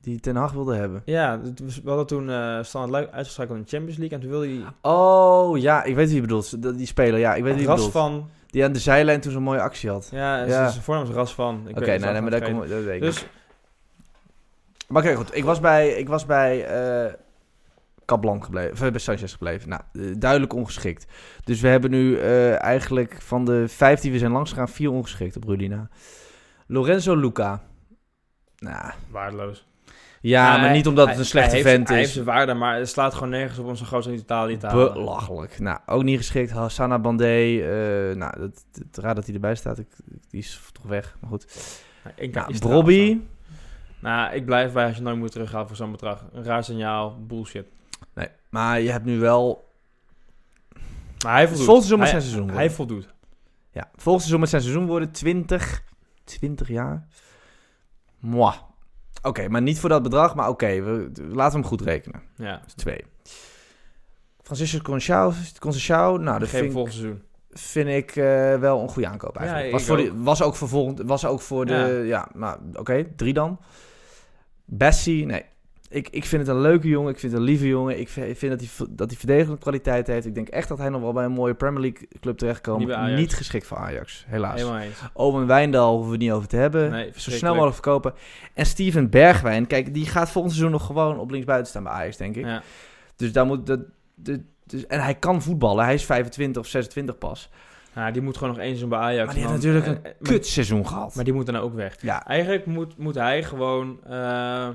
die 0.01 0.21
Ten 0.21 0.37
Hag 0.37 0.53
wilde 0.53 0.75
hebben. 0.75 1.03
Ja, 1.05 1.41
het 1.45 1.83
we 1.83 1.89
hadden 1.89 2.07
toen 2.07 2.31
eh 2.31 2.59
Standard 2.63 2.93
Luik 2.93 3.11
uitgeschakeld 3.11 3.57
in 3.57 3.63
de 3.63 3.69
Champions 3.69 3.99
League 3.99 4.17
en 4.19 4.23
toen 4.23 4.31
wilde 4.33 4.47
hij 4.49 4.93
Oh, 4.93 5.59
ja, 5.59 5.83
ik 5.85 5.95
weet 5.95 6.07
wie 6.07 6.15
je 6.15 6.21
bedoelt. 6.21 6.77
Die 6.79 6.87
speler, 6.87 7.19
ja, 7.19 7.35
ik 7.35 7.43
weet 7.43 7.53
wie 7.53 7.63
je 7.63 7.69
ras 7.69 7.77
bedoelt. 7.77 7.93
van 7.93 8.29
Die 8.47 8.65
aan 8.65 8.73
de 8.73 8.79
zijlijn 8.79 9.21
toen 9.21 9.33
zo'n 9.33 9.43
mooie 9.43 9.61
actie 9.61 9.91
had. 9.91 10.09
Ja, 10.13 10.45
Ja. 10.45 10.69
zijn 10.69 10.83
voornaam 10.83 11.05
is 11.09 11.11
Ras 11.15 11.35
van. 11.35 11.61
Oké, 11.71 11.91
het 11.91 12.01
nee, 12.01 12.13
nee, 12.13 12.21
maar 12.21 12.31
daar 12.31 12.43
kom 12.43 12.59
dat 12.59 12.69
weet 12.69 12.95
ik 12.95 13.01
Dus 13.01 13.21
niet. 13.23 13.31
Maar 14.89 15.03
oké, 15.03 15.15
goed. 15.15 15.37
Ik 15.37 15.45
was 15.45 15.61
bij, 15.61 15.89
ik 15.89 16.09
was 16.09 16.27
bij 16.27 16.65
eh 16.67 17.13
gebleven, 18.07 18.73
of 18.73 18.83
eh, 18.83 18.91
bij 18.91 19.01
Sanchez 19.01 19.33
gebleven. 19.33 19.69
Nou, 19.69 19.83
eh, 19.93 20.03
duidelijk 20.19 20.53
ongeschikt. 20.53 21.07
Dus 21.45 21.61
we 21.61 21.69
hebben 21.69 21.91
nu 21.91 22.17
eigenlijk 22.57 23.17
van 23.23 23.45
de 23.45 23.69
vijf 23.69 24.01
die 24.01 24.13
we 24.13 24.19
zijn 24.19 24.33
langs 24.33 24.51
gegaan, 24.51 24.69
vier 24.69 24.91
ongeschikt 24.91 25.37
op 25.37 25.45
Rudina. 25.45 25.89
Lorenzo 26.67 27.17
Luca. 27.17 27.63
Nou, 28.59 28.93
waardeloos. 29.11 29.67
ja, 30.21 30.51
maar 30.51 30.61
hij- 30.61 30.73
niet 30.73 30.87
omdat 30.87 31.09
het 31.09 31.19
een 31.19 31.25
slechte 31.25 31.61
vent 31.63 31.89
Hij 31.89 31.97
heeft 31.97 32.09
is. 32.09 32.15
zijn 32.15 32.27
waarde, 32.27 32.55
maar 32.55 32.79
het 32.79 32.89
slaat 32.89 33.15
gewoon 33.15 33.29
nergens 33.29 33.59
op 33.59 33.67
om 33.67 33.77
zijn 33.77 33.89
grootste 33.89 34.13
in 34.13 34.19
Italië 34.19 34.57
te 34.57 34.67
halen. 34.67 34.93
Belachelijk. 34.93 35.59
Nou, 35.59 35.79
ook 35.87 36.03
niet 36.03 36.17
geschikt. 36.17 36.51
Hassana 36.51 36.99
Bandé. 36.99 37.59
eh 37.61 38.17
nou, 38.17 38.39
dat, 38.39 38.65
het 38.73 38.97
raar 38.99 39.15
dat 39.15 39.25
hij 39.25 39.35
erbij 39.35 39.55
staat. 39.55 39.79
Ik, 39.79 39.87
die 40.29 40.41
is 40.41 40.61
toch 40.73 40.85
weg. 40.87 41.17
Maar 41.21 41.31
goed. 41.31 41.47
Nou, 42.05 42.31
Nou, 42.31 42.51
is. 42.53 43.17
Nou, 44.05 44.35
ik 44.35 44.45
blijf 44.45 44.73
bij 44.73 44.87
als 44.87 44.97
je 44.97 45.03
nooit 45.03 45.17
moet 45.17 45.33
terughalen 45.33 45.67
voor 45.67 45.77
zo'n 45.77 45.91
bedrag. 45.91 46.25
Een 46.33 46.45
raar 46.45 46.65
signaal, 46.65 47.25
bullshit. 47.27 47.67
Nee, 48.15 48.29
maar 48.49 48.81
je 48.81 48.91
hebt 48.91 49.05
nu 49.05 49.19
wel... 49.19 49.73
Maar 51.25 51.33
hij 51.33 51.49
voldoet. 51.49 51.65
Volgend 51.65 51.87
seizoen 51.87 52.07
zijn 52.07 52.23
seizoen 52.23 52.51
Hij 52.51 52.71
voldoet. 52.71 53.09
Ja, 53.71 53.91
volgend 53.95 54.21
seizoen 54.21 54.41
met 54.41 54.49
zijn 54.49 54.63
seizoen 54.63 54.87
worden 54.87 55.11
20, 55.11 55.83
20 56.25 56.69
jaar. 56.69 57.07
Mwah. 58.19 58.57
Oké, 59.23 59.49
maar 59.49 59.63
niet 59.63 59.79
voor 59.79 59.89
dat 59.89 60.03
bedrag, 60.03 60.35
maar 60.35 60.49
oké, 60.49 60.83
we, 60.83 61.11
laten 61.15 61.53
we 61.53 61.59
hem 61.59 61.65
goed 61.65 61.81
rekenen. 61.81 62.23
Ja, 62.37 62.63
is 62.67 62.75
twee. 62.75 63.05
Francisco 64.43 64.99
Conceição, 65.59 66.23
nou, 66.23 66.39
dat 66.39 66.49
vind, 66.49 66.73
volgend 66.73 66.95
seizoen. 66.95 67.23
vind 67.51 67.89
ik 67.89 68.17
eh, 68.17 68.57
wel 68.57 68.81
een 68.81 68.89
goede 68.89 69.09
aankoop 69.09 69.37
eigenlijk. 69.37 69.67
Ja, 69.67 69.73
was, 69.73 69.81
ik 69.81 69.87
voor 69.87 69.99
ook. 69.99 70.03
die, 70.03 70.13
was 70.23 70.43
ook 70.43 70.55
voor 70.55 70.69
volgend, 70.69 71.03
was 71.03 71.25
ook 71.25 71.41
voor 71.41 71.67
de, 71.67 71.73
Ja. 71.73 71.89
ja, 71.89 72.29
nou, 72.35 72.59
oké, 72.75 73.05
drie 73.17 73.33
dan. 73.33 73.59
Bessie, 74.65 75.27
nee. 75.27 75.43
Ik, 75.89 76.09
ik 76.09 76.25
vind 76.25 76.47
het 76.47 76.57
een 76.57 76.61
leuke 76.63 76.89
jongen, 76.89 77.13
ik 77.13 77.19
vind 77.19 77.33
het 77.33 77.41
een 77.41 77.47
lieve 77.47 77.67
jongen. 77.69 77.99
Ik 78.01 78.09
vind, 78.09 78.29
ik 78.29 78.37
vind 78.39 78.53
dat 78.53 78.61
hij, 78.79 78.87
dat 78.97 79.09
hij 79.11 79.19
verdedigende 79.19 79.59
kwaliteit 79.59 80.07
heeft. 80.07 80.27
Ik 80.27 80.35
denk 80.35 80.49
echt 80.49 80.69
dat 80.69 80.79
hij 80.79 80.89
nog 80.89 81.01
wel 81.01 81.13
bij 81.13 81.25
een 81.25 81.33
mooie 81.33 81.55
Premier 81.55 81.81
League 81.81 82.09
club 82.21 82.39
terechtkomt. 82.39 82.81
Niet 83.17 83.35
geschikt 83.35 83.67
voor 83.67 83.77
Ajax, 83.77 84.25
helaas. 84.29 84.61
Owen 85.13 85.47
Wijndal 85.47 85.91
hoeven 85.91 86.07
we 86.07 86.13
het 86.17 86.23
niet 86.25 86.33
over 86.33 86.49
te 86.49 86.57
hebben. 86.57 86.91
Nee, 86.91 87.11
Zo 87.17 87.31
snel 87.31 87.51
mogelijk 87.53 87.75
verkopen. 87.75 88.15
En 88.55 88.67
Steven 88.67 89.11
Bergwijn, 89.11 89.67
kijk, 89.67 89.95
die 89.95 90.07
gaat 90.07 90.31
volgend 90.31 90.55
seizoen 90.55 90.75
nog 90.75 90.87
gewoon 90.87 91.19
op 91.19 91.31
linksbuiten 91.31 91.69
staan 91.69 91.83
bij 91.83 91.93
Ajax, 91.93 92.17
denk 92.17 92.37
ik. 92.37 92.45
Ja. 92.45 92.63
Dus 93.17 93.33
daar 93.33 93.47
moet... 93.47 93.67
Dat, 93.67 93.81
dat- 94.15 94.41
dus, 94.67 94.87
en 94.87 95.01
hij 95.03 95.15
kan 95.15 95.43
voetballen. 95.43 95.85
Hij 95.85 95.95
is 95.95 96.05
25 96.05 96.63
of 96.63 96.69
26 96.69 97.19
pas. 97.19 97.51
Ja, 97.95 98.11
die 98.11 98.23
moet 98.23 98.37
gewoon 98.37 98.49
nog 98.49 98.59
één 98.59 98.69
seizoen 98.69 98.89
bij 98.89 98.99
Ajax. 98.99 99.25
Maar 99.27 99.35
die 99.35 99.43
heeft 99.43 99.55
natuurlijk 99.55 99.87
een 99.87 100.05
eh, 100.05 100.11
eh, 100.11 100.17
kutseizoen 100.23 100.87
gehad. 100.87 101.15
Maar 101.15 101.25
die 101.25 101.33
moet 101.33 101.47
dan 101.47 101.57
ook 101.57 101.75
weg. 101.75 102.03
ja, 102.03 102.27
Eigenlijk 102.27 102.67
moet, 102.67 102.97
moet 102.99 103.15
hij 103.15 103.43
gewoon 103.43 104.05
eh, 104.05 104.69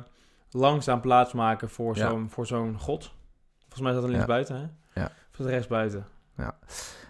langzaam 0.51 1.01
plaats 1.01 1.33
maken 1.33 1.69
voor 1.69 1.95
Ja. 1.97 2.09
zo'n 2.09 2.29
voor 2.29 2.45
zo'n 2.47 2.79
god. 2.79 3.11
Volgens 3.59 3.81
mij 3.81 3.89
is 3.91 3.95
dat 3.95 4.03
een 4.03 4.09
Ja. 4.09 4.15
linksbuiten, 4.15 4.55
hè? 4.55 5.01
Ja. 5.01 5.05
Of 5.05 5.31
is 5.31 5.37
het 5.37 5.47
rechtsbuiten? 5.47 6.05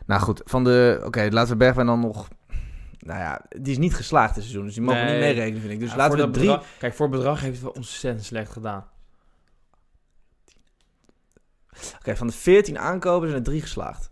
nou 0.06 0.22
goed. 0.22 0.42
Van 0.46 0.64
de... 0.64 1.02
Oké, 1.06 1.28
laten 1.32 1.52
we 1.52 1.58
Bergwijn 1.58 1.88
dan 1.88 2.00
nog... 2.00 2.28
Nou 3.00 3.20
ja, 3.20 3.42
die 3.50 3.72
is 3.72 3.78
niet 3.78 3.96
geslaagd 3.96 4.34
dit 4.36 4.44
seizoen. 4.44 4.66
Dus 4.66 4.74
die 4.74 4.84
mogen 4.84 5.02
Nee. 5.04 5.12
niet 5.12 5.20
meerekenen, 5.22 5.60
vind 5.62 5.74
ik. 5.74 5.80
Dus 5.80 5.90
Ja, 5.92 5.96
laten 5.98 6.18
we 6.18 6.24
dat 6.24 6.34
drie... 6.34 6.46
bedrag- 6.48 6.66
kijk, 6.80 6.94
voor 6.94 7.10
bedrag 7.10 7.40
heeft 7.42 7.54
het 7.54 7.64
wel 7.64 7.72
ontzettend 7.72 8.26
slecht 8.26 8.52
gedaan. 8.52 8.86
Oké, 12.00 12.16
van 12.16 12.28
de 12.28 12.34
14 12.34 12.80
aankopen 12.80 13.28
zijn 13.28 13.40
er 13.40 13.46
drie 13.48 13.62
geslaagd. 13.62 14.10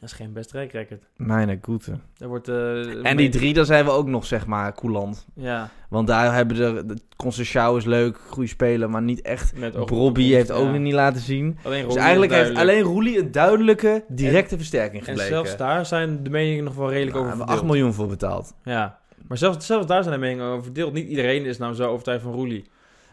Dat 0.00 0.08
is 0.08 0.14
geen 0.14 0.32
best 0.32 0.48
track 0.48 0.70
record. 0.70 1.02
Mijn 1.16 1.48
goede. 1.48 2.00
Er 2.18 2.28
wordt, 2.28 2.48
eh, 2.48 3.06
En 3.06 3.16
die 3.16 3.28
drie, 3.28 3.54
daar 3.54 3.64
zijn 3.64 3.84
we 3.84 3.90
ook 3.90 4.06
nog, 4.06 4.26
zeg 4.26 4.46
maar, 4.46 4.74
coulant. 4.74 5.26
Ja, 5.34 5.70
Want 5.88 6.06
daar 6.06 6.34
hebben 6.34 6.56
de... 6.56 6.84
de 6.86 7.74
is 7.76 7.84
leuk, 7.84 8.18
goede 8.28 8.48
speler, 8.48 8.90
maar 8.90 9.02
niet 9.02 9.22
echt... 9.22 9.54
Brobby 9.84 10.30
heeft 10.30 10.50
ook 10.50 10.68
nog 10.70 10.78
niet 10.78 10.92
laten 10.92 11.20
zien. 11.20 11.58
Alleen 11.62 11.78
Dus 11.84 11.86
Roelie 11.86 12.02
eigenlijk 12.02 12.32
heeft 12.32 12.54
alleen 12.56 12.82
Roelie 12.82 13.18
een 13.18 13.30
duidelijke, 13.32 14.04
directe 14.08 14.56
versterking 14.56 15.00
En 15.02 15.08
gebleken. 15.08 15.32
zelfs 15.32 15.56
daar 15.56 15.86
zijn 15.86 16.22
de 16.22 16.30
meningen 16.30 16.64
nog 16.64 16.74
wel 16.74 16.90
redelijk 16.90 17.16
Nou, 17.16 17.26
over 17.26 17.28
hebben 17.28 17.46
we 17.46 17.52
8 17.52 17.60
verdeeld. 17.60 17.76
miljoen 17.78 17.94
voor 17.94 18.06
betaald. 18.08 18.54
Ja, 18.64 18.98
maar 19.28 19.38
zelfs, 19.38 19.66
zelfs 19.66 19.86
daar 19.86 20.02
zijn 20.02 20.14
de 20.14 20.20
meningen 20.20 20.44
over 20.46 20.62
verdeeld. 20.64 20.92
Niet 20.92 21.08
iedereen 21.08 21.44
is 21.44 21.58
nou 21.58 21.74
zo 21.74 21.90
overtuigd 21.90 22.22
van 22.22 22.32
Roelie. 22.32 22.64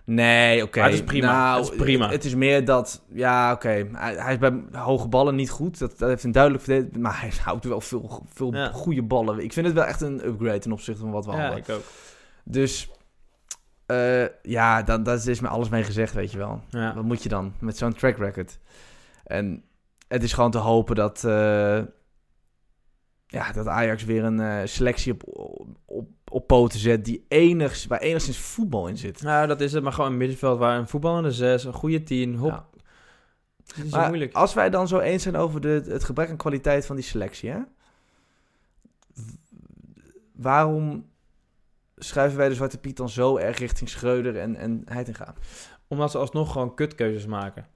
Nee, 0.06 0.64
oké. 0.64 0.82
Het 0.82 0.94
is 0.94 1.04
prima. 1.04 1.32
Nou, 1.32 1.62
Het 1.64 1.72
is 1.74 1.78
prima. 1.80 2.10
Het 2.10 2.26
is 2.26 2.36
meer 2.36 2.66
dat... 2.66 3.04
Ja, 3.14 3.52
oké. 3.52 3.88
Hij, 3.92 4.16
hij 4.16 4.32
is 4.34 4.38
bij 4.40 4.62
hoge 4.72 5.08
ballen 5.08 5.36
niet 5.36 5.50
goed. 5.50 5.80
Dat, 5.80 5.98
dat 6.00 6.10
heeft 6.10 6.24
een 6.24 6.32
duidelijk 6.32 6.64
verdedigd. 6.64 6.98
Maar 6.98 7.20
hij 7.22 7.32
houdt 7.44 7.66
wel 7.66 7.82
veel, 7.82 8.26
veel 8.34 8.54
Ja. 8.56 8.72
goede 8.72 9.04
ballen. 9.04 9.40
Ik 9.44 9.54
vind 9.54 9.66
het 9.66 9.76
wel 9.76 9.86
echt 9.86 10.02
een 10.02 10.26
upgrade 10.28 10.60
ten 10.60 10.72
opzichte 10.72 11.02
van 11.02 11.12
wat 11.12 11.26
we 11.26 11.32
Ja, 11.32 11.38
hadden. 11.42 11.58
ik 11.58 11.70
ook. 11.70 11.84
Dus... 12.44 12.90
eh, 13.86 14.26
ja, 14.42 14.84
dan, 14.84 15.04
daar 15.04 15.28
is 15.28 15.40
me 15.40 15.48
alles 15.48 15.70
mee 15.70 15.84
gezegd, 15.84 16.14
weet 16.14 16.32
je 16.32 16.38
wel. 16.38 16.62
Ja. 16.70 16.94
Wat 16.96 17.04
moet 17.04 17.24
je 17.24 17.30
dan 17.30 17.54
met 17.60 17.78
zo'n 17.78 17.94
track 17.94 18.18
record? 18.18 18.60
En 19.24 19.64
het 20.08 20.24
is 20.24 20.34
gewoon 20.34 20.52
te 20.52 20.58
hopen 20.58 20.96
dat, 20.96 21.24
eh, 21.24 21.82
ja, 23.28 23.52
dat 23.54 23.68
Ajax 23.68 24.04
weer 24.04 24.24
een 24.24 24.40
eh, 24.40 24.60
selectie 24.64 25.14
op, 25.14 25.24
op, 25.28 25.68
op 25.86 26.08
poten 26.40 26.80
zet 26.80 27.06
die 27.06 27.26
enigszins, 27.28 27.86
waar 27.86 28.00
enigszins 28.00 28.38
voetbal 28.38 28.88
in 28.88 28.98
zit. 28.98 29.22
Nou, 29.22 29.48
dat 29.48 29.62
is 29.62 29.74
het. 29.74 29.84
Maar 29.84 29.94
gewoon 29.94 30.12
een 30.12 30.18
middenveld 30.18 30.60
waar 30.60 30.78
een 30.78 30.88
voetballende 30.88 31.32
zes, 31.32 31.64
een 31.64 31.74
goede 31.74 32.04
tien. 32.04 32.36
Hop. 32.36 32.50
Ja. 32.50 32.68
Is 33.84 33.92
Maar 33.92 34.08
moeilijk. 34.08 34.34
als 34.34 34.54
wij 34.54 34.70
dan 34.70 34.88
zo 34.88 35.00
eens 35.00 35.24
zijn 35.24 35.36
over 35.36 35.62
de, 35.62 35.84
het 35.88 36.04
gebrek 36.04 36.30
aan 36.30 36.38
kwaliteit 36.38 36.86
van 36.86 36.96
die 36.96 37.06
selectie, 37.06 37.50
hè? 37.50 37.60
waarom 40.36 41.06
schuiven 41.96 42.38
wij 42.38 42.50
de 42.50 42.56
Zwarte 42.56 42.78
Piet 42.78 42.98
dan 42.98 43.10
zo 43.10 43.38
erg 43.38 43.58
richting 43.58 43.90
Schreuder 43.90 44.38
en, 44.38 44.56
en 44.56 44.82
Heitinga? 44.86 45.34
Omdat 45.88 46.12
ze 46.12 46.18
alsnog 46.18 46.52
gewoon 46.52 46.76
kutkeuzes 46.76 47.26
maken. 47.26 47.68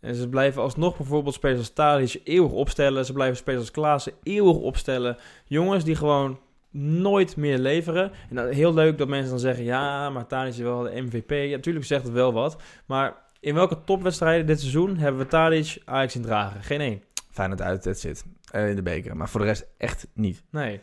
En 0.00 0.14
ze 0.14 0.28
blijven 0.28 0.62
alsnog 0.62 0.96
bijvoorbeeld 0.96 1.34
spelers 1.34 1.58
als 1.58 1.72
Tadic 1.72 2.20
eeuwig 2.24 2.52
opstellen. 2.52 3.04
Ze 3.04 3.12
blijven 3.12 3.36
spelers 3.36 3.60
als 3.60 3.70
Klaassen 3.70 4.12
eeuwig 4.22 4.56
opstellen. 4.56 5.16
Jongens 5.44 5.84
die 5.84 5.94
gewoon 5.94 6.38
nooit 6.72 7.36
meer 7.36 7.58
leveren. 7.58 8.12
En 8.28 8.36
dan, 8.36 8.46
heel 8.46 8.74
leuk 8.74 8.98
dat 8.98 9.08
mensen 9.08 9.30
dan 9.30 9.38
zeggen... 9.38 9.64
Ja, 9.64 10.10
maar 10.10 10.26
Tadic 10.26 10.52
is 10.52 10.58
wel 10.58 10.82
de 10.82 11.00
MVP. 11.00 11.30
Ja, 11.30 11.56
natuurlijk 11.56 11.86
zegt 11.86 12.04
het 12.04 12.12
wel 12.12 12.32
wat. 12.32 12.62
Maar 12.86 13.16
in 13.40 13.54
welke 13.54 13.84
topwedstrijden 13.84 14.46
dit 14.46 14.60
seizoen... 14.60 14.96
hebben 14.96 15.20
we 15.20 15.26
Tadic 15.26 15.82
Ajax 15.84 16.14
in 16.14 16.22
dragen? 16.22 16.62
Geen 16.62 16.80
één. 16.80 17.02
Feyenoord 17.30 17.62
uit, 17.62 17.84
dat 17.84 17.98
zit. 17.98 18.24
Eh, 18.50 18.68
in 18.68 18.76
de 18.76 18.82
beker. 18.82 19.16
Maar 19.16 19.28
voor 19.28 19.40
de 19.40 19.46
rest 19.46 19.66
echt 19.78 20.06
niet. 20.14 20.42
Nee. 20.50 20.80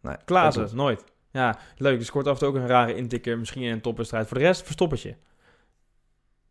Nee, 0.00 0.16
Klaassen, 0.24 0.62
dat 0.62 0.72
nooit. 0.72 1.04
Ja, 1.30 1.58
leuk. 1.76 1.96
Die 1.96 2.06
scoort 2.06 2.26
af 2.26 2.32
en 2.32 2.38
toe 2.38 2.48
ook 2.48 2.54
een 2.54 2.66
rare 2.66 2.94
intikker. 2.94 3.38
Misschien 3.38 3.62
in 3.62 3.72
een 3.72 3.80
topwedstrijd. 3.80 4.26
Voor 4.28 4.38
de 4.38 4.44
rest, 4.44 4.62
verstoppertje. 4.62 5.16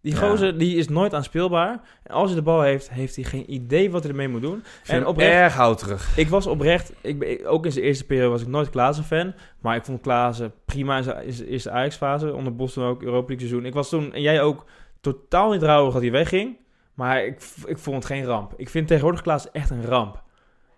Die 0.02 0.14
Ja. 0.14 0.20
gozer, 0.20 0.58
die 0.58 0.78
is 0.78 0.88
nooit 0.88 1.14
aanspeelbaar. 1.14 1.82
En 2.04 2.14
als 2.14 2.28
hij 2.30 2.36
de 2.39 2.45
bal 2.45 2.62
heeft, 2.62 2.89
heeft 2.89 3.16
hij 3.16 3.24
geen 3.26 3.54
idee 3.54 3.91
wat 3.91 4.02
hij 4.02 4.12
ermee 4.12 4.28
moet 4.28 4.41
doen. 4.41 4.64
En 4.86 5.06
oprecht, 5.08 5.32
erg 5.32 5.54
houterig. 5.54 6.18
ik 6.18 6.28
was 6.28 6.47
oprecht, 6.47 6.93
ik, 7.02 7.41
ook 7.47 7.66
in 7.66 7.72
zijn 7.72 7.86
eerste 7.86 8.06
periode 8.06 8.30
was 8.30 8.41
ik 8.41 8.47
nooit 8.47 8.70
Klaassen 8.70 9.04
fan. 9.06 9.34
Maar 9.60 9.76
ik 9.76 9.86
vond 9.86 10.02
Klaassen 10.02 10.54
prima 10.66 10.97
in 10.97 11.04
zijn, 11.04 11.26
in 11.26 11.34
zijn 11.34 11.47
eerste 11.47 11.72
Ajax-fase. 11.72 12.34
Onder 12.34 12.56
Boston 12.56 12.84
ook, 12.84 13.02
Europa 13.02 13.28
League 13.28 13.47
seizoen. 13.47 13.66
Ik 13.66 13.74
was 13.74 13.89
toen, 13.89 14.14
en 14.14 14.22
jij 14.22 14.41
ook, 14.41 14.66
totaal 15.02 15.52
niet 15.52 15.64
rouwig 15.64 15.93
dat 15.93 16.02
hij 16.02 16.12
wegging. 16.12 16.58
Maar 16.93 17.26
ik, 17.26 17.41
ik 17.66 17.78
vond 17.78 17.95
het 17.95 18.06
geen 18.06 18.26
ramp. 18.26 18.54
Ik 18.58 18.70
vind 18.70 18.88
tegenwoordig 18.88 19.22
Klaassen 19.22 19.54
echt 19.54 19.70
een 19.70 19.86
ramp. 19.86 20.24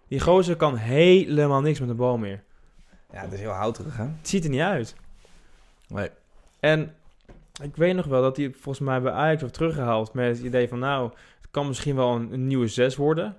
Die 0.07 0.19
gozer 0.19 0.55
kan 0.55 0.75
helemaal 0.75 1.61
niks 1.61 1.79
met 1.79 1.87
de 1.89 1.95
bal 1.95 2.17
meer. 2.17 2.43
Ja, 3.11 3.19
het 3.19 3.31
is 3.33 3.39
heel 3.39 3.49
houterig, 3.51 3.97
hè? 3.97 4.03
Het 4.03 4.29
ziet 4.29 4.43
er 4.43 4.49
niet 4.49 4.61
uit. 4.61 4.95
Nee. 5.87 6.09
En 6.59 6.93
ik 7.61 7.75
weet 7.75 7.95
nog 7.95 8.05
wel 8.05 8.21
dat 8.21 8.37
hij 8.37 8.51
volgens 8.51 8.79
mij 8.79 9.01
bij 9.01 9.11
Ajax 9.11 9.39
wordt 9.39 9.55
teruggehaald 9.55 10.13
met 10.13 10.37
het 10.37 10.45
idee 10.45 10.67
van 10.67 10.79
nou, 10.79 11.11
het 11.41 11.51
kan 11.51 11.67
misschien 11.67 11.95
wel 11.95 12.15
een, 12.15 12.33
een 12.33 12.47
nieuwe 12.47 12.67
6 12.67 12.95
worden. 12.95 13.37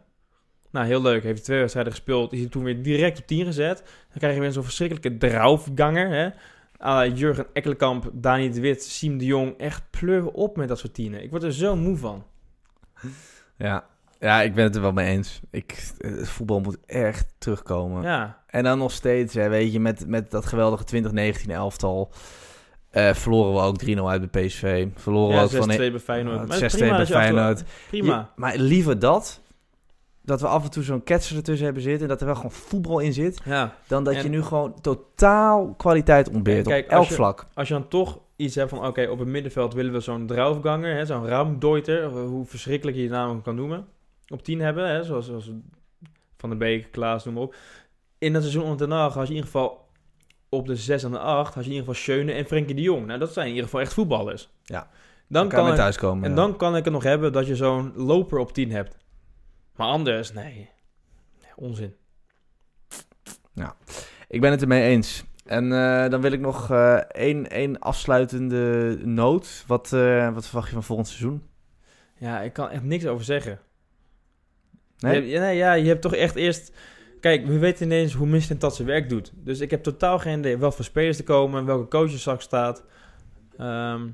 Nou, 0.70 0.86
heel 0.86 1.02
leuk. 1.02 1.22
Heeft 1.22 1.36
hij 1.36 1.44
twee 1.44 1.58
wedstrijden 1.58 1.92
gespeeld. 1.92 2.32
Is 2.32 2.40
hij 2.40 2.48
toen 2.48 2.64
weer 2.64 2.82
direct 2.82 3.18
op 3.18 3.26
10 3.26 3.44
gezet. 3.44 3.78
Dan 3.78 4.18
krijg 4.18 4.34
je 4.34 4.40
weer 4.40 4.52
zo'n 4.52 4.62
verschrikkelijke 4.62 5.16
draufganger. 5.16 6.08
Hè? 6.08 6.28
la 6.78 7.06
Jurgen 7.06 7.46
Ekkelenkamp, 7.52 8.10
Dani 8.12 8.50
de 8.50 8.60
Wit, 8.60 8.82
Siem 8.82 9.18
de 9.18 9.24
Jong. 9.24 9.58
Echt 9.58 9.82
pleuren 9.90 10.32
op 10.32 10.56
met 10.56 10.68
dat 10.68 10.78
soort 10.78 10.94
tienen. 10.94 11.22
Ik 11.22 11.30
word 11.30 11.42
er 11.42 11.52
zo 11.52 11.76
moe 11.76 11.96
van. 11.96 12.24
Ja. 13.56 13.86
ja, 14.18 14.42
ik 14.42 14.54
ben 14.54 14.64
het 14.64 14.74
er 14.74 14.80
wel 14.80 14.92
mee 14.92 15.08
eens. 15.08 15.40
Ik, 15.50 15.92
het 15.98 16.28
voetbal 16.28 16.60
moet 16.60 16.78
echt 16.86 17.34
terugkomen. 17.38 18.02
Ja, 18.02 18.42
En 18.46 18.64
dan 18.64 18.78
nog 18.78 18.92
steeds, 18.92 19.34
hè, 19.34 19.48
weet 19.48 19.72
je, 19.72 19.80
met, 19.80 20.06
met 20.06 20.30
dat 20.30 20.46
geweldige 20.46 20.84
2019 20.84 21.52
eh, 22.94 23.14
verloren 23.14 23.52
we 23.54 23.60
ook 23.60 23.82
3-0 23.98 24.10
uit 24.10 24.30
bij 24.30 24.46
PSV. 24.46 24.86
Verloren 24.94 25.34
ja 25.34 25.40
we 25.40 25.44
ook 25.44 25.50
6-2 25.52 25.56
van... 25.56 25.66
bij 25.76 25.98
Feyenoord. 26.00 26.38
Ah, 26.40 26.48
Maar 26.48 26.60
dat 26.60 26.62
is 26.62 26.74
6-2 26.74 26.76
prima 26.78 26.90
bij 26.90 27.00
als 27.00 27.10
Feyenoord. 27.10 27.64
Prima. 27.88 28.18
Je- 28.18 28.40
maar 28.40 28.56
liever 28.56 28.98
dat, 28.98 29.40
dat 30.22 30.40
we 30.40 30.46
af 30.46 30.64
en 30.64 30.70
toe 30.70 30.82
zo'n 30.82 31.02
ketser 31.02 31.36
ertussen 31.36 31.64
hebben 31.64 31.82
zitten... 31.82 32.02
en 32.02 32.08
dat 32.08 32.20
er 32.20 32.26
wel 32.26 32.34
gewoon 32.34 32.50
voetbal 32.52 32.98
in 32.98 33.12
zit... 33.12 33.40
Ja, 33.44 33.74
dan 33.86 34.04
dat 34.04 34.14
En- 34.14 34.22
je 34.22 34.28
nu 34.28 34.42
gewoon 34.42 34.80
totaal 34.80 35.74
kwaliteit 35.76 36.30
ontbeert 36.30 36.66
Kijk, 36.66 36.84
op 36.84 36.90
als 36.90 36.98
elk 37.00 37.08
je- 37.08 37.14
vlak. 37.14 37.46
als 37.54 37.68
je 37.68 37.74
dan 37.74 37.88
toch 37.88 38.18
iets 38.36 38.54
hebt 38.54 38.70
van... 38.70 38.86
Oké, 38.86 39.06
op 39.10 39.18
het 39.18 39.28
middenveld 39.28 39.74
willen 39.74 39.92
we 39.92 40.00
zo'n 40.00 40.26
draufganger, 40.26 40.94
hè, 40.96 41.06
zo'n 41.06 41.26
raamdeuter, 41.26 42.10
hoe 42.10 42.46
verschrikkelijk 42.46 42.96
je 42.96 43.02
je 43.02 43.08
naam 43.08 43.42
kan 43.42 43.54
noemen, 43.54 43.86
op 44.28 44.42
10 44.42 44.60
hebben, 44.60 44.88
hè, 44.88 45.04
zoals, 45.04 45.26
zoals 45.26 45.50
Van 46.36 46.48
der 46.48 46.58
Beek, 46.58 46.88
Klaas, 46.92 47.24
noem 47.24 47.34
maar 47.34 47.42
op. 47.42 47.54
In 48.18 48.32
dat 48.32 48.42
seizoen 48.42 48.62
onder 48.64 48.88
had 48.90 49.12
je 49.14 49.20
in 49.20 49.28
ieder 49.28 49.44
geval 49.44 49.83
op 50.54 50.66
de 50.66 50.76
6 50.76 51.02
en 51.02 51.10
de 51.10 51.18
8 51.18 51.54
had 51.54 51.64
je 51.64 51.70
in 51.70 51.76
ieder 51.76 51.94
geval 51.94 52.02
Schöne 52.02 52.32
en 52.32 52.44
Frenkie 52.44 52.74
de 52.74 52.82
Jong. 52.82 53.06
Nou, 53.06 53.18
dat 53.18 53.32
zijn 53.32 53.46
in 53.46 53.52
ieder 53.52 53.64
geval 53.64 53.80
echt 53.80 53.92
voetballers. 53.92 54.50
Ja. 54.62 54.88
Dan 55.28 55.48
kan 55.48 55.74
thuiskomen. 55.74 56.24
en 56.24 56.30
ja. 56.30 56.36
dan 56.36 56.56
kan 56.56 56.76
ik 56.76 56.84
het 56.84 56.92
nog 56.92 57.02
hebben 57.02 57.32
dat 57.32 57.46
je 57.46 57.56
zo'n 57.56 57.92
loper 57.96 58.38
op 58.38 58.52
10 58.52 58.70
hebt. 58.70 58.96
Maar 59.76 59.86
anders, 59.86 60.32
nee. 60.32 60.70
nee 61.40 61.52
onzin. 61.56 61.94
Ik 64.34 64.40
ben 64.40 64.50
het 64.50 64.62
ermee 64.62 64.82
eens. 64.82 65.24
En 65.44 65.72
eh, 65.72 66.10
dan 66.10 66.20
wil 66.20 66.32
ik 66.32 66.40
nog 66.40 66.70
eh, 66.70 66.94
één, 66.94 67.50
één 67.50 67.78
afsluitende 67.78 68.96
noot. 69.04 69.64
Wat, 69.66 69.92
eh, 69.92 70.34
wat 70.34 70.46
verwacht 70.46 70.66
je 70.66 70.72
van 70.72 70.82
volgend 70.82 71.08
seizoen? 71.08 71.42
Ja, 72.18 72.40
ik 72.40 72.52
kan 72.52 72.70
echt 72.70 72.82
niks 72.82 73.06
over 73.06 73.24
zeggen. 73.24 73.58
Nee? 74.98 75.22
Je 75.22 75.28
ja, 75.28 75.40
nee, 75.40 75.56
ja, 75.56 75.72
je 75.72 75.88
hebt 75.88 76.02
toch 76.02 76.14
echt 76.14 76.34
eerst... 76.34 76.72
Kijk, 77.24 77.46
we 77.46 77.58
weten 77.58 77.86
ineens 77.86 78.12
hoe 78.12 78.26
Mistin 78.26 78.58
dat 78.58 78.76
zijn 78.76 78.88
werk 78.88 79.08
doet. 79.08 79.32
Dus 79.34 79.60
ik 79.60 79.70
heb 79.70 79.82
totaal 79.82 80.18
geen 80.18 80.38
idee 80.38 80.58
wat 80.58 80.74
voor 80.74 80.84
spelers 80.84 81.18
er 81.18 81.24
komen, 81.24 81.64
welke 81.64 81.88
coach 81.88 82.12
er 82.12 82.18
straks 82.18 82.44
staat. 82.44 82.84
Ehm, 83.56 84.08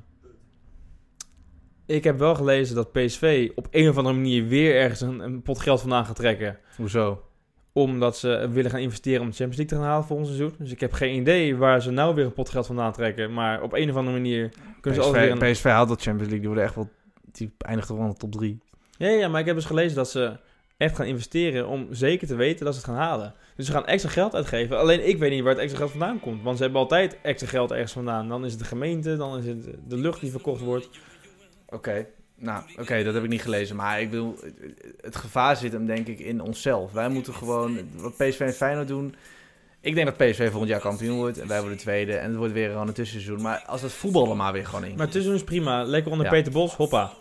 ik 1.85 2.03
heb 2.03 2.19
wel 2.19 2.35
gelezen 2.35 2.75
dat 2.75 2.91
PSV 2.91 3.51
op 3.55 3.67
een 3.71 3.89
of 3.89 3.97
andere 3.97 4.15
manier 4.15 4.47
weer 4.47 4.75
ergens 4.75 5.01
een, 5.01 5.19
een 5.19 5.41
pot 5.41 5.59
geld 5.59 5.81
vandaan 5.81 6.05
gaat 6.05 6.15
trekken. 6.15 6.59
Hoezo? 6.77 7.23
Omdat 7.71 8.17
ze 8.17 8.49
willen 8.51 8.71
gaan 8.71 8.79
investeren 8.79 9.21
om 9.21 9.29
de 9.29 9.35
Champions 9.35 9.57
League 9.57 9.77
te 9.77 9.83
gaan 9.83 9.91
halen 9.91 10.07
volgend 10.07 10.27
seizoen. 10.27 10.55
Dus 10.57 10.71
ik 10.71 10.79
heb 10.79 10.93
geen 10.93 11.15
idee 11.15 11.55
waar 11.55 11.81
ze 11.81 11.91
nou 11.91 12.15
weer 12.15 12.25
een 12.25 12.33
pot 12.33 12.49
geld 12.49 12.65
vandaan 12.65 12.93
trekken. 12.93 13.33
Maar 13.33 13.61
op 13.61 13.73
een 13.73 13.89
of 13.89 13.95
andere 13.95 14.17
manier 14.17 14.51
kunnen 14.81 15.01
ze 15.01 15.07
altijd 15.07 15.25
weer 15.25 15.33
PSV, 15.33 15.47
een... 15.47 15.51
PSV 15.51 15.63
haalt 15.63 15.89
dat 15.89 16.01
Champions 16.01 16.31
League. 16.31 16.39
Die 16.39 16.47
worden 16.47 16.63
echt 16.63 16.75
wel... 16.75 16.89
Die 17.31 17.53
eindigt 17.57 17.87
gewoon 17.87 18.05
in 18.05 18.11
de 18.11 18.17
top 18.17 18.31
3. 18.31 18.59
Ja, 18.97 19.07
ja, 19.07 19.27
maar 19.27 19.39
ik 19.39 19.45
heb 19.45 19.55
dus 19.55 19.65
gelezen 19.65 19.95
dat 19.95 20.09
ze 20.09 20.37
echt 20.81 20.95
gaan 20.95 21.05
investeren 21.05 21.67
om 21.67 21.87
zeker 21.91 22.27
te 22.27 22.35
weten 22.35 22.65
dat 22.65 22.73
ze 22.73 22.79
het 22.79 22.89
gaan 22.89 22.99
halen. 22.99 23.33
Dus 23.55 23.65
ze 23.65 23.71
gaan 23.71 23.85
extra 23.85 24.09
geld 24.11 24.35
uitgeven. 24.35 24.77
Alleen 24.77 25.07
ik 25.07 25.17
weet 25.17 25.31
niet 25.31 25.41
waar 25.41 25.53
het 25.53 25.61
extra 25.61 25.77
geld 25.77 25.91
vandaan 25.91 26.19
komt. 26.19 26.43
Want 26.43 26.57
ze 26.57 26.63
hebben 26.63 26.81
altijd 26.81 27.17
extra 27.21 27.47
geld 27.47 27.71
ergens 27.71 27.91
vandaan. 27.91 28.27
Dan 28.27 28.45
is 28.45 28.51
het 28.51 28.59
de 28.59 28.67
gemeente, 28.67 29.17
dan 29.17 29.37
is 29.37 29.45
het 29.45 29.63
de 29.87 29.97
lucht 29.97 30.21
die 30.21 30.31
verkocht 30.31 30.61
wordt. 30.61 30.89
Oké. 31.69 32.05
Nou, 32.35 32.63
oké, 32.79 33.03
dat 33.03 33.13
heb 33.13 33.23
ik 33.23 33.29
niet 33.29 33.41
gelezen. 33.41 33.75
Maar 33.75 34.01
ik 34.01 34.09
bedoel, 34.09 34.35
het 35.01 35.15
gevaar 35.15 35.55
zit 35.55 35.71
hem 35.71 35.85
denk 35.85 36.07
ik 36.07 36.19
in 36.19 36.41
onszelf. 36.41 36.91
Wij 36.91 37.09
moeten 37.09 37.33
gewoon, 37.33 37.77
wat 37.95 38.17
PSV 38.17 38.39
en 38.39 38.53
Feyenoord 38.53 38.87
doen... 38.87 39.15
Ik 39.83 39.95
denk 39.95 40.07
dat 40.07 40.17
PSV 40.17 40.49
volgend 40.49 40.69
jaar 40.69 40.79
kampioen 40.79 41.17
wordt 41.17 41.39
en 41.39 41.47
wij 41.47 41.59
worden 41.59 41.77
tweede. 41.77 42.15
En 42.15 42.29
het 42.29 42.37
wordt 42.37 42.53
weer 42.53 42.69
gewoon 42.69 42.87
een 42.87 42.93
tussenseizoen. 42.93 43.41
Maar 43.41 43.63
als 43.65 43.81
het 43.81 43.91
voetbal 43.91 44.29
er 44.29 44.35
maar 44.35 44.53
weer 44.53 44.65
gewoon 44.65 44.85
in. 44.85 44.97
Maar 44.97 45.09
tussen 45.09 45.33
is 45.33 45.43
prima. 45.43 45.83
Lekker 45.83 46.11
onder 46.11 46.25
Ja. 46.25 46.31
Peter 46.31 46.51
Bos, 46.51 46.75
hoppa. 46.75 47.13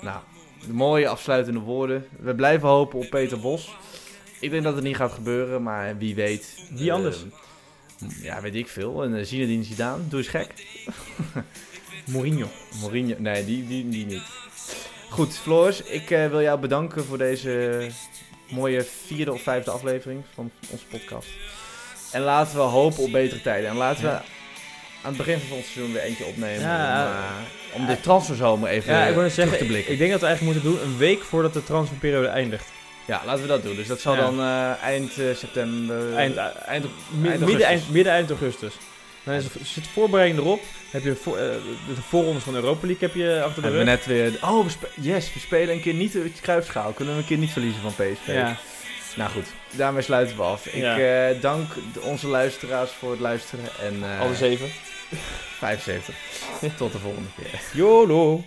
Nou, 0.00 0.20
de 0.66 0.72
mooie 0.72 1.08
afsluitende 1.08 1.60
woorden. 1.60 2.06
We 2.18 2.34
blijven 2.34 2.68
hopen 2.68 2.98
op 2.98 3.10
Peter 3.10 3.40
Bos. 3.40 3.76
Ik 4.40 4.50
denk 4.50 4.62
dat 4.62 4.74
het 4.74 4.84
niet 4.84 4.96
gaat 4.96 5.12
gebeuren, 5.12 5.62
maar 5.62 5.98
wie 5.98 6.14
weet. 6.14 6.66
Wie 6.70 6.92
anders? 6.92 7.16
Eh, 8.00 8.22
ja, 8.22 8.40
weet 8.40 8.54
ik 8.54 8.68
veel. 8.68 9.02
En 9.02 9.14
uh, 9.14 9.24
Zinedine 9.24 9.64
Zidane, 9.64 10.08
doe 10.08 10.18
eens 10.18 10.28
gek. 10.28 10.52
Mourinho. 12.12 12.46
Mourinho, 12.80 13.14
nee, 13.18 13.44
die, 13.44 13.66
die, 13.66 13.88
die 13.88 14.06
niet. 14.06 14.22
Goed, 15.10 15.36
Floris, 15.36 15.82
ik 15.82 16.10
eh, 16.10 16.28
wil 16.28 16.42
jou 16.42 16.60
bedanken 16.60 17.04
voor 17.04 17.18
deze 17.18 17.86
mooie 18.50 18.82
vierde 18.82 19.32
of 19.32 19.42
vijfde 19.42 19.70
aflevering 19.70 20.22
van 20.34 20.50
onze 20.70 20.84
podcast. 20.86 21.28
En 22.12 22.20
laten 22.20 22.56
we 22.56 22.62
hopen 22.62 23.02
op 23.02 23.10
betere 23.12 23.40
tijden. 23.40 23.70
En 23.70 23.76
laten 23.76 24.02
we 24.02 24.08
Ja. 24.08 24.24
Aan 25.02 25.08
het 25.14 25.16
begin 25.16 25.38
van 25.48 25.56
ons 25.56 25.72
seizoen 25.72 25.92
weer 25.94 26.02
eentje 26.02 26.24
opnemen. 26.24 26.60
Ja, 26.60 27.06
om, 27.06 27.12
eh, 27.12 27.80
om 27.80 27.86
de 27.86 28.00
transferzomer 28.00 28.68
even 28.68 28.92
Ja, 28.94 29.06
ik 29.06 29.14
terug 29.14 29.32
zeggen, 29.32 29.56
te 29.58 29.62
ik, 29.64 29.70
blikken. 29.70 29.92
ik 29.92 29.98
denk 29.98 30.10
dat 30.10 30.20
we 30.20 30.26
eigenlijk 30.26 30.56
moeten 30.56 30.72
doen 30.72 30.88
een 30.90 30.98
week 30.98 31.22
voordat 31.22 31.52
de 31.52 31.64
transferperiode 31.64 32.26
eindigt. 32.28 32.64
Ja, 33.04 33.22
laten 33.26 33.42
we 33.42 33.48
dat 33.48 33.62
doen. 33.62 33.76
Dus 33.76 33.86
dat 33.86 34.00
zal 34.00 34.14
Ja. 34.14 34.20
dan 34.20 34.40
eh, 34.40 34.82
eind 34.82 35.18
eh, 35.18 35.24
september... 35.34 36.14
Eind- 36.16 36.36
eind, 36.36 36.84
Mi- 37.10 37.28
eind 37.28 37.40
midden, 37.46 37.66
eind, 37.66 37.90
midden 37.90 38.12
eind 38.12 38.28
augustus. 38.30 38.74
Dan 39.24 39.34
is, 39.34 39.44
zit 39.62 39.84
de 39.84 39.90
voorbereiding 39.90 40.38
erop. 40.40 40.60
Heb 40.90 41.02
je 41.04 41.14
voor, 41.14 41.36
de 41.36 41.62
voorrondes 42.08 42.42
van 42.42 42.52
de 42.52 42.58
Europa 42.58 42.86
League 42.86 43.08
heb 43.08 43.16
je 43.16 43.42
achter 43.44 43.62
de 43.62 43.68
Hebben 43.68 43.84
we 43.86 43.90
rug. 43.90 44.06
net 44.06 44.06
weer... 44.06 44.38
Oh, 44.50 44.66
we 44.66 44.72
yes, 45.00 45.32
we 45.34 45.40
spelen 45.40 45.74
een 45.74 45.80
keer 45.80 45.94
niet 45.94 46.12
de 46.12 46.30
kruipschaal. 46.40 46.92
Kunnen 46.92 47.14
we 47.14 47.20
een 47.20 47.26
keer 47.26 47.36
niet 47.38 47.50
verliezen 47.50 47.80
van 47.82 47.92
PSV. 47.94 48.26
Ja. 48.26 48.56
Nou 49.16 49.30
goed, 49.30 49.46
daarmee 49.70 50.02
sluiten 50.02 50.36
we 50.36 50.42
af. 50.42 50.66
Ik 50.66 51.40
dank 51.40 51.72
onze 52.00 52.26
luisteraars 52.26 52.90
voor 52.90 53.10
het 53.10 53.20
luisteren. 53.20 53.64
En 53.82 54.02
Alle 54.20 54.34
zeven. 54.34 54.68
75. 55.58 56.14
Tot 56.76 56.92
de 56.92 56.98
volgende 56.98 57.28
keer. 57.36 57.60
YOLO. 57.72 58.44